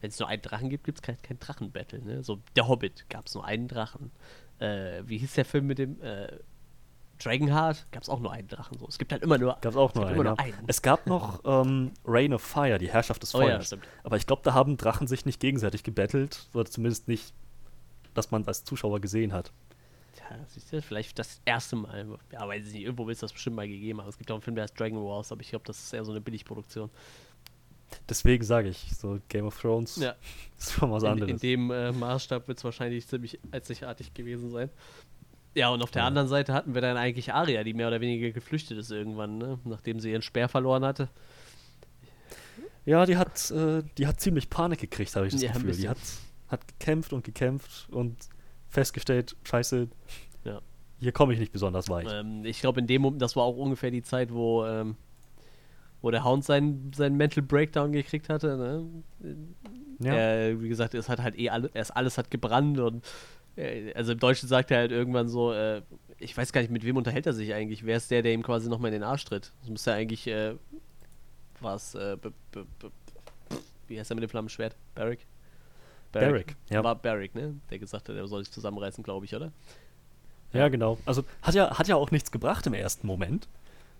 wenn 0.00 0.08
es 0.08 0.18
nur 0.18 0.28
einen 0.28 0.42
Drachen 0.42 0.70
gibt, 0.70 0.84
gibt 0.84 0.98
es 0.98 1.02
kein, 1.02 1.20
kein 1.22 1.38
Drachenbattle. 1.38 2.02
Ne? 2.02 2.22
So, 2.22 2.40
der 2.56 2.68
Hobbit 2.68 3.08
gab 3.08 3.26
es 3.26 3.34
nur 3.34 3.44
einen 3.44 3.68
Drachen. 3.68 4.10
Äh, 4.58 5.02
wie 5.04 5.18
hieß 5.18 5.34
der 5.34 5.44
Film 5.44 5.66
mit 5.66 5.78
dem 5.78 6.00
äh, 6.02 6.28
Dragonheart? 7.18 7.86
Gab 7.90 8.02
es 8.02 8.08
auch 8.08 8.20
nur 8.20 8.32
einen 8.32 8.48
Drachen. 8.48 8.78
So. 8.78 8.86
Es 8.88 8.98
gibt 8.98 9.12
halt 9.12 9.22
immer 9.22 9.38
nur, 9.38 9.56
gab's 9.60 9.76
auch 9.76 9.94
nur, 9.94 10.06
einen, 10.06 10.22
nur 10.22 10.38
einen. 10.38 10.64
Es 10.66 10.82
gab 10.82 11.06
noch 11.06 11.42
ähm, 11.44 11.92
Reign 12.04 12.32
of 12.32 12.42
Fire, 12.42 12.78
die 12.78 12.90
Herrschaft 12.90 13.22
des 13.22 13.32
Feuers. 13.32 13.72
Oh, 13.72 13.76
ja, 13.76 13.82
Aber 14.04 14.16
ich 14.16 14.26
glaube, 14.26 14.42
da 14.44 14.54
haben 14.54 14.76
Drachen 14.76 15.06
sich 15.06 15.26
nicht 15.26 15.40
gegenseitig 15.40 15.82
gebettelt, 15.82 16.48
oder 16.54 16.64
zumindest 16.64 17.08
nicht 17.08 17.32
dass 18.18 18.30
man 18.30 18.44
als 18.46 18.64
Zuschauer 18.64 19.00
gesehen 19.00 19.32
hat. 19.32 19.52
Ja, 20.18 20.36
siehst 20.48 20.72
du, 20.72 20.82
vielleicht 20.82 21.18
das 21.18 21.40
erste 21.44 21.76
Mal. 21.76 22.06
Ja, 22.32 22.46
weiß 22.46 22.66
ich 22.66 22.72
nicht, 22.72 22.82
irgendwo 22.82 23.06
wird 23.06 23.14
es 23.14 23.20
das 23.20 23.32
bestimmt 23.32 23.56
mal 23.56 23.68
gegeben 23.68 24.00
haben. 24.00 24.08
Es 24.08 24.18
gibt 24.18 24.30
auch 24.30 24.36
einen 24.36 24.42
Film, 24.42 24.56
der 24.56 24.64
heißt 24.64 24.78
Dragon 24.78 25.04
Wars, 25.04 25.32
aber 25.32 25.40
ich 25.42 25.50
glaube, 25.50 25.64
das 25.66 25.78
ist 25.78 25.92
eher 25.92 26.04
so 26.04 26.12
eine 26.12 26.20
Billigproduktion. 26.20 26.90
Deswegen 28.08 28.44
sage 28.44 28.68
ich, 28.68 28.94
so 28.96 29.18
Game 29.28 29.46
of 29.46 29.60
Thrones 29.60 29.96
ja. 29.96 30.14
ist 30.58 30.72
schon 30.72 30.90
was 30.90 31.04
anderes. 31.04 31.30
In, 31.30 31.36
in 31.36 31.40
dem 31.40 31.70
äh, 31.70 31.92
Maßstab 31.92 32.48
wird 32.48 32.58
es 32.58 32.64
wahrscheinlich 32.64 33.06
ziemlich 33.06 33.38
einzigartig 33.50 34.12
gewesen 34.14 34.50
sein. 34.50 34.70
Ja, 35.54 35.70
und 35.70 35.82
auf 35.82 35.90
der 35.90 36.02
ja. 36.02 36.08
anderen 36.08 36.28
Seite 36.28 36.52
hatten 36.52 36.74
wir 36.74 36.82
dann 36.82 36.96
eigentlich 36.96 37.32
Aria, 37.32 37.64
die 37.64 37.74
mehr 37.74 37.88
oder 37.88 38.00
weniger 38.00 38.30
geflüchtet 38.30 38.78
ist 38.78 38.90
irgendwann, 38.90 39.38
ne? 39.38 39.58
nachdem 39.64 40.00
sie 40.00 40.10
ihren 40.10 40.22
Speer 40.22 40.48
verloren 40.48 40.84
hatte. 40.84 41.08
Ja, 42.84 43.04
die 43.04 43.16
hat, 43.16 43.50
äh, 43.50 43.82
die 43.98 44.06
hat 44.06 44.20
ziemlich 44.20 44.48
Panik 44.48 44.80
gekriegt, 44.80 45.14
habe 45.16 45.26
ich 45.26 45.32
das 45.32 45.42
ja, 45.42 45.52
Gefühl. 45.52 45.72
Die 45.72 45.88
hat, 45.88 45.98
hat 46.48 46.66
gekämpft 46.68 47.12
und 47.12 47.24
gekämpft 47.24 47.88
und 47.90 48.16
festgestellt, 48.68 49.36
scheiße, 49.44 49.88
ja. 50.44 50.60
hier 51.00 51.12
komme 51.12 51.32
ich 51.32 51.38
nicht 51.38 51.52
besonders 51.52 51.88
weit. 51.88 52.08
Ähm, 52.10 52.44
ich 52.44 52.60
glaube, 52.60 52.80
in 52.80 52.86
dem 52.86 53.02
Moment, 53.02 53.22
das 53.22 53.36
war 53.36 53.44
auch 53.44 53.56
ungefähr 53.56 53.90
die 53.90 54.02
Zeit, 54.02 54.32
wo, 54.32 54.64
ähm, 54.64 54.96
wo 56.00 56.10
der 56.10 56.24
Hound 56.24 56.44
seinen, 56.44 56.92
seinen 56.92 57.16
Mental 57.16 57.42
Breakdown 57.42 57.92
gekriegt 57.92 58.28
hatte. 58.28 58.56
Ne? 58.56 59.36
Ja. 60.00 60.14
Er, 60.14 60.62
wie 60.62 60.68
gesagt, 60.68 60.94
es 60.94 61.08
hat 61.08 61.20
halt 61.20 61.38
eh 61.38 61.50
alles, 61.50 61.70
erst 61.74 61.96
alles 61.96 62.18
hat 62.18 62.30
gebrannt 62.30 62.78
und 62.78 63.04
äh, 63.56 63.92
also 63.94 64.12
im 64.12 64.18
Deutschen 64.18 64.48
sagt 64.48 64.70
er 64.70 64.78
halt 64.78 64.92
irgendwann 64.92 65.28
so, 65.28 65.52
äh, 65.52 65.82
ich 66.18 66.36
weiß 66.36 66.52
gar 66.52 66.60
nicht, 66.60 66.70
mit 66.70 66.84
wem 66.84 66.96
unterhält 66.96 67.26
er 67.26 67.32
sich 67.32 67.54
eigentlich? 67.54 67.84
Wer 67.84 67.96
ist 67.96 68.10
der, 68.10 68.22
der 68.22 68.32
ihm 68.32 68.42
quasi 68.42 68.68
nochmal 68.68 68.92
in 68.92 69.00
den 69.00 69.02
Arsch 69.02 69.24
tritt? 69.24 69.52
Das 69.60 69.70
müsste 69.70 69.92
eigentlich, 69.92 70.26
äh, 70.26 70.54
was, 71.60 71.94
äh, 71.94 72.16
wie 73.86 73.98
heißt 73.98 74.10
er 74.10 74.14
mit 74.14 74.22
dem 74.22 74.30
Flammenschwert? 74.30 74.76
Barrick? 74.94 75.26
Barrick, 76.12 76.30
Barrick 76.30 76.56
ja. 76.70 76.84
War 76.84 76.94
Barrick, 76.94 77.34
ne? 77.34 77.54
Der 77.70 77.78
gesagt 77.78 78.08
hat, 78.08 78.16
er 78.16 78.26
soll 78.26 78.44
sich 78.44 78.52
zusammenreißen, 78.52 79.04
glaube 79.04 79.26
ich, 79.26 79.34
oder? 79.34 79.52
Ja, 80.52 80.68
genau. 80.68 80.98
Also 81.04 81.24
hat 81.42 81.54
ja, 81.54 81.78
hat 81.78 81.88
ja 81.88 81.96
auch 81.96 82.10
nichts 82.10 82.30
gebracht 82.30 82.66
im 82.66 82.74
ersten 82.74 83.06
Moment, 83.06 83.48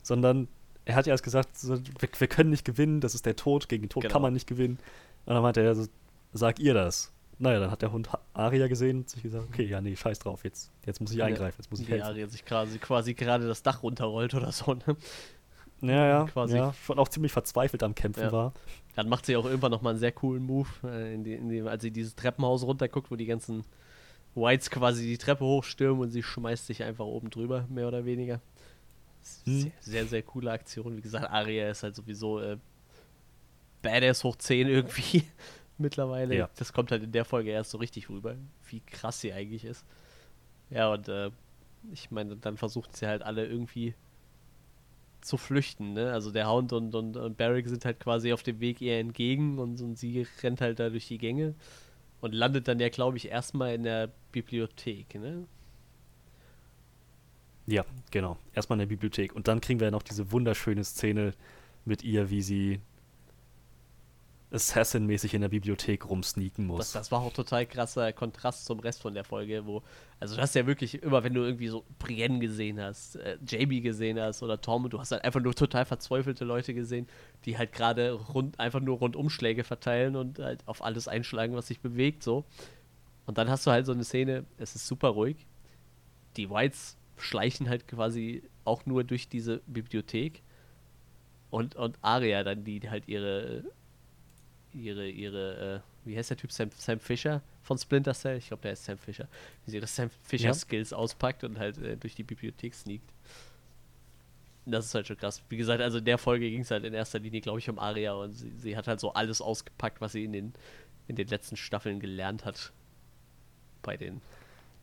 sondern 0.03 0.49
er 0.85 0.95
hat 0.95 1.07
ja 1.07 1.13
erst 1.13 1.25
gesagt, 1.25 1.59
so, 1.59 1.79
wir, 1.79 2.09
wir, 2.19 2.27
können 2.27 2.51
nicht 2.51 2.65
gewinnen, 2.65 3.01
das 3.01 3.15
ist 3.15 3.27
der 3.27 3.37
Tod, 3.37 3.69
gegen 3.69 3.85
den 3.85 3.91
Tod 3.91 4.03
genau. 4.03 4.13
kann 4.13 4.23
man 4.23 4.33
nicht 4.33 4.47
gewinnen. 4.47 4.79
Und 5.27 5.35
dann 5.35 5.43
meinte 5.43 5.61
er, 5.61 5.75
so, 5.75 5.87
sag 6.33 6.59
ihr 6.59 6.73
das. 6.73 7.13
Naja, 7.39 7.61
dann 7.61 7.71
hat 7.71 7.83
der 7.83 7.93
Hund 7.93 8.09
Aria 8.33 8.67
gesehen 8.67 8.99
und 8.99 9.11
sich 9.11 9.23
gesagt, 9.23 9.45
okay, 9.49 9.65
ja, 9.65 9.81
nee, 9.81 9.95
scheiß 9.95 10.19
drauf, 10.19 10.43
jetzt, 10.45 10.73
jetzt 10.87 11.01
muss 11.01 11.13
ich 11.13 11.23
eingreifen, 11.23 11.57
jetzt 11.59 11.71
muss 11.71 11.81
ich 11.81 11.89
helfen. 11.89 12.07
Aria 12.07 12.27
sich 12.27 12.45
quasi, 12.45 12.79
quasi 12.79 13.15
gerade 13.15 13.47
das 13.47 13.63
Dach 13.63 13.83
runterrollt 13.83 14.35
oder 14.35 14.51
so, 14.51 14.75
ne? 14.75 14.97
Ja, 15.81 16.07
ja, 16.07 16.25
quasi. 16.25 16.57
ja, 16.57 16.73
schon 16.73 16.99
auch 16.99 17.09
ziemlich 17.09 17.33
verzweifelt 17.33 17.83
am 17.83 17.95
Kämpfen 17.95 18.25
ja. 18.25 18.33
war. 18.33 18.53
Dann 18.97 19.09
macht 19.09 19.27
sie 19.27 19.37
auch 19.37 19.45
irgendwann 19.45 19.71
nochmal 19.71 19.93
einen 19.93 20.01
sehr 20.01 20.13
coolen 20.13 20.45
Move, 20.45 20.69
äh, 20.85 21.15
in 21.15 21.23
die, 21.23 21.35
in 21.35 21.49
die, 21.49 21.63
als 21.63 21.83
sie 21.83 21.93
dieses 21.93 22.17
Treppenhaus 22.17 22.65
runterguckt, 22.65 23.11
wo 23.11 23.17
die 23.17 23.27
ganzen 23.27 23.65
Whites 24.35 24.71
quasi 24.71 25.05
die 25.05 25.19
Treppe 25.19 25.45
hochstürmen 25.45 26.03
und 26.03 26.11
sie 26.11 26.23
schmeißt 26.23 26.67
sich 26.67 26.83
einfach 26.83 27.05
oben 27.05 27.31
drüber, 27.31 27.67
mehr 27.69 27.87
oder 27.87 28.05
weniger. 28.05 28.41
Hm. 29.45 29.61
Sehr, 29.61 29.73
sehr, 29.81 30.07
sehr, 30.07 30.23
coole 30.23 30.51
Aktion. 30.51 30.97
Wie 30.97 31.01
gesagt, 31.01 31.31
Aria 31.31 31.71
ist 31.71 31.83
halt 31.83 31.95
sowieso 31.95 32.41
äh, 32.41 32.57
Badass 33.83 34.25
hoch 34.25 34.37
10 34.37 34.69
irgendwie 34.69 35.25
mittlerweile. 35.79 36.37
Ja. 36.37 36.51
Das 36.57 36.73
kommt 36.73 36.91
halt 36.91 37.03
in 37.05 37.13
der 37.13 37.25
Folge 37.25 37.51
erst 37.51 37.71
so 37.71 37.79
richtig 37.79 38.09
rüber, 38.09 38.37
wie 38.69 38.81
krass 38.81 39.21
sie 39.21 39.33
eigentlich 39.33 39.65
ist. 39.65 39.85
Ja, 40.71 40.93
und 40.93 41.09
äh, 41.09 41.31
ich 41.93 42.11
meine, 42.11 42.37
dann 42.37 42.57
versucht 42.57 42.97
sie 42.97 43.07
halt 43.07 43.23
alle 43.23 43.47
irgendwie 43.47 43.95
zu 45.21 45.37
flüchten, 45.37 45.93
ne? 45.93 46.13
Also 46.13 46.31
der 46.31 46.49
Hound 46.49 46.73
und, 46.73 46.95
und, 46.95 47.17
und 47.17 47.37
Barrick 47.37 47.69
sind 47.69 47.85
halt 47.85 48.01
quasi 48.01 48.33
auf 48.33 48.43
dem 48.43 48.61
Weg 48.61 48.81
ihr 48.81 48.99
entgegen 48.99 49.59
und, 49.59 49.81
und 49.81 49.99
sie 49.99 50.27
rennt 50.43 50.61
halt 50.61 50.79
da 50.81 50.91
durch 50.91 51.09
die 51.09 51.19
Gänge 51.19 51.55
und 52.21 52.35
landet 52.35 52.69
dann 52.69 52.81
ja, 52.81 52.89
glaube 52.89 53.17
ich, 53.17 53.29
erstmal 53.29 53.75
in 53.75 53.83
der 53.83 54.11
Bibliothek, 54.33 55.15
ne? 55.15 55.47
Ja, 57.67 57.85
genau. 58.11 58.39
Erstmal 58.55 58.77
in 58.77 58.81
der 58.81 58.87
Bibliothek. 58.87 59.35
Und 59.35 59.47
dann 59.47 59.61
kriegen 59.61 59.79
wir 59.79 59.89
ja 59.89 59.91
noch 59.91 60.03
diese 60.03 60.33
wunderschöne 60.33 60.85
Szene 60.85 61.35
mit 61.85 62.03
ihr, 62.03 62.31
wie 62.31 62.41
sie 62.41 62.81
Assassin-mäßig 64.51 65.35
in 65.35 65.43
der 65.43 65.51
Bibliothek 65.51 66.09
rumsneaken 66.09 66.67
muss. 66.67 66.79
Das, 66.79 66.93
das, 66.93 67.13
war 67.13 67.21
auch 67.21 67.33
total 67.33 67.67
krasser 67.67 68.13
Kontrast 68.15 68.65
zum 68.65 68.81
Rest 68.81 69.03
von 69.03 69.13
der 69.13 69.25
Folge, 69.25 69.67
wo, 69.67 69.83
also 70.21 70.37
du 70.37 70.41
hast 70.43 70.55
ja 70.55 70.67
wirklich 70.67 71.03
immer, 71.03 71.23
wenn 71.23 71.35
du 71.35 71.43
irgendwie 71.43 71.69
so 71.69 71.85
Brienne 71.99 72.39
gesehen 72.39 72.81
hast, 72.81 73.17
äh, 73.17 73.39
JB 73.47 73.83
gesehen 73.83 74.19
hast 74.19 74.43
oder 74.43 74.61
Tom, 74.61 74.89
du 74.89 74.99
hast 74.99 75.13
halt 75.13 75.23
einfach 75.25 75.41
nur 75.41 75.55
total 75.55 75.85
verzweifelte 75.85 76.47
Leute 76.47 76.73
gesehen, 76.73 77.07
die 77.45 77.59
halt 77.59 77.73
gerade 77.73 78.13
rund, 78.13 78.59
einfach 78.59 78.81
nur 78.81 78.99
Rundumschläge 78.99 79.65
verteilen 79.65 80.17
und 80.17 80.39
halt 80.39 80.67
auf 80.67 80.83
alles 80.83 81.09
einschlagen, 81.09 81.55
was 81.55 81.67
sich 81.67 81.81
bewegt, 81.81 82.23
so. 82.23 82.45
Und 83.27 83.37
dann 83.37 83.51
hast 83.51 83.67
du 83.67 83.71
halt 83.71 83.85
so 83.85 83.93
eine 83.93 84.05
Szene, 84.05 84.47
es 84.57 84.75
ist 84.75 84.87
super 84.87 85.09
ruhig. 85.09 85.47
Die 86.39 86.49
Whites 86.49 86.97
schleichen 87.19 87.69
halt 87.69 87.87
quasi 87.87 88.43
auch 88.65 88.87
nur 88.87 89.05
durch 89.05 89.29
diese 89.29 89.61
Bibliothek. 89.67 90.43
Und, 91.51 91.77
und 91.77 91.99
Aria 92.01 92.43
dann, 92.45 92.65
die 92.65 92.89
halt 92.89 93.09
ihre 93.09 93.65
ihre, 94.73 95.09
ihre, 95.09 95.83
äh, 95.83 96.09
wie 96.09 96.17
heißt 96.17 96.31
der 96.31 96.37
Typ, 96.37 96.53
Sam, 96.53 96.71
Sam 96.77 97.01
Fisher 97.01 97.43
von 97.63 97.79
Splinter 97.79 98.15
Cell? 98.15 98.39
Ich 98.39 98.49
glaube, 98.49 98.63
der 98.63 98.73
ist 98.73 98.85
Sam 98.85 98.99
Fisher. 98.99 99.29
Wie 99.65 99.71
sie 99.71 99.77
ihre 99.77 99.87
Sam 99.87 100.11
Fisher-Skills 100.25 100.91
ja. 100.91 100.97
auspackt 100.97 101.45
und 101.45 101.59
halt 101.59 101.79
äh, 101.79 101.97
durch 101.97 102.15
die 102.15 102.23
Bibliothek 102.23 102.75
sneakt. 102.75 103.11
Das 104.67 104.85
ist 104.85 104.95
halt 104.95 105.07
schon 105.07 105.17
krass. 105.17 105.43
Wie 105.49 105.57
gesagt, 105.57 105.81
also 105.81 105.99
in 105.99 106.05
der 106.05 106.19
Folge 106.19 106.51
ging 106.51 106.61
es 106.61 106.71
halt 106.71 106.85
in 106.85 106.93
erster 106.93 107.19
Linie, 107.19 107.41
glaube 107.41 107.59
ich, 107.59 107.71
um 107.71 107.79
Aria 107.79 108.13
und 108.13 108.33
sie, 108.33 108.51
sie, 108.59 108.77
hat 108.77 108.87
halt 108.87 109.01
so 109.01 109.15
alles 109.15 109.41
ausgepackt, 109.41 110.01
was 110.01 110.13
sie 110.13 110.25
in 110.25 110.33
den, 110.33 110.53
in 111.07 111.17
den 111.17 111.29
letzten 111.29 111.57
Staffeln 111.57 112.01
gelernt 112.01 112.45
hat. 112.45 112.73
Bei 113.81 113.97
den 113.97 114.21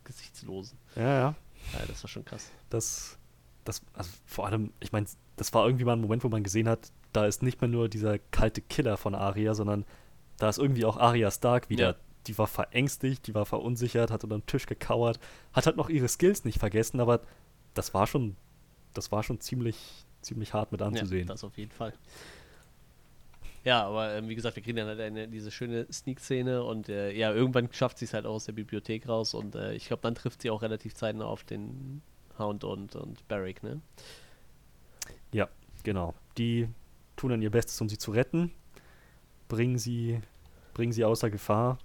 Gesichtslosen. 0.04 0.78
Ja, 0.96 1.02
ja. 1.02 1.34
Ja, 1.72 1.86
das 1.86 2.02
war 2.02 2.08
schon 2.08 2.24
krass. 2.24 2.50
Das, 2.70 3.18
das, 3.64 3.82
also 3.92 4.10
vor 4.24 4.46
allem, 4.46 4.72
ich 4.80 4.92
meine, 4.92 5.06
das 5.36 5.52
war 5.52 5.66
irgendwie 5.66 5.84
mal 5.84 5.94
ein 5.94 6.00
Moment, 6.00 6.24
wo 6.24 6.28
man 6.28 6.42
gesehen 6.42 6.68
hat, 6.68 6.90
da 7.16 7.26
ist 7.26 7.42
nicht 7.42 7.60
mehr 7.60 7.68
nur 7.68 7.88
dieser 7.88 8.18
kalte 8.18 8.60
Killer 8.60 8.96
von 8.96 9.14
Aria, 9.14 9.54
sondern 9.54 9.84
da 10.36 10.50
ist 10.50 10.58
irgendwie 10.58 10.84
auch 10.84 10.98
Aria 10.98 11.30
Stark 11.30 11.70
wieder. 11.70 11.90
Ja. 11.90 11.96
Die 12.26 12.36
war 12.36 12.46
verängstigt, 12.46 13.26
die 13.26 13.34
war 13.34 13.46
verunsichert, 13.46 14.10
hat 14.10 14.24
unter 14.24 14.36
dem 14.36 14.46
Tisch 14.46 14.66
gekauert, 14.66 15.18
hat 15.52 15.66
halt 15.66 15.76
noch 15.76 15.88
ihre 15.88 16.08
Skills 16.08 16.44
nicht 16.44 16.58
vergessen, 16.58 17.00
aber 17.00 17.22
das 17.72 17.94
war 17.94 18.06
schon, 18.06 18.36
das 18.94 19.12
war 19.12 19.22
schon 19.22 19.40
ziemlich, 19.40 19.76
ziemlich 20.20 20.52
hart 20.52 20.72
mit 20.72 20.82
anzusehen. 20.82 21.28
Ja, 21.28 21.34
das 21.34 21.44
auf 21.44 21.56
jeden 21.56 21.70
Fall. 21.70 21.94
Ja, 23.64 23.84
aber 23.84 24.14
ähm, 24.14 24.28
wie 24.28 24.34
gesagt, 24.34 24.56
wir 24.56 24.62
kriegen 24.62 24.76
dann 24.76 24.88
halt 24.88 25.00
eine, 25.00 25.26
diese 25.26 25.50
schöne 25.50 25.86
Sneak-Szene 25.90 26.62
und 26.62 26.88
äh, 26.88 27.12
ja, 27.12 27.32
irgendwann 27.32 27.72
schafft 27.72 27.98
sie 27.98 28.04
es 28.04 28.12
halt 28.12 28.26
auch 28.26 28.34
aus 28.34 28.44
der 28.44 28.52
Bibliothek 28.52 29.08
raus 29.08 29.34
und 29.34 29.54
äh, 29.54 29.74
ich 29.74 29.86
glaube, 29.86 30.02
dann 30.02 30.14
trifft 30.14 30.42
sie 30.42 30.50
auch 30.50 30.62
relativ 30.62 30.94
zeitnah 30.94 31.24
auf 31.24 31.44
den 31.44 32.02
Hound 32.38 32.64
und, 32.64 32.94
und 32.94 33.26
Barrick, 33.28 33.62
ne? 33.62 33.80
Ja, 35.32 35.48
genau. 35.82 36.14
Die 36.38 36.68
tun 37.16 37.30
dann 37.30 37.42
ihr 37.42 37.50
Bestes, 37.50 37.80
um 37.80 37.88
sie 37.88 37.98
zu 37.98 38.10
retten, 38.10 38.52
bringen 39.48 39.78
sie, 39.78 40.20
bringen 40.74 40.92
sie 40.92 41.04
außer 41.04 41.30
Gefahr 41.30 41.78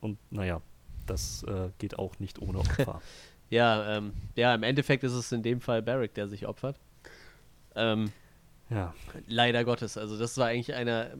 und 0.00 0.18
naja, 0.30 0.60
das 1.06 1.42
äh, 1.44 1.70
geht 1.78 1.98
auch 1.98 2.18
nicht 2.18 2.40
ohne 2.40 2.58
Opfer. 2.60 3.00
ja, 3.50 3.96
ähm, 3.96 4.12
ja, 4.34 4.54
im 4.54 4.62
Endeffekt 4.62 5.04
ist 5.04 5.12
es 5.12 5.32
in 5.32 5.42
dem 5.42 5.60
Fall 5.60 5.82
Barrick, 5.82 6.14
der 6.14 6.28
sich 6.28 6.46
opfert. 6.46 6.78
Ähm, 7.74 8.12
ja. 8.68 8.94
Leider 9.28 9.64
Gottes. 9.64 9.96
Also 9.96 10.18
das 10.18 10.36
war 10.38 10.48
eigentlich 10.48 10.74
einer. 10.74 11.10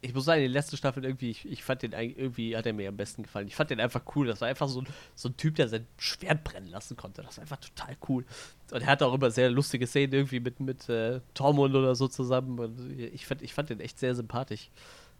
Ich 0.00 0.12
muss 0.12 0.24
sagen, 0.24 0.40
die 0.40 0.48
letzte 0.48 0.76
Staffel 0.76 1.04
irgendwie, 1.04 1.30
ich, 1.30 1.46
ich 1.46 1.62
fand 1.62 1.82
den 1.82 1.92
irgendwie 1.92 2.56
hat 2.56 2.66
er 2.66 2.72
mir 2.72 2.88
am 2.88 2.96
besten 2.96 3.22
gefallen. 3.22 3.46
Ich 3.46 3.54
fand 3.54 3.70
den 3.70 3.80
einfach 3.80 4.02
cool. 4.16 4.26
Das 4.26 4.40
war 4.40 4.48
einfach 4.48 4.68
so, 4.68 4.82
so 5.14 5.28
ein 5.28 5.36
Typ, 5.36 5.54
der 5.54 5.68
sein 5.68 5.86
Schwert 5.98 6.42
brennen 6.42 6.66
lassen 6.66 6.96
konnte. 6.96 7.22
Das 7.22 7.36
war 7.36 7.42
einfach 7.42 7.58
total 7.58 7.96
cool. 8.08 8.24
Und 8.72 8.82
er 8.82 8.86
hatte 8.86 9.06
auch 9.06 9.14
immer 9.14 9.30
sehr 9.30 9.50
lustige 9.50 9.86
Szenen 9.86 10.12
irgendwie 10.12 10.40
mit, 10.40 10.58
mit 10.58 10.88
äh, 10.88 11.20
Tormund 11.34 11.74
oder 11.74 11.94
so 11.94 12.08
zusammen. 12.08 12.58
Und 12.58 12.98
ich 12.98 13.26
fand, 13.26 13.42
ich 13.42 13.54
fand 13.54 13.70
den 13.70 13.80
echt 13.80 13.98
sehr 14.00 14.14
sympathisch. 14.14 14.70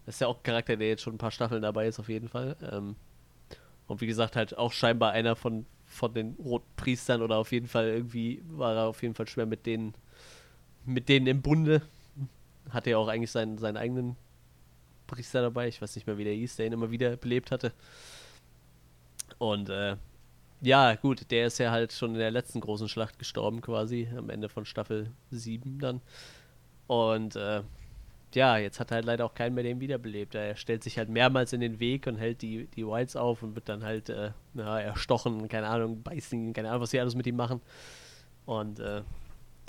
Das 0.07 0.17
ist 0.17 0.21
ja 0.21 0.27
auch 0.27 0.39
ein 0.39 0.43
Charakter, 0.43 0.77
der 0.77 0.89
jetzt 0.89 1.03
schon 1.03 1.15
ein 1.15 1.19
paar 1.19 1.31
Staffeln 1.31 1.63
dabei 1.63 1.87
ist, 1.87 2.01
auf 2.01 2.09
jeden 2.09 2.29
Fall. 2.29 2.57
Ähm, 2.73 2.97
und 3.87 4.01
wie 4.01 4.07
gesagt, 4.07 4.35
halt 4.35 4.59
auch 4.59 4.73
scheinbar 4.73 5.13
einer 5.13 5.37
von, 5.37 5.67
von 5.85 6.13
den 6.15 6.35
roten 6.35 6.67
Priestern 6.77 7.23
oder 7.23 7.37
auf 7.37 7.53
jeden 7.53 7.69
Fall 7.69 7.89
irgendwie 7.89 8.43
war 8.49 8.75
er 8.75 8.87
auf 8.87 9.03
jeden 9.03 9.15
Fall 9.15 9.29
schwer 9.29 9.47
mit 9.47 9.67
denen 9.67 9.95
mit 10.85 11.09
denen 11.09 11.27
im 11.27 11.43
Bunde. 11.43 11.83
Hatte 12.71 12.91
ja 12.91 12.99
auch 12.99 13.09
eigentlich 13.09 13.31
seinen, 13.31 13.59
seinen 13.59 13.77
eigenen 13.77 14.17
Priester 15.07 15.43
dabei. 15.43 15.69
Ich 15.69 15.81
weiß 15.81 15.95
nicht 15.97 16.07
mehr, 16.07 16.19
wie 16.19 16.25
der 16.25 16.35
hieß, 16.35 16.57
der 16.57 16.67
ihn 16.67 16.73
immer 16.73 16.91
wieder 16.91 17.17
belebt 17.17 17.51
hatte. 17.51 17.73
Und 19.39 19.69
äh, 19.69 19.97
ja, 20.61 20.95
gut, 20.95 21.31
der 21.31 21.47
ist 21.47 21.59
ja 21.59 21.71
halt 21.71 21.93
schon 21.93 22.13
in 22.13 22.19
der 22.19 22.31
letzten 22.31 22.61
großen 22.61 22.89
Schlacht 22.89 23.19
gestorben, 23.19 23.61
quasi, 23.61 24.09
am 24.17 24.31
Ende 24.31 24.49
von 24.49 24.65
Staffel 24.65 25.11
7 25.31 25.79
dann. 25.79 26.01
Und 26.87 27.37
äh, 27.37 27.63
ja, 28.35 28.57
jetzt 28.57 28.81
hat 28.81 28.91
er 28.91 28.97
halt 28.97 29.05
leider 29.05 29.25
auch 29.25 29.35
keinen 29.35 29.55
mehr, 29.55 29.63
der 29.63 29.73
ihn 29.73 29.81
wiederbelebt. 29.81 30.35
Er 30.35 30.57
stellt 30.57 30.83
sich 30.83 30.99
halt 30.99 31.09
mehrmals 31.09 31.53
in 31.53 31.61
den 31.61 31.81
Weg 31.81 32.07
und 32.07 32.17
hält 32.17 32.43
die, 32.43 32.67
die 32.77 32.87
Whites 32.87 33.17
auf 33.17 33.43
und 33.43 33.55
wird 33.55 33.69
dann 33.69 33.85
halt 33.85 34.09
äh, 34.09 34.31
ja, 34.55 34.81
erstochen, 34.81 35.49
keine 35.49 35.69
Ahnung, 35.69 36.03
beißen, 36.03 36.53
keine 36.53 36.71
Ahnung, 36.71 36.83
was 36.83 36.91
sie 36.91 37.01
alles 37.01 37.15
mit 37.15 37.27
ihm 37.27 37.37
machen. 37.37 37.61
Und 38.47 38.81
äh, 38.81 39.03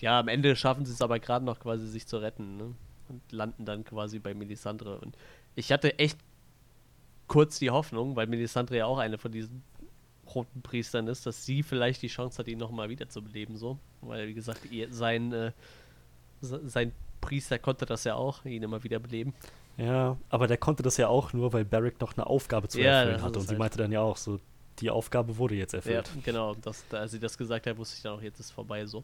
ja, 0.02 0.20
am 0.20 0.28
Ende 0.28 0.56
schaffen 0.56 0.86
sie 0.86 0.94
es 0.94 1.02
aber 1.02 1.20
gerade 1.20 1.46
noch 1.46 1.60
quasi, 1.60 1.88
sich 1.88 2.08
zu 2.08 2.18
retten, 2.18 2.58
ne? 2.58 2.76
Und 3.08 3.32
landen 3.32 3.66
dann 3.66 3.84
quasi 3.84 4.20
bei 4.20 4.34
Melisandre. 4.34 5.00
Und 5.00 5.16
ich 5.56 5.72
hatte 5.72 6.00
echt 6.00 6.18
kurz 7.28 7.60
die 7.60 7.70
Hoffnung, 7.70 8.16
weil 8.16 8.28
Melisandre 8.28 8.78
ja 8.78 8.86
auch 8.86 8.98
eine 8.98 9.18
von 9.18 9.32
diesen 9.32 9.64
roten 10.34 10.62
Priestern 10.62 11.08
ist, 11.08 11.26
dass 11.26 11.46
sie 11.46 11.64
vielleicht 11.64 12.02
die 12.02 12.08
Chance 12.08 12.40
hat, 12.40 12.48
ihn 12.48 12.58
nochmal 12.58 12.90
wiederzubeleben, 12.90 13.58
so. 13.58 13.78
Weil, 14.02 14.28
wie 14.28 14.34
gesagt, 14.34 14.66
ihr, 14.72 14.92
sein, 14.92 15.32
äh, 15.34 15.52
sein 16.42 16.92
Priester 17.22 17.60
konnte 17.60 17.86
das 17.86 18.04
ja 18.04 18.16
auch, 18.16 18.44
ihn 18.46 18.64
immer 18.64 18.84
wiederbeleben. 18.84 19.34
Ja, 19.78 20.18
aber 20.30 20.48
der 20.48 20.58
konnte 20.58 20.84
das 20.84 20.98
ja 20.98 21.08
auch 21.10 21.34
nur, 21.34 21.52
weil 21.54 21.66
Barrick 21.66 22.00
noch 22.00 22.16
eine 22.16 22.26
Aufgabe 22.26 22.68
zu 22.68 22.80
ja, 22.80 23.02
erfüllen 23.02 23.22
hatte. 23.22 23.40
Und 23.40 23.46
sie 23.46 23.50
halt. 23.50 23.60
meinte 23.60 23.78
dann 23.78 23.92
ja 23.92 24.02
auch 24.02 24.18
so, 24.18 24.40
die 24.80 24.90
Aufgabe 24.90 25.38
wurde 25.38 25.56
jetzt 25.56 25.74
erfüllt. 25.74 26.10
Ja, 26.16 26.22
genau. 26.24 26.56
Das, 26.56 26.86
als 26.92 27.12
sie 27.12 27.20
das 27.20 27.38
gesagt 27.38 27.68
hat, 27.68 27.78
wusste 27.78 27.96
ich 27.98 28.04
dann 28.04 28.14
auch, 28.14 28.22
jetzt 28.22 28.40
ist 28.40 28.48
es 28.48 28.52
vorbei 28.52 28.86
so. 28.86 29.04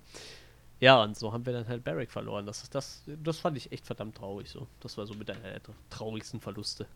Ja, 0.81 1.03
und 1.03 1.15
so 1.15 1.31
haben 1.31 1.45
wir 1.45 1.53
dann 1.53 1.67
halt 1.67 1.83
Barrick 1.83 2.11
verloren. 2.11 2.47
Das, 2.47 2.63
ist, 2.63 2.73
das, 2.73 3.03
das 3.05 3.37
fand 3.37 3.55
ich 3.55 3.71
echt 3.71 3.85
verdammt 3.85 4.17
traurig 4.17 4.49
so. 4.49 4.67
Das 4.79 4.97
war 4.97 5.05
so 5.05 5.13
mit 5.13 5.29
einer 5.29 5.39
der 5.39 5.61
traurigsten 5.91 6.41
Verluste. 6.41 6.87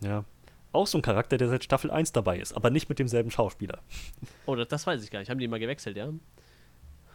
Ja. 0.00 0.24
Auch 0.72 0.86
so 0.86 0.96
ein 0.98 1.02
Charakter, 1.02 1.38
der 1.38 1.48
seit 1.48 1.64
Staffel 1.64 1.90
1 1.90 2.12
dabei 2.12 2.38
ist, 2.38 2.52
aber 2.52 2.70
nicht 2.70 2.88
mit 2.88 3.00
demselben 3.00 3.30
Schauspieler. 3.30 3.80
Oh, 4.46 4.54
das, 4.54 4.68
das 4.68 4.86
weiß 4.86 5.02
ich 5.02 5.10
gar 5.10 5.18
nicht. 5.18 5.28
Haben 5.28 5.40
die 5.40 5.48
mal 5.48 5.58
gewechselt, 5.58 5.96
ja? 5.96 6.08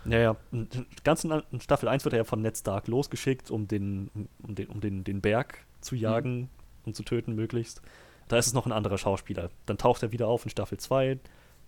Ja, 0.03 0.19
ja. 0.19 0.35
Ganz 1.05 1.23
in 1.23 1.61
Staffel 1.61 1.87
1 1.87 2.03
wird 2.03 2.13
er 2.13 2.17
ja 2.17 2.23
von 2.25 2.41
Ned 2.41 2.57
Stark 2.57 2.87
losgeschickt, 2.87 3.51
um 3.51 3.69
den, 3.69 4.11
um 4.43 4.53
den, 4.53 4.67
um 4.67 4.81
den, 4.81 5.05
den 5.05 5.21
Berg 5.21 5.65
zu 5.79 5.95
jagen 5.95 6.39
mhm. 6.41 6.49
und 6.87 6.95
zu 6.97 7.03
töten, 7.03 7.35
möglichst. 7.35 7.81
Da 8.27 8.37
ist 8.37 8.47
es 8.47 8.53
noch 8.53 8.65
ein 8.65 8.73
anderer 8.73 8.97
Schauspieler. 8.97 9.49
Dann 9.65 9.77
taucht 9.77 10.03
er 10.03 10.11
wieder 10.11 10.27
auf 10.27 10.43
in 10.43 10.49
Staffel 10.49 10.77
2 10.77 11.19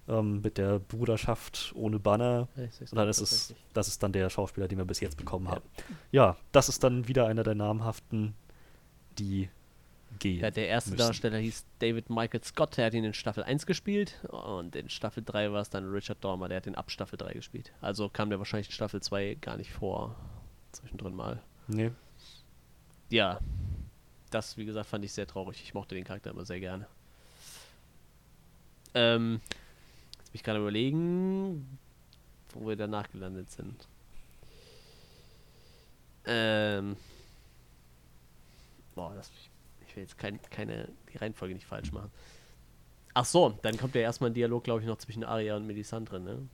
ähm, 0.07 0.41
mit 0.41 0.57
der 0.57 0.79
Bruderschaft 0.79 1.73
ohne 1.75 1.99
Banner. 1.99 2.47
Ja, 2.55 2.63
und 2.63 2.95
dann 2.95 3.07
ist 3.07 3.21
es, 3.21 3.55
das 3.73 3.87
ist 3.87 4.03
dann 4.03 4.11
der 4.11 4.29
Schauspieler, 4.29 4.67
den 4.67 4.77
wir 4.77 4.85
bis 4.85 4.99
jetzt 4.99 5.17
bekommen 5.17 5.47
haben. 5.49 5.63
Ja, 6.11 6.37
das 6.51 6.69
ist 6.69 6.83
dann 6.83 7.07
wieder 7.07 7.27
einer 7.27 7.43
der 7.43 7.55
namhaften, 7.55 8.33
die 9.17 9.49
gehen. 10.19 10.41
Ja, 10.41 10.51
der 10.51 10.67
erste 10.67 10.91
müssen. 10.91 10.99
Darsteller 11.05 11.37
hieß 11.37 11.65
David 11.79 12.09
Michael 12.09 12.43
Scott, 12.43 12.77
der 12.77 12.87
hat 12.87 12.93
ihn 12.93 13.03
in 13.03 13.13
Staffel 13.13 13.43
1 13.43 13.65
gespielt 13.65 14.19
und 14.29 14.75
in 14.75 14.89
Staffel 14.89 15.23
3 15.23 15.51
war 15.51 15.61
es 15.61 15.69
dann 15.69 15.89
Richard 15.91 16.23
Dormer, 16.23 16.47
der 16.49 16.57
hat 16.57 16.67
ihn 16.67 16.75
ab 16.75 16.91
Staffel 16.91 17.17
3 17.17 17.33
gespielt. 17.33 17.73
Also 17.81 18.09
kam 18.09 18.29
der 18.29 18.39
wahrscheinlich 18.39 18.67
in 18.67 18.73
Staffel 18.73 19.01
2 19.01 19.37
gar 19.41 19.57
nicht 19.57 19.71
vor, 19.71 20.15
zwischendrin 20.71 21.15
mal. 21.15 21.41
Nee. 21.67 21.91
Ja, 23.09 23.39
das, 24.29 24.57
wie 24.57 24.65
gesagt, 24.65 24.89
fand 24.89 25.05
ich 25.05 25.13
sehr 25.13 25.27
traurig. 25.27 25.61
Ich 25.63 25.73
mochte 25.73 25.95
den 25.95 26.03
Charakter 26.03 26.31
immer 26.31 26.45
sehr 26.45 26.59
gerne. 26.59 26.87
Ähm, 28.95 29.41
jetzt 30.33 30.33
bin 30.33 30.39
ich 30.39 30.43
gerade 30.43 30.59
überlegen, 30.59 31.77
wo 32.53 32.67
wir 32.67 32.75
danach 32.75 33.09
gelandet 33.11 33.51
sind. 33.51 33.87
Ähm, 36.25 36.95
boah, 38.95 39.13
das, 39.15 39.29
ich 39.87 39.95
will 39.95 40.03
jetzt 40.03 40.17
kein, 40.17 40.39
keine, 40.49 40.89
die 41.11 41.17
Reihenfolge 41.17 41.53
nicht 41.53 41.67
falsch 41.67 41.91
machen. 41.91 42.09
Ach 43.13 43.25
so, 43.25 43.59
dann 43.61 43.77
kommt 43.77 43.93
ja 43.93 44.01
erstmal 44.01 44.31
ein 44.31 44.33
Dialog, 44.33 44.63
glaube 44.63 44.81
ich, 44.81 44.87
noch 44.87 44.97
zwischen 44.97 45.23
Aria 45.23 45.55
und 45.55 45.67
Melisandre, 45.67 46.19
ne? 46.19 46.47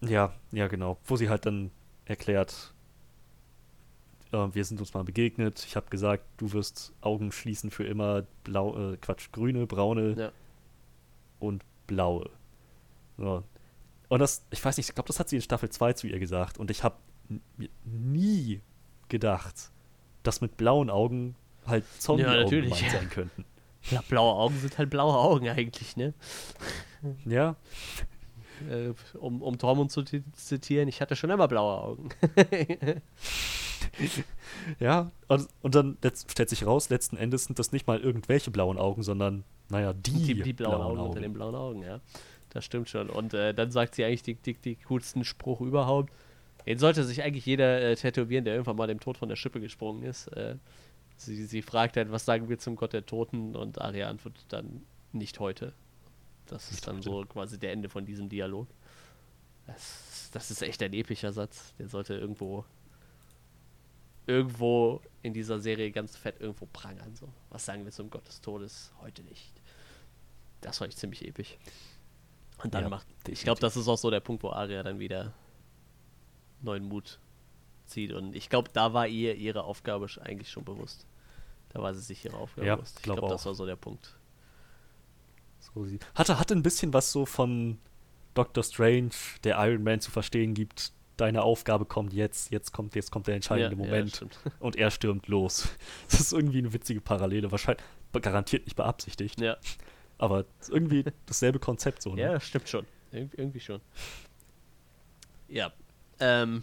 Ja, 0.00 0.34
ja, 0.50 0.66
genau. 0.66 0.98
Wo 1.04 1.16
sie 1.16 1.28
halt 1.28 1.46
dann 1.46 1.70
erklärt, 2.06 2.74
äh, 4.32 4.48
wir 4.52 4.64
sind 4.64 4.80
uns 4.80 4.92
mal 4.92 5.04
begegnet. 5.04 5.64
Ich 5.64 5.76
habe 5.76 5.88
gesagt, 5.88 6.24
du 6.38 6.52
wirst 6.52 6.92
Augen 7.00 7.30
schließen 7.30 7.70
für 7.70 7.84
immer 7.84 8.22
blau, 8.42 8.92
äh, 8.92 8.96
Quatsch, 8.96 9.30
grüne, 9.30 9.66
braune 9.66 10.14
ja. 10.18 10.32
und 11.38 11.62
blaue. 11.86 12.30
So. 13.20 13.44
Und 14.08 14.18
das, 14.18 14.44
ich 14.50 14.64
weiß 14.64 14.76
nicht, 14.76 14.88
ich 14.88 14.94
glaube, 14.94 15.06
das 15.06 15.20
hat 15.20 15.28
sie 15.28 15.36
in 15.36 15.42
Staffel 15.42 15.68
2 15.68 15.92
zu 15.92 16.06
ihr 16.08 16.18
gesagt. 16.18 16.58
Und 16.58 16.70
ich 16.70 16.82
habe 16.82 16.96
nie 17.84 18.60
gedacht, 19.08 19.70
dass 20.22 20.40
mit 20.40 20.56
blauen 20.56 20.90
Augen 20.90 21.36
halt 21.66 21.84
Zombie-Augen 21.98 22.64
ja, 22.68 22.90
sein 22.90 23.10
könnten. 23.10 23.44
Ja, 23.90 24.02
blaue 24.06 24.34
Augen 24.34 24.58
sind 24.58 24.76
halt 24.76 24.90
blaue 24.90 25.16
Augen 25.16 25.48
eigentlich, 25.48 25.96
ne? 25.96 26.12
Ja. 27.24 27.56
Äh, 28.68 28.92
um, 29.18 29.40
um 29.40 29.56
Tormund 29.56 29.90
zu 29.90 30.04
zitieren, 30.04 30.86
ich 30.86 31.00
hatte 31.00 31.16
schon 31.16 31.30
immer 31.30 31.48
blaue 31.48 31.80
Augen. 31.80 32.10
ja, 34.78 35.10
und, 35.28 35.48
und 35.62 35.74
dann 35.74 35.96
stellt 36.28 36.50
sich 36.50 36.66
raus, 36.66 36.90
letzten 36.90 37.16
Endes 37.16 37.44
sind 37.46 37.58
das 37.58 37.72
nicht 37.72 37.86
mal 37.86 37.98
irgendwelche 37.98 38.50
blauen 38.50 38.76
Augen, 38.76 39.02
sondern, 39.02 39.44
naja, 39.70 39.94
die, 39.94 40.12
die, 40.12 40.42
die 40.42 40.52
blauen, 40.52 40.74
blauen 40.74 40.82
Augen, 40.82 40.98
Augen 40.98 41.08
unter 41.08 41.20
den 41.20 41.32
blauen 41.32 41.54
Augen, 41.54 41.82
ja. 41.82 42.00
Das 42.50 42.64
stimmt 42.64 42.88
schon. 42.88 43.10
Und 43.10 43.34
äh, 43.34 43.54
dann 43.54 43.70
sagt 43.70 43.94
sie 43.94 44.04
eigentlich 44.04 44.22
den 44.22 44.38
die, 44.44 44.54
die 44.54 44.76
coolsten 44.76 45.24
Spruch 45.24 45.60
überhaupt. 45.60 46.12
Den 46.66 46.78
sollte 46.78 47.04
sich 47.04 47.22
eigentlich 47.22 47.46
jeder 47.46 47.80
äh, 47.80 47.96
tätowieren, 47.96 48.44
der 48.44 48.54
irgendwann 48.54 48.76
mal 48.76 48.86
dem 48.86 49.00
Tod 49.00 49.16
von 49.16 49.28
der 49.28 49.36
Schippe 49.36 49.60
gesprungen 49.60 50.02
ist. 50.02 50.28
Äh, 50.28 50.56
Sie, 51.20 51.44
sie 51.44 51.60
fragt 51.60 51.98
halt, 51.98 52.10
was 52.10 52.24
sagen 52.24 52.48
wir 52.48 52.58
zum 52.58 52.76
Gott 52.76 52.94
der 52.94 53.04
Toten? 53.04 53.54
Und 53.54 53.78
Arya 53.78 54.08
antwortet 54.08 54.46
dann, 54.48 54.82
nicht 55.12 55.38
heute. 55.38 55.74
Das 56.46 56.70
ist 56.70 56.86
dann 56.86 57.02
so 57.02 57.24
quasi 57.26 57.58
der 57.58 57.72
Ende 57.72 57.88
von 57.88 58.06
diesem 58.06 58.28
Dialog. 58.28 58.68
Das, 59.66 60.30
das 60.32 60.50
ist 60.50 60.62
echt 60.62 60.82
ein 60.82 60.94
epischer 60.94 61.32
Satz. 61.32 61.74
Der 61.78 61.88
sollte 61.88 62.14
irgendwo 62.14 62.64
irgendwo 64.26 65.02
in 65.22 65.34
dieser 65.34 65.58
Serie 65.58 65.90
ganz 65.90 66.16
fett 66.16 66.40
irgendwo 66.40 66.66
prangern. 66.72 67.14
So. 67.16 67.28
Was 67.50 67.66
sagen 67.66 67.84
wir 67.84 67.92
zum 67.92 68.08
Gott 68.08 68.26
des 68.26 68.40
Todes? 68.40 68.92
Heute 69.02 69.22
nicht. 69.24 69.52
Das 70.62 70.80
war 70.80 70.88
ich 70.88 70.96
ziemlich 70.96 71.26
episch. 71.26 71.58
Und 72.64 72.74
dann 72.74 72.84
ja, 72.84 72.88
macht. 72.88 73.06
Ich 73.28 73.42
glaube, 73.42 73.60
das 73.60 73.76
ist 73.76 73.88
auch 73.88 73.98
so 73.98 74.10
der 74.10 74.20
Punkt, 74.20 74.42
wo 74.42 74.50
Arya 74.50 74.82
dann 74.82 74.98
wieder 74.98 75.32
neuen 76.62 76.84
Mut 76.84 77.18
zieht. 77.86 78.12
Und 78.12 78.34
ich 78.34 78.48
glaube, 78.48 78.70
da 78.72 78.92
war 78.92 79.06
ihr 79.06 79.34
ihre 79.34 79.64
Aufgabe 79.64 80.06
eigentlich 80.22 80.50
schon 80.50 80.64
bewusst. 80.64 81.06
Da 81.70 81.82
war 81.82 81.94
sie 81.94 82.00
sich 82.00 82.24
ihre 82.24 82.36
Aufgabe 82.36 82.66
ja, 82.66 82.76
bewusst. 82.76 82.96
Ich 82.98 83.02
glaube, 83.02 83.20
glaub, 83.20 83.30
das 83.30 83.46
war 83.46 83.54
so 83.54 83.66
der 83.66 83.76
Punkt. 83.76 84.16
So 85.60 85.84
sie 85.84 85.98
hatte, 86.14 86.38
hatte 86.38 86.54
ein 86.54 86.62
bisschen 86.62 86.92
was 86.92 87.12
so 87.12 87.26
von 87.26 87.78
Doctor 88.34 88.64
Strange, 88.64 89.10
der 89.44 89.56
Iron 89.66 89.82
Man 89.82 90.00
zu 90.00 90.10
verstehen 90.10 90.54
gibt. 90.54 90.92
Deine 91.16 91.42
Aufgabe 91.42 91.84
kommt 91.84 92.14
jetzt, 92.14 92.50
jetzt 92.50 92.72
kommt, 92.72 92.94
jetzt 92.94 93.10
kommt 93.10 93.26
der 93.26 93.34
entscheidende 93.34 93.76
ja, 93.76 93.90
Moment. 93.90 94.20
Ja, 94.20 94.52
und 94.58 94.76
er 94.76 94.90
stürmt 94.90 95.28
los. 95.28 95.68
Das 96.10 96.20
ist 96.20 96.32
irgendwie 96.32 96.58
eine 96.58 96.72
witzige 96.72 97.00
Parallele. 97.00 97.52
Wahrscheinlich 97.52 97.84
garantiert 98.12 98.64
nicht 98.64 98.76
beabsichtigt. 98.76 99.40
Ja. 99.40 99.56
Aber 100.20 100.44
irgendwie 100.68 101.04
dasselbe 101.26 101.58
Konzept 101.58 102.02
so. 102.02 102.14
Ne? 102.14 102.20
Ja, 102.20 102.40
stimmt 102.40 102.68
schon. 102.68 102.86
Ir 103.10 103.28
irgendwie 103.36 103.60
schon. 103.60 103.80
Ja. 105.48 105.72
Ähm, 106.20 106.62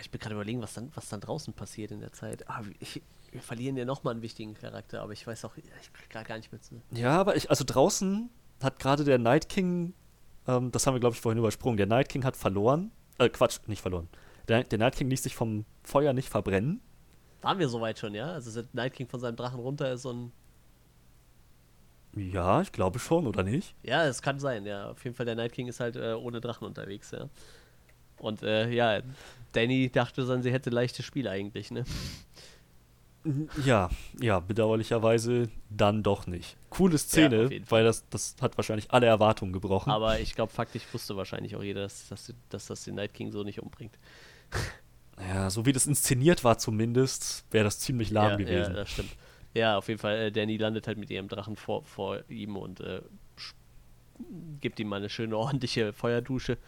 ich 0.00 0.10
bin 0.10 0.18
gerade 0.18 0.34
überlegen, 0.34 0.62
was 0.62 0.74
dann, 0.74 0.90
was 0.94 1.08
dann 1.08 1.20
draußen 1.20 1.52
passiert 1.52 1.90
in 1.90 2.00
der 2.00 2.12
Zeit. 2.12 2.48
Ah, 2.48 2.62
ich, 2.78 3.02
wir 3.32 3.42
verlieren 3.42 3.76
ja 3.76 3.84
nochmal 3.84 4.14
einen 4.14 4.22
wichtigen 4.22 4.54
Charakter, 4.54 5.02
aber 5.02 5.12
ich 5.12 5.26
weiß 5.26 5.44
auch, 5.44 5.56
ich 5.56 5.92
krieg 5.92 6.08
gerade 6.08 6.26
gar 6.26 6.36
nicht 6.36 6.50
mehr 6.50 6.60
zu. 6.60 6.80
Ja, 6.90 7.20
aber 7.20 7.36
ich, 7.36 7.50
also 7.50 7.64
draußen 7.66 8.30
hat 8.62 8.78
gerade 8.78 9.04
der 9.04 9.18
Night 9.18 9.48
King, 9.48 9.92
ähm, 10.46 10.72
das 10.72 10.86
haben 10.86 10.94
wir 10.94 11.00
glaube 11.00 11.14
ich 11.14 11.20
vorhin 11.20 11.38
übersprungen, 11.38 11.76
der 11.76 11.86
Night 11.86 12.08
King 12.08 12.24
hat 12.24 12.36
verloren. 12.36 12.90
Äh, 13.18 13.28
Quatsch, 13.28 13.58
nicht 13.66 13.82
verloren. 13.82 14.08
Der, 14.48 14.64
der 14.64 14.78
Night 14.78 14.96
King 14.96 15.10
ließ 15.10 15.22
sich 15.22 15.36
vom 15.36 15.66
Feuer 15.82 16.14
nicht 16.14 16.30
verbrennen. 16.30 16.80
Waren 17.42 17.58
wir 17.58 17.68
soweit 17.68 17.98
schon, 17.98 18.14
ja? 18.14 18.32
Also 18.32 18.50
seit 18.50 18.74
Night 18.74 18.94
King 18.94 19.06
von 19.06 19.20
seinem 19.20 19.36
Drachen 19.36 19.60
runter 19.60 19.92
ist 19.92 20.02
so 20.02 20.12
ein. 20.12 20.32
Ja, 22.16 22.60
ich 22.60 22.72
glaube 22.72 22.98
schon, 22.98 23.26
oder 23.26 23.42
nicht? 23.42 23.74
Ja, 23.82 24.04
es 24.04 24.20
kann 24.22 24.38
sein, 24.40 24.66
ja. 24.66 24.90
Auf 24.90 25.04
jeden 25.04 25.14
Fall, 25.14 25.26
der 25.26 25.36
Night 25.36 25.52
King 25.52 25.68
ist 25.68 25.80
halt 25.80 25.96
äh, 25.96 26.12
ohne 26.14 26.40
Drachen 26.40 26.66
unterwegs, 26.66 27.12
ja. 27.12 27.28
Und 28.18 28.42
äh, 28.42 28.68
ja, 28.70 29.00
Danny 29.52 29.90
dachte 29.90 30.26
dann, 30.26 30.42
sie 30.42 30.52
hätte 30.52 30.70
leichtes 30.70 31.04
Spiel 31.04 31.28
eigentlich, 31.28 31.70
ne? 31.70 31.84
Ja, 33.64 33.90
ja, 34.18 34.40
bedauerlicherweise 34.40 35.50
dann 35.68 36.02
doch 36.02 36.26
nicht. 36.26 36.56
Coole 36.70 36.96
Szene, 36.96 37.52
ja, 37.52 37.60
weil 37.68 37.84
das, 37.84 38.08
das 38.08 38.36
hat 38.40 38.56
wahrscheinlich 38.56 38.90
alle 38.92 39.06
Erwartungen 39.06 39.52
gebrochen. 39.52 39.90
Aber 39.90 40.20
ich 40.20 40.34
glaube, 40.34 40.52
faktisch 40.52 40.82
wusste 40.92 41.16
wahrscheinlich 41.16 41.54
auch 41.54 41.62
jeder, 41.62 41.82
dass, 41.82 42.08
dass, 42.08 42.32
dass 42.48 42.66
das 42.66 42.84
den 42.84 42.94
Night 42.94 43.12
King 43.12 43.30
so 43.30 43.42
nicht 43.42 43.60
umbringt. 43.60 43.98
Ja, 45.18 45.50
so 45.50 45.66
wie 45.66 45.72
das 45.72 45.86
inszeniert 45.86 46.44
war 46.44 46.56
zumindest, 46.56 47.44
wäre 47.50 47.64
das 47.64 47.78
ziemlich 47.78 48.10
lahm 48.10 48.32
ja, 48.32 48.36
gewesen. 48.36 48.72
Ja, 48.72 48.80
das 48.80 48.90
stimmt. 48.90 49.10
Ja, 49.54 49.78
auf 49.78 49.88
jeden 49.88 49.98
Fall, 49.98 50.16
äh, 50.16 50.32
Danny 50.32 50.56
landet 50.56 50.86
halt 50.86 50.98
mit 50.98 51.10
ihrem 51.10 51.28
Drachen 51.28 51.56
vor, 51.56 51.84
vor 51.84 52.20
ihm 52.28 52.56
und 52.56 52.80
äh, 52.80 53.02
gibt 54.60 54.78
ihm 54.78 54.88
mal 54.88 54.96
eine 54.96 55.10
schöne 55.10 55.36
ordentliche 55.36 55.92
Feuerdusche. 55.92 56.58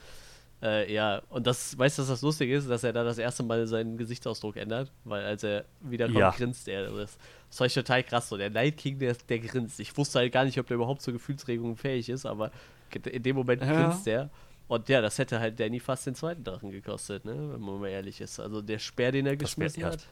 Äh, 0.63 0.93
ja, 0.93 1.23
und 1.29 1.47
das, 1.47 1.77
weißt 1.77 1.99
du, 1.99 2.03
was 2.03 2.09
das 2.09 2.23
lustig 2.23 2.51
ist, 2.51 2.71
dass 2.71 2.85
er 2.85 2.93
da 2.93 3.03
das 3.03 3.19
erste 3.19 3.43
Mal 3.43 3.67
seinen 3.67 3.99
Gesichtsausdruck 3.99 4.57
ändert, 4.57 4.93
weil 5.05 5.25
als 5.25 5.43
er 5.43 5.65
wiederkommt, 5.81 6.19
ja. 6.19 6.31
grinst 6.31 6.69
er. 6.69 6.89
Das, 6.91 7.19
das 7.49 7.61
war 7.61 7.67
ich 7.67 7.75
total 7.75 8.05
krass 8.05 8.29
so. 8.29 8.37
Der 8.37 8.51
Night 8.51 8.77
King, 8.77 8.99
der, 8.99 9.17
der 9.29 9.41
grinst. 9.41 9.81
Ich 9.81 9.97
wusste 9.97 10.21
halt 10.21 10.33
gar 10.33 10.45
nicht, 10.45 10.59
ob 10.59 10.69
der 10.69 10.77
überhaupt 10.77 11.03
zur 11.03 11.13
Gefühlsregung 11.15 11.77
fähig 11.77 12.09
ist, 12.09 12.27
aber 12.27 12.53
in 13.11 13.23
dem 13.23 13.37
Moment 13.37 13.63
ja. 13.63 13.89
grinst 13.89 14.07
er. 14.07 14.31
Und 14.69 14.89
ja, 14.89 15.01
das 15.01 15.19
hätte 15.19 15.41
halt 15.41 15.59
Danny 15.59 15.81
fast 15.81 16.07
den 16.07 16.15
zweiten 16.15 16.45
Drachen 16.45 16.71
gekostet, 16.71 17.25
ne? 17.25 17.35
wenn 17.35 17.61
man 17.61 17.81
mal 17.81 17.89
ehrlich 17.89 18.21
ist. 18.21 18.39
Also 18.39 18.63
der 18.63 18.79
Speer, 18.79 19.11
den 19.11 19.27
er 19.27 19.37
geschmissen 19.37 19.85
hat. 19.85 20.07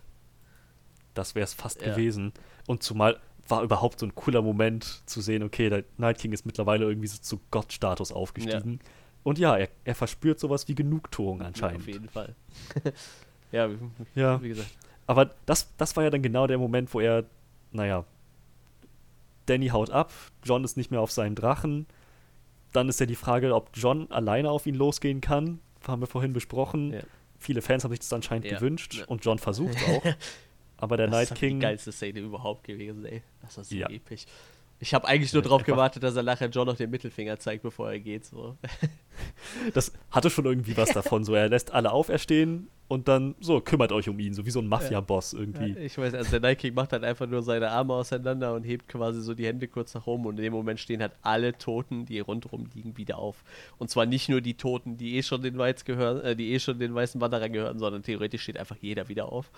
Das 1.15 1.35
wäre 1.35 1.45
es 1.45 1.55
fast 1.55 1.81
gewesen. 1.81 2.33
Und 2.71 2.85
zumal 2.85 3.19
war 3.49 3.65
überhaupt 3.65 3.99
so 3.99 4.07
ein 4.07 4.15
cooler 4.15 4.43
Moment 4.43 5.03
zu 5.07 5.21
sehen, 5.21 5.43
okay, 5.43 5.69
der 5.71 5.83
Night 5.99 6.19
King 6.19 6.31
ist 6.31 6.47
mittlerweile 6.47 6.85
irgendwie 6.85 7.09
so 7.09 7.19
zu 7.19 7.41
Gottstatus 7.51 8.13
aufgestiegen. 8.13 8.79
Ja 8.81 8.91
und 9.25 9.41
ja, 9.41 9.57
er, 9.57 9.69
er 9.83 9.97
verspürt 9.97 10.39
sowas 10.39 10.69
wie 10.69 10.77
Genugtuung 10.77 11.43
anscheinend. 11.43 11.81
Ja, 11.81 11.81
auf 11.81 11.89
jeden 11.89 12.09
Fall. 12.09 12.37
ja, 13.51 13.69
wie, 13.69 13.79
ja, 14.15 14.41
wie 14.41 14.51
gesagt. 14.51 14.71
Aber 15.09 15.31
das, 15.47 15.75
das 15.79 15.97
war 15.97 16.05
ja 16.05 16.11
dann 16.11 16.23
genau 16.23 16.47
der 16.47 16.59
Moment, 16.59 16.95
wo 16.95 17.01
er, 17.01 17.25
naja, 17.73 18.05
Danny 19.47 19.71
haut 19.71 19.91
ab, 19.91 20.13
John 20.45 20.63
ist 20.63 20.77
nicht 20.77 20.93
mehr 20.93 21.01
auf 21.01 21.11
seinem 21.11 21.35
Drachen. 21.35 21.87
Dann 22.73 22.89
ist 22.89 23.01
ja 23.01 23.07
die 23.07 23.17
Frage, 23.17 23.53
ob 23.53 23.71
John 23.75 24.09
alleine 24.13 24.49
auf 24.49 24.67
ihn 24.67 24.77
losgehen 24.77 25.21
kann. 25.21 25.59
Haben 25.89 26.03
wir 26.03 26.07
vorhin 26.07 26.33
besprochen. 26.33 26.93
Ja. 26.93 27.01
Viele 27.37 27.63
Fans 27.63 27.83
haben 27.83 27.91
sich 27.91 27.99
das 27.99 28.13
anscheinend 28.13 28.49
gewünscht 28.49 29.05
und 29.09 29.25
John 29.25 29.41
versucht 29.41 29.77
auch. 29.89 30.05
Aber 30.81 30.97
der 30.97 31.09
das 31.09 31.31
Night 31.31 31.39
King. 31.39 31.61
Das 31.61 31.81
ist 31.81 31.85
die 31.85 31.91
geilste 31.91 31.93
Szene 31.93 32.21
überhaupt 32.21 32.65
gewesen, 32.65 33.05
ey. 33.05 33.23
Das 33.43 33.57
war 33.57 33.65
so 33.65 33.77
episch. 33.77 34.27
Ich 34.83 34.95
habe 34.95 35.07
eigentlich 35.07 35.33
nur 35.35 35.43
darauf 35.43 35.63
gewartet, 35.63 36.03
dass 36.03 36.17
er 36.17 36.23
nachher 36.23 36.49
John 36.49 36.67
noch 36.67 36.77
den 36.77 36.89
Mittelfinger 36.89 37.39
zeigt, 37.39 37.63
bevor 37.63 37.91
er 37.91 38.01
geht. 38.01 38.25
So. 38.25 38.57
Das 39.75 39.93
hatte 40.11 40.31
schon 40.31 40.47
irgendwie 40.47 40.77
was 40.77 40.91
davon. 40.95 41.25
So, 41.25 41.35
er 41.35 41.51
lässt 41.51 41.73
alle 41.73 41.93
auferstehen 41.93 42.69
und 42.89 43.07
dann 43.07 43.35
so 43.41 43.61
kümmert 43.61 43.93
euch 43.93 44.09
um 44.09 44.19
ihn, 44.19 44.33
so 44.33 44.47
wie 44.47 44.51
so 44.51 44.59
ein 44.61 44.67
Mafia-Boss 44.67 45.35
irgendwie. 45.35 45.75
Ja, 45.75 45.77
ich 45.77 45.99
weiß, 45.99 46.15
also 46.15 46.31
der 46.31 46.41
Night 46.41 46.59
King 46.61 46.73
macht 46.73 46.93
halt 46.93 47.05
einfach 47.05 47.27
nur 47.27 47.43
seine 47.43 47.71
Arme 47.71 47.93
auseinander 47.93 48.55
und 48.55 48.65
hebt 48.65 48.89
quasi 48.89 49.21
so 49.21 49.35
die 49.35 49.47
Hände 49.47 49.69
kurz 49.69 49.93
nach 49.93 50.07
oben 50.07 50.25
und 50.25 50.39
in 50.39 50.45
dem 50.45 50.55
Moment 50.55 50.81
stehen 50.81 51.03
halt 51.03 51.13
alle 51.21 51.53
Toten, 51.59 52.07
die 52.07 52.19
rundherum 52.21 52.67
liegen, 52.75 52.97
wieder 52.97 53.19
auf. 53.19 53.45
Und 53.77 53.91
zwar 53.91 54.07
nicht 54.07 54.31
nur 54.31 54.41
die 54.41 54.55
Toten, 54.55 54.97
die 54.97 55.19
eh 55.19 55.23
schon 55.23 55.43
den 55.43 55.59
Weiß 55.59 55.85
gehören, 55.85 56.23
äh, 56.23 56.35
die 56.35 56.53
eh 56.53 56.59
schon 56.59 56.79
den 56.79 56.95
weißen 56.95 57.21
Wanderern 57.21 57.53
gehören, 57.53 57.79
sondern 57.79 58.03
theoretisch 58.03 58.43
steht 58.43 58.59
einfach 58.59 58.77
jeder 58.81 59.09
wieder 59.09 59.31
auf. 59.31 59.51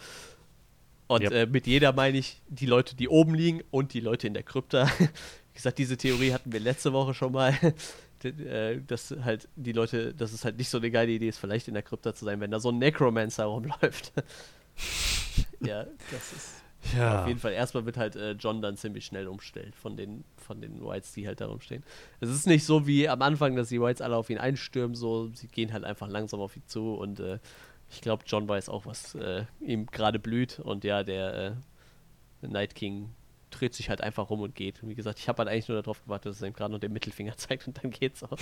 Und 1.12 1.22
yep. 1.22 1.32
äh, 1.32 1.46
mit 1.46 1.66
jeder 1.66 1.92
meine 1.92 2.18
ich 2.18 2.40
die 2.48 2.66
Leute, 2.66 2.96
die 2.96 3.08
oben 3.08 3.34
liegen 3.34 3.62
und 3.70 3.92
die 3.92 4.00
Leute 4.00 4.26
in 4.26 4.34
der 4.34 4.42
Krypta. 4.42 4.86
Wie 4.98 5.54
gesagt, 5.54 5.78
diese 5.78 5.96
Theorie 5.96 6.32
hatten 6.32 6.52
wir 6.52 6.60
letzte 6.60 6.92
Woche 6.92 7.14
schon 7.14 7.32
mal. 7.32 7.56
Äh, 8.24 8.80
dass 8.86 9.12
halt 9.24 9.48
die 9.56 9.72
Leute, 9.72 10.14
dass 10.14 10.32
es 10.32 10.44
halt 10.44 10.56
nicht 10.56 10.68
so 10.68 10.78
eine 10.78 10.92
geile 10.92 11.10
Idee 11.10 11.26
ist, 11.26 11.38
vielleicht 11.38 11.66
in 11.66 11.74
der 11.74 11.82
Krypta 11.82 12.14
zu 12.14 12.24
sein, 12.24 12.38
wenn 12.38 12.52
da 12.52 12.60
so 12.60 12.70
ein 12.70 12.78
Necromancer 12.78 13.46
rumläuft. 13.46 14.12
ja, 15.60 15.86
das 16.08 16.32
ist. 16.32 16.62
Ja. 16.96 17.22
Auf 17.22 17.28
jeden 17.28 17.40
Fall, 17.40 17.52
erstmal 17.52 17.84
wird 17.84 17.96
halt 17.96 18.16
äh, 18.16 18.32
John 18.32 18.62
dann 18.62 18.76
ziemlich 18.76 19.06
schnell 19.06 19.26
umstellt 19.26 19.74
von 19.74 19.96
den, 19.96 20.24
von 20.36 20.60
den 20.60 20.84
Whites, 20.84 21.12
die 21.12 21.26
halt 21.26 21.40
da 21.40 21.46
rumstehen. 21.46 21.82
Es 22.20 22.28
ist 22.28 22.46
nicht 22.46 22.64
so 22.64 22.86
wie 22.86 23.08
am 23.08 23.22
Anfang, 23.22 23.56
dass 23.56 23.68
die 23.68 23.80
Whites 23.80 24.00
alle 24.00 24.16
auf 24.16 24.30
ihn 24.30 24.38
einstürmen, 24.38 24.94
so, 24.94 25.28
sie 25.34 25.48
gehen 25.48 25.72
halt 25.72 25.84
einfach 25.84 26.08
langsam 26.08 26.40
auf 26.40 26.56
ihn 26.56 26.62
zu 26.66 26.94
und 26.94 27.20
äh, 27.20 27.38
ich 27.92 28.00
glaube, 28.00 28.24
John 28.26 28.48
weiß 28.48 28.68
auch, 28.68 28.86
was 28.86 29.14
äh, 29.14 29.44
ihm 29.60 29.86
gerade 29.86 30.18
blüht. 30.18 30.58
Und 30.58 30.82
ja, 30.84 31.02
der 31.02 31.56
äh, 32.42 32.46
Night 32.46 32.74
King 32.74 33.10
dreht 33.50 33.74
sich 33.74 33.90
halt 33.90 34.00
einfach 34.00 34.30
rum 34.30 34.40
und 34.40 34.54
geht. 34.54 34.82
Und 34.82 34.88
wie 34.88 34.94
gesagt, 34.94 35.18
ich 35.18 35.28
habe 35.28 35.38
halt 35.38 35.48
eigentlich 35.48 35.68
nur 35.68 35.80
darauf 35.80 36.02
gewartet, 36.02 36.32
dass 36.32 36.40
er 36.40 36.48
ihm 36.48 36.54
gerade 36.54 36.72
noch 36.72 36.80
den 36.80 36.92
Mittelfinger 36.92 37.36
zeigt 37.36 37.68
und 37.68 37.82
dann 37.82 37.90
geht's 37.90 38.22
auch. 38.22 38.38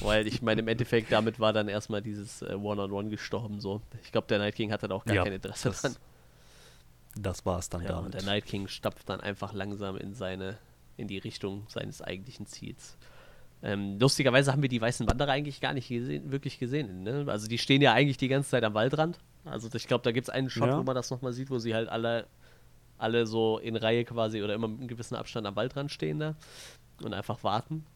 Weil 0.00 0.26
ich 0.26 0.42
meine, 0.42 0.60
im 0.60 0.68
Endeffekt, 0.68 1.10
damit 1.10 1.40
war 1.40 1.52
dann 1.52 1.68
erstmal 1.68 2.02
dieses 2.02 2.42
äh, 2.42 2.54
One-on-One 2.54 2.84
-on 2.84 3.06
-One 3.06 3.10
gestorben. 3.10 3.60
So. 3.60 3.82
Ich 4.04 4.12
glaube, 4.12 4.28
der 4.28 4.38
Night 4.38 4.54
King 4.54 4.72
hatte 4.72 4.86
da 4.86 4.94
auch 4.94 5.04
gar 5.04 5.16
ja, 5.16 5.24
kein 5.24 5.32
Interesse 5.32 5.68
das, 5.68 5.82
dran. 5.82 5.96
Das 7.16 7.44
war 7.44 7.58
es 7.58 7.68
dann 7.68 7.82
ja, 7.82 7.88
damit. 7.88 8.06
Und 8.06 8.14
der 8.14 8.22
Night 8.22 8.46
King 8.46 8.68
stapft 8.68 9.08
dann 9.08 9.20
einfach 9.20 9.52
langsam 9.52 9.96
in 9.96 10.14
seine, 10.14 10.58
in 10.96 11.08
die 11.08 11.18
Richtung 11.18 11.66
seines 11.68 12.00
eigentlichen 12.00 12.46
Ziels. 12.46 12.96
Ähm, 13.64 13.98
lustigerweise 13.98 14.52
haben 14.52 14.60
wir 14.60 14.68
die 14.68 14.80
weißen 14.80 15.08
Wanderer 15.08 15.32
eigentlich 15.32 15.58
gar 15.58 15.72
nicht 15.72 15.88
gesehen, 15.88 16.30
wirklich 16.30 16.58
gesehen. 16.58 17.02
Ne? 17.02 17.24
Also 17.28 17.48
die 17.48 17.56
stehen 17.56 17.80
ja 17.80 17.94
eigentlich 17.94 18.18
die 18.18 18.28
ganze 18.28 18.50
Zeit 18.50 18.62
am 18.62 18.74
Waldrand. 18.74 19.18
Also 19.46 19.70
ich 19.72 19.88
glaube, 19.88 20.04
da 20.04 20.12
gibt 20.12 20.28
es 20.28 20.34
einen 20.34 20.50
Shot, 20.50 20.68
ja. 20.68 20.78
wo 20.78 20.82
man 20.82 20.94
das 20.94 21.10
nochmal 21.10 21.32
sieht, 21.32 21.48
wo 21.48 21.58
sie 21.58 21.74
halt 21.74 21.88
alle, 21.88 22.26
alle 22.98 23.26
so 23.26 23.58
in 23.58 23.74
Reihe 23.76 24.04
quasi 24.04 24.42
oder 24.42 24.52
immer 24.52 24.68
mit 24.68 24.80
einem 24.80 24.88
gewissen 24.88 25.14
Abstand 25.14 25.46
am 25.46 25.56
Waldrand 25.56 25.90
stehen 25.90 26.18
da 26.18 26.34
und 27.02 27.14
einfach 27.14 27.42
warten. 27.42 27.86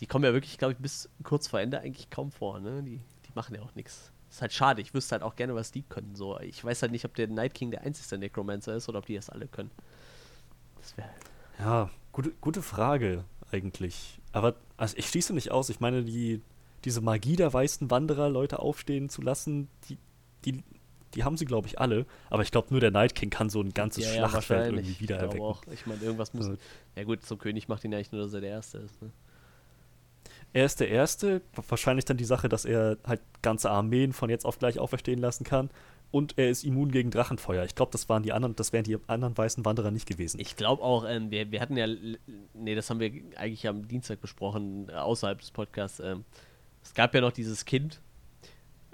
Die 0.00 0.06
kommen 0.06 0.26
ja 0.26 0.34
wirklich, 0.34 0.58
glaube 0.58 0.74
ich, 0.74 0.78
bis 0.78 1.08
kurz 1.22 1.48
vor 1.48 1.58
Ende 1.58 1.80
eigentlich 1.80 2.10
kaum 2.10 2.30
vor. 2.30 2.60
Ne? 2.60 2.82
Die, 2.82 3.00
die 3.26 3.32
machen 3.34 3.54
ja 3.54 3.62
auch 3.62 3.74
nichts. 3.74 4.12
Ist 4.28 4.42
halt 4.42 4.52
schade. 4.52 4.82
Ich 4.82 4.92
wüsste 4.92 5.12
halt 5.12 5.22
auch 5.22 5.36
gerne, 5.36 5.54
was 5.54 5.72
die 5.72 5.84
können. 5.84 6.14
So, 6.14 6.38
ich 6.40 6.62
weiß 6.62 6.82
halt 6.82 6.92
nicht, 6.92 7.06
ob 7.06 7.14
der 7.14 7.28
Night 7.28 7.54
King 7.54 7.70
der 7.70 7.80
einzige 7.80 8.18
Necromancer 8.18 8.74
ist 8.74 8.90
oder 8.90 8.98
ob 8.98 9.06
die 9.06 9.14
das 9.14 9.30
alle 9.30 9.48
können. 9.48 9.70
Das 10.78 10.94
wäre. 10.98 11.08
Ja, 11.58 11.90
gute, 12.12 12.32
gute 12.42 12.60
Frage 12.60 13.24
eigentlich. 13.50 14.20
Aber 14.36 14.54
also 14.76 14.94
ich 14.98 15.08
schließe 15.08 15.32
nicht 15.32 15.50
aus. 15.50 15.70
Ich 15.70 15.80
meine, 15.80 16.04
die, 16.04 16.42
diese 16.84 17.00
Magie 17.00 17.36
der 17.36 17.50
weißen 17.50 17.90
Wanderer, 17.90 18.28
Leute 18.28 18.58
aufstehen 18.58 19.08
zu 19.08 19.22
lassen, 19.22 19.68
die, 19.88 19.96
die, 20.44 20.62
die 21.14 21.24
haben 21.24 21.38
sie, 21.38 21.46
glaube 21.46 21.68
ich, 21.68 21.80
alle. 21.80 22.04
Aber 22.28 22.42
ich 22.42 22.50
glaube, 22.50 22.68
nur 22.70 22.80
der 22.80 22.90
Night 22.90 23.14
King 23.14 23.30
kann 23.30 23.48
so 23.48 23.62
ein 23.62 23.72
ganzes 23.72 24.04
ja, 24.04 24.12
Schlachtfeld 24.28 24.60
ja, 24.60 24.66
irgendwie 24.66 25.00
wieder 25.00 25.16
erwecken. 25.16 25.40
Auch. 25.40 25.62
Ich 25.72 25.86
meine, 25.86 26.02
irgendwas 26.02 26.34
muss. 26.34 26.48
Also, 26.48 26.58
ja, 26.96 27.04
gut, 27.04 27.24
zum 27.24 27.38
König 27.38 27.68
macht 27.68 27.82
ihn 27.84 27.92
ja 27.92 27.98
nicht 27.98 28.12
nur, 28.12 28.20
dass 28.20 28.34
er 28.34 28.42
der 28.42 28.50
Erste 28.50 28.76
ist. 28.76 29.00
Ne? 29.00 29.10
Er 30.52 30.66
ist 30.66 30.80
der 30.80 30.90
Erste. 30.90 31.40
Wahrscheinlich 31.68 32.04
dann 32.04 32.18
die 32.18 32.26
Sache, 32.26 32.50
dass 32.50 32.66
er 32.66 32.98
halt 33.04 33.22
ganze 33.40 33.70
Armeen 33.70 34.12
von 34.12 34.28
jetzt 34.28 34.44
auf 34.44 34.58
gleich 34.58 34.78
auferstehen 34.78 35.18
lassen 35.18 35.44
kann 35.44 35.70
und 36.16 36.38
er 36.38 36.48
ist 36.48 36.64
immun 36.64 36.90
gegen 36.90 37.10
Drachenfeuer. 37.10 37.62
Ich 37.64 37.74
glaube, 37.74 37.92
das 37.92 38.08
waren 38.08 38.22
die 38.22 38.32
anderen, 38.32 38.56
das 38.56 38.72
wären 38.72 38.84
die 38.84 38.96
anderen 39.06 39.36
weißen 39.36 39.66
Wanderer 39.66 39.90
nicht 39.90 40.08
gewesen. 40.08 40.40
Ich 40.40 40.56
glaube 40.56 40.82
auch, 40.82 41.04
ähm, 41.06 41.30
wir, 41.30 41.52
wir 41.52 41.60
hatten 41.60 41.76
ja, 41.76 41.86
nee, 42.54 42.74
das 42.74 42.88
haben 42.88 43.00
wir 43.00 43.12
eigentlich 43.36 43.68
am 43.68 43.86
Dienstag 43.86 44.22
besprochen, 44.22 44.88
äh, 44.88 44.92
außerhalb 44.92 45.38
des 45.38 45.50
Podcasts. 45.50 46.00
Ähm, 46.00 46.24
es 46.82 46.94
gab 46.94 47.14
ja 47.14 47.20
noch 47.20 47.32
dieses 47.32 47.66
Kind, 47.66 48.00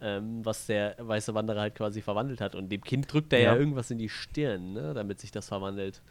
ähm, 0.00 0.44
was 0.44 0.66
der 0.66 0.96
weiße 0.98 1.32
Wanderer 1.32 1.60
halt 1.60 1.76
quasi 1.76 2.02
verwandelt 2.02 2.40
hat. 2.40 2.56
Und 2.56 2.70
dem 2.70 2.82
Kind 2.82 3.12
drückt 3.12 3.32
er 3.32 3.38
ja, 3.38 3.52
ja 3.52 3.56
irgendwas 3.56 3.92
in 3.92 3.98
die 3.98 4.08
Stirn, 4.08 4.72
ne, 4.72 4.92
damit 4.92 5.20
sich 5.20 5.30
das 5.30 5.46
verwandelt. 5.46 6.02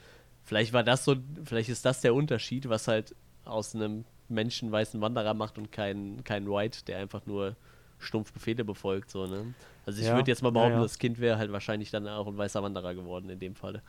Vielleicht 0.45 0.72
war 0.72 0.84
das 0.84 1.03
so, 1.03 1.18
vielleicht 1.43 1.68
ist 1.68 1.84
das 1.84 1.99
der 1.99 2.16
Unterschied, 2.16 2.70
was 2.70 2.88
halt 2.88 3.14
aus 3.43 3.76
einem 3.76 4.05
Menschen 4.30 4.72
weißen 4.72 5.01
Wanderer 5.01 5.34
macht 5.34 5.57
und 5.57 5.74
kein, 5.74 6.24
kein 6.24 6.49
White, 6.49 6.86
der 6.86 6.99
einfach 6.99 7.26
nur 7.26 7.57
stumpf 8.02 8.34
Befehle 8.34 8.64
befolgt, 8.64 9.12
so, 9.12 9.26
ne? 9.28 9.54
Also 9.86 9.99
ich 9.99 10.08
ja, 10.08 10.16
würde 10.16 10.30
jetzt 10.30 10.43
mal 10.43 10.52
behaupten, 10.52 10.74
ja, 10.74 10.78
ja. 10.78 10.84
das 10.84 10.99
Kind 10.99 11.20
wäre 11.20 11.38
halt 11.38 11.52
wahrscheinlich 11.52 11.91
dann 11.91 12.08
auch 12.08 12.28
ein 12.28 12.38
weißer 12.38 12.62
Wanderer 12.62 12.93
geworden 12.93 13.30
in 13.30 13.39
dem 13.39 13.56
Fall. 13.56 13.82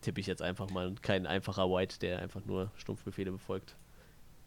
Tippe 0.00 0.20
ich 0.20 0.26
jetzt 0.26 0.42
einfach 0.42 0.70
mal 0.70 0.86
und 0.86 1.02
kein 1.02 1.26
einfacher 1.26 1.70
White, 1.70 1.98
der 1.98 2.20
einfach 2.20 2.44
nur 2.44 2.70
stumpf 2.76 3.04
Befehle 3.04 3.32
befolgt. 3.32 3.76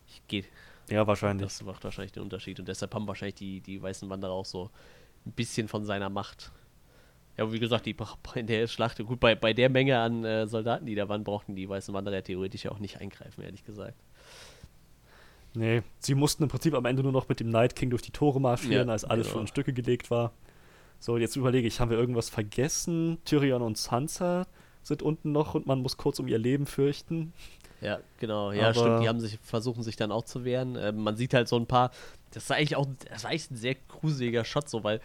Ich 0.07 0.21
gehe. 0.27 0.43
Ja, 0.89 1.05
wahrscheinlich. 1.05 1.45
Das 1.45 1.63
macht 1.63 1.83
wahrscheinlich 1.83 2.11
den 2.11 2.23
Unterschied 2.23 2.59
und 2.59 2.67
deshalb 2.67 2.93
haben 2.95 3.07
wahrscheinlich 3.07 3.35
die, 3.35 3.61
die 3.61 3.81
weißen 3.81 4.09
Wanderer 4.09 4.31
auch 4.31 4.45
so 4.45 4.71
ein 5.25 5.31
bisschen 5.31 5.67
von 5.67 5.85
seiner 5.85 6.09
Macht. 6.09 6.51
Ja, 7.37 7.51
wie 7.51 7.59
gesagt, 7.59 7.85
die 7.85 7.95
in 8.35 8.47
der 8.47 8.67
Schlacht, 8.67 8.97
gut, 9.05 9.19
bei, 9.19 9.33
bei 9.35 9.53
der 9.53 9.69
Menge 9.69 9.99
an 9.99 10.25
äh, 10.25 10.45
Soldaten, 10.45 10.85
die 10.85 10.95
da 10.95 11.07
waren, 11.07 11.23
brauchten 11.23 11.55
die 11.55 11.69
weißen 11.69 11.93
Wanderer 11.93 12.21
theoretisch 12.21 12.67
auch 12.67 12.79
nicht 12.79 12.99
eingreifen, 12.99 13.43
ehrlich 13.43 13.63
gesagt. 13.63 13.95
Nee, 15.55 15.81
sie 15.99 16.15
mussten 16.15 16.43
im 16.43 16.49
Prinzip 16.49 16.73
am 16.73 16.85
Ende 16.85 17.03
nur 17.03 17.11
noch 17.11 17.27
mit 17.27 17.39
dem 17.39 17.49
Night 17.49 17.75
King 17.75 17.89
durch 17.89 18.01
die 18.01 18.11
Tore 18.11 18.39
marschieren, 18.39 18.87
ja, 18.87 18.93
als 18.93 19.03
alles 19.03 19.27
genau. 19.27 19.33
schon 19.33 19.41
in 19.41 19.47
Stücke 19.47 19.73
gelegt 19.73 20.11
war. 20.11 20.31
So, 20.99 21.17
jetzt 21.17 21.35
überlege 21.35 21.67
ich, 21.67 21.79
haben 21.79 21.89
wir 21.89 21.97
irgendwas 21.97 22.29
vergessen? 22.29 23.19
Tyrion 23.25 23.61
und 23.61 23.77
Sansa 23.77 24.45
sind 24.83 25.01
unten 25.01 25.31
noch 25.31 25.55
und 25.55 25.65
man 25.65 25.81
muss 25.81 25.97
kurz 25.97 26.19
um 26.19 26.27
ihr 26.27 26.37
Leben 26.37 26.65
fürchten. 26.65 27.33
Ja, 27.81 27.99
genau. 28.19 28.51
Ja, 28.51 28.69
Aber 28.69 28.73
stimmt. 28.73 29.03
Die 29.03 29.07
haben 29.07 29.19
sich, 29.19 29.39
versuchen 29.41 29.83
sich 29.83 29.95
dann 29.95 30.11
auch 30.11 30.25
zu 30.25 30.43
wehren. 30.43 30.75
Äh, 30.75 30.91
man 30.91 31.15
sieht 31.15 31.33
halt 31.33 31.47
so 31.47 31.55
ein 31.55 31.65
paar. 31.65 31.91
Das 32.31 32.43
ist 32.43 32.51
eigentlich 32.51 32.75
auch 32.75 32.85
das 33.09 33.23
war 33.23 33.31
eigentlich 33.31 33.51
ein 33.51 33.55
sehr 33.55 33.75
gruseliger 33.75 34.43
Shot, 34.43 34.69
so, 34.69 34.83
weil. 34.83 34.99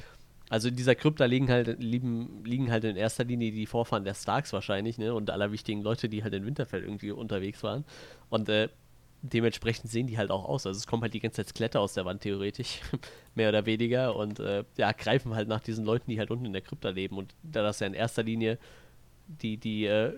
Also 0.50 0.68
in 0.68 0.76
dieser 0.76 0.94
Krypta 0.94 1.24
liegen 1.24 1.48
halt, 1.48 1.82
liegen, 1.82 2.44
liegen 2.44 2.70
halt 2.70 2.84
in 2.84 2.96
erster 2.96 3.24
Linie 3.24 3.50
die 3.50 3.64
Vorfahren 3.64 4.04
der 4.04 4.12
Starks 4.12 4.52
wahrscheinlich, 4.52 4.98
ne? 4.98 5.14
Und 5.14 5.30
aller 5.30 5.52
wichtigen 5.52 5.82
Leute, 5.82 6.10
die 6.10 6.22
halt 6.22 6.34
in 6.34 6.44
Winterfell 6.44 6.82
irgendwie 6.82 7.12
unterwegs 7.12 7.62
waren. 7.62 7.84
Und 8.28 8.50
äh, 8.50 8.68
dementsprechend 9.32 9.90
sehen 9.90 10.06
die 10.06 10.18
halt 10.18 10.30
auch 10.30 10.44
aus. 10.44 10.66
Also 10.66 10.78
es 10.78 10.86
kommen 10.86 11.02
halt 11.02 11.14
die 11.14 11.20
ganze 11.20 11.36
Zeit 11.36 11.48
Skelette 11.48 11.80
aus 11.80 11.94
der 11.94 12.04
Wand, 12.04 12.22
theoretisch, 12.22 12.80
mehr 13.34 13.48
oder 13.48 13.64
weniger, 13.64 14.14
und 14.14 14.38
äh, 14.38 14.64
ja, 14.76 14.92
greifen 14.92 15.34
halt 15.34 15.48
nach 15.48 15.60
diesen 15.60 15.84
Leuten, 15.84 16.10
die 16.10 16.18
halt 16.18 16.30
unten 16.30 16.44
in 16.44 16.52
der 16.52 16.62
Krypta 16.62 16.90
leben. 16.90 17.16
Und 17.16 17.34
da 17.42 17.62
das 17.62 17.80
ja 17.80 17.86
in 17.86 17.94
erster 17.94 18.22
Linie 18.22 18.58
die, 19.26 19.56
die 19.56 19.86
äh, 19.86 20.12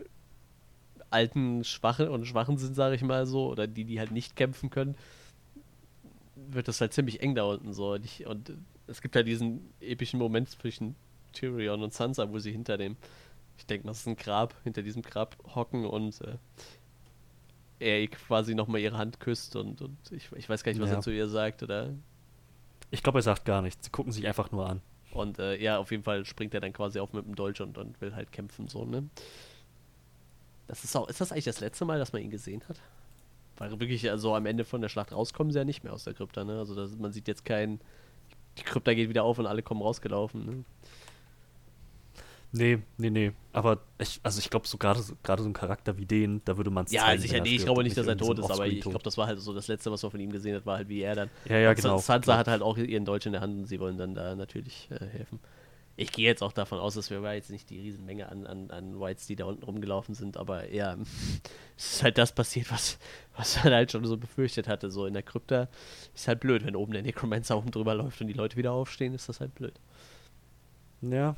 alten 1.11 1.62
Schwachen 1.62 2.09
und 2.09 2.27
Schwachen 2.27 2.59
sind, 2.59 2.74
sage 2.74 2.97
ich 2.97 3.03
mal 3.03 3.27
so, 3.27 3.49
oder 3.49 3.69
die, 3.69 3.85
die 3.85 4.01
halt 4.01 4.11
nicht 4.11 4.35
kämpfen 4.35 4.70
können, 4.70 4.97
wird 6.35 6.66
das 6.66 6.81
halt 6.81 6.93
ziemlich 6.93 7.20
eng 7.20 7.37
da 7.37 7.45
unten 7.45 7.73
so. 7.73 7.93
Und, 7.93 8.05
ich, 8.05 8.27
und 8.27 8.53
es 8.89 9.01
gibt 9.01 9.15
halt 9.15 9.28
diesen 9.28 9.61
epischen 9.81 10.19
Moment 10.19 10.51
zwischen 10.51 10.97
Tyrion 11.33 11.83
und 11.83 11.95
Sansa, 11.95 12.28
wo 12.31 12.41
sie 12.41 12.51
hinter 12.51 12.77
dem, 12.77 12.97
ich 13.57 13.66
denke, 13.66 13.87
das 13.87 14.01
ist 14.01 14.09
ein 14.09 14.16
Grab, 14.16 14.55
hinter 14.65 14.83
diesem 14.83 15.03
Grab 15.03 15.37
hocken 15.55 15.87
und 15.87 16.20
äh, 16.23 16.37
er 17.78 18.07
quasi 18.09 18.55
nochmal 18.55 18.81
ihre 18.81 18.97
Hand 18.97 19.20
küsst 19.20 19.57
und, 19.57 19.82
und 19.82 19.97
ich, 20.11 20.31
ich 20.32 20.48
weiß 20.48 20.62
gar 20.62 20.73
nicht, 20.73 20.81
was 20.81 20.90
ja. 20.90 20.97
er 20.97 21.01
zu 21.03 21.11
ihr 21.11 21.28
sagt, 21.28 21.62
oder? 21.62 21.94
Ich 22.90 23.03
glaube, 23.03 23.19
er 23.19 23.23
sagt 23.23 23.44
gar 23.44 23.62
nichts. 23.62 23.85
Sie 23.85 23.90
gucken 23.90 24.12
sich 24.12 24.27
einfach 24.27 24.53
nur 24.53 24.69
an. 24.69 24.81
Und 25.12 25.39
äh, 25.39 25.57
ja, 25.57 25.78
auf 25.78 25.90
jeden 25.90 26.03
Fall 26.03 26.24
springt 26.24 26.55
er 26.55 26.61
dann 26.61 26.73
quasi 26.73 26.98
auf 27.01 27.12
mit 27.12 27.24
dem 27.24 27.35
Dolch 27.35 27.61
und, 27.61 27.78
und 27.78 28.01
will 28.01 28.15
halt 28.15 28.32
kämpfen, 28.32 28.69
so, 28.69 28.85
ne? 28.85 29.09
Das 30.69 30.85
ist 30.85 30.97
auch, 30.97 31.09
ist 31.09 31.20
das 31.20 31.32
eigentlich 31.32 31.44
das 31.44 31.61
letzte 31.61 31.85
Mal, 31.85 31.98
dass 31.98 32.12
man 32.12 32.23
ihn 32.23 32.31
gesehen 32.31 32.62
hat? 32.69 32.81
Weil 33.57 33.70
wirklich, 33.81 34.11
also 34.11 34.35
am 34.35 34.47
Ende 34.47 34.65
von 34.65 34.81
der 34.81 34.89
Schlacht 34.89 35.12
rauskommen 35.12 35.53
sie 35.53 35.59
ja 35.59 35.65
nicht 35.65 35.85
mehr 35.85 35.93
aus 35.93 36.05
der 36.05 36.15
Krypta, 36.15 36.44
ne? 36.44 36.59
Also 36.59 36.74
das, 36.74 36.97
man 36.97 37.12
sieht 37.12 37.28
jetzt 37.28 37.44
kein, 37.44 37.81
die 38.59 38.62
Krypta 38.62 38.94
geht 38.94 39.09
wieder 39.09 39.24
auf 39.24 39.39
und 39.39 39.47
alle 39.47 39.62
kommen 39.62 39.81
rausgelaufen, 39.81 40.44
ne? 40.44 40.65
Nee, 42.57 42.78
nee, 42.97 43.11
nee. 43.11 43.33
Aber 43.53 43.81
ich, 43.99 44.20
also 44.23 44.39
ich 44.39 44.49
glaube, 44.49 44.66
so 44.66 44.78
gerade 44.78 45.01
so, 45.01 45.15
so 45.15 45.45
ein 45.45 45.53
Charakter 45.53 45.99
wie 45.99 46.07
den, 46.07 46.41
da 46.45 46.57
würde 46.57 46.70
man 46.70 46.87
es 46.87 46.93
Ja, 46.93 47.03
zeigen, 47.03 47.23
sicher, 47.23 47.41
nee, 47.41 47.57
ich 47.57 47.65
glaube 47.65 47.83
nicht, 47.83 47.97
dass 47.97 48.07
er 48.07 48.16
tot 48.16 48.39
ist, 48.39 48.51
aber 48.51 48.66
ich 48.66 48.81
glaube, 48.81 49.03
das 49.03 49.19
war 49.19 49.27
halt 49.27 49.41
so 49.41 49.53
das 49.53 49.69
Letzte, 49.69 49.91
was 49.91 50.03
man 50.03 50.11
von 50.11 50.20
ihm 50.20 50.31
gesehen 50.31 50.55
hat, 50.57 50.65
war 50.65 50.78
halt 50.78 50.89
wie 50.89 51.01
er 51.01 51.15
dann. 51.15 51.31
Ja, 51.49 51.59
ja, 51.59 51.74
genau. 51.74 51.99
Sansa 51.99 52.37
hat 52.37 52.49
halt 52.49 52.62
auch 52.62 52.78
ihren 52.78 53.05
Deutsch 53.05 53.27
in 53.27 53.33
der 53.33 53.41
Hand 53.41 53.59
und 53.59 53.66
sie 53.66 53.78
wollen 53.78 53.99
dann 53.99 54.15
da 54.15 54.35
natürlich 54.35 54.89
äh, 54.91 55.05
helfen. 55.07 55.39
ich 55.97 56.12
gehe 56.12 56.27
jetzt 56.27 56.43
auch 56.43 56.53
davon 56.53 56.78
aus, 56.78 56.95
dass 56.95 57.11
wir 57.11 57.20
jetzt 57.35 57.51
nicht 57.51 57.69
die 57.69 57.81
Riesenmenge 57.81 58.31
an, 58.31 58.47
an, 58.47 58.70
an 58.70 59.01
Whites, 59.01 59.27
die 59.27 59.37
da 59.37 59.45
unten 59.45 59.65
rumgelaufen 59.65 60.15
sind, 60.15 60.37
aber 60.39 60.73
ja, 60.73 60.97
es 61.77 61.95
ist 61.95 62.03
halt 62.03 62.16
das 62.16 62.33
passiert, 62.33 62.70
was, 62.70 62.99
was 63.37 63.62
man 63.65 63.74
halt 63.74 63.93
schon 63.93 64.05
so 64.05 64.16
befürchtet 64.16 64.66
hatte. 64.66 64.91
So 64.91 65.05
in 65.05 65.12
der 65.15 65.23
Krypta 65.23 65.69
ist 66.15 66.28
halt 66.28 66.41
blöd, 66.41 66.65
wenn 66.65 66.77
oben 66.77 66.93
der 66.93 67.03
Necromancer 67.03 67.59
oben 67.59 67.70
drüber 67.70 67.95
läuft 67.95 68.20
und 68.20 68.28
die 68.28 68.35
Leute 68.35 68.57
wieder 68.57 68.73
aufstehen, 68.73 69.15
ist 69.15 69.28
das 69.28 69.41
halt 69.41 69.55
blöd. 69.55 69.74
Ja, 71.03 71.37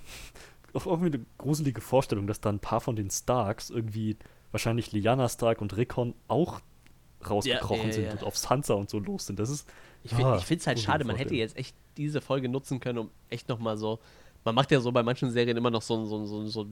auch 0.75 0.87
irgendwie 0.87 1.15
eine 1.17 1.25
gruselige 1.39 1.81
Vorstellung, 1.81 2.27
dass 2.27 2.41
da 2.41 2.51
ein 2.51 2.61
paar 2.61 2.81
von 2.81 2.97
den 2.97 3.11
Starks 3.11 3.71
irgendwie, 3.71 4.17
wahrscheinlich 4.51 4.93
Lyanna 4.93 5.29
Stark 5.29 5.61
und 5.61 5.77
Rickon 5.77 6.15
auch 6.29 6.61
rausgekrochen 7.29 7.81
ja, 7.81 7.87
ja, 7.87 7.93
sind 7.93 8.05
ja. 8.05 8.13
und 8.13 8.25
auf 8.25 8.37
Sansa 8.37 8.75
und 8.75 8.91
so 8.91 8.99
los 8.99 9.27
sind. 9.27 9.39
Das 9.39 9.51
ist. 9.51 9.69
Ich, 10.05 10.13
oh, 10.15 10.39
finde 10.39 10.61
es 10.61 10.67
halt 10.67 10.79
schade, 10.79 11.05
man 11.05 11.17
hätte 11.17 11.35
jetzt 11.35 11.57
echt 11.57 11.75
diese 11.97 12.21
Folge 12.21 12.49
nutzen 12.49 12.79
können, 12.79 12.99
um 12.99 13.11
echt 13.29 13.49
nochmal 13.49 13.77
so 13.77 13.99
man 14.45 14.55
macht 14.55 14.71
ja 14.71 14.81
so 14.81 14.93
bei 14.93 15.03
manchen 15.03 15.31
Serien 15.31 15.57
immer 15.57 15.71
noch 15.71 15.83
so 15.83 15.97
ein, 15.97 16.07
so 16.07 16.25
so 16.25 16.47
so 16.47 16.67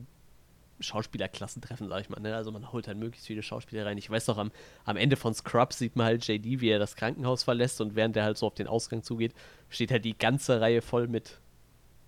Schauspielerklassentreffen, 0.78 1.88
sag 1.88 2.02
ich 2.02 2.10
mal. 2.10 2.20
Ne? 2.20 2.34
Also 2.36 2.52
man 2.52 2.70
holt 2.70 2.86
halt 2.86 2.98
möglichst 2.98 3.26
viele 3.26 3.42
Schauspieler 3.42 3.86
rein. 3.86 3.96
Ich 3.96 4.10
weiß 4.10 4.26
noch, 4.26 4.36
am, 4.36 4.50
am 4.84 4.98
Ende 4.98 5.16
von 5.16 5.32
Scrubs 5.32 5.78
sieht 5.78 5.96
man 5.96 6.04
halt 6.04 6.26
JD, 6.26 6.60
wie 6.60 6.68
er 6.68 6.78
das 6.78 6.96
Krankenhaus 6.96 7.44
verlässt 7.44 7.80
und 7.80 7.94
während 7.94 8.14
er 8.16 8.24
halt 8.24 8.36
so 8.36 8.46
auf 8.46 8.54
den 8.54 8.66
Ausgang 8.66 9.02
zugeht, 9.02 9.32
steht 9.70 9.90
halt 9.90 10.04
die 10.04 10.16
ganze 10.16 10.60
Reihe 10.60 10.82
voll 10.82 11.08
mit 11.08 11.38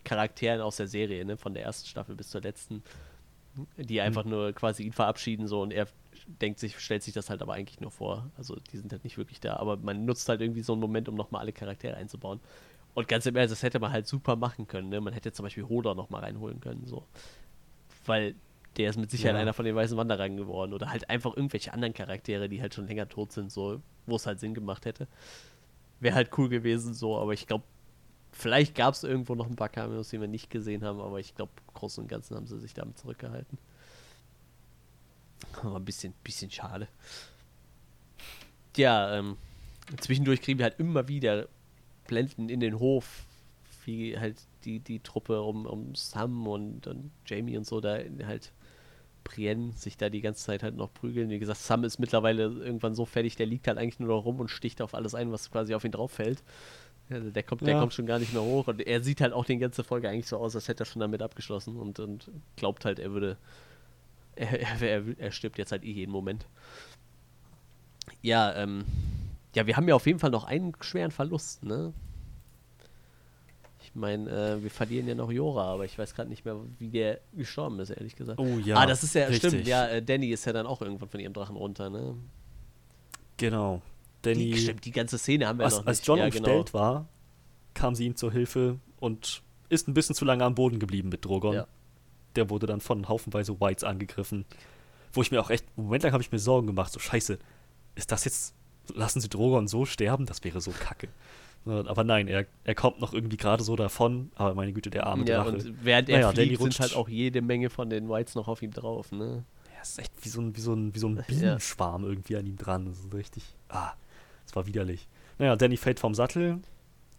Charakteren 0.09 0.62
aus 0.62 0.76
der 0.76 0.89
Serie, 0.89 1.24
ne? 1.24 1.36
von 1.36 1.52
der 1.52 1.64
ersten 1.64 1.86
Staffel 1.86 2.14
bis 2.14 2.30
zur 2.30 2.40
letzten, 2.40 2.82
die 3.76 3.94
mhm. 3.94 4.01
einfach 4.01 4.24
mhm. 4.24 4.30
nur 4.30 4.52
quasi 4.52 4.85
ihn 4.85 4.93
verabschieden 4.93 5.47
so 5.47 5.60
und 5.60 5.70
er 5.70 5.86
denkt 6.40 6.59
sich, 6.59 6.78
stellt 6.78 7.02
sich 7.02 7.12
das 7.12 7.28
halt 7.28 7.43
aber 7.43 7.52
eigentlich 7.52 7.80
nur 7.80 7.90
vor. 7.90 8.30
Also 8.39 8.56
die 8.72 8.78
sind 8.78 8.90
halt 8.90 9.05
nicht 9.05 9.18
wirklich 9.18 9.40
da, 9.40 9.56
aber 9.56 9.76
man 9.76 10.06
nutzt 10.06 10.28
halt 10.28 10.40
irgendwie 10.40 10.62
so 10.62 10.72
einen 10.72 10.80
Moment, 10.80 11.09
um 11.09 11.14
nochmal 11.14 11.43
alle 11.43 11.52
Charaktere 11.52 11.97
einzubauen. 11.97 12.40
Und 12.94 13.06
ganz 13.06 13.26
im 13.26 13.36
Ernst, 13.36 13.52
das 13.52 13.62
hätte 13.62 13.78
man 13.78 13.93
halt 13.93 14.06
super 14.06 14.35
machen 14.35 14.66
können. 14.66 14.89
Ne? 14.89 15.01
Man 15.01 15.12
hätte 15.12 15.30
zum 15.30 15.44
Beispiel 15.44 15.64
Hoder 15.64 15.94
noch 15.94 16.10
mal 16.10 16.20
reinholen 16.20 16.60
können. 16.60 16.86
So. 16.86 17.05
Weil 18.06 18.35
der 18.76 18.90
ist 18.90 18.98
mit 18.98 19.10
Sicherheit 19.10 19.36
ja. 19.36 19.43
einer 19.43 19.52
von 19.52 19.64
den 19.64 19.76
weißen 19.76 19.97
Wanderern 19.97 20.36
geworden. 20.36 20.72
Oder 20.72 20.90
halt 20.90 21.09
einfach 21.09 21.36
irgendwelche 21.36 21.72
anderen 21.72 21.94
Charaktere, 21.94 22.48
die 22.48 22.60
halt 22.60 22.74
schon 22.74 22.89
länger 22.89 23.09
tot 23.09 23.32
sind, 23.32 23.52
so, 23.52 23.80
wo 24.06 24.16
es 24.16 24.26
halt 24.26 24.40
Sinn 24.40 24.55
gemacht 24.55 24.85
hätte. 24.85 25.06
Wäre 26.01 26.14
halt 26.14 26.36
cool 26.39 26.48
gewesen, 26.48 26.94
so, 26.94 27.16
aber 27.18 27.35
ich 27.35 27.47
glaube, 27.47 27.64
vielleicht 28.39 28.74
gab 28.74 28.94
es 28.94 29.02
irgendwo 29.02 29.35
noch 29.35 29.47
ein 29.47 29.56
paar 29.56 29.69
Cameos, 29.69 30.10
die 30.10 30.20
wir 30.20 30.28
nicht 30.28 30.48
gesehen 30.48 30.85
haben, 30.85 31.01
aber 31.01 31.19
ich 31.19 31.35
glaube, 31.35 31.52
groß 31.74 31.98
und 31.98 32.09
ganzen 32.09 32.36
haben 32.36 32.47
sie 32.47 32.59
sich 32.59 32.73
damit 32.73 32.97
zurückgehalten. 32.98 33.59
Aber 35.62 35.77
ein 35.77 35.85
bisschen, 35.85 36.15
bisschen 36.23 36.51
schade. 36.51 36.89
Ja, 38.77 39.16
ähm, 39.16 39.36
zwischendurch 40.01 40.40
kriegen 40.40 40.59
wir 40.59 40.65
halt 40.66 40.78
immer 40.78 41.09
wieder 41.09 41.48
blenden 42.06 42.48
in 42.48 42.60
den 42.60 42.78
Hof, 42.78 43.27
wie 43.85 44.19
halt 44.19 44.36
die, 44.65 44.78
die 44.78 45.01
Truppe 45.01 45.43
um, 45.43 45.66
um 45.66 45.94
Sam 45.94 46.47
und, 46.47 46.86
und 46.86 47.10
Jamie 47.27 47.56
und 47.56 47.66
so 47.66 47.81
da 47.81 47.98
halt 48.24 48.52
Brienne 49.24 49.73
sich 49.73 49.97
da 49.97 50.09
die 50.09 50.20
ganze 50.20 50.44
Zeit 50.44 50.62
halt 50.62 50.77
noch 50.77 50.93
prügeln. 50.94 51.28
Wie 51.28 51.39
gesagt, 51.39 51.59
Sam 51.59 51.85
ist 51.85 51.98
mittlerweile 51.98 52.44
irgendwann 52.44 52.94
so 52.94 53.05
fertig, 53.05 53.36
der 53.36 53.47
liegt 53.47 53.66
halt 53.66 53.78
eigentlich 53.78 53.98
nur 53.98 54.09
noch 54.09 54.24
rum 54.24 54.40
und 54.40 54.48
sticht 54.48 54.81
auf 54.81 54.94
alles 54.94 55.15
ein, 55.15 55.32
was 55.32 55.51
quasi 55.51 55.74
auf 55.74 55.85
ihn 55.85 55.93
drauf 55.93 56.12
fällt. 56.12 56.43
Also 57.10 57.30
der 57.30 57.43
kommt, 57.43 57.66
der 57.66 57.78
kommt 57.78 57.94
schon 57.94 58.06
gar 58.06 58.18
nicht 58.18 58.32
mehr 58.32 58.43
hoch 58.43 58.68
und 58.68 58.86
er 58.86 59.02
sieht 59.02 59.20
halt 59.20 59.32
auch 59.32 59.44
die 59.44 59.56
ganze 59.56 59.82
Folge 59.82 60.09
eigentlich 60.09 60.26
so 60.26 60.36
aus, 60.36 60.55
als 60.55 60.68
hätte 60.68 60.82
er 60.82 60.86
schon 60.86 61.01
damit 61.01 61.22
abgeschlossen 61.22 61.76
und, 61.76 62.01
und 62.01 62.30
glaubt 62.56 62.85
halt, 62.85 62.98
er 62.98 63.12
würde. 63.12 63.36
Er, 64.36 64.60
er, 64.60 64.82
er, 64.82 65.18
er 65.18 65.32
stirbt 65.32 65.59
jetzt 65.59 65.72
halt 65.72 65.85
eh 65.85 65.90
jeden 65.90 66.12
Moment. 66.12 66.47
Ja, 68.22 68.55
ähm, 68.55 68.85
ja, 69.55 69.66
wir 69.66 69.76
haben 69.76 69.89
ja 69.89 69.94
auf 69.94 70.06
jeden 70.06 70.18
Fall 70.18 70.30
noch 70.30 70.44
einen 70.44 70.74
schweren 70.80 71.10
Verlust, 71.10 71.64
ne? 71.64 71.93
Ich 73.82 73.94
meine, 73.94 74.30
äh, 74.30 74.62
wir 74.62 74.70
verlieren 74.70 75.09
ja 75.09 75.14
noch 75.14 75.32
Jora, 75.32 75.72
aber 75.72 75.86
ich 75.86 75.98
weiß 75.98 76.14
gerade 76.14 76.28
nicht 76.28 76.44
mehr, 76.44 76.56
wie 76.78 76.89
der 76.89 77.20
gestorben 77.32 77.80
ist, 77.80 77.90
ehrlich 77.90 78.16
gesagt. 78.16 78.39
Oh 78.39 78.59
ja. 78.59 78.76
Ah, 78.76 78.86
das 78.86 79.02
ist 79.02 79.14
ja, 79.14 79.26
richtig. 79.26 79.51
stimmt, 79.51 79.66
ja, 79.66 79.89
äh, 79.89 80.02
Danny 80.02 80.28
ist 80.28 80.44
ja 80.44 80.52
dann 80.52 80.66
auch 80.66 80.82
irgendwann 80.82 81.09
von 81.09 81.20
ihrem 81.20 81.32
Drachen 81.32 81.56
runter, 81.56 81.89
ne? 81.89 82.14
Genau. 83.39 83.80
Danny. 84.34 84.50
Die, 84.50 84.59
stimmt, 84.59 84.84
die 84.84 84.92
ganze 84.92 85.18
Szene 85.18 85.46
haben 85.46 85.59
wir 85.59 85.64
als, 85.64 85.74
noch 85.74 85.80
nicht. 85.80 85.88
Als 85.88 86.06
John 86.06 86.18
ja, 86.18 86.24
umstellt 86.26 86.72
genau. 86.72 86.72
war, 86.72 87.09
kam 87.74 87.94
sie 87.94 88.06
ihm 88.06 88.16
zur 88.16 88.32
Hilfe 88.32 88.78
und 89.00 89.42
ist 89.68 89.88
ein 89.88 89.94
bisschen 89.94 90.14
zu 90.14 90.24
lange 90.24 90.44
am 90.44 90.55
Boden 90.55 90.78
geblieben 90.78 91.09
mit 91.09 91.24
Drogon. 91.24 91.55
Ja. 91.55 91.66
Der 92.36 92.50
wurde 92.50 92.66
dann 92.66 92.80
von 92.80 93.09
haufenweise 93.09 93.60
Whites 93.60 93.84
angegriffen. 93.84 94.44
Wo 95.12 95.22
ich 95.22 95.30
mir 95.30 95.40
auch 95.40 95.50
echt, 95.50 95.64
einen 95.76 95.86
Moment 95.86 96.02
lang 96.02 96.12
habe 96.12 96.22
ich 96.22 96.32
mir 96.32 96.38
Sorgen 96.38 96.66
gemacht, 96.66 96.92
so 96.92 97.00
scheiße, 97.00 97.38
ist 97.94 98.12
das 98.12 98.24
jetzt 98.24 98.55
lassen 98.94 99.20
sie 99.20 99.28
Drogon 99.28 99.68
so 99.68 99.84
sterben, 99.84 100.26
das 100.26 100.44
wäre 100.44 100.60
so 100.60 100.70
kacke. 100.70 101.09
Aber 101.66 102.02
nein, 102.05 102.28
er, 102.28 102.46
er 102.64 102.74
kommt 102.74 103.00
noch 103.00 103.12
irgendwie 103.12 103.36
gerade 103.36 103.62
so 103.62 103.76
davon, 103.76 104.30
aber 104.36 104.55
meine 104.55 104.72
Güte, 104.72 104.90
der 104.90 105.06
arme 105.06 105.26
ja, 105.26 105.42
Drache. 105.42 105.56
Und 105.56 105.84
während 105.84 106.09
er 106.09 106.20
naja, 106.20 106.32
fliegt, 106.32 106.62
sind 106.62 106.80
halt 106.80 106.96
auch 106.96 107.09
jede 107.09 107.42
Menge 107.42 107.68
von 107.68 107.90
den 107.90 108.09
Whites 108.09 108.34
noch 108.36 108.48
auf 108.48 108.62
ihm 108.62 108.70
drauf, 108.70 109.12
ne? 109.12 109.44
Ja, 109.74 109.82
ist 109.82 109.98
echt 109.98 110.12
wie 110.22 110.28
so 110.28 110.40
ein, 110.40 110.56
wie 110.56 110.60
so 110.60 110.72
ein, 110.72 110.94
wie 110.94 110.98
so 110.98 111.09
ein 111.09 111.22
Bienenschwarm 111.26 112.05
irgendwie 112.05 112.36
an 112.36 112.46
ihm 112.46 112.56
dran. 112.56 112.86
Das 112.86 112.98
ist 113.00 113.12
richtig, 113.12 113.42
ah, 113.68 113.92
das 114.48 114.56
war 114.56 114.66
widerlich. 114.66 115.08
Naja, 115.38 115.56
Danny 115.56 115.76
fällt 115.76 116.00
vom 116.00 116.14
Sattel 116.14 116.60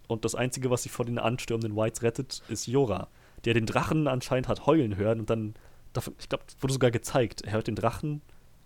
und 0.08 0.24
das 0.24 0.34
Einzige, 0.34 0.70
was 0.70 0.82
sich 0.82 0.92
vor 0.92 1.04
den 1.04 1.18
anstürmenden 1.18 1.76
Whites 1.76 2.02
rettet, 2.02 2.42
ist 2.48 2.66
Jora, 2.66 3.08
der 3.44 3.54
den 3.54 3.66
Drachen 3.66 4.06
anscheinend 4.08 4.48
hat 4.48 4.66
heulen 4.66 4.96
hören 4.96 5.20
und 5.20 5.30
dann, 5.30 5.54
ich 6.18 6.28
glaube, 6.28 6.44
wurde 6.60 6.72
sogar 6.74 6.90
gezeigt, 6.90 7.42
er 7.42 7.52
hört 7.52 7.66
den 7.66 7.76
Drachen 7.76 8.20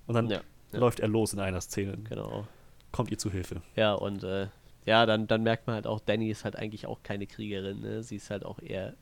und 0.06 0.14
dann 0.14 0.28
ja, 0.28 0.40
läuft 0.72 1.00
er 1.00 1.08
los 1.08 1.32
in 1.32 1.40
einer 1.40 1.60
Szene. 1.60 1.96
Genau 2.08 2.46
kommt 2.94 3.10
ihr 3.10 3.18
zu 3.18 3.30
Hilfe. 3.30 3.60
Ja, 3.74 3.92
und 3.94 4.22
äh, 4.22 4.46
ja, 4.86 5.04
dann, 5.04 5.26
dann 5.26 5.42
merkt 5.42 5.66
man 5.66 5.74
halt 5.74 5.86
auch, 5.86 5.98
Danny 5.98 6.30
ist 6.30 6.44
halt 6.44 6.54
eigentlich 6.54 6.86
auch 6.86 7.02
keine 7.02 7.26
Kriegerin. 7.26 7.80
Ne? 7.80 8.02
Sie 8.04 8.16
ist 8.16 8.30
halt 8.30 8.44
auch 8.44 8.60
eher, 8.60 8.94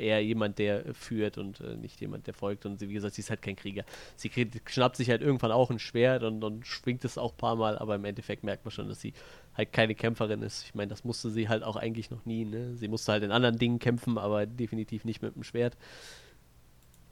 eher 0.00 0.22
jemand, 0.24 0.58
der 0.58 0.94
führt 0.94 1.38
und 1.38 1.60
äh, 1.60 1.76
nicht 1.76 2.00
jemand, 2.00 2.26
der 2.26 2.34
folgt. 2.34 2.66
Und 2.66 2.78
sie, 2.78 2.88
wie 2.88 2.94
gesagt, 2.94 3.14
sie 3.14 3.20
ist 3.20 3.30
halt 3.30 3.42
kein 3.42 3.56
Krieger. 3.56 3.84
Sie 4.16 4.28
kriegt, 4.28 4.60
schnappt 4.70 4.96
sich 4.96 5.10
halt 5.10 5.22
irgendwann 5.22 5.52
auch 5.52 5.70
ein 5.70 5.78
Schwert 5.78 6.22
und, 6.22 6.42
und 6.42 6.66
schwingt 6.66 7.04
es 7.04 7.18
auch 7.18 7.32
ein 7.32 7.36
paar 7.36 7.56
Mal, 7.56 7.78
aber 7.78 7.94
im 7.94 8.04
Endeffekt 8.04 8.44
merkt 8.44 8.64
man 8.64 8.72
schon, 8.72 8.88
dass 8.88 9.00
sie 9.00 9.12
halt 9.54 9.72
keine 9.72 9.94
Kämpferin 9.94 10.42
ist. 10.42 10.64
Ich 10.64 10.74
meine, 10.74 10.88
das 10.88 11.04
musste 11.04 11.30
sie 11.30 11.48
halt 11.48 11.62
auch 11.62 11.76
eigentlich 11.76 12.10
noch 12.10 12.24
nie. 12.24 12.44
Ne? 12.44 12.76
Sie 12.76 12.88
musste 12.88 13.12
halt 13.12 13.22
in 13.22 13.32
anderen 13.32 13.58
Dingen 13.58 13.78
kämpfen, 13.78 14.18
aber 14.18 14.46
definitiv 14.46 15.04
nicht 15.04 15.22
mit 15.22 15.36
dem 15.36 15.44
Schwert. 15.44 15.76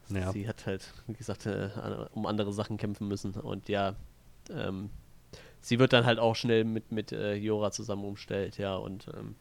Ja. 0.09 0.32
Sie 0.32 0.48
hat 0.48 0.66
halt, 0.66 0.93
wie 1.06 1.15
gesagt, 1.15 1.47
äh, 1.47 1.69
um 2.12 2.27
andere 2.27 2.52
Sachen 2.52 2.77
kämpfen 2.78 3.09
müssen. 3.09 3.32
Und 3.32 3.69
ja, 3.69 3.94
ähm, 4.51 4.90
sie 5.60 5.78
wird 5.78 5.93
dann 5.93 6.06
halt 6.06 6.19
auch 6.19 6.35
schnell 6.35 6.65
mit, 6.65 6.93
mit 6.93 7.12
äh, 7.12 7.35
Jora 7.35 7.70
zusammen 7.70 8.05
umstellt, 8.05 8.59
ja, 8.59 8.77
und 8.77 9.06
ähm, 9.15 9.35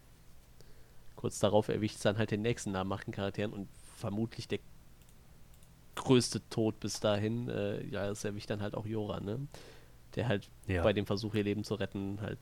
kurz 1.18 1.40
darauf 1.40 1.68
erwischt 1.68 2.06
dann 2.06 2.18
halt 2.18 2.32
den 2.32 2.42
nächsten 2.42 2.72
Nachmachtencharakteren 2.72 3.52
und 3.52 3.68
vermutlich 3.98 4.48
der 4.48 4.60
größte 5.96 6.48
Tod 6.50 6.80
bis 6.80 7.02
dahin, 7.02 7.50
äh, 7.50 7.84
ja, 7.88 8.08
es 8.10 8.24
erwischt 8.24 8.50
dann 8.50 8.62
halt 8.62 8.76
auch 8.76 8.86
Jora, 8.86 9.20
ne? 9.20 9.40
Der 10.16 10.28
halt 10.30 10.50
ja. 10.68 10.84
bei 10.84 10.94
dem 10.94 11.06
Versuch, 11.06 11.34
ihr 11.34 11.44
Leben 11.44 11.66
zu 11.66 11.76
retten, 11.76 12.20
halt 12.22 12.38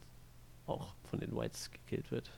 auch 0.67 0.93
von 1.09 1.19
den 1.19 1.35
Whites 1.35 1.71
gekillt 1.71 2.11
wird. 2.11 2.29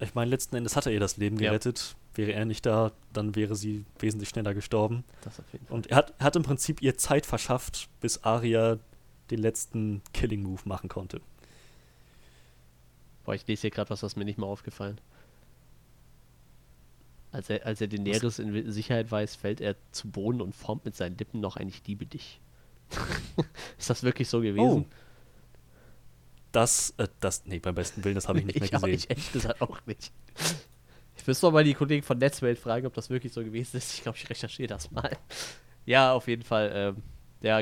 Ich 0.00 0.14
meine, 0.14 0.30
letzten 0.30 0.56
Endes 0.56 0.74
hat 0.74 0.86
er 0.86 0.92
ihr 0.92 1.00
das 1.00 1.16
Leben 1.18 1.38
gerettet. 1.38 1.94
Ja. 1.94 2.16
Wäre 2.16 2.32
er 2.32 2.44
nicht 2.44 2.66
da, 2.66 2.92
dann 3.12 3.36
wäre 3.36 3.54
sie 3.54 3.84
wesentlich 3.98 4.28
schneller 4.28 4.52
gestorben. 4.54 5.04
Das 5.22 5.38
auf 5.38 5.50
jeden 5.52 5.66
Fall. 5.66 5.74
Und 5.74 5.86
er 5.86 5.98
hat, 5.98 6.14
er 6.18 6.26
hat 6.26 6.36
im 6.36 6.42
Prinzip 6.42 6.82
ihr 6.82 6.98
Zeit 6.98 7.24
verschafft, 7.24 7.88
bis 8.00 8.22
Arya 8.24 8.78
den 9.30 9.38
letzten 9.38 10.02
Killing-Move 10.12 10.62
machen 10.64 10.88
konnte. 10.88 11.20
Boah, 13.24 13.34
ich 13.34 13.46
lese 13.46 13.62
hier 13.62 13.70
gerade 13.70 13.90
was, 13.90 14.02
was 14.02 14.16
mir 14.16 14.24
nicht 14.24 14.38
mal 14.38 14.46
aufgefallen. 14.46 15.00
Als 17.30 17.48
er, 17.48 17.64
als 17.64 17.80
er 17.80 17.88
Daenerys 17.88 18.38
in 18.38 18.70
Sicherheit 18.70 19.10
weiß, 19.10 19.36
fällt 19.36 19.60
er 19.60 19.76
zu 19.90 20.10
Boden 20.10 20.40
und 20.40 20.54
formt 20.54 20.84
mit 20.84 20.94
seinen 20.94 21.16
Lippen 21.16 21.40
noch 21.40 21.56
ein 21.56 21.68
Ich 21.68 21.86
liebe 21.86 22.04
dich. 22.04 22.40
ist 23.78 23.88
das 23.88 24.02
wirklich 24.02 24.28
so 24.28 24.40
gewesen? 24.40 24.86
Oh. 24.86 24.96
Das, 26.52 26.92
äh, 26.98 27.08
das, 27.20 27.46
nee, 27.46 27.58
beim 27.58 27.74
besten 27.74 28.04
Willen, 28.04 28.14
das 28.14 28.28
habe 28.28 28.38
ich 28.40 28.44
nicht 28.44 28.60
mehr 28.60 28.68
gesehen. 28.68 28.94
Ich, 28.94 29.08
ehrlich 29.08 29.32
gesagt 29.32 29.60
auch 29.60 29.78
nicht. 29.86 30.12
Ich 31.14 31.26
müsste 31.28 31.48
mal 31.52 31.62
die 31.62 31.74
Kollegen 31.74 32.02
von 32.02 32.18
Netzwelt 32.18 32.58
fragen, 32.58 32.84
ob 32.84 32.94
das 32.94 33.08
wirklich 33.08 33.32
so 33.32 33.44
gewesen 33.44 33.76
ist. 33.76 33.94
Ich 33.94 34.02
glaube, 34.02 34.18
ich 34.18 34.28
recherchiere 34.28 34.66
das 34.66 34.90
mal. 34.90 35.16
Ja, 35.86 36.12
auf 36.14 36.26
jeden 36.26 36.42
Fall. 36.42 36.72
Ähm, 36.74 36.96
ja, 37.42 37.60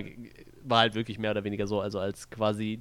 war 0.63 0.79
halt 0.79 0.95
wirklich 0.95 1.19
mehr 1.19 1.33
oder 1.33 1.45
weniger 1.45 1.67
so, 1.67 1.79
also 1.79 1.99
als 1.99 2.31
quasi 2.31 2.81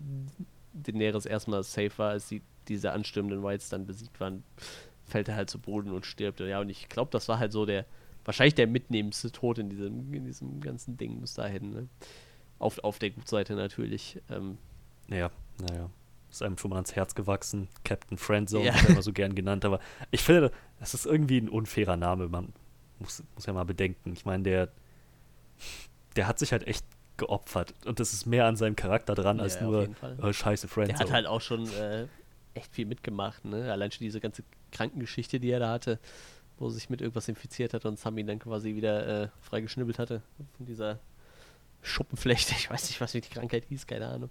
Daenerys 0.73 1.25
erstmal 1.25 1.63
safe 1.63 1.91
war, 1.97 2.11
als 2.11 2.29
die, 2.29 2.41
diese 2.69 2.91
anstürmenden 2.91 3.43
Whites 3.43 3.69
dann 3.69 3.85
besiegt 3.85 4.19
waren, 4.19 4.43
fällt 5.05 5.27
er 5.27 5.35
halt 5.35 5.49
zu 5.49 5.59
Boden 5.59 5.91
und 5.91 6.05
stirbt. 6.05 6.39
Ja, 6.39 6.61
und 6.61 6.69
ich 6.69 6.87
glaube, 6.87 7.11
das 7.11 7.27
war 7.27 7.39
halt 7.39 7.51
so 7.51 7.65
der, 7.65 7.85
wahrscheinlich 8.23 8.55
der 8.55 8.67
mitnehmendste 8.67 9.31
Tod 9.31 9.57
in 9.57 9.69
diesem, 9.69 10.13
in 10.13 10.25
diesem 10.25 10.61
ganzen 10.61 10.97
Ding 10.97 11.19
bis 11.19 11.33
dahin. 11.33 11.71
Ne? 11.71 11.87
Auf, 12.59 12.79
auf 12.79 12.99
der 12.99 13.09
Gutseite 13.09 13.55
natürlich. 13.55 14.21
Ähm, 14.29 14.57
ja, 15.09 15.31
naja. 15.59 15.89
Ist 16.29 16.43
einem 16.43 16.59
schon 16.59 16.69
mal 16.69 16.75
ans 16.75 16.95
Herz 16.95 17.15
gewachsen. 17.15 17.69
Captain 17.83 18.17
Friendzone, 18.17 18.65
ja. 18.65 18.75
immer 18.87 19.01
so 19.01 19.13
gern 19.13 19.33
genannt. 19.33 19.65
Aber 19.65 19.79
ich 20.11 20.21
finde, 20.21 20.51
das 20.79 20.93
ist 20.93 21.07
irgendwie 21.07 21.39
ein 21.39 21.49
unfairer 21.49 21.97
Name. 21.97 22.27
Man 22.27 22.53
muss, 22.99 23.23
muss 23.33 23.47
ja 23.47 23.53
mal 23.53 23.65
bedenken. 23.65 24.13
Ich 24.13 24.25
meine, 24.25 24.43
der, 24.43 24.69
der 26.15 26.27
hat 26.27 26.37
sich 26.37 26.51
halt 26.51 26.67
echt 26.67 26.85
geopfert. 27.17 27.73
Und 27.85 27.99
das 27.99 28.13
ist 28.13 28.27
mehr 28.27 28.45
an 28.45 28.55
seinem 28.55 28.75
Charakter 28.75 29.15
dran, 29.15 29.37
ja, 29.37 29.43
als 29.43 29.59
nur 29.59 29.89
äh, 30.21 30.33
scheiße 30.33 30.67
Friends. 30.67 30.89
Der 30.89 30.99
hat 30.99 31.11
halt 31.11 31.25
auch 31.25 31.41
schon 31.41 31.67
äh, 31.73 32.07
echt 32.53 32.73
viel 32.73 32.85
mitgemacht, 32.85 33.45
ne? 33.45 33.71
Allein 33.71 33.91
schon 33.91 34.05
diese 34.05 34.19
ganze 34.19 34.43
Krankengeschichte, 34.71 35.39
die 35.39 35.51
er 35.51 35.59
da 35.59 35.71
hatte. 35.71 35.99
wo 36.59 36.67
er 36.67 36.71
sich 36.71 36.89
mit 36.89 37.01
irgendwas 37.01 37.27
infiziert 37.27 37.73
hat 37.73 37.85
und 37.85 37.97
Sam 37.97 38.17
ihn 38.17 38.27
dann 38.27 38.39
quasi 38.39 38.75
wieder 38.75 39.23
äh, 39.23 39.29
freigeschnibbelt 39.41 39.97
hatte. 39.97 40.21
Von 40.57 40.65
dieser 40.65 40.99
Schuppenflechte, 41.81 42.53
ich 42.57 42.69
weiß 42.69 42.89
nicht, 42.89 42.99
was 43.01 43.13
die 43.13 43.21
Krankheit 43.21 43.65
hieß, 43.69 43.87
keine 43.87 44.07
Ahnung. 44.07 44.29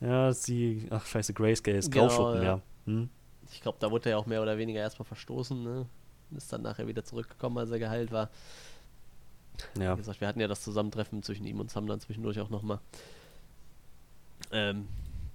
Ja, 0.00 0.32
sie, 0.32 0.86
ach 0.90 1.04
scheiße, 1.04 1.34
Grayscale 1.34 1.76
ist 1.76 1.90
genau, 1.90 2.06
Grauschuppen, 2.06 2.42
ja. 2.42 2.54
ja. 2.56 2.62
Hm? 2.86 3.10
Ich 3.52 3.60
glaube, 3.60 3.78
da 3.80 3.90
wurde 3.90 4.08
er 4.08 4.10
ja 4.12 4.16
auch 4.16 4.26
mehr 4.26 4.40
oder 4.40 4.56
weniger 4.56 4.80
erstmal 4.80 5.06
verstoßen, 5.06 5.62
ne? 5.62 5.86
Ist 6.36 6.52
dann 6.52 6.62
nachher 6.62 6.86
wieder 6.86 7.04
zurückgekommen, 7.04 7.58
als 7.58 7.72
er 7.72 7.80
geheilt 7.80 8.12
war. 8.12 8.30
Ja. 9.78 9.94
Wie 9.94 9.98
gesagt, 9.98 10.20
wir 10.20 10.28
hatten 10.28 10.40
ja 10.40 10.46
das 10.46 10.62
Zusammentreffen 10.62 11.24
zwischen 11.24 11.44
ihm 11.44 11.58
und 11.58 11.70
Sam 11.70 11.88
dann 11.88 11.98
zwischendurch 11.98 12.38
auch 12.38 12.50
nochmal. 12.50 12.78
Ähm, 14.52 14.86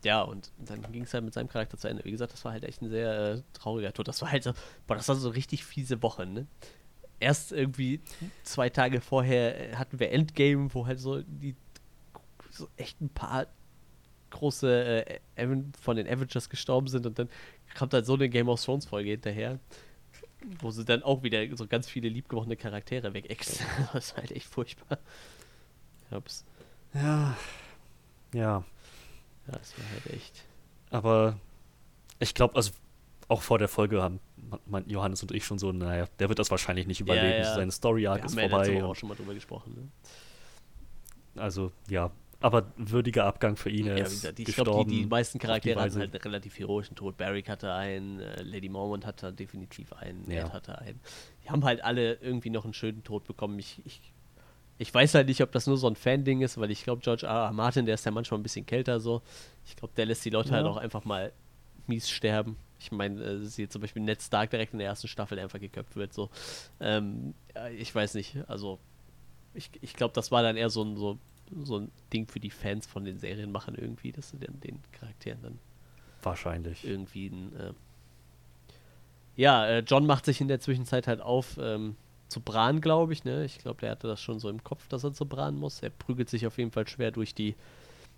ja, 0.05 0.21
und 0.21 0.51
dann 0.59 0.91
ging 0.91 1.03
es 1.03 1.13
halt 1.13 1.25
mit 1.25 1.33
seinem 1.33 1.49
Charakter 1.49 1.77
zu 1.77 1.87
Ende. 1.87 2.05
Wie 2.05 2.11
gesagt, 2.11 2.31
das 2.31 2.45
war 2.45 2.51
halt 2.51 2.63
echt 2.63 2.81
ein 2.81 2.89
sehr 2.89 3.33
äh, 3.33 3.41
trauriger 3.53 3.91
Tod. 3.91 4.07
Das 4.07 4.21
war 4.21 4.31
halt 4.31 4.43
so, 4.43 4.53
boah, 4.87 4.95
das 4.95 5.07
war 5.09 5.15
so 5.15 5.29
richtig 5.29 5.65
fiese 5.65 6.01
Woche, 6.03 6.25
ne? 6.25 6.45
Erst 7.19 7.51
irgendwie 7.51 8.01
zwei 8.43 8.69
Tage 8.69 9.01
vorher 9.01 9.71
äh, 9.71 9.75
hatten 9.75 9.99
wir 9.99 10.11
Endgame, 10.11 10.73
wo 10.73 10.85
halt 10.85 10.99
so 10.99 11.21
die 11.21 11.55
so 12.51 12.69
echt 12.77 13.01
ein 13.01 13.09
paar 13.09 13.47
große 14.29 15.05
äh, 15.35 15.47
von 15.81 15.97
den 15.97 16.07
Avengers 16.07 16.49
gestorben 16.49 16.87
sind 16.87 17.05
und 17.05 17.17
dann 17.17 17.29
kommt 17.77 17.93
halt 17.93 18.05
so 18.05 18.13
eine 18.13 18.29
Game 18.29 18.47
of 18.47 18.63
Thrones 18.63 18.85
Folge 18.85 19.09
hinterher, 19.09 19.59
wo 20.59 20.69
sie 20.69 20.85
dann 20.85 21.01
auch 21.03 21.23
wieder 21.23 21.43
so 21.57 21.65
ganz 21.67 21.89
viele 21.89 22.09
liebgewonnene 22.09 22.57
Charaktere 22.57 23.13
wegexen. 23.13 23.65
das 23.93 24.07
ist 24.11 24.17
halt 24.17 24.31
echt 24.31 24.47
furchtbar. 24.47 24.99
Ups. 26.11 26.45
Ja. 26.93 27.35
Ja. 28.33 28.63
Ja, 29.47 29.53
das 29.53 29.77
war 29.77 29.85
halt 29.91 30.13
echt. 30.13 30.45
Aber 30.89 31.37
ich 32.19 32.33
glaube, 32.33 32.55
also 32.55 32.71
auch 33.27 33.41
vor 33.41 33.57
der 33.57 33.67
Folge 33.67 34.01
haben 34.01 34.19
mein 34.65 34.87
Johannes 34.87 35.21
und 35.23 35.31
ich 35.31 35.45
schon 35.45 35.57
so, 35.57 35.71
naja, 35.71 36.07
der 36.19 36.29
wird 36.29 36.39
das 36.39 36.51
wahrscheinlich 36.51 36.87
nicht 36.87 37.01
überleben. 37.01 37.27
Ja, 37.27 37.37
ja. 37.37 37.55
Seine 37.55 37.71
Story-Arc 37.71 38.25
ist 38.25 38.39
vorbei. 38.39 38.67
Wir 38.67 38.81
haben 38.81 38.89
auch 38.89 38.95
schon 38.95 39.09
mal 39.09 39.15
drüber 39.15 39.33
gesprochen. 39.33 39.73
Ne? 41.35 41.41
Also, 41.41 41.71
ja. 41.89 42.11
Aber 42.41 42.71
würdiger 42.75 43.25
Abgang 43.25 43.55
für 43.55 43.69
ihn. 43.69 43.87
Ja, 43.87 43.95
ist 43.95 44.21
gesagt, 44.21 44.39
ich 44.39 44.45
glaube, 44.53 44.85
die, 44.85 45.01
die 45.01 45.05
meisten 45.07 45.39
Charaktere 45.39 45.81
hatten 45.81 45.97
halt 45.97 46.13
einen 46.13 46.21
relativ 46.21 46.59
heroischen 46.59 46.95
Tod. 46.95 47.17
Barrick 47.17 47.49
hatte 47.49 47.73
einen, 47.73 48.19
äh, 48.19 48.43
Lady 48.43 48.69
Mormont 48.69 49.05
hatte 49.05 49.33
definitiv 49.33 49.93
einen, 49.93 50.29
ja. 50.29 50.43
Ned 50.43 50.53
hatte 50.53 50.77
einen. 50.77 50.99
Die 51.43 51.49
haben 51.49 51.63
halt 51.63 51.83
alle 51.83 52.15
irgendwie 52.15 52.51
noch 52.51 52.65
einen 52.65 52.73
schönen 52.73 53.03
Tod 53.03 53.23
bekommen. 53.25 53.57
Ich, 53.57 53.81
ich 53.85 53.99
ich 54.77 54.93
weiß 54.93 55.15
halt 55.15 55.27
nicht, 55.27 55.41
ob 55.41 55.51
das 55.51 55.67
nur 55.67 55.77
so 55.77 55.87
ein 55.87 55.95
Fan-Ding 55.95 56.41
ist, 56.41 56.57
weil 56.57 56.71
ich 56.71 56.83
glaube, 56.83 57.01
George 57.01 57.25
R. 57.25 57.45
R. 57.45 57.53
Martin, 57.53 57.85
der 57.85 57.95
ist 57.95 58.05
ja 58.05 58.11
manchmal 58.11 58.39
ein 58.39 58.43
bisschen 58.43 58.65
kälter 58.65 58.99
so. 58.99 59.21
Ich 59.65 59.75
glaube, 59.75 59.93
der 59.95 60.05
lässt 60.05 60.25
die 60.25 60.29
Leute 60.29 60.51
halt 60.51 60.63
ja. 60.63 60.69
halt 60.69 60.77
auch 60.77 60.81
einfach 60.81 61.05
mal 61.05 61.31
mies 61.87 62.09
sterben. 62.09 62.57
Ich 62.79 62.91
meine, 62.91 63.23
äh, 63.23 63.45
sie 63.45 63.69
zum 63.69 63.81
Beispiel 63.81 64.01
Ned 64.01 64.21
Stark 64.21 64.49
direkt 64.49 64.73
in 64.73 64.79
der 64.79 64.89
ersten 64.89 65.07
Staffel 65.07 65.39
einfach 65.39 65.59
geköpft 65.59 65.95
wird. 65.95 66.13
So. 66.13 66.29
Ähm, 66.81 67.33
ich 67.77 67.93
weiß 67.93 68.15
nicht. 68.15 68.37
Also, 68.47 68.79
ich, 69.53 69.69
ich 69.81 69.93
glaube, 69.93 70.13
das 70.13 70.31
war 70.31 70.43
dann 70.43 70.57
eher 70.57 70.69
so 70.69 70.83
ein, 70.83 70.97
so, 70.97 71.17
so 71.63 71.77
ein 71.79 71.91
Ding 72.11 72.27
für 72.27 72.41
die 72.41 72.49
Fans 72.49 72.85
von 72.85 73.05
den 73.05 73.17
Serienmachern 73.17 73.75
irgendwie, 73.75 74.11
dass 74.11 74.31
sie 74.31 74.37
den, 74.37 74.59
den 74.59 74.81
Charakteren 74.91 75.41
dann 75.41 75.59
wahrscheinlich 76.21 76.85
irgendwie 76.85 77.27
ein, 77.27 77.55
äh 77.55 77.73
ja, 79.37 79.67
äh, 79.67 79.79
John 79.79 80.05
macht 80.05 80.25
sich 80.25 80.39
in 80.41 80.47
der 80.47 80.59
Zwischenzeit 80.59 81.07
halt 81.07 81.21
auf, 81.21 81.57
ähm, 81.61 81.95
zu 82.27 82.41
Bran, 82.41 82.81
glaube 82.81 83.13
ich. 83.13 83.23
Ne? 83.23 83.45
Ich 83.45 83.59
glaube, 83.59 83.81
der 83.81 83.91
hatte 83.91 84.07
das 84.07 84.21
schon 84.21 84.39
so 84.39 84.49
im 84.49 84.63
Kopf, 84.63 84.87
dass 84.87 85.03
er 85.03 85.13
zu 85.13 85.25
Bran 85.25 85.55
muss. 85.55 85.81
Er 85.81 85.89
prügelt 85.89 86.29
sich 86.29 86.47
auf 86.47 86.57
jeden 86.57 86.71
Fall 86.71 86.87
schwer 86.87 87.11
durch 87.11 87.35
die, 87.35 87.55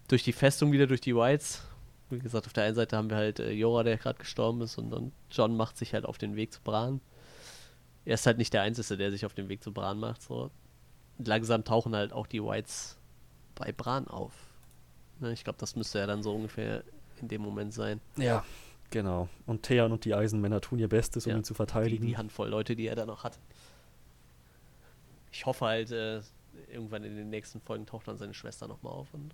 durch 0.08 0.24
die 0.24 0.34
Festung 0.34 0.72
wieder, 0.72 0.88
durch 0.88 1.02
die 1.02 1.16
Whites. 1.16 1.64
Wie 2.10 2.20
gesagt, 2.20 2.46
auf 2.46 2.54
der 2.54 2.64
einen 2.64 2.76
Seite 2.76 2.96
haben 2.96 3.10
wir 3.10 3.18
halt 3.18 3.40
äh, 3.40 3.52
Jora, 3.52 3.84
der 3.84 3.98
gerade 3.98 4.18
gestorben 4.18 4.62
ist, 4.62 4.78
und, 4.78 4.94
und 4.94 5.12
John 5.30 5.58
macht 5.58 5.78
sich 5.78 5.94
halt 5.94 6.06
auf 6.06 6.18
den 6.18 6.36
Weg 6.36 6.54
zu 6.54 6.62
Bran. 6.62 7.02
Er 8.06 8.14
ist 8.14 8.26
halt 8.26 8.38
nicht 8.38 8.54
der 8.54 8.62
Einzige, 8.62 8.96
der 8.96 9.12
sich 9.12 9.26
auf 9.26 9.34
den 9.34 9.50
Weg 9.50 9.62
zu 9.62 9.74
Bran 9.74 10.00
macht. 10.00 10.22
So. 10.22 10.50
Langsam 11.18 11.66
tauchen 11.66 11.94
halt 11.94 12.14
auch 12.14 12.28
die 12.28 12.42
Whites 12.42 12.98
bei 13.56 13.74
Bran 13.74 14.08
auf. 14.08 14.34
Ne? 15.20 15.34
Ich 15.34 15.44
glaube, 15.44 15.60
das 15.60 15.76
müsste 15.76 16.00
ja 16.00 16.08
dann 16.08 16.24
so 16.24 16.34
ungefähr 16.34 16.86
in 17.20 17.28
dem 17.28 17.42
Moment 17.42 17.74
sein. 17.74 18.00
Ja, 18.16 18.46
genau. 18.90 19.28
Und 19.46 19.64
Theon 19.64 19.92
und 19.92 20.06
die 20.06 20.14
Eisenmänner 20.14 20.62
tun 20.62 20.80
ihr 20.80 20.88
Bestes, 20.88 21.26
um 21.26 21.32
ja, 21.32 21.38
ihn 21.38 21.44
zu 21.44 21.56
verteidigen. 21.56 22.04
Die, 22.04 22.12
die 22.12 22.18
Handvoll 22.18 22.48
Leute, 22.48 22.78
die 22.78 22.88
er 22.88 22.96
da 22.96 23.06
noch 23.06 23.26
hat 23.26 23.38
ich 25.32 25.46
hoffe 25.46 25.66
halt, 25.66 25.92
äh, 25.92 26.22
irgendwann 26.72 27.04
in 27.04 27.16
den 27.16 27.30
nächsten 27.30 27.62
Folgen 27.62 27.86
taucht 27.86 28.08
dann 28.08 28.18
seine 28.18 28.34
Schwester 28.34 28.68
nochmal 28.68 28.94
auf. 28.94 29.14
Und, 29.14 29.34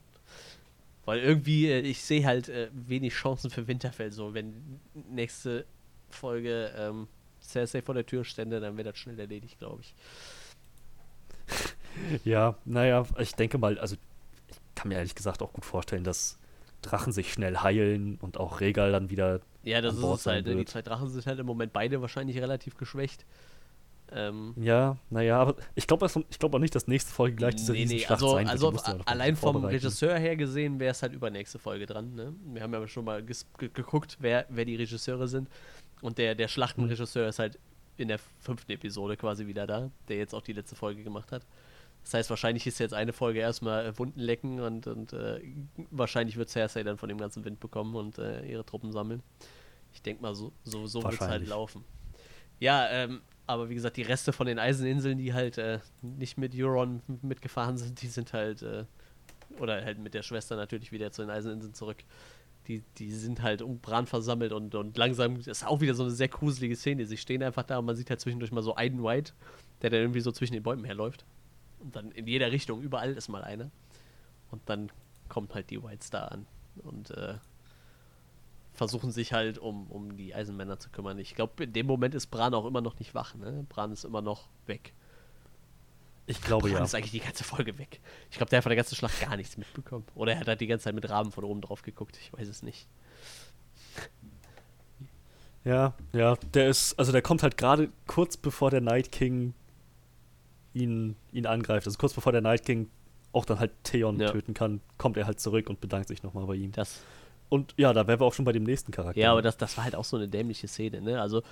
weil 1.06 1.20
irgendwie, 1.20 1.70
äh, 1.70 1.80
ich 1.80 2.03
sehe 2.03 2.26
halt 2.26 2.49
äh, 2.49 2.70
wenig 2.74 3.14
Chancen 3.14 3.49
für 3.49 3.68
Winterfell. 3.68 4.11
So, 4.11 4.34
wenn 4.34 4.80
nächste 4.94 5.65
Folge 6.10 6.74
ähm, 6.78 7.07
Cersei 7.41 7.82
vor 7.82 7.95
der 7.95 8.06
Tür 8.06 8.24
stände, 8.24 8.60
dann 8.60 8.78
wäre 8.78 8.90
das 8.90 8.98
schnell 8.98 9.20
erledigt, 9.20 9.60
glaube 9.60 9.82
ich. 9.82 9.94
ja, 12.24 12.56
naja, 12.65 13.06
ich 13.20 13.34
denke 13.36 13.57
mal, 13.57 13.78
also 13.80 13.95
ich 14.49 14.57
kann 14.76 14.90
mir 14.90 14.95
ehrlich 14.95 15.15
gesagt 15.15 15.41
auch 15.41 15.53
gut 15.53 15.65
vorstellen, 15.65 16.03
dass 16.03 16.40
Drachen 16.82 17.14
sich 17.14 17.32
schnell 17.32 17.57
heilen 17.57 18.18
und 18.18 18.38
auch 18.38 18.60
Regal 18.60 18.91
dann 18.91 19.10
wieder. 19.10 19.41
Ja, 19.64 19.82
das 19.82 19.95
ist 19.95 20.03
es 20.03 20.26
halt. 20.26 20.45
Ne? 20.45 20.56
Die 20.56 20.65
zwei 20.65 20.82
Drachen 20.82 21.10
sind 21.10 21.26
halt 21.26 21.40
im 21.40 21.45
Moment 21.45 21.74
beide 21.74 22.02
wahrscheinlich 22.02 22.38
relativ 22.38 22.78
geschwächt. 22.78 23.26
Ähm, 24.15 24.53
ja, 24.57 24.98
naja, 25.10 25.40
aber 25.40 25.56
ich 25.76 25.88
glaube 25.88 26.07
ich 26.30 26.40
glaub 26.40 26.53
auch 26.53 26.60
nicht, 26.60 26.76
dass 26.76 26.88
nächste 26.88 27.11
Folge 27.11 27.35
gleich 27.35 27.56
diese 27.56 27.72
nee, 27.72 27.85
nee, 27.85 28.06
also, 28.06 28.34
sein 28.34 28.48
also 28.48 28.72
ja 28.72 28.98
allein 29.06 29.35
vom 29.35 29.65
Regisseur 29.65 30.18
her 30.18 30.35
gesehen 30.35 30.80
wäre 30.80 30.91
es 30.91 31.02
halt 31.02 31.14
übernächste 31.14 31.57
Folge 31.57 31.85
dran. 31.85 32.14
Ne? 32.14 32.34
Wir 32.53 32.61
haben 32.61 32.73
ja 32.73 32.88
schon 32.88 33.06
mal 33.06 33.23
geguckt, 33.23 34.18
wer, 34.19 34.45
wer 34.49 34.65
die 34.65 34.76
Regisseure 34.76 35.27
sind. 35.27 35.49
Und 36.02 36.18
der, 36.18 36.35
der 36.35 36.48
Schlachtenregisseur 36.48 37.27
ist 37.27 37.40
halt 37.40 37.57
in 37.98 38.07
der 38.07 38.19
fünften 38.40 38.72
Episode 38.72 39.18
quasi 39.18 39.48
wieder 39.48 39.65
da, 39.65 39.90
der 40.07 40.18
jetzt 40.18 40.35
auch 40.35 40.41
die 40.41 40.53
letzte 40.53 40.76
Folge 40.76 41.03
gemacht 41.03 41.31
hat. 41.31 41.45
Das 42.03 42.14
heißt, 42.14 42.30
wahrscheinlich 42.30 42.68
ist 42.68 42.80
jetzt 42.80 42.94
eine 42.94 43.14
Folge 43.14 43.40
erstmal 43.40 43.85
äh, 43.85 43.98
Wunden 43.98 44.19
lecken 44.19 44.60
und, 44.60 44.88
und 44.88 45.14
äh, 45.14 45.40
wahrscheinlich 45.90 46.38
wird 46.38 46.49
Cersei 46.49 46.84
dann 46.84 46.98
von 46.98 47.10
dem 47.10 47.18
ganzen 47.18 47.45
Wind 47.45 47.60
bekommen 47.60 47.95
und 47.95 48.18
äh, 48.18 48.45
ihre 48.45 48.65
Truppen 48.65 48.91
sammeln. 48.91 49.23
Ich 49.94 50.02
denke 50.02 50.22
mal, 50.22 50.35
so, 50.35 50.52
so, 50.64 50.85
so 50.85 51.02
wird 51.03 51.14
es 51.14 51.22
halt 51.22 51.48
laufen. 51.48 51.84
Ja, 52.60 52.90
ähm, 52.90 53.22
aber 53.45 53.70
wie 53.70 53.76
gesagt, 53.76 53.98
die 53.98 54.03
Reste 54.03 54.32
von 54.32 54.48
den 54.48 54.60
Eiseninseln, 54.60 55.18
die 55.18 55.34
halt 55.34 55.57
äh, 55.57 55.80
nicht 56.02 56.38
mit 56.38 56.53
Euron 56.56 57.02
mitgefahren 57.22 57.78
sind, 57.78 58.02
die 58.02 58.07
sind 58.07 58.34
halt, 58.34 58.61
äh, 58.61 58.86
oder 59.60 59.84
halt 59.84 59.99
mit 59.99 60.14
der 60.14 60.24
Schwester 60.24 60.56
natürlich 60.56 60.91
wieder 60.91 61.11
zu 61.11 61.22
den 61.24 61.30
Eiseninseln 61.30 61.74
zurück. 61.74 61.98
Die, 62.68 62.82
die 62.98 63.11
sind 63.11 63.41
halt 63.41 63.61
um 63.61 63.80
Bran 63.80 64.06
versammelt 64.06 64.53
und, 64.53 64.74
und 64.74 64.98
langsam, 64.98 65.36
ist 65.36 65.68
auch 65.68 65.82
wieder 65.82 65.94
so 65.94 66.03
eine 66.03 66.11
sehr 66.11 66.30
gruselige 66.30 66.78
Szene. 66.78 67.06
Sie 67.06 67.18
stehen 67.18 67.44
einfach 67.44 67.64
da 67.64 67.80
und 67.80 67.86
man 67.86 67.98
sieht 67.98 68.10
halt 68.10 68.22
zwischendurch 68.22 68.53
mal 68.53 68.64
so 68.64 68.76
einen 68.76 69.03
White, 69.03 69.34
der 69.82 69.90
dann 69.90 69.99
irgendwie 69.99 70.22
so 70.22 70.32
zwischen 70.32 70.53
den 70.53 70.64
Bäumen 70.64 70.86
herläuft. 70.86 71.26
Und 71.82 71.95
dann 71.98 72.11
in 72.11 72.26
jeder 72.26 72.52
Richtung, 72.53 72.82
überall 72.82 73.11
ist 73.11 73.28
mal 73.28 73.44
einer. 73.44 73.70
Und 74.52 74.61
dann 74.68 74.90
kommt 75.28 75.53
halt 75.53 75.70
die 75.70 75.84
Whites 75.84 76.10
da 76.10 76.26
an. 76.26 76.45
Und 76.82 77.11
äh, 77.11 77.36
versuchen 78.84 79.11
sich 79.11 79.31
halt 79.31 79.57
um, 79.60 79.88
um 79.88 80.18
die 80.18 80.35
Eisenmänner 80.35 80.77
zu 80.77 80.89
kümmern. 80.89 81.18
Ich 81.18 81.35
glaube, 81.35 81.64
in 81.64 81.72
dem 81.72 81.85
Moment 81.85 82.14
ist 82.15 82.27
Bran 82.27 82.53
auch 82.53 82.65
immer 82.65 82.81
noch 82.81 82.99
nicht 82.99 83.15
wach. 83.15 83.34
Ne? 83.34 83.65
Bran 83.69 83.93
ist 83.93 84.03
immer 84.03 84.22
noch 84.22 84.49
weg. 84.65 84.93
Ich 86.26 86.41
glaube 86.41 86.68
Bran 86.68 86.80
ja. 86.80 86.84
ist 86.84 86.93
eigentlich 86.93 87.11
die 87.11 87.22
ganze 87.22 87.45
Folge 87.45 87.77
weg. 87.77 88.01
Ich 88.30 88.38
glaube, 88.38 88.49
der 88.49 88.57
hat 88.57 88.64
von 88.64 88.72
der 88.72 88.76
ganzen 88.76 88.95
Schlacht 88.95 89.22
gar 89.22 89.38
nichts 89.38 89.55
mitbekommen. 89.55 90.05
Oder 90.15 90.34
er 90.34 90.41
hat 90.41 90.47
halt 90.49 90.60
die 90.60 90.68
ganze 90.68 90.84
Zeit 90.84 90.95
mit 90.95 91.10
Raben 91.10 91.31
von 91.31 91.45
oben 91.45 91.61
drauf 91.61 91.81
geguckt. 91.81 92.18
Ich 92.18 92.34
weiß 92.34 92.49
es 92.49 92.61
nicht. 92.61 92.88
Ja, 95.64 95.93
ja, 96.11 96.35
der 96.53 96.68
ist, 96.68 96.99
also 96.99 97.14
der 97.14 97.22
kommt 97.22 97.41
halt 97.41 97.55
gerade 97.55 97.89
kurz 98.05 98.35
bevor 98.35 98.69
der 98.69 98.81
Night 98.81 99.14
King 99.14 99.53
ihn, 100.73 101.15
ihn 101.31 101.45
angreift. 101.45 101.88
Also 101.88 101.97
kurz 101.97 102.14
bevor 102.14 102.34
der 102.34 102.41
Night 102.41 102.65
King 102.65 102.89
auch 103.31 103.45
dann 103.45 103.60
halt 103.60 103.72
Theon 103.84 104.19
ja. 104.19 104.30
töten 104.30 104.53
kann, 104.53 104.81
kommt 104.97 105.15
er 105.15 105.26
halt 105.26 105.39
zurück 105.39 105.69
und 105.69 105.80
bedankt 105.80 106.10
sich 106.10 106.22
nochmal 106.22 106.45
bei 106.47 106.55
ihm. 106.55 106.73
Das 106.73 106.99
und 107.53 107.75
ja, 107.77 107.93
da 107.93 108.07
wären 108.07 108.19
wir 108.19 108.25
auch 108.25 108.34
schon 108.34 108.45
bei 108.45 108.51
dem 108.51 108.63
nächsten 108.63 108.91
Charakter. 108.91 109.21
Ja, 109.21 109.31
aber 109.31 109.43
das, 109.43 109.57
das 109.57 109.77
war 109.77 109.84
halt 109.84 109.93
auch 109.93 110.05
so 110.05 110.17
eine 110.17 110.27
dämliche 110.27 110.67
Szene, 110.67 111.01
ne? 111.01 111.21
Also, 111.21 111.43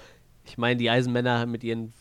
ich 0.46 0.58
meine, 0.58 0.78
die 0.78 0.90
Eisenmänner 0.90 1.46
mit 1.46 1.64
ihren, 1.64 1.94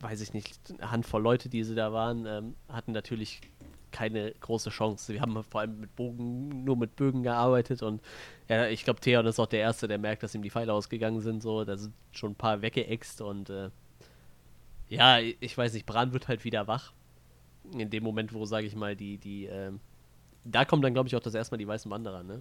weiß 0.00 0.22
ich 0.22 0.32
nicht, 0.32 0.58
Handvoll 0.80 1.20
Leute, 1.20 1.50
die 1.50 1.62
sie 1.62 1.74
da 1.74 1.92
waren, 1.92 2.24
ähm, 2.24 2.54
hatten 2.70 2.92
natürlich 2.92 3.42
keine 3.90 4.32
große 4.40 4.70
Chance. 4.70 5.12
Wir 5.12 5.20
haben 5.20 5.44
vor 5.44 5.60
allem 5.60 5.80
mit 5.80 5.94
Bogen, 5.94 6.64
nur 6.64 6.78
mit 6.78 6.96
Bögen 6.96 7.22
gearbeitet 7.22 7.82
und 7.82 8.00
ja, 8.48 8.68
ich 8.68 8.84
glaube, 8.84 9.00
Theon 9.00 9.26
ist 9.26 9.38
auch 9.38 9.46
der 9.46 9.60
Erste, 9.60 9.86
der 9.86 9.98
merkt, 9.98 10.22
dass 10.22 10.34
ihm 10.34 10.40
die 10.40 10.50
Pfeile 10.50 10.72
ausgegangen 10.72 11.20
sind. 11.20 11.42
So, 11.42 11.66
da 11.66 11.76
sind 11.76 11.92
schon 12.10 12.30
ein 12.30 12.36
paar 12.36 12.62
weggeext 12.62 13.20
und 13.20 13.50
äh, 13.50 13.68
ja, 14.88 15.18
ich 15.18 15.58
weiß 15.58 15.74
nicht, 15.74 15.84
Bran 15.84 16.14
wird 16.14 16.26
halt 16.26 16.44
wieder 16.44 16.68
wach. 16.68 16.94
In 17.76 17.90
dem 17.90 18.02
Moment, 18.02 18.32
wo, 18.32 18.46
sage 18.46 18.66
ich 18.66 18.74
mal, 18.74 18.96
die, 18.96 19.18
die, 19.18 19.44
äh, 19.44 19.72
da 20.44 20.64
kommen 20.64 20.80
dann, 20.80 20.94
glaube 20.94 21.08
ich, 21.08 21.16
auch 21.16 21.20
das 21.20 21.34
erste 21.34 21.52
Mal 21.52 21.58
die 21.58 21.68
weißen 21.68 21.90
Wanderer, 21.90 22.22
ne? 22.22 22.40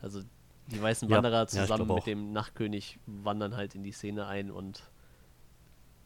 Also 0.00 0.22
die 0.68 0.82
weißen 0.82 1.08
Wanderer 1.10 1.40
ja, 1.40 1.46
zusammen 1.46 1.88
ja, 1.88 1.94
mit 1.94 2.06
dem 2.06 2.32
Nachtkönig 2.32 2.98
wandern 3.06 3.56
halt 3.56 3.74
in 3.74 3.82
die 3.82 3.92
Szene 3.92 4.26
ein 4.26 4.50
und 4.50 4.82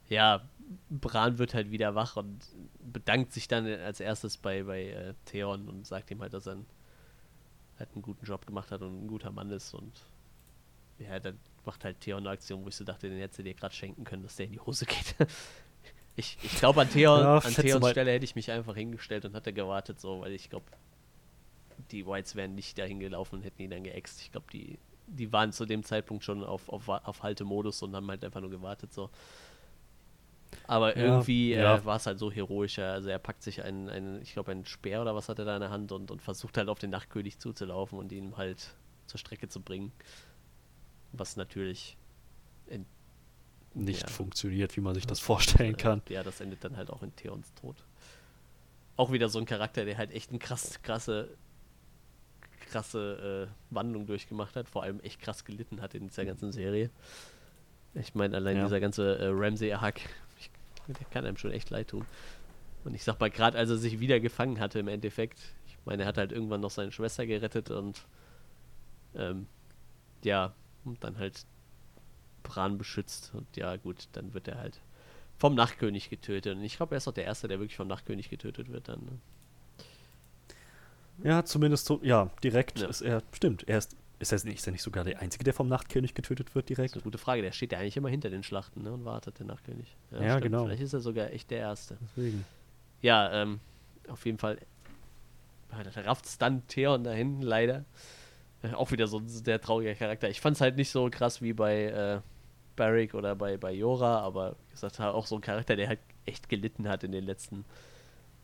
ja, 0.09 0.43
Bran 0.91 1.39
wird 1.39 1.55
halt 1.55 1.71
wieder 1.71 1.95
wach 1.95 2.17
und 2.17 2.45
bedankt 2.81 3.33
sich 3.33 3.49
dann 3.49 3.67
als 3.67 4.01
erstes 4.01 4.37
bei, 4.37 4.65
bei 4.65 4.89
äh, 4.91 5.15
Theon 5.25 5.69
und 5.69 5.87
sagt 5.87 6.11
ihm 6.11 6.21
halt, 6.21 6.35
dass 6.35 6.47
er 6.47 6.55
einen, 6.55 6.67
halt 7.79 7.91
einen 7.95 8.03
guten 8.03 8.25
Job 8.27 8.47
gemacht 8.47 8.71
hat 8.71 8.83
und 8.83 9.05
ein 9.05 9.09
guter 9.09 9.31
Mann 9.31 9.51
ist 9.51 9.73
und 9.73 10.05
ja, 10.99 11.19
dann 11.19 11.39
macht 11.65 11.85
halt 11.85 12.01
Theon 12.01 12.21
eine 12.21 12.31
Aktion, 12.31 12.65
wo 12.65 12.69
ich 12.69 12.77
so 12.77 12.85
dachte, 12.85 13.09
den 13.09 13.19
hätte 13.19 13.43
dir 13.43 13.55
gerade 13.55 13.75
schenken 13.75 14.05
können, 14.05 14.23
dass 14.23 14.37
der 14.37 14.47
in 14.47 14.53
die 14.53 14.61
Hose 14.61 14.85
geht. 14.85 15.17
ich 16.17 16.37
ich 16.43 16.57
glaube, 16.57 16.83
an 16.83 16.91
Theon, 16.91 17.21
ja, 17.21 17.39
an 17.39 17.55
Theons 17.55 17.89
Stelle 17.89 18.11
hätte 18.13 18.25
ich 18.25 18.35
mich 18.35 18.51
einfach 18.51 18.75
hingestellt 18.75 19.25
und 19.25 19.35
hätte 19.35 19.53
gewartet, 19.53 20.01
so, 20.01 20.21
weil 20.21 20.33
ich 20.33 20.51
glaube, 20.51 20.67
die 21.93 22.07
Whites 22.07 22.35
wären 22.37 22.55
nicht 22.55 22.79
dahin 22.79 23.01
gelaufen 23.01 23.37
und 23.37 23.43
hätten 23.43 23.63
ihn 23.63 23.71
dann 23.71 23.85
geäxt. 23.85 24.21
Ich 24.21 24.33
glaube, 24.33 24.47
die, 24.53 24.79
die 25.07 25.33
waren 25.33 25.53
zu 25.53 25.67
dem 25.67 25.83
Zeitpunkt 25.83 26.25
schon 26.25 26.45
auf, 26.45 26.69
auf, 26.69 26.89
auf 26.89 27.23
Haltemodus 27.23 27.83
und 27.83 27.95
haben 27.95 28.09
halt 28.09 28.25
einfach 28.25 28.41
nur 28.41 28.51
gewartet, 28.51 28.93
so. 28.93 29.11
Aber 30.67 30.97
ja, 30.97 31.05
irgendwie 31.05 31.53
äh, 31.53 31.63
ja. 31.63 31.85
war 31.85 31.97
es 31.97 32.07
halt 32.07 32.19
so 32.19 32.31
heroisch. 32.31 32.79
Also 32.79 33.09
er 33.09 33.19
packt 33.19 33.43
sich 33.43 33.63
einen, 33.63 33.89
einen 33.89 34.23
ich 34.23 34.33
glaube, 34.33 34.51
einen 34.51 34.67
Speer 34.67 35.01
oder 35.01 35.15
was 35.15 35.29
hat 35.29 35.39
er 35.39 35.45
da 35.45 35.57
in 35.57 35.61
der 35.61 35.71
Hand 35.71 35.93
und, 35.93 36.11
und 36.11 36.23
versucht 36.23 36.57
halt 36.57 36.69
auf 36.69 36.79
den 36.79 36.91
Nachtkönig 36.91 37.39
zuzulaufen 37.39 37.99
und 37.99 38.13
ihn 38.13 38.37
halt 38.37 38.75
zur 39.07 39.19
Strecke 39.19 39.49
zu 39.49 39.61
bringen. 39.61 39.93
Was 41.13 41.37
natürlich 41.37 41.97
in, 42.67 42.87
nicht 43.75 44.03
ja, 44.03 44.09
funktioniert, 44.09 44.77
wie 44.77 44.81
man 44.81 44.95
sich 44.95 45.07
das 45.07 45.21
vorstellen 45.21 45.77
kann. 45.77 46.03
Ja, 46.09 46.23
das 46.23 46.41
endet 46.41 46.65
dann 46.65 46.77
halt 46.77 46.91
auch 46.91 47.03
in 47.03 47.15
Theons 47.17 47.53
Tod. 47.55 47.77
Auch 48.97 49.13
wieder 49.13 49.29
so 49.29 49.39
ein 49.39 49.47
Charakter, 49.47 49.85
der 49.85 49.97
halt 49.97 50.13
echt 50.13 50.31
eine 50.31 50.39
krass, 50.39 50.81
krasse, 50.83 51.37
krasse 52.71 53.49
äh, 53.49 53.75
Wandlung 53.75 54.07
durchgemacht 54.07 54.57
hat, 54.57 54.69
vor 54.69 54.83
allem 54.83 55.01
echt 55.01 55.21
krass 55.21 55.45
gelitten 55.45 55.81
hat 55.81 55.95
in 55.95 56.09
dieser 56.09 56.25
ganzen 56.25 56.53
Serie. 56.53 56.91
Ich 57.95 58.15
meine, 58.15 58.37
allein 58.37 58.57
ja. 58.57 58.65
dieser 58.65 58.81
ganze 58.81 59.19
äh, 59.19 59.27
Ramsey-Hack 59.27 60.01
der 60.99 61.07
kann 61.07 61.27
einem 61.27 61.37
schon 61.37 61.53
echt 61.53 61.71
leid 61.71 61.89
tun. 61.89 62.05
Und 62.85 62.95
ich 62.95 63.05
sag 63.05 63.21
mal, 63.21 63.31
gerade 63.31 63.59
als 63.59 63.71
er 63.71 63.77
sich 63.77 64.01
wieder 64.01 64.21
gefangen 64.21 64.59
hatte 64.59 64.79
im 64.79 64.89
Endeffekt, 64.89 65.39
ich 65.67 65.77
meine, 65.85 66.03
er 66.03 66.09
hat 66.09 66.19
halt 66.19 66.33
irgendwann 66.33 66.61
noch 66.61 66.71
seine 66.71 66.93
Schwester 66.93 67.27
gerettet 67.27 67.71
und 67.71 68.07
ähm, 69.15 69.47
ja, 70.23 70.55
und 70.85 71.03
dann 71.05 71.19
halt 71.19 71.45
Bran 72.43 72.79
beschützt 72.79 73.33
und 73.35 73.57
ja 73.57 73.77
gut, 73.77 74.09
dann 74.13 74.33
wird 74.33 74.49
er 74.49 74.59
halt 74.59 74.81
vom 75.37 75.55
Nachtkönig 75.55 76.11
getötet. 76.11 76.57
Und 76.57 76.65
ich 76.65 76.77
glaube, 76.77 76.95
er 76.95 76.99
ist 76.99 77.09
auch 77.09 77.13
der 77.13 77.25
Erste, 77.25 77.49
der 77.49 77.59
wirklich 77.61 77.77
vom 77.77 77.89
Nachtkönig 77.89 78.31
getötet 78.31 78.71
wird 78.71 78.89
dann. 78.89 79.05
Ne? 79.05 79.19
Ja, 81.23 81.45
zumindest 81.45 81.87
so, 81.87 82.01
ja, 82.03 82.31
direkt 82.43 82.81
ja. 82.81 82.89
ist 82.89 83.03
er, 83.03 83.23
stimmt, 83.33 83.69
er 83.69 83.79
ist 83.79 83.97
ist 84.19 84.33
er, 84.33 84.45
nicht, 84.45 84.59
ist 84.59 84.67
er 84.69 84.73
nicht 84.73 84.83
sogar 84.83 85.03
der 85.03 85.19
Einzige, 85.21 85.45
der 85.45 85.55
vom 85.55 85.67
Nachtkönig 85.67 86.13
getötet 86.13 86.55
wird 86.55 86.69
direkt? 86.69 86.91
Das 86.91 86.97
ist 86.97 86.97
eine 86.97 87.05
gute 87.05 87.17
Frage. 87.17 87.41
Der 87.41 87.53
steht 87.53 87.73
ja 87.73 87.79
eigentlich 87.79 87.97
immer 87.97 88.11
hinter 88.11 88.29
den 88.29 88.43
Schlachten 88.43 88.83
ne, 88.83 88.93
und 88.93 89.07
wartet, 89.07 89.39
der 89.39 89.47
Nachtkönig. 89.47 89.97
Ja, 90.11 90.23
ja 90.23 90.39
genau. 90.41 90.67
Vielleicht 90.67 90.83
ist 90.83 90.93
er 90.93 91.01
sogar 91.01 91.31
echt 91.31 91.51
der 91.51 91.61
Erste. 91.61 91.97
Deswegen. 92.03 92.45
Ja, 93.01 93.33
ähm, 93.33 93.61
auf 94.09 94.27
jeden 94.27 94.37
Fall 94.37 94.59
da 95.71 96.01
rafft 96.03 96.27
es 96.27 96.39
dann 96.39 96.67
Theon 96.67 97.05
dahin, 97.05 97.43
leider. 97.43 97.85
Äh, 98.63 98.75
auch 98.75 98.91
wieder 98.91 99.07
so 99.07 99.19
ein 99.19 99.29
sehr 99.29 99.61
trauriger 99.61 99.95
Charakter. 99.95 100.29
Ich 100.29 100.41
fand 100.41 100.57
es 100.57 100.61
halt 100.61 100.77
nicht 100.77 100.91
so 100.91 101.09
krass 101.11 101.43
wie 101.43 101.53
bei 101.53 101.85
äh, 101.85 102.21
Barrick 102.77 103.15
oder 103.15 103.35
bei, 103.37 103.57
bei 103.57 103.73
Jora, 103.73 104.21
aber 104.21 104.57
wie 104.69 104.73
gesagt, 104.73 105.01
auch 105.01 105.27
so 105.27 105.37
ein 105.37 105.41
Charakter, 105.41 105.77
der 105.77 105.89
halt 105.89 106.01
echt 106.27 106.49
gelitten 106.49 106.89
hat 106.89 107.05
in 107.05 107.13
den 107.13 107.25
letzten, 107.25 107.65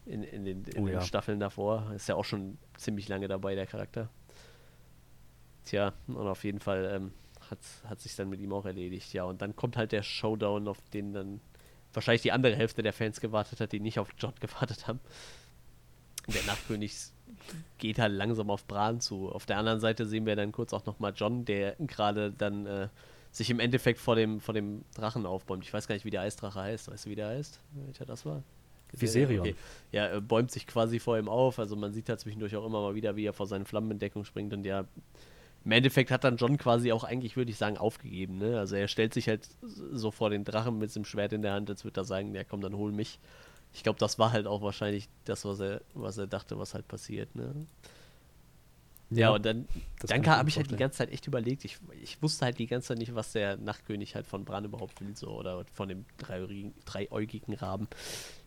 in, 0.07 0.23
in 0.23 0.45
den, 0.45 0.65
in 0.65 0.83
oh, 0.83 0.87
den 0.87 0.95
ja. 0.95 1.01
Staffeln 1.01 1.41
davor. 1.41 1.93
Ist 1.95 2.09
ja 2.09 2.15
auch 2.15 2.25
schon 2.25 2.59
ziemlich 2.77 3.09
lange 3.09 3.29
dabei, 3.29 3.55
der 3.55 3.67
Charakter. 3.67 4.09
Tja, 5.65 5.93
und 6.07 6.17
auf 6.17 6.45
jeden 6.45 6.61
Fall 6.61 6.91
ähm, 6.95 7.13
hat, 7.51 7.59
hat 7.89 8.01
sich 8.01 8.15
dann 8.17 8.29
mit 8.29 8.41
ihm 8.41 8.53
auch 8.53 8.65
erledigt. 8.65 9.13
Ja, 9.13 9.25
und 9.25 9.43
dann 9.43 9.57
kommt 9.57 9.77
halt 9.77 9.93
der 9.93 10.03
Showdown, 10.03 10.69
auf 10.69 10.81
den 10.93 11.13
dann 11.13 11.41
wahrscheinlich 11.93 12.23
die 12.23 12.33
andere 12.33 12.55
Hälfte 12.55 12.83
der 12.83 12.93
Fans 12.93 13.21
gewartet 13.21 13.61
hat, 13.61 13.73
die 13.73 13.81
nicht 13.81 13.99
auf 13.99 14.09
John 14.19 14.35
gewartet 14.41 14.87
haben. 14.87 15.01
Der 16.29 16.43
Nachtkönig 16.45 16.93
geht 17.79 17.99
halt 17.99 18.13
langsam 18.13 18.51
auf 18.51 18.67
Bran 18.67 19.01
zu. 19.01 19.31
Auf 19.31 19.47
der 19.47 19.59
anderen 19.59 19.81
Seite 19.81 20.07
sehen 20.07 20.27
wir 20.27 20.37
dann 20.37 20.53
kurz 20.53 20.73
auch 20.73 20.87
nochmal 20.87 21.13
John, 21.15 21.45
der 21.45 21.77
gerade 21.79 22.33
dann 22.33 22.67
äh, 22.67 22.89
sich 23.31 23.51
im 23.51 23.61
Endeffekt 23.61 24.01
vor 24.01 24.17
dem, 24.17 24.41
vor 24.41 24.55
dem 24.55 24.85
Drachen 24.95 25.27
aufbäumt. 25.27 25.65
Ich 25.65 25.73
weiß 25.73 25.87
gar 25.87 25.95
nicht, 25.95 26.05
wie 26.05 26.11
der 26.11 26.23
Eisdrache 26.23 26.61
heißt. 26.61 26.91
Weißt 26.91 27.07
du, 27.07 27.11
wie 27.11 27.15
der 27.15 27.29
heißt? 27.29 27.61
Welcher 27.73 28.07
das 28.07 28.25
war? 28.25 28.43
Viserion. 28.93 29.41
Okay. 29.41 29.55
Ja, 29.93 30.07
er 30.07 30.21
bäumt 30.21 30.51
sich 30.51 30.67
quasi 30.67 30.99
vor 30.99 31.19
ihm 31.19 31.29
auf. 31.29 31.59
Also 31.59 31.77
man 31.77 31.93
sieht 31.93 32.09
da 32.09 32.19
zwischendurch 32.19 32.57
auch 32.57 32.67
immer 32.67 32.81
mal 32.81 32.95
wieder, 32.95 33.17
wie 33.17 33.25
er 33.25 33.33
vor 33.33 33.47
seinen 33.47 33.67
Flammenentdeckung 33.67 34.25
springt 34.25 34.53
und 34.53 34.65
ja 34.65 34.85
im 35.67 35.73
Endeffekt 35.73 36.13
hat 36.13 36.23
dann 36.23 36.37
John 36.37 36.59
quasi 36.59 36.93
auch 36.93 37.03
eigentlich, 37.03 37.37
würde 37.37 37.51
ich 37.51 37.59
sagen, 37.59 37.77
aufgegeben. 37.77 38.39
Ne? 38.39 38.57
Also 38.57 38.77
er 38.77 38.87
stellt 38.87 39.13
sich 39.13 39.27
halt 39.27 39.49
so 39.93 40.13
vor 40.13 40.31
den 40.31 40.45
Drachen 40.45 40.79
mit 40.79 40.95
dem 40.95 41.05
Schwert 41.05 41.33
in 41.33 41.43
der 41.43 41.55
Hand, 41.55 41.69
als 41.69 41.83
würde 41.83 42.01
er 42.01 42.05
sagen, 42.05 42.33
ja 42.37 42.45
komm, 42.45 42.61
dann 42.61 42.77
hol 42.77 42.93
mich. 42.93 43.19
Ich 43.75 43.83
glaube, 43.83 43.99
das 43.99 44.17
war 44.17 44.31
halt 44.31 44.47
auch 44.47 44.63
wahrscheinlich 44.63 45.09
das, 45.25 45.45
was 45.45 45.59
er, 45.59 45.81
was 45.93 46.19
er 46.19 46.29
dachte, 46.29 46.57
was 46.57 46.73
halt 46.73 46.87
passiert. 46.87 47.35
Ne? 47.35 47.67
Ja, 49.11 49.19
ja, 49.19 49.31
und 49.31 49.45
dann, 49.45 49.67
dann 50.07 50.25
habe 50.27 50.49
ich 50.49 50.57
halt 50.57 50.71
die 50.71 50.77
ganze 50.77 50.99
Zeit 50.99 51.11
echt 51.11 51.27
überlegt. 51.27 51.65
Ich, 51.65 51.79
ich 52.01 52.23
wusste 52.23 52.45
halt 52.45 52.61
die 52.61 52.69
ganze 52.69 52.89
Zeit 52.89 52.99
nicht, 52.99 53.17
was 53.17 53.33
der 53.33 53.57
Nachtkönig 53.57 54.15
halt 54.15 54.29
von 54.29 54.45
Bran 54.45 54.65
überhaupt 54.65 55.01
will, 55.01 55.17
so 55.17 55.31
oder 55.31 55.65
von 55.73 55.89
dem 55.89 56.05
dreiäugigen 56.17 57.55
Raben. 57.55 57.89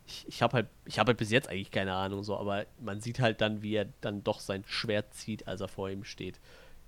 Ich, 0.10 0.26
ich 0.28 0.42
habe 0.42 0.54
halt, 0.54 0.68
ich 0.86 1.00
habe 1.00 1.10
halt 1.10 1.18
bis 1.18 1.30
jetzt 1.30 1.50
eigentlich 1.50 1.72
keine 1.72 1.94
Ahnung, 1.94 2.24
so, 2.24 2.36
aber 2.38 2.66
man 2.82 3.00
sieht 3.00 3.20
halt 3.20 3.42
dann, 3.42 3.62
wie 3.62 3.76
er 3.76 3.88
dann 4.02 4.24
doch 4.24 4.40
sein 4.40 4.64
Schwert 4.66 5.14
zieht, 5.14 5.48
als 5.48 5.62
er 5.62 5.68
vor 5.68 5.90
ihm 5.90 6.04
steht 6.04 6.40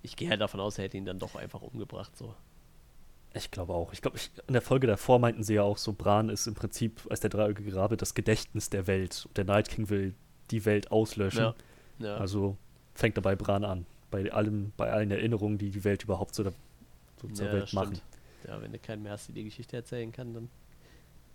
ich 0.03 0.15
gehe 0.15 0.29
halt 0.29 0.41
davon 0.41 0.59
aus, 0.59 0.77
er 0.77 0.85
hätte 0.85 0.97
ihn 0.97 1.05
dann 1.05 1.19
doch 1.19 1.35
einfach 1.35 1.61
umgebracht, 1.61 2.15
so. 2.17 2.33
Ich 3.33 3.49
glaube 3.49 3.73
auch. 3.73 3.93
Ich 3.93 4.01
glaube, 4.01 4.17
in 4.47 4.53
der 4.53 4.61
Folge 4.61 4.87
davor 4.87 5.19
meinten 5.19 5.43
sie 5.43 5.53
ja 5.53 5.63
auch 5.63 5.77
so, 5.77 5.93
Bran 5.93 6.27
ist 6.29 6.47
im 6.47 6.53
Prinzip 6.53 7.01
als 7.09 7.21
der 7.21 7.29
dreieugige 7.29 7.73
Rabe 7.75 7.95
das 7.95 8.13
Gedächtnis 8.13 8.69
der 8.69 8.87
Welt. 8.87 9.25
Und 9.25 9.37
der 9.37 9.45
Night 9.45 9.69
King 9.69 9.89
will 9.89 10.13
die 10.49 10.65
Welt 10.65 10.91
auslöschen. 10.91 11.39
Ja. 11.39 11.55
Ja. 11.99 12.17
Also 12.17 12.57
fängt 12.93 13.17
er 13.17 13.21
bei 13.21 13.35
Bran 13.35 13.63
an. 13.63 13.85
Bei 14.09 14.29
allem, 14.33 14.73
bei 14.75 14.91
allen 14.91 15.11
Erinnerungen, 15.11 15.57
die 15.57 15.69
die 15.69 15.85
Welt 15.85 16.03
überhaupt 16.03 16.35
so, 16.35 16.43
so 16.43 17.27
zur 17.29 17.45
ja, 17.45 17.53
Welt 17.53 17.69
stimmt. 17.69 17.83
machen. 17.83 18.01
Ja, 18.45 18.61
wenn 18.61 18.73
du 18.73 18.79
keinen 18.79 19.03
mehr 19.03 19.13
hast, 19.13 19.29
der 19.29 19.35
die 19.35 19.45
Geschichte 19.45 19.77
erzählen 19.77 20.11
kann, 20.11 20.33
dann 20.33 20.49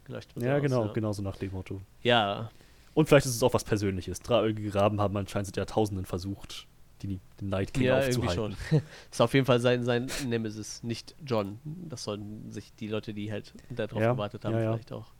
leuchtet 0.09 0.43
Ja, 0.43 0.59
genau, 0.59 0.87
ja. 0.87 0.93
genau 0.93 1.13
so 1.13 1.23
nach 1.23 1.37
dem 1.37 1.53
Motto. 1.53 1.81
Ja. 2.03 2.51
Und 2.95 3.09
vielleicht 3.09 3.27
ist 3.27 3.37
es 3.37 3.43
auch 3.43 3.53
was 3.53 3.65
Persönliches. 3.65 4.21
Dreieugige 4.21 4.75
Raben 4.75 5.01
haben 5.01 5.17
anscheinend 5.17 5.49
seit 5.49 5.57
Jahrtausenden 5.59 6.07
versucht, 6.07 6.67
die, 7.03 7.21
den 7.41 7.51
Night 7.51 7.75
King 7.75 7.85
ja, 7.85 7.99
aufzuhalten. 7.99 8.23
Irgendwie 8.43 8.57
schon. 8.71 8.83
ist 9.11 9.21
auf 9.21 9.35
jeden 9.35 9.45
Fall 9.45 9.61
sein, 9.61 9.85
sein 9.85 10.11
Nemesis, 10.27 10.83
nicht 10.83 11.15
John. 11.25 11.59
Das 11.65 12.05
sollen 12.05 12.51
sich 12.51 12.75
die 12.75 12.89
Leute, 12.89 13.13
die 13.13 13.31
halt 13.31 13.53
darauf 13.69 14.01
ja, 14.01 14.13
gewartet 14.13 14.45
haben, 14.45 14.55
ja, 14.55 14.73
vielleicht 14.73 14.93
auch. 14.93 15.13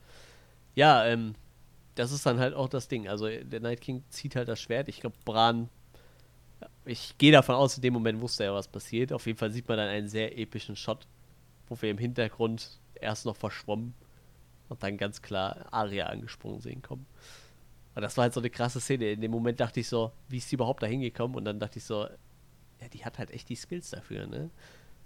Ja, 0.75 1.05
ähm, 1.05 1.35
das 1.97 2.13
ist 2.13 2.25
dann 2.25 2.39
halt 2.39 2.55
auch 2.55 2.69
das 2.69 2.89
Ding. 2.89 3.09
Also 3.09 3.29
der 3.29 3.61
Night 3.61 3.83
King 3.83 4.05
zieht 4.09 4.37
halt 4.37 4.49
das 4.49 4.61
Schwert. 4.61 4.89
Ich 4.89 5.01
glaube, 5.01 5.17
Bran, 5.25 5.69
ich 6.87 7.19
gehe 7.19 7.33
davon 7.33 7.55
aus, 7.57 7.77
in 7.77 7.83
dem 7.83 7.93
Moment 7.93 8.21
wusste 8.21 8.45
er, 8.45 8.55
was 8.55 8.69
passiert. 8.69 9.13
Auf 9.13 9.27
jeden 9.27 9.39
Fall 9.39 9.51
sieht 9.51 9.69
man 9.69 9.77
dann 9.77 9.89
einen 9.89 10.09
sehr 10.09 10.39
epischen 10.39 10.77
Shot, 10.77 11.07
wo 11.69 11.77
wir 11.81 11.91
im 11.91 11.99
Hintergrund 11.99 12.81
erst 12.95 13.27
noch 13.27 13.37
verschwommen 13.37 13.95
und 14.69 14.83
dann 14.83 14.97
ganz 14.97 15.23
klar 15.23 15.67
Aria 15.73 16.07
angesprungen 16.07 16.61
sehen 16.61 16.83
kommen. 16.83 17.07
Und 17.95 18.03
das 18.03 18.17
war 18.17 18.23
halt 18.23 18.35
so 18.35 18.41
eine 18.41 18.51
krasse 18.51 18.81
Szene. 18.81 19.13
In 19.13 19.21
dem 19.21 19.31
Moment 19.31 19.59
dachte 19.59 19.81
ich 19.81 19.89
so, 19.89 20.13
wie 20.29 20.37
ist 20.37 20.51
die 20.51 20.57
überhaupt 20.57 20.83
da 20.83 20.87
hingekommen? 20.87 21.37
Und 21.37 21.45
dann 21.45 21.59
dachte 21.59 21.79
ich 21.79 21.85
so, 21.85 22.05
ja, 22.81 22.89
die 22.93 23.05
hat 23.05 23.19
halt 23.19 23.31
echt 23.31 23.49
die 23.49 23.57
Skills 23.57 23.91
dafür, 23.91 24.27
ne? 24.27 24.51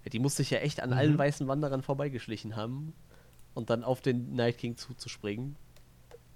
Ja, 0.05 0.11
die 0.11 0.19
muss 0.19 0.37
sich 0.37 0.51
ja 0.51 0.59
echt 0.59 0.81
an 0.81 0.91
mhm. 0.91 0.97
allen 0.97 1.19
weißen 1.19 1.47
Wanderern 1.47 1.83
vorbeigeschlichen 1.83 2.57
haben 2.57 2.95
und 3.55 3.71
dann 3.71 3.85
auf 3.85 4.01
den 4.01 4.33
Night 4.33 4.59
King 4.59 4.77
zuzuspringen 4.77 5.57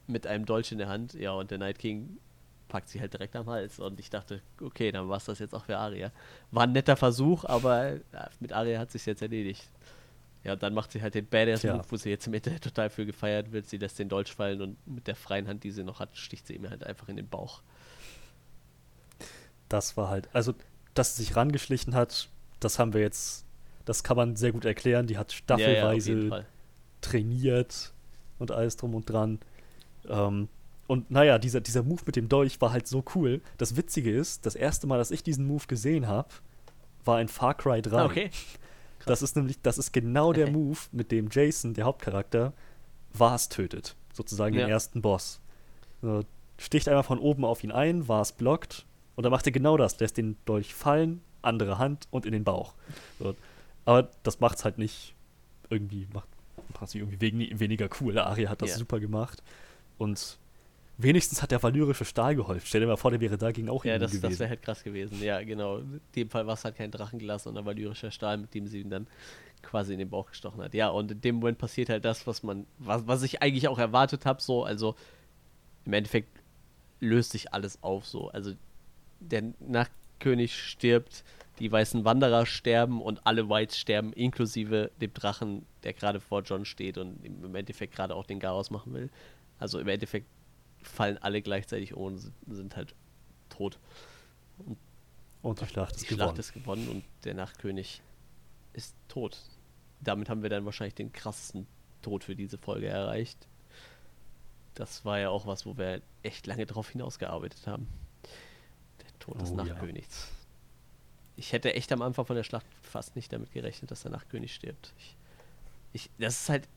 mit 0.06 0.26
einem 0.26 0.44
Dolch 0.44 0.70
in 0.70 0.78
der 0.78 0.88
Hand. 0.88 1.14
Ja, 1.14 1.32
und 1.32 1.50
der 1.50 1.58
Night 1.58 1.78
King 1.78 2.18
packt 2.68 2.88
sie 2.88 3.00
halt 3.00 3.12
direkt 3.12 3.34
am 3.36 3.48
Hals. 3.48 3.80
Und 3.80 3.98
ich 3.98 4.10
dachte, 4.10 4.42
okay, 4.60 4.92
dann 4.92 5.08
war 5.08 5.16
es 5.16 5.24
das 5.24 5.38
jetzt 5.38 5.54
auch 5.54 5.64
für 5.64 5.78
Aria. 5.78 6.12
War 6.50 6.64
ein 6.64 6.72
netter 6.72 6.96
Versuch, 6.96 7.44
aber 7.44 8.00
mit 8.40 8.52
Aria 8.52 8.78
hat 8.78 8.90
sich 8.90 9.06
jetzt 9.06 9.22
erledigt. 9.22 9.70
Ja, 10.44 10.56
dann 10.56 10.74
macht 10.74 10.92
sie 10.92 11.00
halt 11.00 11.14
den 11.14 11.26
Badass-Move, 11.26 11.84
wo 11.88 11.96
sie 11.96 12.10
jetzt 12.10 12.26
im 12.26 12.34
Internet 12.34 12.62
total 12.62 12.90
für 12.90 13.06
gefeiert 13.06 13.50
wird. 13.52 13.66
Sie 13.66 13.78
lässt 13.78 13.98
den 13.98 14.10
Dolch 14.10 14.32
fallen 14.32 14.60
und 14.60 14.86
mit 14.86 15.06
der 15.06 15.16
freien 15.16 15.48
Hand, 15.48 15.64
die 15.64 15.70
sie 15.70 15.82
noch 15.82 16.00
hat, 16.00 16.16
sticht 16.16 16.46
sie 16.46 16.54
ihm 16.54 16.68
halt 16.68 16.84
einfach 16.84 17.08
in 17.08 17.16
den 17.16 17.26
Bauch. 17.26 17.62
Das 19.70 19.96
war 19.96 20.10
halt, 20.10 20.28
also, 20.34 20.54
dass 20.92 21.16
sie 21.16 21.24
sich 21.24 21.34
rangeschlichen 21.34 21.94
hat, 21.94 22.28
das 22.60 22.78
haben 22.78 22.92
wir 22.92 23.00
jetzt, 23.00 23.46
das 23.86 24.04
kann 24.04 24.18
man 24.18 24.36
sehr 24.36 24.52
gut 24.52 24.66
erklären. 24.66 25.06
Die 25.06 25.16
hat 25.16 25.32
staffelweise 25.32 26.12
ja, 26.12 26.38
ja, 26.38 26.44
trainiert 27.00 27.94
und 28.38 28.50
alles 28.50 28.76
drum 28.76 28.94
und 28.94 29.08
dran. 29.08 29.38
Ähm, 30.08 30.48
und 30.86 31.10
naja, 31.10 31.38
dieser, 31.38 31.62
dieser 31.62 31.82
Move 31.82 32.02
mit 32.04 32.16
dem 32.16 32.28
Dolch 32.28 32.60
war 32.60 32.70
halt 32.70 32.86
so 32.86 33.02
cool. 33.14 33.40
Das 33.56 33.76
Witzige 33.76 34.14
ist, 34.14 34.44
das 34.44 34.54
erste 34.54 34.86
Mal, 34.86 34.98
dass 34.98 35.10
ich 35.10 35.22
diesen 35.22 35.46
Move 35.46 35.64
gesehen 35.66 36.06
habe, 36.06 36.28
war 37.06 37.20
in 37.20 37.28
Far 37.28 37.54
Cry 37.54 37.80
3. 37.80 37.96
Ah, 37.96 38.04
okay. 38.04 38.30
Das 39.06 39.22
ist 39.22 39.36
nämlich, 39.36 39.60
das 39.62 39.78
ist 39.78 39.92
genau 39.92 40.32
der 40.32 40.50
Move, 40.52 40.78
mit 40.92 41.12
dem 41.12 41.28
Jason, 41.30 41.74
der 41.74 41.84
Hauptcharakter, 41.84 42.52
Vars 43.12 43.48
tötet. 43.48 43.96
Sozusagen 44.12 44.54
ja. 44.54 44.62
den 44.62 44.70
ersten 44.70 45.02
Boss. 45.02 45.40
So, 46.02 46.22
sticht 46.58 46.88
einmal 46.88 47.02
von 47.02 47.18
oben 47.18 47.44
auf 47.44 47.64
ihn 47.64 47.72
ein, 47.72 48.08
Vars 48.08 48.32
blockt 48.32 48.86
und 49.16 49.24
dann 49.24 49.32
macht 49.32 49.46
er 49.46 49.52
genau 49.52 49.76
das, 49.76 49.98
lässt 50.00 50.16
den 50.16 50.36
Dolch 50.44 50.74
fallen, 50.74 51.20
andere 51.42 51.78
Hand 51.78 52.08
und 52.10 52.26
in 52.26 52.32
den 52.32 52.44
Bauch. 52.44 52.74
So. 53.18 53.34
Aber 53.84 54.08
das 54.22 54.40
macht's 54.40 54.64
halt 54.64 54.78
nicht 54.78 55.14
irgendwie, 55.70 56.06
macht, 56.12 56.28
macht 56.80 56.94
irgendwie 56.94 57.58
weniger 57.58 57.88
cool. 58.00 58.18
Aria 58.18 58.50
hat 58.50 58.62
das 58.62 58.70
ja. 58.70 58.76
super 58.78 59.00
gemacht. 59.00 59.42
Und 59.98 60.38
wenigstens 60.98 61.42
hat 61.42 61.50
der 61.50 61.62
valyrische 61.62 62.04
Stahl 62.04 62.34
geholfen. 62.36 62.64
Stell 62.66 62.80
dir 62.80 62.86
mal 62.86 62.96
vor, 62.96 63.10
der 63.10 63.20
wäre 63.20 63.36
dagegen 63.38 63.68
auch 63.68 63.84
Ja, 63.84 63.98
das, 63.98 64.12
gewesen. 64.12 64.22
das 64.30 64.38
wäre 64.38 64.50
halt 64.50 64.62
krass 64.62 64.82
gewesen. 64.82 65.22
Ja, 65.22 65.42
genau. 65.42 65.78
In 65.78 66.00
dem 66.14 66.30
Fall 66.30 66.46
war 66.46 66.54
es 66.54 66.64
halt 66.64 66.76
kein 66.76 66.90
Drachenglas, 66.90 67.44
sondern 67.44 67.64
valyrischer 67.66 68.10
Stahl, 68.10 68.38
mit 68.38 68.54
dem 68.54 68.66
sie 68.66 68.80
ihn 68.80 68.90
dann 68.90 69.06
quasi 69.62 69.92
in 69.94 69.98
den 69.98 70.10
Bauch 70.10 70.26
gestochen 70.26 70.62
hat. 70.62 70.74
Ja, 70.74 70.88
und 70.88 71.10
in 71.10 71.20
dem 71.20 71.36
Moment 71.36 71.58
passiert 71.58 71.88
halt 71.88 72.04
das, 72.04 72.26
was 72.26 72.42
man, 72.42 72.66
was, 72.78 73.06
was 73.06 73.22
ich 73.22 73.42
eigentlich 73.42 73.66
auch 73.68 73.78
erwartet 73.78 74.26
habe, 74.26 74.40
so, 74.42 74.64
also 74.64 74.94
im 75.84 75.92
Endeffekt 75.92 76.28
löst 77.00 77.32
sich 77.32 77.52
alles 77.52 77.82
auf 77.82 78.06
so. 78.06 78.28
Also 78.28 78.52
der 79.20 79.52
Nachtkönig 79.60 80.54
stirbt, 80.54 81.24
die 81.58 81.70
weißen 81.70 82.04
Wanderer 82.04 82.46
sterben 82.46 83.00
und 83.00 83.26
alle 83.26 83.48
Whites 83.48 83.78
sterben, 83.78 84.12
inklusive 84.12 84.90
dem 85.00 85.14
Drachen, 85.14 85.64
der 85.82 85.92
gerade 85.92 86.20
vor 86.20 86.42
John 86.42 86.64
steht 86.64 86.98
und 86.98 87.24
im 87.24 87.54
Endeffekt 87.54 87.94
gerade 87.94 88.14
auch 88.14 88.26
den 88.26 88.40
Garaus 88.40 88.70
machen 88.70 88.92
will. 88.92 89.08
Also 89.58 89.78
im 89.78 89.88
Endeffekt 89.88 90.26
fallen 90.84 91.18
alle 91.18 91.42
gleichzeitig 91.42 91.94
um 91.94 92.04
und 92.04 92.32
sind, 92.46 92.76
halt 92.76 92.94
tot. 93.48 93.78
Und, 94.58 94.78
und 95.42 95.60
die 95.60 95.66
Schlacht, 95.66 95.96
die 95.96 96.00
ist, 96.00 96.06
Schlacht 96.06 96.18
gewonnen. 96.18 96.38
ist 96.38 96.52
gewonnen 96.52 96.88
und 96.88 97.04
der 97.24 97.34
Nachtkönig 97.34 98.02
ist 98.72 98.94
tot. 99.08 99.38
Damit 100.00 100.28
haben 100.28 100.42
wir 100.42 100.50
dann 100.50 100.64
wahrscheinlich 100.64 100.94
den 100.94 101.12
krassesten 101.12 101.66
Tod 102.02 102.24
für 102.24 102.36
diese 102.36 102.58
Folge 102.58 102.86
erreicht. 102.86 103.48
Das 104.74 105.04
war 105.04 105.18
ja 105.18 105.30
auch 105.30 105.46
was, 105.46 105.66
wo 105.66 105.76
wir 105.76 106.02
echt 106.22 106.46
lange 106.46 106.66
drauf 106.66 106.90
hinausgearbeitet 106.90 107.66
haben. 107.66 107.88
Der 109.00 109.18
Tod 109.18 109.40
des 109.40 109.50
oh, 109.50 109.54
Nachtkönigs. 109.54 110.28
Ja. 110.28 110.34
Ich 111.36 111.52
hätte 111.52 111.74
echt 111.74 111.90
am 111.92 112.02
Anfang 112.02 112.26
von 112.26 112.36
der 112.36 112.44
Schlacht 112.44 112.66
fast 112.82 113.16
nicht 113.16 113.32
damit 113.32 113.52
gerechnet, 113.52 113.90
dass 113.90 114.02
der 114.02 114.10
Nachtkönig 114.10 114.54
stirbt. 114.54 114.92
Ich, 114.98 115.16
ich, 115.92 116.10
das 116.18 116.42
ist 116.42 116.48
halt, 116.48 116.68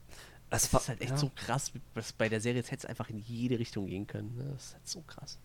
das 0.50 0.66
ist 0.66 0.88
halt 0.88 1.02
echt 1.02 1.12
ja. 1.12 1.18
so 1.18 1.32
krass. 1.36 1.72
Was 1.94 2.14
bei 2.14 2.30
der 2.30 2.40
Serie 2.40 2.60
jetzt 2.60 2.72
hätte 2.72 2.86
es 2.86 2.90
einfach 2.90 3.10
in 3.10 3.20
jede 3.20 3.60
Richtung 3.60 3.88
gehen 3.88 4.08
können. 4.08 4.36
Ne? 4.38 4.46
Das 4.54 4.66
ist 4.66 4.74
halt 4.74 4.88
so 4.88 5.02
krass. 5.02 5.40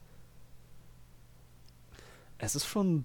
Es 2.39 2.55
ist 2.55 2.67
schon. 2.67 3.05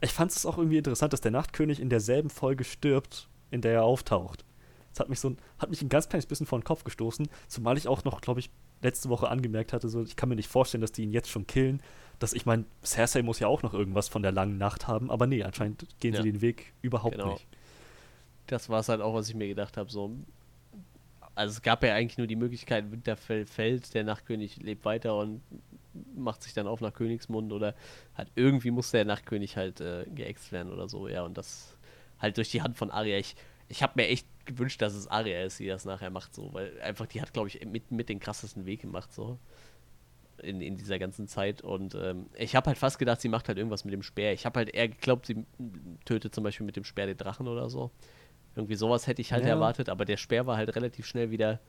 Ich 0.00 0.12
fand 0.12 0.32
es 0.32 0.46
auch 0.46 0.56
irgendwie 0.56 0.78
interessant, 0.78 1.12
dass 1.12 1.20
der 1.20 1.30
Nachtkönig 1.30 1.78
in 1.78 1.90
derselben 1.90 2.30
Folge 2.30 2.64
stirbt, 2.64 3.28
in 3.50 3.60
der 3.60 3.72
er 3.72 3.84
auftaucht. 3.84 4.44
Das 4.92 5.00
hat 5.00 5.08
mich 5.08 5.20
so 5.20 5.36
hat 5.58 5.70
mich 5.70 5.82
ein 5.82 5.88
ganz 5.88 6.08
kleines 6.08 6.26
bisschen 6.26 6.46
vor 6.46 6.58
den 6.58 6.64
Kopf 6.64 6.84
gestoßen, 6.84 7.28
zumal 7.48 7.76
ich 7.76 7.86
auch 7.86 8.02
noch, 8.04 8.20
glaube 8.20 8.40
ich, 8.40 8.50
letzte 8.82 9.08
Woche 9.08 9.28
angemerkt 9.28 9.72
hatte, 9.72 9.88
so 9.88 10.02
ich 10.02 10.16
kann 10.16 10.28
mir 10.28 10.36
nicht 10.36 10.48
vorstellen, 10.48 10.80
dass 10.80 10.92
die 10.92 11.02
ihn 11.02 11.12
jetzt 11.12 11.28
schon 11.28 11.46
killen. 11.46 11.82
Dass 12.18 12.32
ich 12.32 12.44
meine, 12.44 12.64
Cersei 12.84 13.22
muss 13.22 13.38
ja 13.38 13.46
auch 13.46 13.62
noch 13.62 13.72
irgendwas 13.72 14.08
von 14.08 14.22
der 14.22 14.32
langen 14.32 14.58
Nacht 14.58 14.88
haben, 14.88 15.10
aber 15.10 15.26
nee, 15.26 15.42
anscheinend 15.42 15.86
gehen 16.00 16.14
ja. 16.14 16.22
sie 16.22 16.32
den 16.32 16.40
Weg 16.40 16.72
überhaupt 16.82 17.16
genau. 17.16 17.32
nicht. 17.32 17.46
Das 18.46 18.68
war 18.68 18.80
es 18.80 18.88
halt 18.88 19.00
auch, 19.00 19.14
was 19.14 19.28
ich 19.28 19.34
mir 19.34 19.48
gedacht 19.48 19.76
habe. 19.76 19.90
So, 19.90 20.16
also 21.40 21.52
es 21.52 21.62
gab 21.62 21.82
ja 21.82 21.94
eigentlich 21.94 22.18
nur 22.18 22.26
die 22.26 22.36
Möglichkeit, 22.36 22.92
Winterfell 22.92 23.46
fällt, 23.46 23.94
der 23.94 24.04
Nachtkönig 24.04 24.58
lebt 24.58 24.84
weiter 24.84 25.16
und 25.16 25.40
macht 26.14 26.42
sich 26.42 26.52
dann 26.52 26.66
auf 26.66 26.82
nach 26.82 26.92
Königsmund 26.92 27.50
oder 27.52 27.74
halt 28.14 28.30
irgendwie 28.34 28.70
muss 28.70 28.90
der 28.90 29.06
Nachtkönig 29.06 29.56
halt 29.56 29.80
äh, 29.80 30.04
geäxt 30.14 30.52
werden 30.52 30.70
oder 30.70 30.86
so, 30.86 31.08
ja, 31.08 31.22
und 31.22 31.38
das 31.38 31.78
halt 32.18 32.36
durch 32.36 32.50
die 32.50 32.60
Hand 32.60 32.76
von 32.76 32.90
Arya. 32.90 33.16
Ich, 33.16 33.36
ich 33.68 33.82
habe 33.82 33.94
mir 33.96 34.08
echt 34.08 34.26
gewünscht, 34.44 34.82
dass 34.82 34.92
es 34.92 35.06
Arya 35.06 35.42
ist, 35.44 35.58
die 35.58 35.66
das 35.66 35.86
nachher 35.86 36.10
macht, 36.10 36.34
so, 36.34 36.52
weil 36.52 36.78
einfach 36.82 37.06
die 37.06 37.22
hat, 37.22 37.32
glaube 37.32 37.48
ich, 37.48 37.64
mit, 37.64 37.90
mit 37.90 38.10
den 38.10 38.20
krassesten 38.20 38.66
Weg 38.66 38.82
gemacht, 38.82 39.10
so. 39.12 39.38
In, 40.42 40.60
in 40.60 40.76
dieser 40.76 40.98
ganzen 40.98 41.26
Zeit. 41.26 41.60
Und 41.60 41.94
ähm, 41.94 42.26
ich 42.34 42.56
habe 42.56 42.68
halt 42.68 42.78
fast 42.78 42.98
gedacht, 42.98 43.20
sie 43.20 43.28
macht 43.28 43.48
halt 43.48 43.58
irgendwas 43.58 43.84
mit 43.84 43.92
dem 43.92 44.02
Speer. 44.02 44.32
Ich 44.32 44.46
habe 44.46 44.60
halt 44.60 44.70
eher 44.70 44.88
geglaubt, 44.88 45.26
sie 45.26 45.44
tötet 46.06 46.34
zum 46.34 46.44
Beispiel 46.44 46.64
mit 46.64 46.76
dem 46.76 46.84
Speer 46.84 47.06
den 47.06 47.18
Drachen 47.18 47.46
oder 47.46 47.68
so. 47.68 47.90
Irgendwie 48.56 48.74
sowas 48.74 49.06
hätte 49.06 49.22
ich 49.22 49.32
halt 49.32 49.44
ja. 49.44 49.50
erwartet, 49.50 49.88
aber 49.88 50.04
der 50.04 50.16
Speer 50.16 50.46
war 50.46 50.56
halt 50.56 50.74
relativ 50.74 51.06
schnell 51.06 51.30
wieder, 51.30 51.60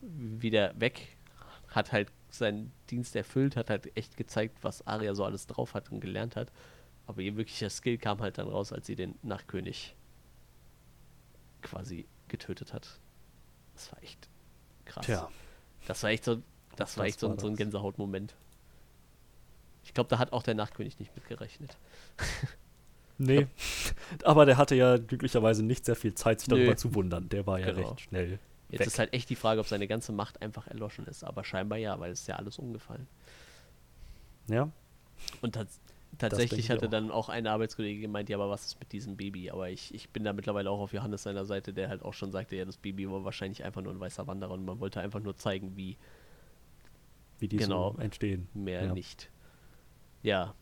wieder 0.00 0.78
weg. 0.78 1.16
Hat 1.68 1.92
halt 1.92 2.12
seinen 2.30 2.72
Dienst 2.90 3.16
erfüllt, 3.16 3.56
hat 3.56 3.70
halt 3.70 3.96
echt 3.96 4.16
gezeigt, 4.16 4.58
was 4.62 4.86
Arya 4.86 5.14
so 5.14 5.24
alles 5.24 5.46
drauf 5.46 5.74
hat 5.74 5.90
und 5.90 6.00
gelernt 6.00 6.36
hat. 6.36 6.52
Aber 7.06 7.20
ihr 7.20 7.36
wirklicher 7.36 7.70
Skill 7.70 7.98
kam 7.98 8.20
halt 8.20 8.38
dann 8.38 8.48
raus, 8.48 8.72
als 8.72 8.86
sie 8.86 8.96
den 8.96 9.14
Nachtkönig 9.22 9.94
quasi 11.62 12.06
getötet 12.28 12.72
hat. 12.72 13.00
Das 13.74 13.92
war 13.92 14.02
echt 14.02 14.28
krass. 14.84 15.06
Tja. 15.06 15.30
Das 15.86 16.02
war 16.02 16.10
echt 16.10 16.24
so, 16.24 16.42
das 16.76 16.96
war 16.96 17.04
das 17.04 17.12
echt 17.12 17.20
so, 17.20 17.30
war 17.30 17.40
so 17.40 17.46
ein 17.46 17.56
Gänsehautmoment. 17.56 18.34
Ich 19.84 19.92
glaube, 19.92 20.08
da 20.08 20.18
hat 20.18 20.32
auch 20.32 20.42
der 20.42 20.54
Nachtkönig 20.54 20.98
nicht 20.98 21.14
mitgerechnet. 21.14 21.76
Nee, 23.18 23.46
aber 24.24 24.44
der 24.46 24.56
hatte 24.56 24.74
ja 24.74 24.96
glücklicherweise 24.96 25.62
nicht 25.62 25.84
sehr 25.84 25.96
viel 25.96 26.14
Zeit, 26.14 26.40
sich 26.40 26.48
darüber 26.48 26.70
Nö. 26.70 26.76
zu 26.76 26.94
wundern. 26.94 27.28
Der 27.28 27.46
war 27.46 27.58
ja 27.60 27.72
genau. 27.72 27.90
recht 27.90 28.00
schnell. 28.00 28.38
Jetzt 28.70 28.80
weg. 28.80 28.86
ist 28.88 28.98
halt 28.98 29.12
echt 29.12 29.30
die 29.30 29.36
Frage, 29.36 29.60
ob 29.60 29.66
seine 29.66 29.86
ganze 29.86 30.12
Macht 30.12 30.42
einfach 30.42 30.66
erloschen 30.66 31.06
ist. 31.06 31.22
Aber 31.22 31.44
scheinbar 31.44 31.78
ja, 31.78 31.98
weil 32.00 32.12
es 32.12 32.22
ist 32.22 32.26
ja 32.26 32.36
alles 32.36 32.58
umgefallen. 32.58 33.06
Ja. 34.48 34.70
Und 35.40 35.54
tats 35.54 35.80
tatsächlich 36.18 36.70
hatte 36.70 36.86
auch. 36.86 36.90
dann 36.90 37.10
auch 37.10 37.28
eine 37.28 37.50
Arbeitskollege 37.50 38.00
gemeint, 38.00 38.28
ja, 38.28 38.36
aber 38.36 38.48
was 38.48 38.66
ist 38.66 38.78
mit 38.78 38.92
diesem 38.92 39.16
Baby? 39.16 39.50
Aber 39.50 39.70
ich, 39.70 39.92
ich 39.94 40.10
bin 40.10 40.24
da 40.24 40.32
mittlerweile 40.32 40.70
auch 40.70 40.80
auf 40.80 40.92
Johannes 40.92 41.24
seiner 41.24 41.44
Seite, 41.44 41.72
der 41.72 41.88
halt 41.88 42.02
auch 42.02 42.14
schon 42.14 42.30
sagte, 42.30 42.56
ja, 42.56 42.64
das 42.64 42.76
Baby 42.76 43.10
war 43.10 43.24
wahrscheinlich 43.24 43.64
einfach 43.64 43.82
nur 43.82 43.92
ein 43.92 44.00
weißer 44.00 44.26
Wanderer 44.26 44.52
und 44.52 44.64
man 44.64 44.78
wollte 44.80 45.00
einfach 45.00 45.20
nur 45.20 45.36
zeigen, 45.36 45.76
wie, 45.76 45.96
wie 47.38 47.48
die 47.48 47.56
genau, 47.56 47.92
so 47.92 47.98
entstehen. 47.98 48.48
Mehr 48.54 48.84
ja. 48.84 48.92
nicht. 48.92 49.30
Ja, 50.22 50.54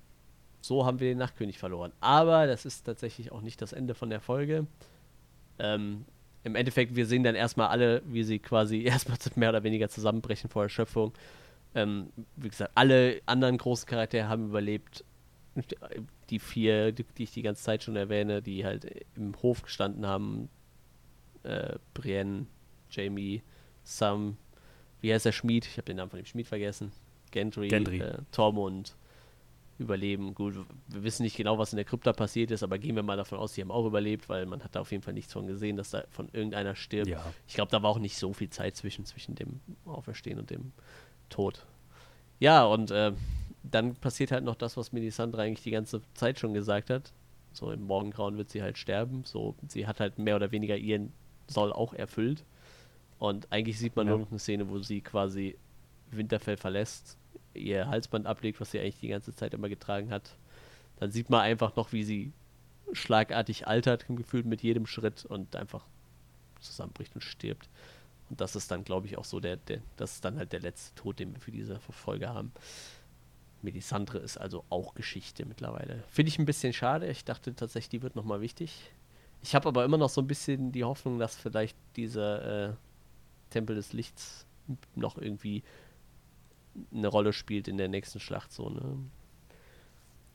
so 0.63 0.87
haben 0.87 1.01
wir 1.01 1.09
den 1.09 1.19
Nachtkönig 1.19 1.59
verloren. 1.59 1.93
Aber 2.01 2.47
das 2.47 2.65
ist 2.65 2.85
tatsächlich 2.85 3.33
auch 3.33 3.43
nicht 3.43 3.61
das 3.61 3.73
Ende 3.73 3.95
von 3.95 4.09
der 4.11 4.21
Folge. 4.21 4.67
Ähm, 5.59 6.05
Im 6.45 6.55
Endeffekt, 6.55 6.95
wir 6.97 7.05
sehen 7.05 7.25
dann 7.25 7.35
erstmal 7.35 7.69
alle, 7.69 8.03
wie 8.07 8.23
sie 8.23 8.39
quasi 8.39 8.83
erstmal 8.85 9.19
mehr 9.35 9.51
oder 9.51 9.65
weniger 9.65 9.89
zusammenbrechen 9.89 10.49
vor 10.49 10.63
Erschöpfung. 10.63 11.13
Ähm, 11.75 12.13
wie 12.37 12.49
gesagt, 12.49 12.73
alle 12.75 13.21
anderen 13.27 13.59
großen 13.59 13.87
Charaktere 13.87 14.29
haben 14.29 14.47
überlebt. 14.47 15.05
Die 16.31 16.39
vier, 16.39 16.93
die, 16.93 17.05
die, 17.05 17.25
ich 17.25 17.33
die 17.33 17.43
ganze 17.43 17.63
Zeit 17.63 17.83
schon 17.83 17.97
erwähne, 17.97 18.41
die 18.41 18.65
halt 18.65 19.05
im 19.17 19.35
Hof 19.43 19.63
gestanden 19.63 20.07
haben. 20.07 20.49
Äh, 21.43 21.77
Brienne, 21.93 22.47
Jamie, 22.89 23.43
Sam, 23.83 24.37
wie 25.01 25.13
heißt 25.13 25.27
der 25.27 25.33
Schmied? 25.33 25.67
Ich 25.67 25.73
habe 25.73 25.87
den 25.87 25.97
Namen 25.97 26.11
von 26.11 26.21
dem 26.21 26.27
Schmied 26.27 26.47
vergessen. 26.47 26.93
Gendry, 27.33 27.69
Gendry. 27.69 27.99
Äh, 27.99 28.19
Tormund 28.31 28.95
überleben. 29.83 30.35
Gut, 30.35 30.55
wir 30.89 31.03
wissen 31.03 31.23
nicht 31.23 31.37
genau, 31.37 31.59
was 31.59 31.73
in 31.73 31.77
der 31.77 31.85
Krypta 31.85 32.13
passiert 32.13 32.51
ist, 32.51 32.63
aber 32.63 32.79
gehen 32.79 32.97
wir 32.97 33.03
mal 33.03 33.17
davon 33.17 33.39
aus, 33.39 33.55
sie 33.55 33.61
haben 33.61 33.71
auch 33.71 33.87
überlebt, 33.87 34.29
weil 34.29 34.47
man 34.47 34.63
hat 34.65 34.75
da 34.75 34.81
auf 34.81 34.91
jeden 34.91 35.03
Fall 35.03 35.15
nichts 35.15 35.33
von 35.33 35.47
gesehen, 35.47 35.77
dass 35.77 35.91
da 35.91 36.05
von 36.11 36.29
irgendeiner 36.33 36.75
stirbt. 36.75 37.09
Ja. 37.09 37.25
Ich 37.47 37.55
glaube, 37.55 37.71
da 37.71 37.83
war 37.83 37.91
auch 37.91 37.99
nicht 37.99 38.17
so 38.17 38.33
viel 38.33 38.51
Zeit 38.51 38.77
zwischen, 38.77 39.05
zwischen 39.05 39.35
dem 39.35 39.61
Auferstehen 39.85 40.39
und 40.39 40.51
dem 40.51 40.73
Tod. 41.29 41.67
Ja, 42.41 42.65
und 42.65 42.91
äh, 42.91 43.13
dann 43.63 43.95
passiert 43.95 44.33
halt 44.33 44.45
noch 44.45 44.57
das, 44.57 44.77
was 44.77 44.93
Melisandre 44.93 45.43
eigentlich 45.43 45.63
die 45.63 45.71
ganze 45.71 46.01
Zeit 46.15 46.39
schon 46.39 46.55
gesagt 46.55 46.91
hat. 46.91 47.13
So 47.53 47.71
im 47.71 47.83
Morgengrauen 47.83 48.39
wird 48.39 48.51
sie 48.51 48.63
halt 48.63 48.79
sterben. 48.79 49.25
So, 49.25 49.55
sie 49.69 49.87
hat 49.87 50.01
halt 50.01 50.19
mehr 50.19 50.37
oder 50.37 50.51
weniger 50.51 50.77
ihren 50.77 51.13
Soll 51.47 51.73
auch 51.73 51.93
erfüllt. 51.93 52.45
Und 53.19 53.53
eigentlich 53.53 53.79
sieht 53.79 53.95
man 53.95 54.07
ja. 54.07 54.13
nur 54.13 54.21
noch 54.21 54.31
eine 54.31 54.39
Szene, 54.39 54.69
wo 54.69 54.79
sie 54.79 55.01
quasi 55.01 55.57
Winterfell 56.11 56.57
verlässt 56.57 57.19
ihr 57.55 57.89
Halsband 57.89 58.27
ablegt, 58.27 58.61
was 58.61 58.71
sie 58.71 58.81
eigentlich 58.81 59.01
die 59.01 59.09
ganze 59.09 59.35
Zeit 59.35 59.55
immer 59.55 59.69
getragen 59.69 60.11
hat, 60.11 60.37
dann 60.97 61.11
sieht 61.11 61.31
man 61.31 61.41
einfach 61.41 61.77
noch, 61.77 61.93
wie 61.93 62.05
sie 62.05 62.33
schlagartig 62.93 63.67
altert, 63.67 64.07
gefühlt 64.09 64.47
mit 64.47 64.63
jedem 64.63 64.87
Schritt 64.87 65.25
und 65.25 65.57
einfach 65.57 65.85
zusammenbricht 66.61 67.15
und 67.15 67.23
stirbt. 67.23 67.69
Und 68.31 68.41
das 68.41 68.57
ist 68.57 68.71
dann, 68.71 68.85
glaube 68.85 69.07
ich, 69.07 69.19
auch 69.19 69.25
so 69.25 69.41
der, 69.41 69.57
der, 69.57 69.81
das 69.97 70.15
ist 70.15 70.25
dann 70.25 70.39
halt 70.39 70.53
der 70.53 70.61
letzte 70.61 70.95
Tod, 70.95 71.19
den 71.19 71.35
wir 71.35 71.41
für 71.41 71.51
diese 71.51 71.81
Folge 71.81 72.29
haben. 72.29 72.53
Melisandre 73.63 74.19
ist 74.19 74.39
also 74.39 74.65
auch 74.71 74.95
Geschichte 74.95 75.45
mittlerweile. 75.45 76.03
Finde 76.09 76.29
ich 76.31 76.39
ein 76.39 76.47
bisschen 76.47 76.73
schade. 76.73 77.09
Ich 77.09 77.25
dachte 77.25 77.55
tatsächlich, 77.55 77.91
die 77.91 78.03
wird 78.03 78.17
nochmal 78.17 78.41
wichtig. 78.41 78.91
Ich 79.43 79.55
habe 79.55 79.69
aber 79.69 79.85
immer 79.85 79.99
noch 79.99 80.09
so 80.09 80.21
ein 80.21 80.27
bisschen 80.27 80.73
die 80.73 80.85
Hoffnung, 80.85 81.19
dass 81.19 81.37
vielleicht 81.37 81.77
dieser 81.97 82.71
äh, 82.71 82.73
Tempel 83.51 83.77
des 83.77 83.93
Lichts 83.93 84.47
noch 84.95 85.19
irgendwie 85.19 85.63
eine 86.93 87.09
Rolle 87.09 87.33
spielt 87.33 87.69
in 87.69 87.77
der 87.77 87.89
nächsten 87.89 88.21
Schlacht. 88.21 88.53
So, 88.53 88.69
ne? 88.71 88.99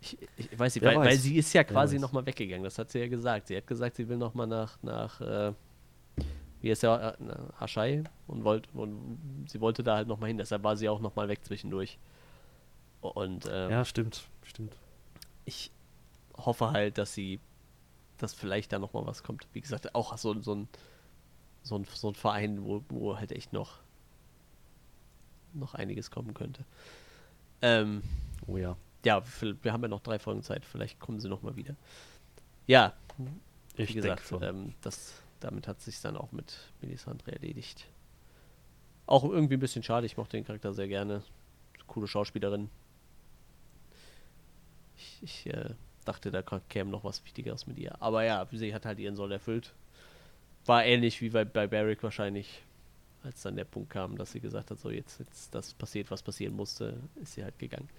ich, 0.01 0.17
ich, 0.37 0.59
weiß 0.59 0.75
nicht, 0.75 0.83
weil, 0.83 0.97
weiß. 0.97 1.07
weil, 1.07 1.17
sie 1.17 1.37
ist 1.37 1.53
ja 1.53 1.63
quasi 1.63 1.99
nochmal 1.99 2.25
weggegangen, 2.25 2.63
das 2.63 2.77
hat 2.77 2.91
sie 2.91 2.99
ja 2.99 3.07
gesagt. 3.07 3.47
Sie 3.47 3.57
hat 3.57 3.67
gesagt, 3.67 3.95
sie 3.95 4.07
will 4.07 4.17
nochmal 4.17 4.47
nach, 4.47 4.81
nach 4.83 5.21
äh, 5.21 5.53
wie 6.61 6.69
ist 6.69 6.83
ja, 6.83 7.15
Aschai 7.59 8.03
und, 8.27 8.43
wollt, 8.43 8.67
und 8.73 9.45
sie 9.47 9.61
wollte 9.61 9.83
da 9.83 9.95
halt 9.95 10.07
nochmal 10.07 10.29
hin, 10.29 10.37
deshalb 10.37 10.63
war 10.63 10.75
sie 10.75 10.89
auch 10.89 10.99
nochmal 10.99 11.27
weg 11.27 11.43
zwischendurch. 11.43 11.97
Und, 13.01 13.47
ähm, 13.51 13.71
ja, 13.71 13.85
stimmt, 13.85 14.23
stimmt. 14.43 14.75
Ich 15.45 15.71
hoffe 16.35 16.71
halt, 16.71 16.97
dass 16.97 17.13
sie, 17.13 17.39
dass 18.17 18.33
vielleicht 18.33 18.73
da 18.73 18.79
nochmal 18.79 19.05
was 19.05 19.23
kommt. 19.23 19.47
Wie 19.53 19.61
gesagt, 19.61 19.93
auch 19.95 20.17
so, 20.17 20.39
so, 20.41 20.55
ein, 20.55 20.67
so, 21.61 21.77
ein, 21.77 21.85
so 21.85 22.09
ein 22.09 22.15
Verein, 22.15 22.63
wo, 22.63 22.83
wo 22.89 23.17
halt 23.17 23.31
echt 23.31 23.53
noch 23.53 23.79
noch 25.53 25.73
einiges 25.73 26.11
kommen 26.11 26.33
könnte. 26.33 26.63
Ähm, 27.61 28.03
oh 28.45 28.57
ja. 28.57 28.77
Ja, 29.05 29.23
wir 29.61 29.71
haben 29.71 29.83
ja 29.83 29.87
noch 29.87 30.01
drei 30.01 30.19
Folgen 30.19 30.43
Zeit, 30.43 30.65
vielleicht 30.65 30.99
kommen 30.99 31.19
sie 31.19 31.29
nochmal 31.29 31.55
wieder. 31.55 31.75
Ja, 32.65 32.93
wie 33.75 33.83
ich 33.83 33.93
gesagt, 33.93 34.33
ähm, 34.41 34.73
das, 34.81 35.21
damit 35.39 35.67
hat 35.67 35.81
sich 35.81 36.01
dann 36.01 36.17
auch 36.17 36.31
mit 36.31 36.57
Melisandre 36.81 37.31
erledigt. 37.31 37.87
Auch 39.05 39.23
irgendwie 39.23 39.53
ein 39.53 39.59
bisschen 39.59 39.83
schade, 39.83 40.05
ich 40.05 40.17
mochte 40.17 40.35
den 40.35 40.45
Charakter 40.45 40.73
sehr 40.73 40.87
gerne. 40.87 41.23
Coole 41.87 42.07
Schauspielerin. 42.07 42.69
Ich, 44.97 45.19
ich 45.21 45.53
äh, 45.53 45.69
dachte, 46.03 46.31
da 46.31 46.41
käme 46.41 46.89
noch 46.89 47.03
was 47.03 47.23
Wichtigeres 47.23 47.67
mit 47.67 47.77
ihr. 47.77 48.01
Aber 48.01 48.23
ja, 48.23 48.45
sie 48.51 48.73
hat 48.73 48.85
halt 48.85 48.99
ihren 48.99 49.15
Soll 49.15 49.31
erfüllt. 49.31 49.73
War 50.65 50.83
ähnlich 50.83 51.21
wie 51.21 51.29
bei, 51.29 51.45
bei 51.45 51.67
Barrick 51.67 52.03
wahrscheinlich, 52.03 52.61
als 53.23 53.41
dann 53.41 53.55
der 53.55 53.65
Punkt 53.65 53.89
kam, 53.89 54.17
dass 54.17 54.31
sie 54.31 54.39
gesagt 54.39 54.71
hat, 54.71 54.79
so 54.79 54.89
jetzt, 54.89 55.19
jetzt 55.19 55.53
das 55.53 55.73
passiert, 55.73 56.11
was 56.11 56.21
passieren 56.21 56.55
musste, 56.55 57.01
ist 57.21 57.33
sie 57.33 57.43
halt 57.43 57.57
gegangen. 57.59 57.89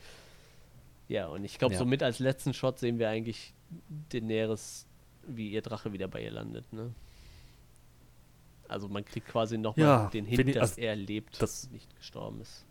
Ja, 1.08 1.26
und 1.28 1.44
ich 1.44 1.58
glaube, 1.58 1.74
ja. 1.74 1.78
somit 1.78 2.02
als 2.02 2.18
letzten 2.18 2.52
Shot 2.52 2.78
sehen 2.78 2.98
wir 2.98 3.08
eigentlich 3.08 3.54
Daenerys, 4.10 4.86
wie 5.26 5.50
ihr 5.50 5.62
Drache 5.62 5.92
wieder 5.92 6.08
bei 6.08 6.22
ihr 6.22 6.30
landet, 6.30 6.72
ne? 6.72 6.94
Also 8.68 8.88
man 8.88 9.02
kriegt 9.04 9.26
quasi 9.26 9.56
nochmal 9.56 9.86
ja, 9.86 10.10
den 10.10 10.26
Hint, 10.26 10.54
dass 10.54 10.72
also, 10.72 10.80
er 10.82 10.94
lebt, 10.94 11.40
das, 11.40 11.70
nicht 11.70 11.96
gestorben 11.96 12.42
ist. 12.42 12.66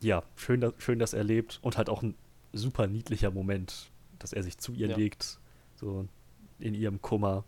Ja, 0.00 0.22
schön, 0.36 0.60
dass, 0.60 0.74
schön, 0.78 1.00
dass 1.00 1.12
er 1.12 1.24
lebt 1.24 1.58
und 1.62 1.76
halt 1.76 1.88
auch 1.88 2.02
ein 2.02 2.14
super 2.52 2.86
niedlicher 2.86 3.32
Moment, 3.32 3.90
dass 4.20 4.32
er 4.32 4.44
sich 4.44 4.58
zu 4.58 4.72
ihr 4.72 4.88
ja. 4.88 4.96
legt, 4.96 5.40
so 5.74 6.06
in 6.60 6.74
ihrem 6.74 7.02
Kummer. 7.02 7.44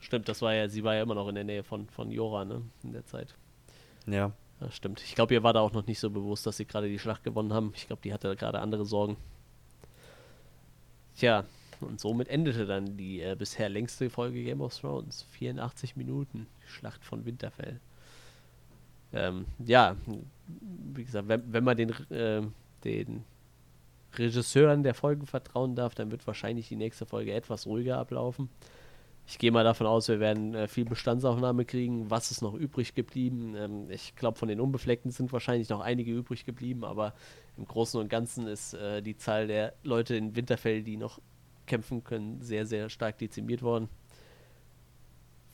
Stimmt, 0.00 0.28
das 0.28 0.42
war 0.42 0.54
ja, 0.54 0.68
sie 0.68 0.84
war 0.84 0.94
ja 0.94 1.02
immer 1.02 1.14
noch 1.14 1.28
in 1.28 1.34
der 1.34 1.44
Nähe 1.44 1.64
von, 1.64 1.88
von 1.88 2.10
Jora, 2.10 2.44
ne, 2.44 2.62
in 2.82 2.92
der 2.92 3.06
Zeit. 3.06 3.34
Ja. 4.10 4.32
ja 4.60 4.70
stimmt. 4.70 5.02
Ich 5.02 5.14
glaube, 5.14 5.34
ihr 5.34 5.42
war 5.42 5.52
da 5.52 5.60
auch 5.60 5.72
noch 5.72 5.86
nicht 5.86 5.98
so 5.98 6.10
bewusst, 6.10 6.46
dass 6.46 6.56
sie 6.56 6.64
gerade 6.64 6.88
die 6.88 6.98
Schlacht 6.98 7.24
gewonnen 7.24 7.52
haben. 7.52 7.72
Ich 7.74 7.86
glaube, 7.86 8.02
die 8.02 8.12
hatte 8.12 8.34
gerade 8.36 8.60
andere 8.60 8.84
Sorgen. 8.84 9.16
Tja, 11.16 11.44
und 11.80 12.00
somit 12.00 12.28
endete 12.28 12.66
dann 12.66 12.96
die 12.96 13.20
äh, 13.20 13.36
bisher 13.38 13.68
längste 13.68 14.10
Folge 14.10 14.42
Game 14.42 14.60
of 14.60 14.76
Thrones. 14.76 15.22
84 15.30 15.96
Minuten. 15.96 16.46
Schlacht 16.66 17.04
von 17.04 17.24
Winterfell. 17.24 17.80
Ähm, 19.12 19.46
ja, 19.64 19.96
wie 20.94 21.04
gesagt, 21.04 21.28
wenn, 21.28 21.52
wenn 21.52 21.64
man 21.64 21.76
den, 21.76 21.90
äh, 22.10 22.42
den 22.84 23.24
Regisseuren 24.14 24.82
der 24.82 24.94
Folgen 24.94 25.26
vertrauen 25.26 25.74
darf, 25.74 25.94
dann 25.94 26.10
wird 26.10 26.26
wahrscheinlich 26.26 26.68
die 26.68 26.76
nächste 26.76 27.06
Folge 27.06 27.32
etwas 27.32 27.66
ruhiger 27.66 27.98
ablaufen. 27.98 28.48
Ich 29.30 29.36
gehe 29.36 29.52
mal 29.52 29.62
davon 29.62 29.86
aus, 29.86 30.08
wir 30.08 30.20
werden 30.20 30.54
äh, 30.54 30.68
viel 30.68 30.86
Bestandsaufnahme 30.86 31.66
kriegen. 31.66 32.10
Was 32.10 32.30
ist 32.30 32.40
noch 32.40 32.54
übrig 32.54 32.94
geblieben? 32.94 33.54
Ähm, 33.56 33.90
ich 33.90 34.16
glaube, 34.16 34.38
von 34.38 34.48
den 34.48 34.58
Unbefleckten 34.58 35.10
sind 35.10 35.34
wahrscheinlich 35.34 35.68
noch 35.68 35.80
einige 35.80 36.10
übrig 36.10 36.46
geblieben, 36.46 36.82
aber 36.82 37.12
im 37.58 37.66
Großen 37.66 38.00
und 38.00 38.08
Ganzen 38.08 38.46
ist 38.46 38.72
äh, 38.72 39.02
die 39.02 39.18
Zahl 39.18 39.46
der 39.46 39.74
Leute 39.82 40.16
in 40.16 40.34
Winterfell, 40.34 40.82
die 40.82 40.96
noch 40.96 41.20
kämpfen 41.66 42.04
können, 42.04 42.40
sehr, 42.40 42.64
sehr 42.64 42.88
stark 42.88 43.18
dezimiert 43.18 43.60
worden. 43.60 43.90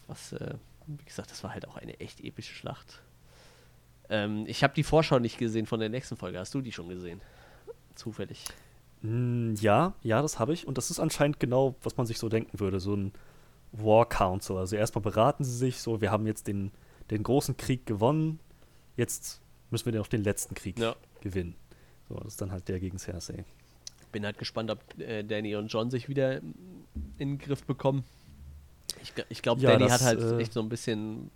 Was, 0.06 0.32
äh, 0.34 0.54
wie 0.86 1.04
gesagt, 1.04 1.32
das 1.32 1.42
war 1.42 1.52
halt 1.52 1.66
auch 1.66 1.76
eine 1.76 1.98
echt 1.98 2.20
epische 2.20 2.54
Schlacht. 2.54 3.02
Ähm, 4.08 4.44
ich 4.46 4.62
habe 4.62 4.74
die 4.74 4.84
Vorschau 4.84 5.18
nicht 5.18 5.36
gesehen 5.36 5.66
von 5.66 5.80
der 5.80 5.88
nächsten 5.88 6.16
Folge. 6.16 6.38
Hast 6.38 6.54
du 6.54 6.60
die 6.60 6.70
schon 6.70 6.88
gesehen? 6.88 7.20
Zufällig. 7.96 8.44
Mm, 9.02 9.54
ja, 9.56 9.94
ja, 10.04 10.22
das 10.22 10.38
habe 10.38 10.52
ich. 10.52 10.64
Und 10.68 10.78
das 10.78 10.92
ist 10.92 11.00
anscheinend 11.00 11.40
genau, 11.40 11.74
was 11.82 11.96
man 11.96 12.06
sich 12.06 12.20
so 12.20 12.28
denken 12.28 12.60
würde. 12.60 12.78
So 12.78 12.94
ein 12.94 13.12
War 13.74 14.08
Council. 14.08 14.56
Also 14.56 14.76
erstmal 14.76 15.02
beraten 15.02 15.44
sie 15.44 15.56
sich 15.56 15.80
so, 15.80 16.00
wir 16.00 16.10
haben 16.10 16.26
jetzt 16.26 16.46
den, 16.46 16.70
den 17.10 17.22
großen 17.22 17.56
Krieg 17.56 17.86
gewonnen. 17.86 18.40
Jetzt 18.96 19.40
müssen 19.70 19.86
wir 19.86 19.98
noch 19.98 20.08
den 20.08 20.22
letzten 20.22 20.54
Krieg 20.54 20.78
ja. 20.78 20.94
gewinnen. 21.20 21.56
So, 22.08 22.16
das 22.16 22.28
ist 22.28 22.40
dann 22.40 22.52
halt 22.52 22.68
der 22.68 22.80
gegen 22.80 22.98
Cersei 22.98 23.44
bin 24.14 24.24
halt 24.24 24.38
gespannt, 24.38 24.70
ob 24.70 24.78
äh, 25.00 25.24
Danny 25.24 25.56
und 25.56 25.66
John 25.66 25.90
sich 25.90 26.08
wieder 26.08 26.36
in 26.38 26.54
den 27.18 27.38
Griff 27.38 27.64
bekommen. 27.64 28.04
Ich, 29.02 29.12
ich 29.28 29.42
glaube, 29.42 29.60
ja, 29.60 29.72
Danny 29.72 29.86
das, 29.86 29.92
hat 29.94 30.02
halt 30.02 30.20
äh, 30.20 30.38
echt 30.38 30.52
so 30.52 30.60
ein 30.60 30.68
bisschen 30.68 31.32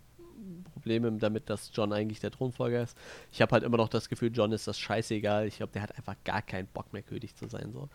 Probleme 0.71 1.11
damit, 1.11 1.49
dass 1.49 1.71
John 1.73 1.91
eigentlich 1.91 2.21
der 2.21 2.31
Thronfolger 2.31 2.81
ist. 2.81 2.97
Ich 3.33 3.41
habe 3.41 3.51
halt 3.51 3.63
immer 3.63 3.75
noch 3.75 3.89
das 3.89 4.07
Gefühl, 4.07 4.31
John 4.33 4.53
ist 4.53 4.65
das 4.65 4.79
scheißegal. 4.79 5.45
Ich 5.45 5.57
glaube, 5.57 5.73
der 5.73 5.81
hat 5.81 5.97
einfach 5.97 6.15
gar 6.23 6.41
keinen 6.41 6.67
Bock 6.67 6.93
mehr, 6.93 7.01
König 7.01 7.35
zu 7.35 7.47
sein. 7.49 7.73
So. 7.73 7.89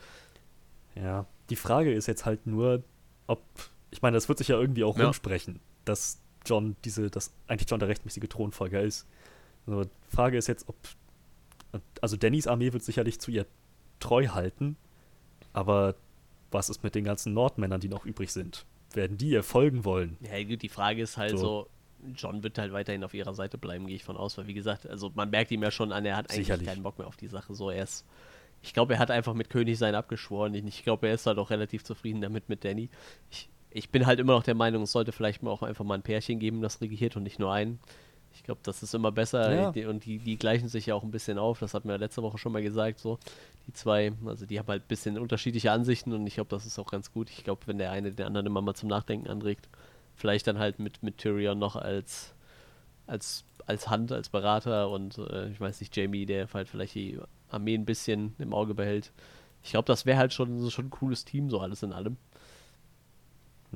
Ja, 0.95 1.25
die 1.49 1.57
Frage 1.57 1.91
ist 1.91 2.07
jetzt 2.07 2.27
halt 2.27 2.47
nur, 2.47 2.83
ob, 3.27 3.43
ich 3.91 4.03
meine, 4.03 4.17
das 4.17 4.29
wird 4.29 4.39
sich 4.39 4.49
ja 4.49 4.59
irgendwie 4.59 4.85
auch 4.85 4.99
ja. 4.99 5.05
rumsprechen, 5.05 5.61
dass 5.85 6.21
John 6.45 6.77
diese, 6.85 7.11
dass 7.11 7.33
eigentlich 7.47 7.71
John 7.71 7.81
der 7.81 7.89
rechtmäßige 7.89 8.29
Thronfolger 8.29 8.83
ist. 8.83 9.07
Also, 9.67 9.89
Frage 10.09 10.37
ist 10.37 10.47
jetzt, 10.47 10.69
ob, 10.69 10.77
also 12.01 12.17
Dannys 12.17 12.47
Armee 12.47 12.73
wird 12.73 12.83
sicherlich 12.83 13.21
zu 13.21 13.31
ihr 13.31 13.47
treu 14.01 14.29
halten. 14.29 14.77
Aber 15.53 15.95
was 16.51 16.69
ist 16.69 16.85
mit 16.85 16.95
den 16.95 17.05
ganzen 17.05 17.33
Nordmännern, 17.35 17.81
die 17.81 17.89
noch 17.89 18.05
übrig 18.05 18.33
sind? 18.33 18.67
Werden 18.93 19.19
die 19.19 19.31
ihr 19.31 19.43
folgen 19.43 19.85
wollen? 19.85 20.17
Ja, 20.21 20.43
gut, 20.45 20.63
die 20.63 20.69
Frage 20.69 21.03
ist 21.03 21.17
halt 21.17 21.31
so, 21.31 21.37
so 21.37 21.69
John 22.15 22.43
wird 22.43 22.59
halt 22.59 22.73
weiterhin 22.73 23.03
auf 23.03 23.15
ihrer 23.15 23.35
Seite 23.35 23.59
bleiben, 23.59 23.87
gehe 23.87 23.97
ich 23.97 24.05
von 24.05 24.17
aus, 24.17 24.39
weil 24.39 24.47
wie 24.47 24.55
gesagt, 24.55 24.87
also 24.87 25.11
man 25.15 25.31
merkt 25.31 25.51
ihm 25.51 25.63
ja 25.63 25.71
schon 25.71 25.93
an, 25.93 26.05
er 26.05 26.17
hat 26.17 26.31
eigentlich 26.31 26.47
Sicherlich. 26.47 26.69
keinen 26.69 26.83
Bock 26.83 26.99
mehr 26.99 27.07
auf 27.07 27.17
die 27.17 27.29
Sache. 27.29 27.55
So, 27.55 27.71
er 27.71 27.83
ist, 27.85 28.05
ich 28.63 28.73
glaube, 28.73 28.95
er 28.95 28.99
hat 28.99 29.11
einfach 29.11 29.35
mit 29.35 29.51
König 29.51 29.79
sein 29.79 29.95
abgeschworen. 29.95 30.55
Ich, 30.55 30.65
ich 30.65 30.83
glaube, 30.85 31.09
er 31.09 31.15
ist 31.15 31.27
halt 31.27 31.39
auch 31.39 31.51
relativ 31.51 31.83
zufrieden 31.85 32.21
damit 32.21 32.49
mit 32.49 32.65
Danny. 32.65 32.89
Ich, 33.31 33.49
ich 33.75 33.91
bin 33.91 34.07
halt 34.07 34.21
immer 34.21 34.35
noch 34.35 34.45
der 34.45 34.55
Meinung, 34.55 34.85
es 34.85 34.93
sollte 34.93 35.13
vielleicht 35.13 35.43
mal 35.43 35.51
auch 35.51 35.63
einfach 35.63 35.85
mal 35.85 35.95
ein 35.95 36.03
Pärchen 36.03 36.39
geben, 36.39 36.63
das 36.63 36.81
regiert 36.81 37.17
und 37.17 37.25
nicht 37.25 37.41
nur 37.41 37.53
einen. 37.53 37.81
Ich 38.33 38.45
glaube, 38.45 38.61
das 38.63 38.83
ist 38.83 38.95
immer 38.95 39.13
besser 39.13 39.75
ja. 39.77 39.89
und 39.89 40.05
die, 40.05 40.19
die 40.19 40.37
gleichen 40.37 40.69
sich 40.69 40.87
ja 40.87 40.95
auch 40.95 41.03
ein 41.03 41.11
bisschen 41.11 41.39
auf. 41.39 41.59
Das 41.59 41.75
hatten 41.75 41.89
wir 41.89 41.99
letzte 41.99 42.23
Woche 42.23 42.39
schon 42.39 42.53
mal 42.53 42.63
gesagt. 42.63 43.01
So, 43.01 43.19
die 43.67 43.73
zwei, 43.73 44.13
also 44.27 44.47
die 44.47 44.59
haben 44.59 44.69
halt 44.69 44.83
ein 44.85 44.89
bisschen 44.89 45.19
unterschiedliche 45.19 45.73
Ansichten 45.73 46.13
und 46.13 46.27
ich 46.27 46.35
glaube, 46.35 46.51
das 46.51 46.67
ist 46.67 46.79
auch 46.79 46.91
ganz 46.91 47.13
gut. 47.13 47.31
Ich 47.31 47.45
glaube, 47.45 47.63
wenn 47.67 47.79
der 47.79 47.91
eine 47.91 48.13
den 48.13 48.27
anderen 48.27 48.47
immer 48.47 48.63
mal 48.63 48.75
zum 48.75 48.89
Nachdenken 48.89 49.29
anregt, 49.29 49.69
vielleicht 50.15 50.47
dann 50.47 50.59
halt 50.59 50.79
mit, 50.79 51.03
mit 51.03 51.19
Tyrion 51.19 51.59
noch 51.59 51.75
als, 51.75 52.33
als, 53.09 53.45
als 53.67 53.89
Hand, 53.89 54.13
als 54.13 54.29
Berater 54.29 54.89
und 54.91 55.19
äh, 55.19 55.49
ich 55.49 55.61
weiß 55.61 55.81
nicht, 55.81 55.97
Jamie, 55.97 56.27
der 56.27 56.49
halt 56.53 56.69
vielleicht 56.69 56.95
die 56.95 57.19
Armee 57.51 57.75
ein 57.75 57.85
bisschen 57.85 58.35
im 58.39 58.53
Auge 58.53 58.75
behält. 58.75 59.13
Ich 59.65 59.71
glaube, 59.71 59.87
das 59.87 60.07
wäre 60.07 60.19
halt 60.19 60.33
schon, 60.33 60.71
schon 60.71 60.87
ein 60.87 60.91
cooles 60.91 61.25
Team, 61.25 61.51
so 61.51 61.59
alles 61.59 61.83
in 61.83 61.93
allem. 61.93 62.17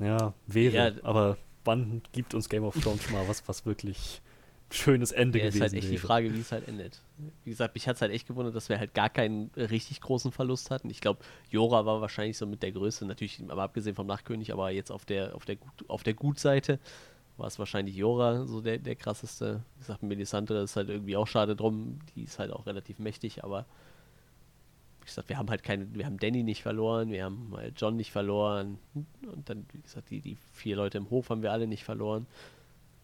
Ja, 0.00 0.34
wäre, 0.46 0.74
ja, 0.74 0.92
aber 1.02 1.36
wann 1.64 2.02
gibt 2.12 2.34
uns 2.34 2.48
Game 2.48 2.64
of 2.64 2.78
Thrones 2.80 3.10
mal 3.10 3.26
was, 3.28 3.46
was 3.46 3.66
wirklich 3.66 4.20
schönes 4.70 5.12
Ende 5.12 5.38
ja, 5.38 5.46
gewesen 5.46 5.56
ist 5.56 5.62
halt 5.62 5.72
echt 5.74 5.82
wäre. 5.84 5.92
die 5.92 5.98
Frage, 5.98 6.34
wie 6.34 6.40
es 6.40 6.52
halt 6.52 6.68
endet. 6.68 7.00
Wie 7.44 7.50
gesagt, 7.50 7.74
mich 7.74 7.88
hat 7.88 7.96
es 7.96 8.02
halt 8.02 8.12
echt 8.12 8.26
gewundert, 8.26 8.54
dass 8.54 8.68
wir 8.68 8.78
halt 8.78 8.94
gar 8.94 9.08
keinen 9.08 9.50
richtig 9.56 10.00
großen 10.00 10.30
Verlust 10.30 10.70
hatten. 10.70 10.90
Ich 10.90 11.00
glaube, 11.00 11.20
Jora 11.50 11.86
war 11.86 12.00
wahrscheinlich 12.00 12.36
so 12.36 12.46
mit 12.46 12.62
der 12.62 12.72
Größe, 12.72 13.06
natürlich, 13.06 13.42
aber 13.48 13.62
abgesehen 13.62 13.96
vom 13.96 14.06
Nachkönig, 14.06 14.52
aber 14.52 14.70
jetzt 14.70 14.90
auf 14.90 15.04
der, 15.04 15.34
auf 15.34 15.44
der, 15.44 15.56
auf 15.88 16.02
der 16.02 16.14
Gutseite 16.14 16.78
war 17.38 17.46
es 17.46 17.58
wahrscheinlich 17.58 17.96
Jora 17.96 18.44
so 18.46 18.60
der, 18.60 18.78
der 18.78 18.96
krasseste. 18.96 19.62
Wie 19.76 19.80
gesagt, 19.80 20.02
Melisandre 20.02 20.62
ist 20.62 20.76
halt 20.76 20.90
irgendwie 20.90 21.16
auch 21.16 21.26
schade 21.26 21.56
drum. 21.56 22.00
Die 22.14 22.24
ist 22.24 22.38
halt 22.38 22.52
auch 22.52 22.66
relativ 22.66 22.98
mächtig, 22.98 23.44
aber 23.44 23.64
gesagt, 25.08 25.28
wir 25.28 25.38
haben 25.38 25.50
halt 25.50 25.62
keine, 25.62 25.92
wir 25.94 26.06
haben 26.06 26.18
Danny 26.18 26.42
nicht 26.42 26.62
verloren, 26.62 27.10
wir 27.10 27.24
haben 27.24 27.52
halt 27.56 27.80
John 27.80 27.96
nicht 27.96 28.12
verloren 28.12 28.78
und 28.94 29.48
dann, 29.48 29.66
wie 29.72 29.80
gesagt, 29.80 30.10
die, 30.10 30.20
die 30.20 30.36
vier 30.52 30.76
Leute 30.76 30.98
im 30.98 31.10
Hof 31.10 31.30
haben 31.30 31.42
wir 31.42 31.52
alle 31.52 31.66
nicht 31.66 31.84
verloren. 31.84 32.26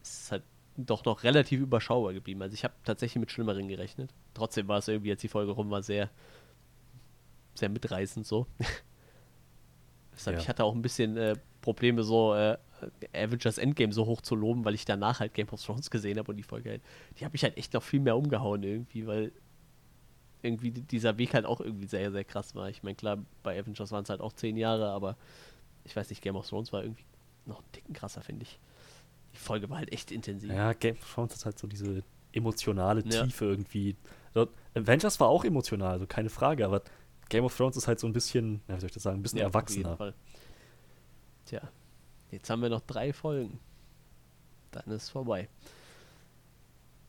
Es 0.01 0.23
ist 0.23 0.31
halt 0.31 0.43
doch 0.77 1.05
noch 1.05 1.23
relativ 1.23 1.61
überschaubar 1.61 2.13
geblieben. 2.13 2.41
Also 2.41 2.53
ich 2.53 2.63
habe 2.63 2.73
tatsächlich 2.83 3.19
mit 3.19 3.31
Schlimmeren 3.31 3.67
gerechnet. 3.67 4.13
Trotzdem 4.33 4.67
war 4.67 4.79
es 4.79 4.87
irgendwie, 4.87 5.11
als 5.11 5.21
die 5.21 5.27
Folge 5.27 5.51
rum 5.51 5.69
war, 5.69 5.81
sehr, 5.81 6.09
sehr 7.53 7.69
mitreißend 7.69 8.25
so. 8.25 8.47
Deshalb, 10.13 10.37
ja. 10.37 10.41
ich 10.41 10.49
hatte 10.49 10.63
auch 10.63 10.73
ein 10.73 10.81
bisschen 10.81 11.17
äh, 11.17 11.35
Probleme, 11.61 12.03
so 12.03 12.33
äh, 12.33 12.57
Avengers 13.13 13.57
Endgame 13.57 13.93
so 13.93 14.05
hoch 14.05 14.21
zu 14.21 14.35
loben, 14.35 14.65
weil 14.65 14.75
ich 14.75 14.85
danach 14.85 15.19
halt 15.19 15.33
Game 15.33 15.49
of 15.49 15.61
Thrones 15.61 15.89
gesehen 15.89 16.17
habe 16.17 16.31
und 16.31 16.37
die 16.37 16.43
Folge 16.43 16.71
halt, 16.71 16.81
die 17.19 17.25
habe 17.25 17.35
ich 17.35 17.43
halt 17.43 17.57
echt 17.57 17.73
noch 17.73 17.83
viel 17.83 17.99
mehr 17.99 18.17
umgehauen 18.17 18.63
irgendwie, 18.63 19.07
weil 19.07 19.31
irgendwie 20.45 20.71
dieser 20.71 21.17
Weg 21.17 21.33
halt 21.33 21.45
auch 21.45 21.59
irgendwie 21.59 21.87
sehr, 21.87 22.11
sehr 22.11 22.23
krass 22.23 22.55
war. 22.55 22.69
Ich 22.69 22.83
meine, 22.83 22.95
klar, 22.95 23.17
bei 23.43 23.59
Avengers 23.59 23.91
waren 23.91 24.03
es 24.03 24.09
halt 24.09 24.21
auch 24.21 24.33
zehn 24.33 24.55
Jahre, 24.55 24.89
aber 24.91 25.17
ich 25.83 25.95
weiß 25.95 26.09
nicht, 26.09 26.21
Game 26.21 26.35
of 26.35 26.47
Thrones 26.47 26.71
war 26.71 26.83
irgendwie 26.83 27.05
noch 27.45 27.59
einen 27.59 27.71
Ticken 27.71 27.93
krasser, 27.93 28.21
finde 28.21 28.43
ich 28.43 28.59
die 29.35 29.39
Folge 29.39 29.69
war 29.69 29.77
halt 29.77 29.91
echt 29.91 30.11
intensiv. 30.11 30.49
Ja, 30.49 30.73
Game 30.73 30.95
of 30.95 31.13
Thrones 31.13 31.35
ist 31.35 31.45
halt 31.45 31.59
so 31.59 31.67
diese 31.67 32.03
emotionale 32.31 33.03
Tiefe 33.03 33.45
ja. 33.45 33.51
irgendwie. 33.51 33.95
Avengers 34.73 35.19
war 35.19 35.27
auch 35.27 35.45
emotional, 35.45 35.91
also 35.91 36.07
keine 36.07 36.29
Frage, 36.29 36.65
aber 36.65 36.81
Game 37.29 37.45
of 37.45 37.55
Thrones 37.55 37.77
ist 37.77 37.87
halt 37.87 37.99
so 37.99 38.07
ein 38.07 38.13
bisschen, 38.13 38.61
ja, 38.67 38.75
wie 38.75 38.81
soll 38.81 38.87
ich 38.87 38.93
das 38.93 39.03
sagen, 39.03 39.19
ein 39.19 39.23
bisschen 39.23 39.39
ja, 39.39 39.45
erwachsener. 39.45 40.13
Tja, 41.45 41.61
jetzt 42.31 42.49
haben 42.49 42.61
wir 42.61 42.69
noch 42.69 42.81
drei 42.81 43.13
Folgen. 43.13 43.59
Dann 44.71 44.83
ist 44.87 45.03
es 45.03 45.09
vorbei. 45.09 45.47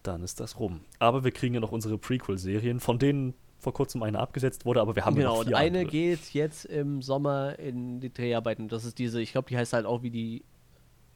Dann 0.07 0.23
ist 0.23 0.41
das 0.41 0.59
rum. 0.59 0.81
Aber 0.99 1.25
wir 1.25 1.33
kriegen 1.33 1.55
ja 1.55 1.61
noch 1.61 1.73
unsere 1.73 1.99
Prequel-Serien, 1.99 2.81
von 2.81 2.99
denen 2.99 3.35
vor 3.59 3.73
kurzem 3.73 4.03
eine 4.03 4.19
abgesetzt 4.21 4.65
wurde, 4.65 4.81
aber 4.81 4.95
wir 4.95 5.05
haben 5.05 5.17
genau, 5.17 5.33
ja 5.33 5.39
noch 5.39 5.45
vier 5.45 5.57
und 5.57 5.61
eine 5.61 5.79
andere. 5.81 5.91
geht 5.91 6.33
jetzt 6.35 6.67
im 6.67 7.03
Sommer 7.03 7.59
in 7.59 8.01
die 8.01 8.13
Dreharbeiten. 8.13 8.69
Das 8.69 8.85
ist 8.85 8.99
diese, 8.99 9.21
ich 9.21 9.33
glaube, 9.33 9.49
die 9.49 9.57
heißt 9.57 9.73
halt 9.73 9.87
auch 9.87 10.03
wie 10.03 10.11
die 10.11 10.45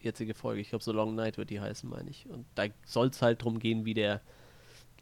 jetzige 0.01 0.35
Folge. 0.35 0.61
Ich 0.61 0.71
glaube, 0.71 0.83
so 0.83 0.93
Long 0.93 1.15
Night 1.15 1.39
wird 1.39 1.51
die 1.51 1.61
heißen, 1.61 1.89
meine 1.89 2.11
ich. 2.11 2.29
Und 2.29 2.47
da 2.55 2.65
soll 2.85 3.09
es 3.09 3.23
halt 3.23 3.43
darum 3.43 3.59
gehen, 3.59 3.85
wie 3.85 3.95
der 3.95 4.21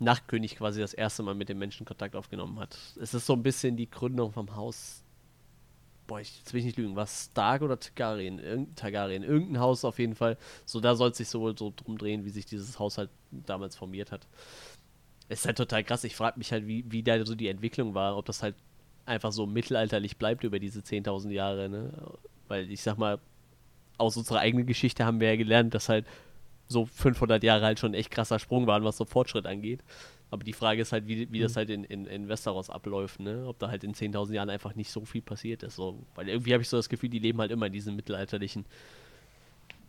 Nachtkönig 0.01 0.57
quasi 0.57 0.81
das 0.81 0.93
erste 0.95 1.23
Mal 1.23 1.35
mit 1.35 1.49
dem 1.49 1.59
Menschen 1.59 1.87
Kontakt 1.87 2.15
aufgenommen 2.15 2.59
hat. 2.59 2.77
Es 3.01 3.15
ist 3.15 3.27
so 3.27 3.33
ein 3.33 3.43
bisschen 3.43 3.77
die 3.77 3.91
Gründung 3.91 4.33
vom 4.33 4.55
Haus 4.55 5.05
boah, 6.09 6.21
ich, 6.21 6.39
jetzt 6.39 6.53
will 6.53 6.59
ich 6.59 6.67
nicht 6.67 6.79
lügen, 6.79 6.97
was 6.97 7.27
Stark 7.27 7.63
oder 7.63 7.79
Targaryen? 7.79 8.41
Irgendein 8.41 8.75
Targaryen, 8.75 9.23
irgendein 9.23 9.61
Haus 9.61 9.85
auf 9.85 10.01
jeden 10.01 10.17
Fall. 10.17 10.37
So, 10.65 10.81
da 10.81 10.97
soll 10.97 11.11
es 11.11 11.19
sich 11.19 11.29
so, 11.29 11.55
so 11.55 11.73
drum 11.77 11.97
drehen, 11.97 12.25
wie 12.25 12.31
sich 12.31 12.47
dieses 12.47 12.81
Haus 12.81 12.99
halt 12.99 13.11
damals 13.31 13.77
formiert 13.77 14.11
hat. 14.11 14.27
Ist 15.29 15.47
halt 15.47 15.59
total 15.59 15.85
krass. 15.85 16.03
Ich 16.05 16.17
frage 16.17 16.39
mich 16.39 16.51
halt, 16.51 16.67
wie, 16.67 16.85
wie 16.91 17.03
da 17.03 17.25
so 17.25 17.35
die 17.35 17.49
Entwicklung 17.49 17.95
war, 17.95 18.17
ob 18.17 18.25
das 18.25 18.43
halt 18.43 18.57
einfach 19.05 19.31
so 19.31 19.47
mittelalterlich 19.47 20.17
bleibt 20.17 20.43
über 20.43 20.59
diese 20.59 20.81
10.000 20.81 21.31
Jahre, 21.31 21.69
ne? 21.69 21.93
Weil 22.49 22.71
ich 22.71 22.83
sag 22.83 22.97
mal, 22.97 23.19
aus 23.99 24.17
unserer 24.17 24.41
eigenen 24.41 24.67
Geschichte 24.67 25.05
haben 25.05 25.21
wir 25.21 25.29
ja 25.29 25.37
gelernt, 25.37 25.75
dass 25.75 25.91
halt 25.91 26.07
so 26.69 26.87
500 26.87 27.43
Jahre 27.43 27.65
halt 27.65 27.79
schon 27.79 27.93
ein 27.93 27.95
echt 27.95 28.11
krasser 28.11 28.39
Sprung 28.39 28.67
waren, 28.67 28.85
was 28.85 28.97
so 28.97 29.05
Fortschritt 29.05 29.47
angeht. 29.47 29.81
Aber 30.31 30.45
die 30.45 30.53
Frage 30.53 30.83
ist 30.83 30.93
halt, 30.93 31.07
wie, 31.07 31.31
wie 31.33 31.41
das 31.41 31.53
mhm. 31.53 31.57
halt 31.57 31.71
in, 31.71 31.85
in, 31.85 32.07
in 32.07 32.29
Westeros 32.29 32.69
abläuft, 32.69 33.21
ne? 33.21 33.47
Ob 33.47 33.59
da 33.59 33.69
halt 33.69 33.83
in 33.83 33.95
10.000 33.95 34.35
Jahren 34.35 34.51
einfach 34.51 34.75
nicht 34.75 34.91
so 34.91 35.05
viel 35.05 35.23
passiert 35.23 35.63
ist. 35.63 35.77
So. 35.77 36.05
Weil 36.15 36.29
irgendwie 36.29 36.53
habe 36.53 36.63
ich 36.63 36.69
so 36.69 36.77
das 36.77 36.89
Gefühl, 36.89 37.09
die 37.09 37.19
leben 37.19 37.41
halt 37.41 37.51
immer 37.51 37.67
in 37.67 37.73
diesem 37.73 37.97
mittelalterlichen, 37.97 38.67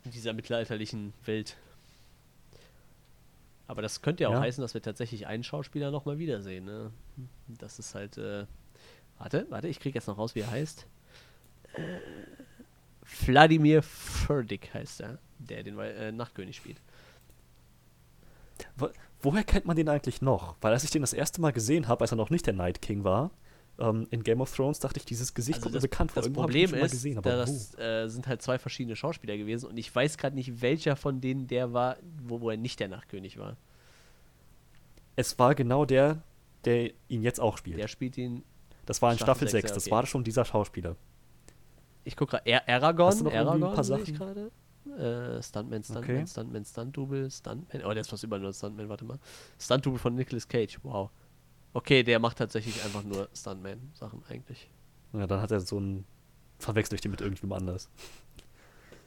in 0.06 0.12
dieser 0.12 0.34
mittelalterlichen 0.34 1.14
Welt. 1.26 1.58
Aber 3.68 3.82
das 3.82 4.02
könnte 4.02 4.24
ja 4.24 4.30
auch 4.30 4.34
ja. 4.34 4.42
heißen, 4.42 4.62
dass 4.62 4.74
wir 4.74 4.82
tatsächlich 4.82 5.28
einen 5.28 5.44
Schauspieler 5.44 5.92
nochmal 5.92 6.18
wiedersehen, 6.18 6.66
ne? 6.66 6.92
Das 7.48 7.78
ist 7.78 7.94
halt, 7.94 8.18
äh, 8.18 8.46
warte, 9.18 9.46
warte, 9.50 9.68
ich 9.68 9.80
kriege 9.80 9.96
jetzt 9.96 10.08
noch 10.08 10.18
raus, 10.18 10.36
wie 10.36 10.40
er 10.40 10.50
heißt. 10.50 10.88
Äh, 11.74 12.00
Wladimir 13.26 13.84
Furdik 13.84 14.74
heißt 14.74 15.02
er, 15.02 15.20
der 15.38 15.64
den 15.64 15.78
äh, 15.78 16.12
Nachtkönig 16.12 16.56
spielt. 16.56 16.78
Wo, 19.22 19.32
woher 19.32 19.44
kennt 19.44 19.66
man 19.66 19.76
den 19.76 19.90
eigentlich 19.90 20.22
noch? 20.22 20.56
Weil 20.62 20.74
als 20.74 20.84
ich 20.84 20.92
den 20.92 21.02
das 21.02 21.14
erste 21.14 21.42
Mal 21.42 21.52
gesehen 21.52 21.88
habe, 21.88 22.02
als 22.02 22.12
er 22.12 22.16
noch 22.16 22.30
nicht 22.30 22.46
der 22.46 22.54
Night 22.54 22.82
King 22.82 23.04
war, 23.04 23.32
ähm, 23.80 24.08
in 24.12 24.24
Game 24.24 24.42
of 24.42 24.54
Thrones, 24.54 24.80
dachte 24.80 25.00
ich, 25.00 25.06
dieses 25.06 25.34
Gesicht 25.34 25.58
also 25.58 25.64
kommt 25.64 25.76
mir 25.76 25.82
bekannt 25.82 26.12
vor. 26.12 26.24
Das 26.24 26.32
Problem 26.32 26.74
ist, 26.74 26.92
gesehen, 26.92 27.18
aber 27.18 27.32
das 27.32 27.78
äh, 27.78 28.08
sind 28.08 28.28
halt 28.28 28.42
zwei 28.42 28.60
verschiedene 28.60 28.96
Schauspieler 28.96 29.38
gewesen 29.38 29.68
und 29.68 29.78
ich 29.78 29.94
weiß 29.94 30.18
gerade 30.18 30.36
nicht, 30.36 30.62
welcher 30.62 30.96
von 30.96 31.22
denen 31.22 31.48
der 31.48 31.74
war, 31.74 31.98
wo, 32.28 32.42
wo 32.42 32.50
er 32.50 32.58
nicht 32.58 32.80
der 32.80 32.90
Nachtkönig 32.90 33.38
war. 33.38 33.58
Es 35.16 35.38
war 35.40 35.56
genau 35.56 35.86
der, 35.86 36.22
der 36.66 36.92
ihn 37.08 37.24
jetzt 37.24 37.40
auch 37.40 37.58
spielt. 37.58 37.80
Der 37.80 37.88
spielt 37.88 38.18
ihn. 38.18 38.44
Das 38.86 39.02
war 39.02 39.12
in 39.12 39.18
Staffel, 39.18 39.48
Staffel 39.48 39.50
6, 39.50 39.62
6 39.62 39.72
okay. 39.72 39.76
das 39.76 39.92
war 39.92 40.06
schon 40.06 40.24
dieser 40.24 40.46
Schauspieler. 40.46 40.96
Ich 42.04 42.16
gucke 42.16 42.38
gerade, 42.38 42.68
Aragorn, 42.68 43.28
Aragorn 43.28 43.64
ein 43.64 43.74
paar 43.74 43.84
Sachen? 43.84 44.14
gerade. 44.16 44.52
Äh, 44.86 45.42
Stuntman, 45.44 45.84
Stuntman, 45.84 46.04
okay. 46.04 46.28
Stuntman, 46.28 46.66
Stunt-Double, 46.66 47.30
Stuntman. 47.30 47.86
Oh, 47.86 47.90
der 47.90 48.02
ist 48.02 48.10
fast 48.10 48.24
überall 48.24 48.42
nur 48.42 48.54
Stuntman, 48.54 48.90
warte 48.90 49.06
mal. 49.06 49.20
Stunt-Double 49.60 50.00
von 50.00 50.16
Nicolas 50.16 50.48
Cage, 50.48 50.80
wow. 50.84 51.10
Okay, 51.74 52.04
der 52.04 52.20
macht 52.20 52.38
tatsächlich 52.38 52.84
einfach 52.84 53.04
nur 53.04 53.30
Stuntman-Sachen 53.34 54.24
eigentlich. 54.30 54.70
Ja, 55.14 55.28
dann 55.28 55.42
hat 55.42 55.52
er 55.52 55.60
so 55.60 55.80
ein. 55.80 56.06
Verwechsel 56.58 56.96
ich 56.96 57.02
den 57.02 57.12
mit 57.12 57.22
irgendjemand 57.22 57.62
anders. 57.62 57.90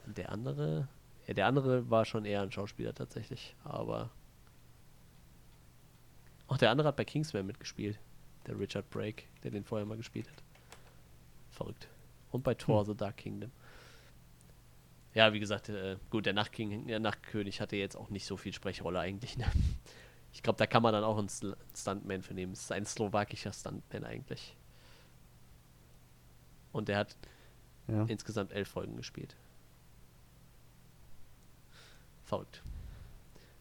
Der 0.05 0.31
andere. 0.31 0.87
Ja, 1.27 1.33
der 1.33 1.47
andere 1.47 1.89
war 1.89 2.05
schon 2.05 2.25
eher 2.25 2.41
ein 2.41 2.51
Schauspieler 2.51 2.93
tatsächlich, 2.93 3.55
aber. 3.63 4.09
Auch 6.47 6.57
der 6.57 6.71
andere 6.71 6.87
hat 6.89 6.95
bei 6.95 7.05
Kingsman 7.05 7.45
mitgespielt. 7.45 7.99
Der 8.47 8.59
Richard 8.59 8.89
Brake, 8.89 9.23
der 9.43 9.51
den 9.51 9.63
vorher 9.63 9.85
mal 9.85 9.97
gespielt 9.97 10.29
hat. 10.29 10.43
Verrückt. 11.51 11.87
Und 12.31 12.43
bei 12.43 12.53
Thor 12.53 12.81
hm. 12.81 12.87
The 12.87 12.97
Dark 12.97 13.17
Kingdom. 13.17 13.51
Ja, 15.13 15.31
wie 15.33 15.39
gesagt, 15.39 15.69
äh, 15.69 15.97
gut, 16.09 16.25
der 16.25 16.33
Nachtking, 16.33 16.87
der 16.87 16.99
Nachtkönig 16.99 17.61
hatte 17.61 17.75
jetzt 17.75 17.95
auch 17.95 18.09
nicht 18.09 18.25
so 18.25 18.35
viel 18.35 18.53
Sprechrolle 18.53 18.99
eigentlich. 18.99 19.37
Ne? 19.37 19.45
Ich 20.33 20.41
glaube, 20.41 20.57
da 20.57 20.65
kann 20.65 20.81
man 20.81 20.93
dann 20.93 21.03
auch 21.03 21.17
einen 21.17 21.29
Stuntman 21.29 22.23
für 22.23 22.33
nehmen. 22.33 22.53
Es 22.53 22.61
ist 22.61 22.71
ein 22.71 22.85
slowakischer 22.85 23.53
Stuntman 23.53 24.03
eigentlich. 24.03 24.57
Und 26.71 26.87
der 26.87 26.97
hat 26.97 27.15
ja. 27.87 28.05
insgesamt 28.05 28.51
elf 28.51 28.67
Folgen 28.67 28.95
gespielt. 28.97 29.35
Verrückt. 32.23 32.63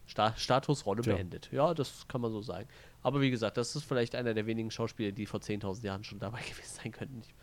Sta 0.06 0.34
Statusrolle 0.36 1.02
ja. 1.02 1.14
beendet. 1.14 1.50
Ja, 1.52 1.74
das 1.74 2.08
kann 2.08 2.22
man 2.22 2.32
so 2.32 2.40
sagen. 2.40 2.68
Aber 3.02 3.20
wie 3.20 3.30
gesagt, 3.30 3.58
das 3.58 3.76
ist 3.76 3.84
vielleicht 3.84 4.14
einer 4.14 4.32
der 4.32 4.46
wenigen 4.46 4.70
Schauspieler, 4.70 5.12
die 5.12 5.26
vor 5.26 5.40
10.000 5.40 5.84
Jahren 5.84 6.04
schon 6.04 6.18
dabei 6.18 6.40
gewesen 6.48 6.80
sein 6.82 6.92
könnten. 6.92 7.20
Ich, 7.20 7.34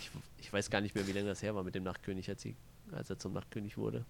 ich, 0.00 0.10
ich, 0.38 0.52
weiß 0.52 0.70
gar 0.70 0.80
nicht 0.80 0.96
mehr, 0.96 1.06
wie 1.06 1.12
lange 1.12 1.28
das 1.28 1.42
her 1.42 1.54
war 1.54 1.62
mit 1.62 1.76
dem 1.76 1.84
Nachtkönig, 1.84 2.28
als, 2.28 2.42
sie, 2.42 2.56
als 2.94 3.10
er 3.10 3.18
zum 3.18 3.32
Nachtkönig 3.32 3.76
wurde. 3.76 4.04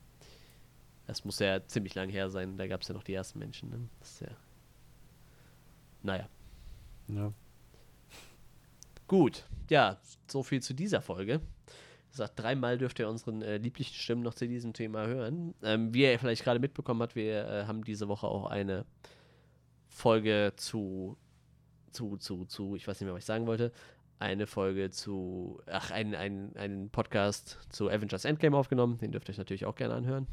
Das 1.06 1.24
muss 1.24 1.38
ja 1.38 1.64
ziemlich 1.66 1.94
lang 1.94 2.08
her 2.08 2.30
sein. 2.30 2.56
Da 2.56 2.66
gab 2.66 2.82
es 2.82 2.88
ja 2.88 2.94
noch 2.94 3.02
die 3.02 3.14
ersten 3.14 3.38
Menschen. 3.38 3.70
Ne? 3.70 3.88
Das 4.00 4.12
ist 4.12 4.20
ja. 4.20 4.36
Naja. 6.02 6.28
Ja. 7.08 7.32
Gut. 9.06 9.44
Ja, 9.68 9.98
so 10.26 10.42
viel 10.42 10.62
zu 10.62 10.74
dieser 10.74 11.00
Folge. 11.00 11.40
Wie 11.40 12.10
gesagt, 12.12 12.38
dreimal 12.38 12.78
dürft 12.78 12.98
ihr 12.98 13.08
unseren 13.08 13.42
äh, 13.42 13.56
lieblichen 13.56 13.94
Stimmen 13.94 14.22
noch 14.22 14.34
zu 14.34 14.46
diesem 14.46 14.72
Thema 14.72 15.06
hören. 15.06 15.54
Ähm, 15.62 15.92
wie 15.94 16.02
ihr 16.02 16.18
vielleicht 16.18 16.44
gerade 16.44 16.60
mitbekommen 16.60 17.02
habt, 17.02 17.16
wir 17.16 17.48
äh, 17.48 17.64
haben 17.64 17.84
diese 17.84 18.08
Woche 18.08 18.26
auch 18.26 18.46
eine 18.46 18.84
Folge 19.88 20.52
zu, 20.56 21.16
zu, 21.90 22.16
zu, 22.16 22.44
zu, 22.44 22.76
ich 22.76 22.86
weiß 22.86 23.00
nicht 23.00 23.06
mehr, 23.06 23.14
was 23.14 23.20
ich 23.20 23.26
sagen 23.26 23.46
wollte, 23.46 23.72
eine 24.22 24.46
Folge 24.46 24.90
zu, 24.90 25.60
ach, 25.66 25.90
einen, 25.90 26.14
einen, 26.14 26.56
einen 26.56 26.90
Podcast 26.90 27.58
zu 27.70 27.90
Avengers 27.90 28.24
Endgame 28.24 28.56
aufgenommen. 28.56 28.98
Den 28.98 29.12
dürft 29.12 29.28
ihr 29.28 29.32
euch 29.32 29.38
natürlich 29.38 29.66
auch 29.66 29.74
gerne 29.74 29.94
anhören. 29.94 30.26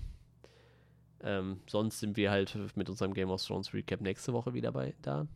Ähm, 1.21 1.59
sonst 1.67 1.99
sind 1.99 2.15
wir 2.15 2.31
halt 2.31 2.57
mit 2.75 2.89
unserem 2.89 3.13
Game 3.13 3.29
of 3.29 3.43
Thrones 3.43 3.73
Recap 3.73 3.99
nächste 3.99 4.31
Woche 4.31 4.53
wieder 4.53 4.71
bei 4.71 4.93
da. 5.01 5.27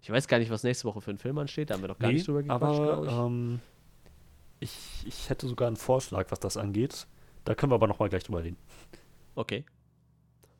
Ich 0.00 0.10
weiß 0.10 0.26
gar 0.26 0.38
nicht, 0.38 0.50
was 0.50 0.62
nächste 0.62 0.88
Woche 0.88 1.00
für 1.00 1.10
ein 1.10 1.18
Film 1.18 1.38
ansteht, 1.38 1.70
da 1.70 1.74
haben 1.74 1.82
wir 1.82 1.88
noch 1.88 1.98
gar 1.98 2.08
nee, 2.08 2.14
nicht 2.14 2.26
drüber 2.26 2.42
gequatscht, 2.42 2.80
aber 2.80 3.06
ich. 3.06 3.12
Ähm, 3.12 3.60
ich, 4.60 4.76
ich 5.06 5.30
hätte 5.30 5.46
sogar 5.46 5.68
einen 5.68 5.76
Vorschlag, 5.76 6.30
was 6.30 6.40
das 6.40 6.56
angeht. 6.56 7.06
Da 7.44 7.54
können 7.54 7.70
wir 7.70 7.76
aber 7.76 7.86
noch 7.86 7.98
mal 7.98 8.08
gleich 8.08 8.24
drüber 8.24 8.42
reden. 8.42 8.56
Okay. 9.36 9.64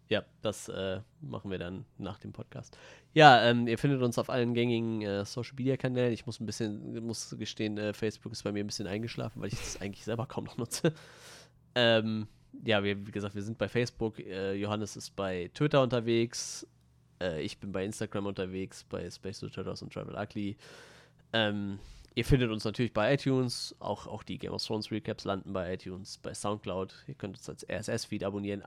Ja, 0.09 0.25
das 0.41 0.69
äh, 0.69 1.01
machen 1.21 1.51
wir 1.51 1.59
dann 1.59 1.85
nach 1.99 2.19
dem 2.19 2.33
Podcast. 2.33 2.79
Ja, 3.13 3.43
ähm, 3.43 3.69
ihr 3.69 3.77
findet 3.77 4.01
uns 4.03 4.19
auf 4.19 4.31
allen 4.31 4.55
gängigen 4.55 5.03
äh, 5.03 5.25
Social 5.25 5.55
Media 5.57 5.77
Kanälen. 5.77 6.13
Ich 6.13 6.25
muss 6.25 6.41
ein 6.41 6.47
bisschen, 6.47 7.05
muss 7.05 7.37
gestehen, 7.39 7.77
äh, 7.77 7.93
Facebook 7.93 8.33
ist 8.33 8.43
bei 8.43 8.53
mir 8.53 8.65
ein 8.65 8.67
bisschen 8.67 8.87
eingeschlafen, 8.87 9.43
weil 9.43 9.49
ich 9.49 9.59
das 9.59 9.81
eigentlich 9.81 10.05
selber 10.05 10.27
kaum 10.27 10.45
noch 10.45 10.57
nutze. 10.57 10.95
ähm, 11.75 12.27
ja, 12.65 12.83
wir, 12.83 13.07
wie 13.07 13.11
gesagt, 13.11 13.35
wir 13.35 13.43
sind 13.43 13.59
bei 13.59 13.69
Facebook. 13.69 14.19
Äh, 14.19 14.55
Johannes 14.55 14.97
ist 14.97 15.15
bei 15.15 15.51
Twitter 15.53 15.83
unterwegs. 15.83 16.67
Äh, 17.21 17.43
ich 17.43 17.59
bin 17.59 17.73
bei 17.73 17.85
Instagram 17.85 18.27
unterwegs, 18.27 18.85
bei 18.85 19.11
Space 19.11 19.41
Turtles 19.41 19.83
und 19.83 19.93
Travel 19.93 20.17
Ugly. 20.17 20.57
Ähm, 21.35 21.79
ihr 22.15 22.25
findet 22.25 22.51
uns 22.51 22.65
natürlich 22.65 22.93
bei 22.95 23.13
iTunes. 23.13 23.77
Auch, 23.79 24.07
auch 24.07 24.23
die 24.23 24.39
Game 24.39 24.53
of 24.53 24.65
Thrones 24.65 24.91
Recaps 24.91 25.25
landen 25.25 25.53
bei 25.53 25.75
iTunes, 25.75 26.19
bei 26.19 26.33
Soundcloud. 26.33 27.05
Ihr 27.07 27.15
könnt 27.15 27.37
uns 27.37 27.49
als 27.49 27.69
RSS-Feed 27.69 28.25
abonnieren. 28.25 28.63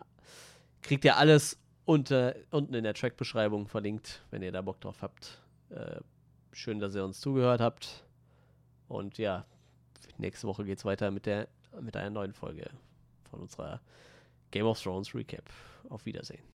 Kriegt 0.81 1.05
ihr 1.05 1.17
alles 1.17 1.57
unter, 1.85 2.35
unten 2.51 2.73
in 2.73 2.83
der 2.83 2.93
Track-Beschreibung 2.93 3.67
verlinkt, 3.67 4.23
wenn 4.31 4.41
ihr 4.41 4.51
da 4.51 4.61
Bock 4.61 4.79
drauf 4.81 5.01
habt. 5.01 5.41
Äh, 5.69 5.99
schön, 6.51 6.79
dass 6.79 6.95
ihr 6.95 7.03
uns 7.03 7.19
zugehört 7.19 7.61
habt. 7.61 8.05
Und 8.87 9.17
ja, 9.17 9.45
nächste 10.17 10.47
Woche 10.47 10.65
geht 10.65 10.77
es 10.77 10.85
weiter 10.85 11.11
mit, 11.11 11.25
der, 11.25 11.47
mit 11.79 11.95
einer 11.95 12.09
neuen 12.09 12.33
Folge 12.33 12.69
von 13.29 13.41
unserer 13.41 13.81
Game 14.51 14.65
of 14.65 14.81
Thrones 14.81 15.13
Recap. 15.15 15.49
Auf 15.89 16.05
Wiedersehen. 16.05 16.50